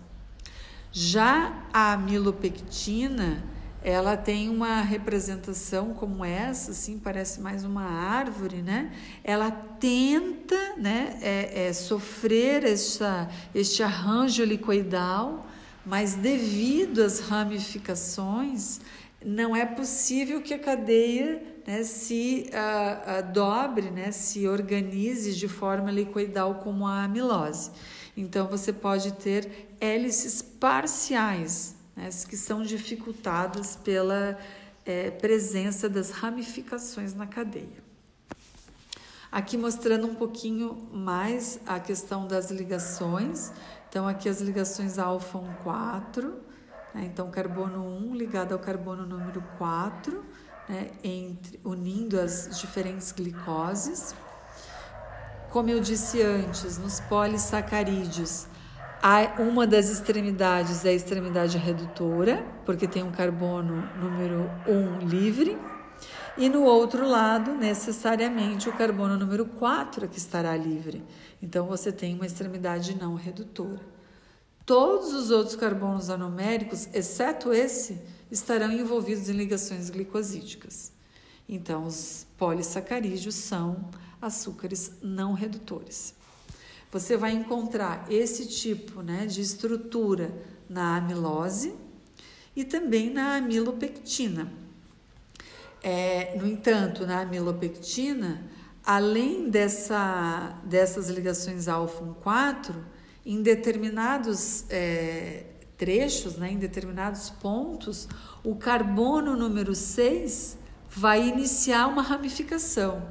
Já 0.92 1.66
a 1.74 1.94
amilopectina, 1.94 3.44
ela 3.84 4.16
tem 4.16 4.48
uma 4.48 4.82
representação 4.82 5.94
como 5.94 6.24
essa, 6.24 6.72
assim, 6.72 6.98
parece 7.00 7.42
mais 7.42 7.66
uma 7.66 7.84
árvore, 7.84 8.62
né? 8.62 8.94
Ela 9.24 9.52
tenta, 9.52 10.76
né, 10.78 11.18
é, 11.22 11.68
é, 11.68 11.74
sofrer 11.74 12.64
essa, 12.64 13.28
este 13.54 13.84
arranjo 13.84 14.46
licoidal, 14.46 15.46
mas 15.86 16.16
devido 16.16 17.02
às 17.02 17.20
ramificações, 17.20 18.80
não 19.24 19.56
é 19.56 19.66
possível 19.66 20.42
que 20.42 20.54
a 20.54 20.60
cadeia 20.60 21.42
né, 21.66 21.84
se 21.84 22.50
a, 22.54 23.18
a 23.18 23.22
dobre, 23.22 23.90
né, 23.90 24.12
se 24.12 24.48
organize 24.48 25.34
de 25.34 25.48
forma 25.48 25.92
licoidal 25.92 26.56
como 26.56 26.86
a 26.86 27.04
amilose. 27.04 27.72
Então, 28.16 28.48
você 28.48 28.72
pode 28.72 29.14
ter 29.14 29.76
hélices 29.80 30.42
parciais, 30.42 31.76
né, 31.96 32.10
que 32.30 32.38
são 32.38 32.62
dificultadas 32.62 33.76
pela 33.76 34.38
é, 34.86 35.10
presença 35.12 35.90
das 35.90 36.12
ramificações 36.12 37.14
na 37.14 37.26
cadeia. 37.26 37.84
Aqui 39.32 39.58
mostrando 39.58 40.06
um 40.06 40.14
pouquinho 40.14 40.88
mais 40.94 41.60
a 41.66 41.80
questão 41.80 42.28
das 42.28 42.52
ligações. 42.52 43.52
Então, 43.94 44.08
aqui 44.08 44.28
as 44.28 44.42
ligações 44.42 44.98
alfa 44.98 45.38
1, 45.38 45.54
4. 45.64 46.34
Né? 46.96 47.04
Então, 47.06 47.30
carbono 47.30 47.86
1 47.86 48.16
ligado 48.16 48.54
ao 48.54 48.58
carbono 48.58 49.06
número 49.06 49.44
4, 49.60 50.26
né? 50.68 50.90
Entre, 51.04 51.60
unindo 51.64 52.20
as 52.20 52.60
diferentes 52.60 53.12
glicoses. 53.12 54.16
Como 55.52 55.70
eu 55.70 55.80
disse 55.80 56.24
antes, 56.24 56.80
nos 56.80 57.02
polissacarídeos, 57.02 58.48
uma 59.38 59.68
das 59.68 59.92
extremidades 59.92 60.84
é 60.86 60.90
a 60.90 60.94
extremidade 60.94 61.60
redutora, 61.60 62.44
porque 62.66 62.88
tem 62.88 63.04
um 63.04 63.12
carbono 63.12 63.88
número 64.02 64.50
1 64.68 65.06
livre, 65.06 65.56
E 66.36 66.50
no 66.50 66.64
outro 66.64 67.08
lado, 67.08 67.54
necessariamente, 67.54 68.68
o 68.68 68.74
carbono 68.74 69.18
número 69.18 69.46
4 69.46 70.06
é 70.06 70.08
que 70.08 70.18
estará 70.18 70.58
livre. 70.58 71.04
Então, 71.44 71.68
você 71.68 71.92
tem 71.92 72.16
uma 72.16 72.26
extremidade 72.26 72.96
não 72.96 73.16
redutora. 73.16 73.82
Todos 74.66 75.14
os 75.14 75.30
outros 75.30 75.58
carbonos 75.58 76.10
anoméricos, 76.10 76.88
exceto 76.94 77.52
esse, 77.52 78.00
estarão 78.32 78.72
envolvidos 78.72 79.28
em 79.28 79.34
ligações 79.34 79.90
glicosídicas. 79.90 80.94
Então, 81.48 81.86
os 81.86 82.26
polissacarídeos 82.38 83.36
são 83.36 83.90
açúcares 84.22 84.94
não 85.02 85.34
redutores. 85.34 86.16
Você 86.90 87.18
vai 87.18 87.34
encontrar 87.34 88.10
esse 88.10 88.48
tipo 88.48 89.02
né, 89.02 89.26
de 89.26 89.42
estrutura 89.42 90.34
na 90.70 90.96
amilose 90.96 91.76
e 92.56 92.64
também 92.64 93.10
na 93.10 93.36
amilopectina. 93.36 94.50
É, 95.82 96.38
no 96.38 96.48
entanto, 96.48 97.06
na 97.06 97.20
amilopectina, 97.20 98.50
além 98.86 99.50
dessa, 99.50 100.60
dessas 100.64 101.10
ligações 101.10 101.68
alfa-1,4, 101.68 102.76
em 103.26 103.42
determinados 103.42 104.66
é, 104.70 105.46
trechos, 105.78 106.36
né, 106.36 106.52
em 106.52 106.58
determinados 106.58 107.30
pontos, 107.30 108.08
o 108.44 108.56
carbono 108.56 109.36
número 109.36 109.74
6 109.74 110.58
vai 110.90 111.28
iniciar 111.28 111.88
uma 111.88 112.02
ramificação, 112.02 113.08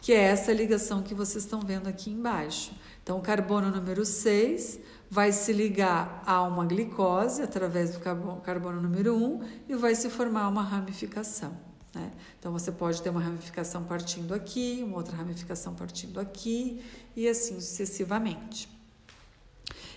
que 0.00 0.12
é 0.12 0.20
essa 0.20 0.52
ligação 0.52 1.02
que 1.02 1.14
vocês 1.14 1.44
estão 1.44 1.60
vendo 1.60 1.88
aqui 1.88 2.10
embaixo. 2.10 2.72
Então, 3.02 3.18
o 3.18 3.20
carbono 3.20 3.70
número 3.70 4.04
6 4.04 4.78
vai 5.10 5.32
se 5.32 5.52
ligar 5.52 6.22
a 6.24 6.42
uma 6.42 6.64
glicose 6.64 7.42
através 7.42 7.90
do 7.90 8.00
carbono, 8.00 8.40
carbono 8.40 8.80
número 8.80 9.14
1 9.14 9.40
e 9.68 9.74
vai 9.74 9.94
se 9.94 10.08
formar 10.08 10.48
uma 10.48 10.62
ramificação. 10.62 11.71
Né? 11.94 12.10
Então, 12.38 12.52
você 12.52 12.72
pode 12.72 13.02
ter 13.02 13.10
uma 13.10 13.20
ramificação 13.20 13.84
partindo 13.84 14.32
aqui, 14.34 14.82
uma 14.84 14.96
outra 14.96 15.16
ramificação 15.16 15.74
partindo 15.74 16.18
aqui 16.18 16.82
e 17.14 17.28
assim 17.28 17.60
sucessivamente. 17.60 18.68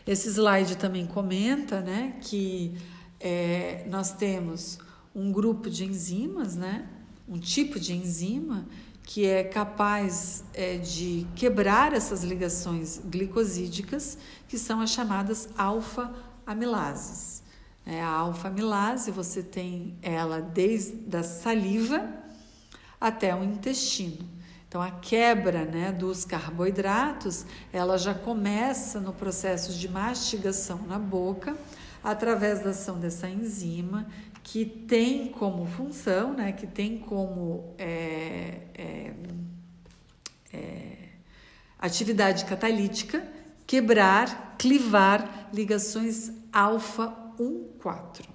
Esse 0.06 0.30
slide 0.30 0.78
também 0.78 1.08
comenta 1.08 1.82
né, 1.82 2.18
que 2.22 2.78
é, 3.20 3.86
nós 3.90 4.12
temos 4.12 4.78
um 5.16 5.32
grupo 5.32 5.70
de 5.70 5.86
enzimas, 5.86 6.56
né, 6.56 6.88
um 7.28 7.40
tipo 7.40 7.80
de 7.80 7.94
enzima 7.94 8.68
que 9.06 9.26
é 9.26 9.44
capaz 9.44 10.44
é, 10.54 10.78
de 10.78 11.28
quebrar 11.36 11.94
essas 11.94 12.24
ligações 12.24 13.00
glicosídicas, 13.06 14.18
que 14.48 14.58
são 14.58 14.82
as 14.82 14.90
chamadas 14.90 15.48
alfa-amilases. 15.56 17.35
É, 17.86 18.02
a 18.02 18.10
alfa-amilase 18.10 19.12
você 19.12 19.44
tem 19.44 19.96
ela 20.02 20.42
desde 20.42 21.16
a 21.16 21.22
saliva 21.22 22.04
até 23.00 23.36
o 23.36 23.44
intestino. 23.44 24.28
Então, 24.68 24.82
a 24.82 24.92
quebra 24.92 25.64
né, 25.64 25.92
dos 25.92 26.26
carboidratos, 26.26 27.46
ela 27.72 27.98
já 27.98 28.14
começa 28.14 29.00
no 29.00 29.14
processo 29.14 29.74
de 29.74 29.88
mastigação 29.88 30.82
na 30.88 30.98
boca, 30.98 31.56
através 32.04 32.62
da 32.62 32.72
ação 32.72 33.00
dessa 33.00 33.30
enzima, 33.30 34.08
que 34.44 34.66
tem 34.66 35.28
como 35.30 35.66
função, 35.66 36.34
né, 36.34 36.52
que 36.52 36.68
tem 36.68 36.98
como 36.98 37.74
é, 37.78 38.60
é, 38.74 39.14
é, 40.52 40.98
atividade 41.80 42.46
catalítica 42.46 43.26
quebrar, 43.66 44.56
clivar 44.58 45.50
ligações 45.54 46.32
alfa 46.52 47.25
1,4. 47.40 48.26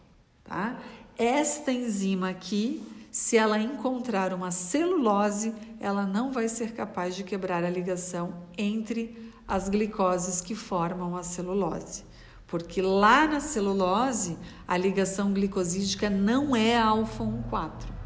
Tá? 0.45 0.79
Esta 1.17 1.73
enzima 1.73 2.31
aqui, 2.31 2.83
se 3.11 3.37
ela 3.37 3.59
encontrar 3.59 4.33
uma 4.33 4.51
celulose, 4.51 5.55
ela 5.79 6.07
não 6.07 6.33
vai 6.33 6.49
ser 6.49 6.73
capaz 6.73 7.15
de 7.15 7.25
quebrar 7.25 7.65
a 7.65 7.71
ligação 7.71 8.35
entre 8.57 9.33
as 9.47 9.69
glicoses 9.69 10.41
que 10.41 10.55
formam 10.55 11.17
a 11.17 11.23
celulose 11.23 12.11
porque 12.51 12.83
lá 12.83 13.29
na 13.29 13.39
celulose 13.39 14.37
a 14.67 14.77
ligação 14.77 15.33
glicosídica 15.33 16.11
não 16.11 16.57
é 16.57 16.77
alfa 16.77 17.23
1,4. 17.23 18.00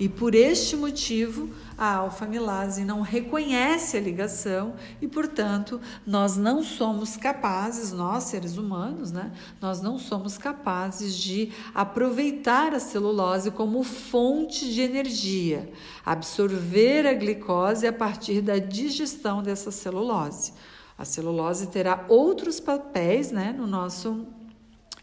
E 0.00 0.08
por 0.08 0.34
este 0.34 0.76
motivo, 0.76 1.50
a 1.76 1.96
alfa-amilase 1.96 2.86
não 2.86 3.02
reconhece 3.02 3.98
a 3.98 4.00
ligação 4.00 4.72
e, 4.98 5.06
portanto, 5.06 5.78
nós 6.06 6.38
não 6.38 6.62
somos 6.62 7.18
capazes, 7.18 7.92
nós 7.92 8.24
seres 8.24 8.56
humanos, 8.56 9.12
né? 9.12 9.30
Nós 9.60 9.82
não 9.82 9.98
somos 9.98 10.38
capazes 10.38 11.14
de 11.14 11.52
aproveitar 11.74 12.72
a 12.72 12.80
celulose 12.80 13.50
como 13.50 13.82
fonte 13.82 14.72
de 14.72 14.80
energia, 14.80 15.70
absorver 16.02 17.06
a 17.06 17.12
glicose 17.12 17.86
a 17.86 17.92
partir 17.92 18.40
da 18.40 18.56
digestão 18.58 19.42
dessa 19.42 19.70
celulose. 19.70 20.54
A 20.96 21.04
celulose 21.04 21.66
terá 21.66 22.06
outros 22.08 22.58
papéis 22.58 23.30
né, 23.30 23.54
no 23.56 23.66
nosso, 23.66 24.26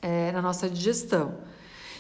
é, 0.01 0.31
na 0.31 0.41
nossa 0.41 0.67
digestão. 0.67 1.37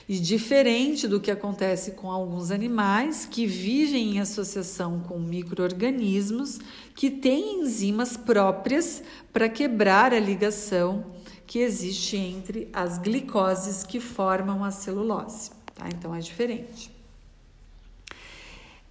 E 0.09 0.17
diferente 0.19 1.05
do 1.05 1.19
que 1.19 1.29
acontece 1.29 1.91
com 1.91 2.09
alguns 2.09 2.49
animais 2.49 3.27
que 3.29 3.45
vivem 3.45 4.15
em 4.15 4.19
associação 4.21 5.01
com 5.01 5.19
micro-organismos 5.19 6.59
que 6.95 7.11
têm 7.11 7.61
enzimas 7.61 8.15
próprias 8.15 9.03
para 9.33 9.49
quebrar 9.49 10.13
a 10.13 10.19
ligação 10.19 11.05
que 11.45 11.59
existe 11.59 12.15
entre 12.15 12.69
as 12.71 12.97
glicoses 12.97 13.83
que 13.83 13.99
formam 13.99 14.63
a 14.63 14.71
celulose. 14.71 15.51
Tá? 15.75 15.89
Então 15.89 16.15
é 16.15 16.19
diferente. 16.19 16.95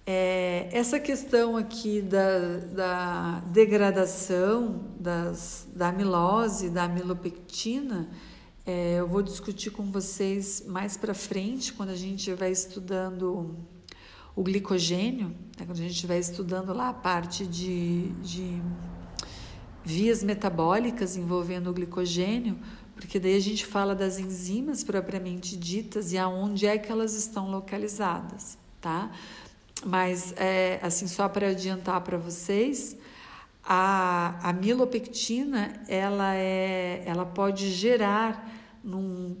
É, 0.09 0.69
essa 0.71 0.99
questão 0.99 1.57
aqui 1.57 2.01
da, 2.01 2.59
da 2.73 3.39
degradação 3.47 4.85
das, 4.97 5.67
da 5.75 5.89
amilose, 5.89 6.69
da 6.69 6.85
amilopectina, 6.85 8.07
é, 8.67 8.99
eu 8.99 9.07
vou 9.07 9.21
discutir 9.21 9.71
com 9.71 9.89
vocês 9.89 10.65
mais 10.67 10.97
para 10.97 11.13
frente, 11.13 11.71
quando 11.71 11.91
a 11.91 11.95
gente 11.95 12.33
vai 12.33 12.51
estudando 12.51 13.55
o 14.35 14.43
glicogênio, 14.43 15.29
né, 15.57 15.65
quando 15.65 15.79
a 15.79 15.81
gente 15.83 15.93
estiver 15.93 16.19
estudando 16.19 16.73
lá 16.73 16.89
a 16.89 16.93
parte 16.93 17.47
de, 17.47 18.09
de 18.21 18.61
vias 19.85 20.21
metabólicas 20.21 21.15
envolvendo 21.15 21.69
o 21.69 21.73
glicogênio, 21.73 22.59
porque 22.93 23.21
daí 23.21 23.37
a 23.37 23.39
gente 23.39 23.65
fala 23.65 23.95
das 23.95 24.19
enzimas 24.19 24.83
propriamente 24.83 25.55
ditas 25.55 26.11
e 26.11 26.17
aonde 26.17 26.67
é 26.67 26.77
que 26.77 26.91
elas 26.91 27.13
estão 27.13 27.49
localizadas, 27.49 28.57
tá? 28.81 29.11
Mas, 29.85 30.33
é, 30.35 30.77
assim, 30.83 31.07
só 31.07 31.29
para 31.29 31.51
adiantar 31.51 32.01
para 32.01 32.17
vocês, 32.17 32.97
a, 33.63 34.49
a 34.49 34.51
milopectina, 34.51 35.73
ela, 35.87 36.35
é, 36.35 37.03
ela 37.05 37.25
pode 37.25 37.71
gerar, 37.71 38.56
num 38.87 39.35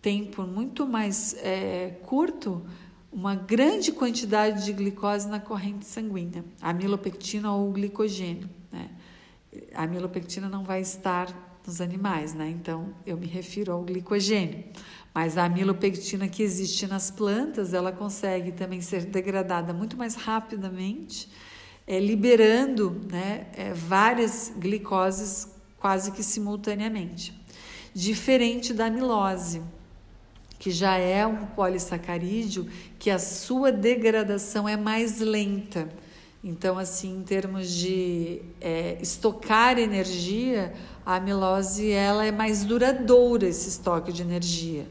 tempo 0.00 0.42
muito 0.42 0.86
mais 0.86 1.34
é, 1.40 1.98
curto, 2.04 2.64
uma 3.12 3.34
grande 3.34 3.90
quantidade 3.90 4.64
de 4.64 4.72
glicose 4.72 5.28
na 5.28 5.40
corrente 5.40 5.84
sanguínea, 5.84 6.44
a 6.60 6.72
milopectina 6.72 7.52
ou 7.52 7.72
glicogênio. 7.72 8.48
Né? 8.70 8.88
A 9.74 9.86
milopectina 9.86 10.48
não 10.48 10.62
vai 10.62 10.80
estar 10.80 11.60
nos 11.66 11.80
animais, 11.80 12.32
né? 12.32 12.48
então 12.48 12.94
eu 13.04 13.16
me 13.16 13.26
refiro 13.26 13.72
ao 13.72 13.82
glicogênio. 13.82 14.64
Mas 15.12 15.36
a 15.36 15.44
amilopectina 15.44 16.26
que 16.26 16.42
existe 16.42 16.86
nas 16.86 17.10
plantas, 17.10 17.74
ela 17.74 17.92
consegue 17.92 18.52
também 18.52 18.80
ser 18.80 19.04
degradada 19.04 19.72
muito 19.72 19.96
mais 19.96 20.14
rapidamente, 20.14 21.28
é, 21.86 21.98
liberando 21.98 23.02
né, 23.10 23.48
é, 23.52 23.74
várias 23.74 24.52
glicoses 24.56 25.48
quase 25.78 26.12
que 26.12 26.22
simultaneamente. 26.22 27.41
Diferente 27.94 28.72
da 28.72 28.86
amilose, 28.86 29.62
que 30.58 30.70
já 30.70 30.96
é 30.96 31.26
um 31.26 31.44
polissacarídeo 31.46 32.66
que 32.98 33.10
a 33.10 33.18
sua 33.18 33.70
degradação 33.70 34.68
é 34.68 34.76
mais 34.76 35.18
lenta. 35.18 35.88
Então, 36.42 36.78
assim, 36.78 37.18
em 37.18 37.22
termos 37.22 37.70
de 37.70 38.42
é, 38.60 38.96
estocar 39.00 39.78
energia, 39.78 40.72
a 41.04 41.16
amilose 41.16 41.90
ela 41.90 42.24
é 42.24 42.32
mais 42.32 42.64
duradoura 42.64 43.46
esse 43.46 43.68
estoque 43.68 44.12
de 44.12 44.22
energia. 44.22 44.86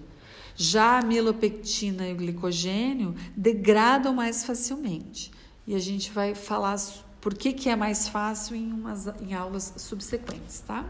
Já 0.56 1.00
a 1.00 1.02
milopectina 1.02 2.08
e 2.08 2.14
o 2.14 2.18
glicogênio 2.18 3.16
degradam 3.36 4.14
mais 4.14 4.46
facilmente. 4.46 5.32
E 5.66 5.74
a 5.74 5.80
gente 5.80 6.12
vai 6.12 6.36
falar 6.36 6.78
por 7.20 7.34
que, 7.34 7.54
que 7.54 7.70
é 7.70 7.76
mais 7.76 8.08
fácil 8.08 8.56
em, 8.56 8.72
umas, 8.72 9.08
em 9.22 9.34
aulas 9.34 9.74
subsequentes, 9.78 10.60
tá? 10.62 10.86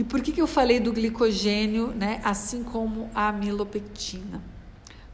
E 0.00 0.04
por 0.04 0.22
que, 0.22 0.32
que 0.32 0.40
eu 0.40 0.46
falei 0.46 0.80
do 0.80 0.94
glicogênio, 0.94 1.88
né, 1.88 2.22
assim 2.24 2.64
como 2.64 3.10
a 3.14 3.30
milopectina? 3.30 4.42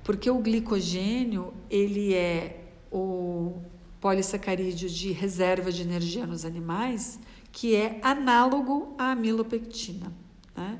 Porque 0.04 0.30
o 0.30 0.38
glicogênio, 0.38 1.52
ele 1.68 2.14
é 2.14 2.68
o 2.92 3.60
polissacarídeo 4.00 4.88
de 4.88 5.10
reserva 5.10 5.72
de 5.72 5.82
energia 5.82 6.24
nos 6.24 6.44
animais, 6.44 7.18
que 7.50 7.74
é 7.74 7.98
análogo 8.00 8.94
à 8.96 9.16
milopectina. 9.16 10.12
Né? 10.56 10.78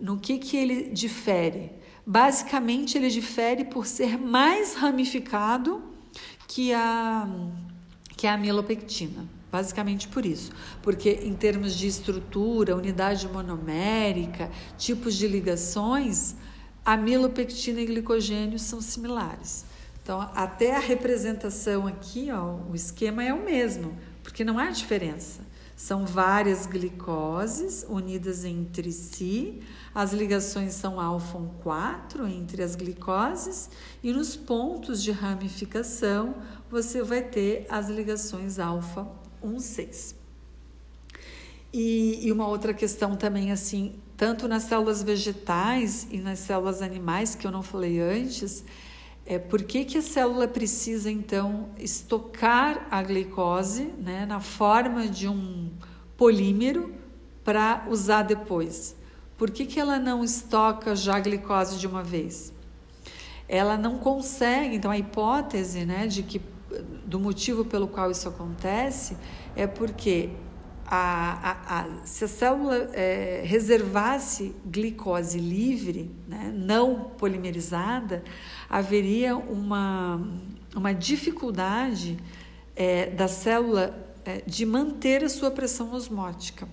No 0.00 0.16
que, 0.16 0.38
que 0.38 0.56
ele 0.56 0.84
difere? 0.90 1.72
Basicamente, 2.06 2.96
ele 2.96 3.10
difere 3.10 3.64
por 3.64 3.84
ser 3.84 4.16
mais 4.16 4.74
ramificado 4.74 5.82
que 6.46 6.72
a, 6.72 7.28
que 8.16 8.28
a 8.28 8.34
amilopectina. 8.34 9.39
Basicamente 9.50 10.06
por 10.08 10.24
isso. 10.24 10.52
Porque, 10.82 11.10
em 11.22 11.34
termos 11.34 11.74
de 11.74 11.86
estrutura, 11.86 12.76
unidade 12.76 13.26
monomérica, 13.28 14.50
tipos 14.78 15.14
de 15.14 15.26
ligações, 15.26 16.36
amilopectina 16.84 17.80
e 17.80 17.86
glicogênio 17.86 18.58
são 18.58 18.80
similares. 18.80 19.64
Então, 20.02 20.20
até 20.34 20.74
a 20.74 20.80
representação 20.80 21.86
aqui, 21.86 22.30
ó, 22.30 22.56
o 22.70 22.74
esquema 22.74 23.22
é 23.22 23.32
o 23.34 23.44
mesmo, 23.44 23.96
porque 24.22 24.44
não 24.44 24.58
há 24.58 24.70
diferença. 24.70 25.40
São 25.76 26.04
várias 26.04 26.66
glicoses 26.66 27.86
unidas 27.88 28.44
entre 28.44 28.92
si, 28.92 29.62
as 29.94 30.12
ligações 30.12 30.74
são 30.74 31.00
alfa 31.00 31.38
4 31.62 32.26
entre 32.28 32.62
as 32.62 32.76
glicoses, 32.76 33.70
e 34.02 34.12
nos 34.12 34.36
pontos 34.36 35.02
de 35.02 35.10
ramificação 35.10 36.34
você 36.68 37.02
vai 37.02 37.22
ter 37.22 37.66
as 37.70 37.88
ligações 37.88 38.58
alfa 38.58 39.19
1,6. 39.44 40.14
E, 41.72 42.26
e 42.26 42.32
uma 42.32 42.48
outra 42.48 42.74
questão 42.74 43.14
também, 43.14 43.52
assim, 43.52 43.94
tanto 44.16 44.48
nas 44.48 44.64
células 44.64 45.02
vegetais 45.02 46.06
e 46.10 46.18
nas 46.18 46.40
células 46.40 46.82
animais, 46.82 47.34
que 47.34 47.46
eu 47.46 47.50
não 47.50 47.62
falei 47.62 48.00
antes, 48.00 48.64
é, 49.24 49.38
por 49.38 49.62
que, 49.62 49.84
que 49.84 49.98
a 49.98 50.02
célula 50.02 50.48
precisa, 50.48 51.10
então, 51.10 51.68
estocar 51.78 52.88
a 52.90 53.00
glicose 53.02 53.84
né, 53.98 54.26
na 54.26 54.40
forma 54.40 55.06
de 55.06 55.28
um 55.28 55.70
polímero 56.16 56.92
para 57.44 57.86
usar 57.88 58.22
depois? 58.22 58.96
Por 59.38 59.50
que, 59.50 59.64
que 59.64 59.78
ela 59.78 59.98
não 59.98 60.24
estoca 60.24 60.96
já 60.96 61.16
a 61.16 61.20
glicose 61.20 61.78
de 61.78 61.86
uma 61.86 62.02
vez? 62.02 62.52
Ela 63.48 63.78
não 63.78 63.98
consegue, 63.98 64.76
então 64.76 64.90
a 64.90 64.98
hipótese 64.98 65.84
né, 65.84 66.06
de 66.06 66.24
que 66.24 66.40
do 67.04 67.18
motivo 67.18 67.64
pelo 67.64 67.88
qual 67.88 68.10
isso 68.10 68.28
acontece 68.28 69.16
é 69.56 69.66
porque 69.66 70.30
a, 70.86 71.50
a, 71.50 71.80
a, 71.80 71.86
se 72.04 72.24
a 72.24 72.28
célula 72.28 72.90
é, 72.92 73.42
reservasse 73.44 74.54
glicose 74.66 75.38
livre, 75.38 76.10
né, 76.26 76.52
não 76.54 77.04
polimerizada, 77.16 78.24
haveria 78.68 79.36
uma, 79.36 80.20
uma 80.74 80.92
dificuldade 80.92 82.18
é, 82.74 83.06
da 83.10 83.28
célula 83.28 83.96
é, 84.24 84.42
de 84.44 84.66
manter 84.66 85.22
a 85.22 85.28
sua 85.28 85.50
pressão 85.50 85.92
osmótica, 85.92 86.68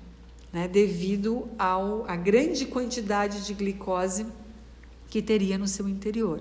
né, 0.51 0.67
devido 0.67 1.47
à 1.59 2.15
grande 2.15 2.65
quantidade 2.65 3.45
de 3.45 3.53
glicose 3.53 4.25
que 5.09 5.21
teria 5.21 5.59
no 5.59 5.67
seu 5.67 5.87
interior. 5.87 6.39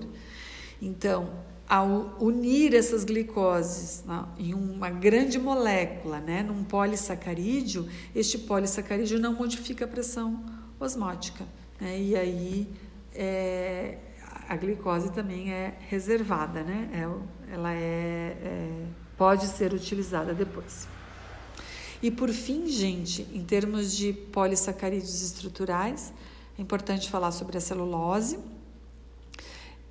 Então, 0.81 1.29
ao 1.67 2.15
unir 2.19 2.73
essas 2.73 3.03
glicoses 3.03 4.03
né, 4.05 4.23
em 4.37 4.53
uma 4.53 4.89
grande 4.89 5.37
molécula, 5.37 6.19
né, 6.19 6.41
num 6.41 6.63
polissacarídeo, 6.63 7.87
este 8.15 8.37
polissacarídeo 8.37 9.19
não 9.19 9.33
modifica 9.33 9.83
a 9.83 9.87
pressão 9.87 10.45
osmótica. 10.79 11.45
Né, 11.79 11.99
e 11.99 12.15
aí 12.15 12.67
é, 13.13 13.97
a 14.47 14.55
glicose 14.55 15.11
também 15.11 15.51
é 15.51 15.77
reservada, 15.89 16.63
né, 16.63 16.89
é, 16.93 17.53
ela 17.53 17.73
é, 17.73 17.77
é, 17.77 18.85
pode 19.17 19.47
ser 19.47 19.73
utilizada 19.73 20.33
depois. 20.33 20.87
E 22.01 22.09
por 22.11 22.29
fim, 22.29 22.67
gente, 22.67 23.27
em 23.33 23.43
termos 23.43 23.95
de 23.95 24.13
polissacarídeos 24.13 25.21
estruturais, 25.21 26.13
é 26.57 26.61
importante 26.61 27.09
falar 27.09 27.31
sobre 27.31 27.57
a 27.57 27.61
celulose. 27.61 28.39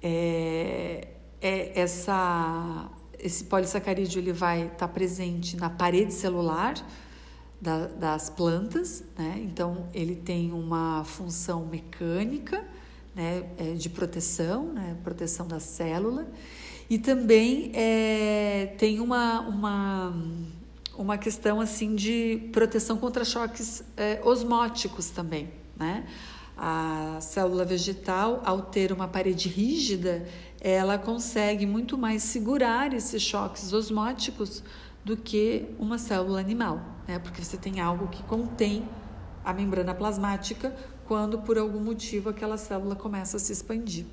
É, 0.01 1.09
é 1.47 1.73
essa, 1.81 2.91
esse 3.19 3.45
polissacarídeo 3.45 4.21
ele 4.21 4.33
vai 4.33 4.65
estar 4.65 4.77
tá 4.77 4.89
presente 4.89 5.57
na 5.57 5.71
parede 5.71 6.13
celular 6.13 6.75
da, 7.61 7.87
das 7.87 8.29
plantas, 8.29 9.05
né? 9.17 9.41
então 9.43 9.89
ele 9.95 10.17
tem 10.17 10.53
uma 10.53 11.05
função 11.05 11.67
mecânica 11.67 12.65
né? 13.17 13.45
É 13.57 13.73
de 13.73 13.89
proteção, 13.89 14.75
né? 14.75 14.95
proteção 15.03 15.49
da 15.49 15.59
célula, 15.59 16.29
e 16.89 16.99
também 16.99 17.73
é, 17.75 18.75
tem 18.77 19.01
uma, 19.01 19.41
uma, 19.41 20.15
uma 20.97 21.17
questão 21.17 21.61
assim 21.61 21.97
de 21.97 22.51
proteção 22.53 22.99
contra 22.99 23.25
choques 23.25 23.83
é, 23.97 24.21
osmóticos 24.23 25.09
também. 25.09 25.51
Né? 25.75 26.07
A 26.57 27.19
célula 27.21 27.65
vegetal, 27.65 28.43
ao 28.45 28.63
ter 28.63 28.93
uma 28.93 29.09
parede 29.09 29.49
rígida, 29.49 30.29
ela 30.61 30.99
consegue 30.99 31.67
muito 31.67 31.97
mais 31.99 32.23
segurar 32.23 32.93
esses 32.93 33.23
choques 33.23 33.73
osmóticos 33.73 34.63
do 35.05 35.17
que 35.17 35.67
uma 35.79 35.99
célula 35.99 36.41
animal, 36.41 36.81
né? 37.07 37.19
porque 37.19 37.43
você 37.43 37.57
tem 37.57 37.81
algo 37.81 38.09
que 38.09 38.23
contém 38.25 38.85
a 39.45 39.53
membrana 39.53 39.95
plasmática 39.95 40.75
quando 41.07 41.39
por 41.39 41.57
algum 41.57 41.81
motivo 41.81 42.29
aquela 42.29 42.57
célula 42.57 42.97
começa 42.97 43.37
a 43.37 43.41
se 43.41 43.53
expandir. 43.53 44.05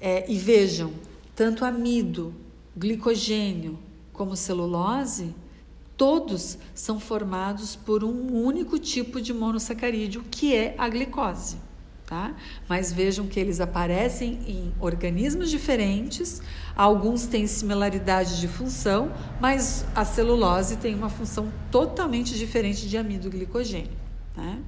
É, 0.00 0.30
e 0.30 0.36
vejam, 0.36 0.92
tanto 1.34 1.64
amido, 1.64 2.34
glicogênio 2.76 3.78
como 4.12 4.36
celulose, 4.36 5.34
todos 5.96 6.58
são 6.74 6.98
formados 6.98 7.76
por 7.76 8.02
um 8.02 8.32
único 8.44 8.78
tipo 8.78 9.20
de 9.20 9.32
monossacarídeo, 9.32 10.24
que 10.30 10.54
é 10.54 10.74
a 10.78 10.88
glicose. 10.88 11.58
Tá? 12.08 12.34
Mas 12.66 12.90
vejam 12.90 13.26
que 13.26 13.38
eles 13.38 13.60
aparecem 13.60 14.38
em 14.46 14.72
organismos 14.80 15.50
diferentes, 15.50 16.40
alguns 16.74 17.26
têm 17.26 17.46
similaridade 17.46 18.40
de 18.40 18.48
função, 18.48 19.12
mas 19.38 19.84
a 19.94 20.06
celulose 20.06 20.78
tem 20.78 20.94
uma 20.94 21.10
função 21.10 21.52
totalmente 21.70 22.34
diferente 22.38 22.88
de 22.88 22.96
amido 22.96 23.28
glicogênio. 23.28 23.92
Né? 24.34 24.58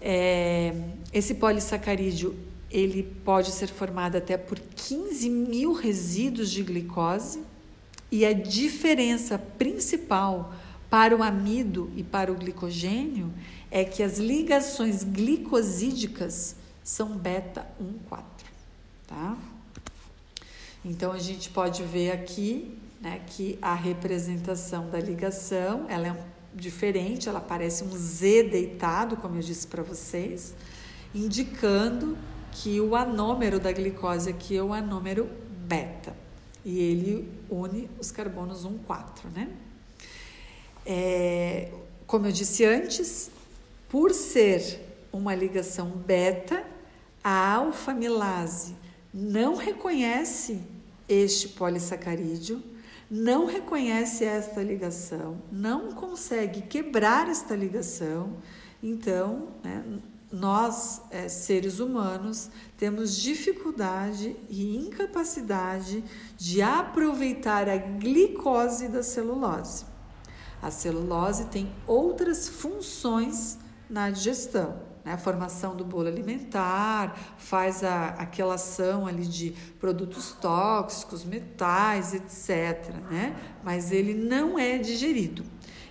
É, 0.00 0.74
esse 1.12 1.36
polissacarídeo 1.36 2.34
ele 2.68 3.04
pode 3.24 3.52
ser 3.52 3.68
formado 3.68 4.16
até 4.16 4.36
por 4.36 4.58
15 4.58 5.30
mil 5.30 5.72
resíduos 5.72 6.50
de 6.50 6.64
glicose 6.64 7.44
e 8.10 8.26
a 8.26 8.32
diferença 8.32 9.38
principal 9.38 10.52
para 10.90 11.16
o 11.16 11.22
amido 11.22 11.90
e 11.96 12.02
para 12.02 12.32
o 12.32 12.34
glicogênio 12.34 13.32
é 13.74 13.84
que 13.84 14.02
as 14.02 14.18
ligações 14.18 15.02
glicosídicas 15.02 16.54
são 16.84 17.16
beta 17.16 17.66
1,4, 17.80 18.22
tá? 19.06 19.38
Então 20.84 21.10
a 21.10 21.18
gente 21.18 21.48
pode 21.48 21.82
ver 21.82 22.10
aqui, 22.10 22.76
né, 23.00 23.22
que 23.26 23.58
a 23.62 23.74
representação 23.74 24.90
da 24.90 25.00
ligação, 25.00 25.86
ela 25.88 26.08
é 26.08 26.24
diferente, 26.54 27.30
ela 27.30 27.40
parece 27.40 27.82
um 27.82 27.90
Z 27.96 28.42
deitado, 28.42 29.16
como 29.16 29.36
eu 29.36 29.40
disse 29.40 29.66
para 29.66 29.82
vocês, 29.82 30.54
indicando 31.14 32.18
que 32.50 32.78
o 32.78 32.94
anômero 32.94 33.58
da 33.58 33.72
glicose 33.72 34.28
aqui 34.28 34.54
é 34.54 34.62
o 34.62 34.74
anômero 34.74 35.30
beta 35.66 36.14
e 36.62 36.78
ele 36.78 37.26
une 37.48 37.88
os 37.98 38.10
carbonos 38.10 38.66
1,4, 38.66 39.30
né? 39.34 39.48
É, 40.84 41.72
como 42.06 42.26
eu 42.26 42.32
disse 42.32 42.66
antes, 42.66 43.30
por 43.92 44.10
ser 44.14 44.80
uma 45.12 45.34
ligação 45.34 45.90
beta, 45.90 46.64
a 47.22 47.52
alfamilase 47.52 48.74
não 49.12 49.54
reconhece 49.54 50.62
este 51.06 51.50
polissacarídeo, 51.50 52.62
não 53.10 53.44
reconhece 53.44 54.24
esta 54.24 54.62
ligação, 54.62 55.42
não 55.52 55.92
consegue 55.92 56.62
quebrar 56.62 57.28
esta 57.28 57.54
ligação. 57.54 58.38
Então, 58.82 59.48
né, 59.62 59.84
nós, 60.32 61.02
é, 61.10 61.28
seres 61.28 61.78
humanos, 61.78 62.48
temos 62.78 63.14
dificuldade 63.14 64.34
e 64.48 64.74
incapacidade 64.74 66.02
de 66.38 66.62
aproveitar 66.62 67.68
a 67.68 67.76
glicose 67.76 68.88
da 68.88 69.02
celulose. 69.02 69.84
A 70.62 70.70
celulose 70.70 71.44
tem 71.48 71.70
outras 71.86 72.48
funções 72.48 73.60
na 73.92 74.08
digestão. 74.08 74.80
Né? 75.04 75.12
A 75.12 75.18
formação 75.18 75.76
do 75.76 75.84
bolo 75.84 76.08
alimentar, 76.08 77.14
faz 77.36 77.84
a, 77.84 78.08
aquela 78.08 78.54
ação 78.54 79.06
ali 79.06 79.26
de 79.26 79.54
produtos 79.78 80.32
tóxicos, 80.32 81.24
metais, 81.24 82.14
etc. 82.14 82.94
Né? 83.10 83.36
Mas 83.62 83.92
ele 83.92 84.14
não 84.14 84.58
é 84.58 84.78
digerido. 84.78 85.44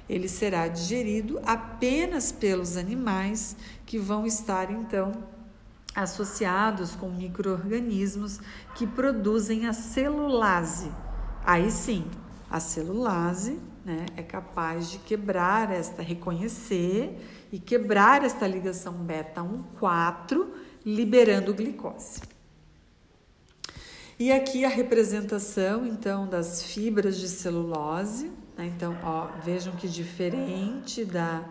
Ele 0.10 0.28
será 0.28 0.68
digerido 0.68 1.40
apenas 1.46 2.32
pelos 2.32 2.76
animais 2.76 3.56
que 3.86 3.98
vão 3.98 4.26
estar 4.26 4.72
então 4.72 5.12
associados 5.96 6.96
com 6.96 7.10
microorganismos 7.10 8.40
que 8.76 8.88
produzem 8.88 9.68
a 9.68 9.74
celulase. 9.74 10.92
Aí 11.46 11.70
sim, 11.70 12.06
a 12.50 12.60
celulase 12.60 13.60
né, 13.86 14.06
é 14.16 14.24
capaz 14.24 14.92
de 14.92 15.00
quebrar 15.00 15.72
esta, 15.72 16.02
reconhecer 16.02 17.18
e 17.52 17.60
quebrar 17.60 18.24
esta 18.24 18.48
ligação 18.48 18.94
beta 18.94 19.42
1,4 19.42 20.48
liberando 20.86 21.54
glicose. 21.54 22.22
E 24.18 24.32
aqui 24.32 24.64
a 24.64 24.70
representação, 24.70 25.86
então, 25.86 26.28
das 26.28 26.64
fibras 26.64 27.18
de 27.18 27.28
celulose. 27.28 28.32
Né? 28.56 28.68
Então, 28.68 28.96
ó, 29.04 29.28
vejam 29.44 29.76
que 29.76 29.88
diferente 29.88 31.04
da, 31.04 31.44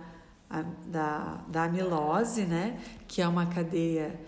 da, 0.87 1.45
da 1.49 1.65
amilose, 1.65 2.43
né? 2.43 2.81
Que 3.09 3.21
é 3.21 3.29
uma 3.29 3.47
cadeia 3.47 4.19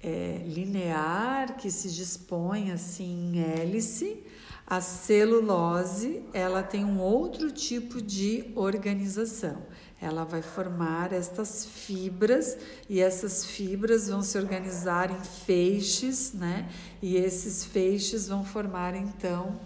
é, 0.00 0.42
linear 0.46 1.56
que 1.56 1.70
se 1.70 1.92
dispõe 1.92 2.70
assim 2.70 3.32
em 3.34 3.40
hélice. 3.42 4.22
A 4.64 4.80
celulose, 4.80 6.22
ela 6.32 6.62
tem 6.62 6.84
um 6.84 7.00
outro 7.00 7.50
tipo 7.50 8.00
de 8.00 8.52
organização 8.54 9.60
ela 10.00 10.24
vai 10.24 10.42
formar 10.42 11.12
estas 11.12 11.66
fibras 11.66 12.56
e 12.88 13.00
essas 13.00 13.44
fibras 13.44 14.08
vão 14.08 14.22
se 14.22 14.38
organizar 14.38 15.10
em 15.10 15.24
feixes, 15.44 16.32
né? 16.32 16.68
E 17.02 17.16
esses 17.16 17.64
feixes 17.64 18.28
vão 18.28 18.44
formar 18.44 18.94
então 18.94 19.58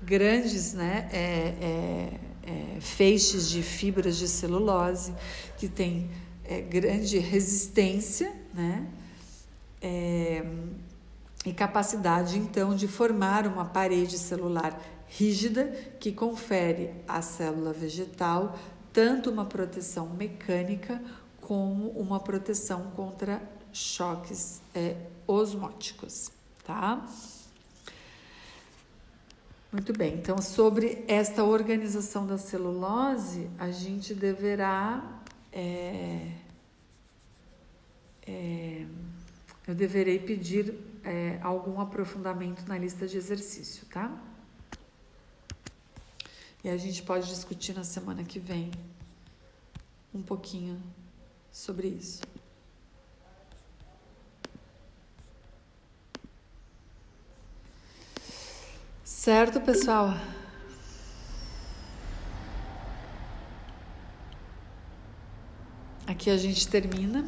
grandes, 0.00 0.74
né? 0.74 1.08
É, 1.12 1.18
é, 1.18 2.20
é, 2.44 2.80
feixes 2.80 3.48
de 3.48 3.62
fibras 3.62 4.16
de 4.16 4.28
celulose 4.28 5.12
que 5.58 5.68
tem 5.68 6.08
é, 6.44 6.60
grande 6.60 7.18
resistência, 7.18 8.32
né? 8.54 8.86
É, 9.82 10.44
e 11.44 11.52
capacidade 11.52 12.38
então 12.38 12.76
de 12.76 12.86
formar 12.86 13.46
uma 13.46 13.64
parede 13.64 14.18
celular 14.18 14.78
rígida 15.08 15.74
que 15.98 16.12
confere 16.12 16.90
à 17.08 17.20
célula 17.20 17.72
vegetal 17.72 18.56
tanto 18.92 19.30
uma 19.30 19.44
proteção 19.44 20.08
mecânica 20.08 21.00
como 21.40 21.90
uma 21.90 22.20
proteção 22.20 22.90
contra 22.90 23.42
choques 23.72 24.60
é, 24.74 24.96
osmóticos, 25.26 26.30
tá? 26.64 27.06
Muito 29.72 29.92
bem, 29.92 30.14
então 30.14 30.42
sobre 30.42 31.04
esta 31.06 31.44
organização 31.44 32.26
da 32.26 32.36
celulose, 32.36 33.48
a 33.58 33.70
gente 33.70 34.14
deverá. 34.14 35.20
É, 35.52 36.32
é, 38.26 38.86
eu 39.68 39.74
deverei 39.74 40.18
pedir 40.18 40.74
é, 41.04 41.38
algum 41.42 41.80
aprofundamento 41.80 42.66
na 42.66 42.76
lista 42.76 43.06
de 43.06 43.16
exercício, 43.16 43.86
tá? 43.86 44.12
E 46.62 46.68
a 46.68 46.76
gente 46.76 47.02
pode 47.02 47.26
discutir 47.26 47.74
na 47.74 47.84
semana 47.84 48.22
que 48.22 48.38
vem 48.38 48.70
um 50.14 50.20
pouquinho 50.20 50.82
sobre 51.50 51.88
isso. 51.88 52.20
Certo, 59.02 59.60
pessoal? 59.60 60.10
Aqui 66.06 66.28
a 66.28 66.36
gente 66.36 66.68
termina 66.68 67.24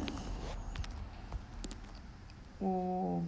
o 2.61 3.23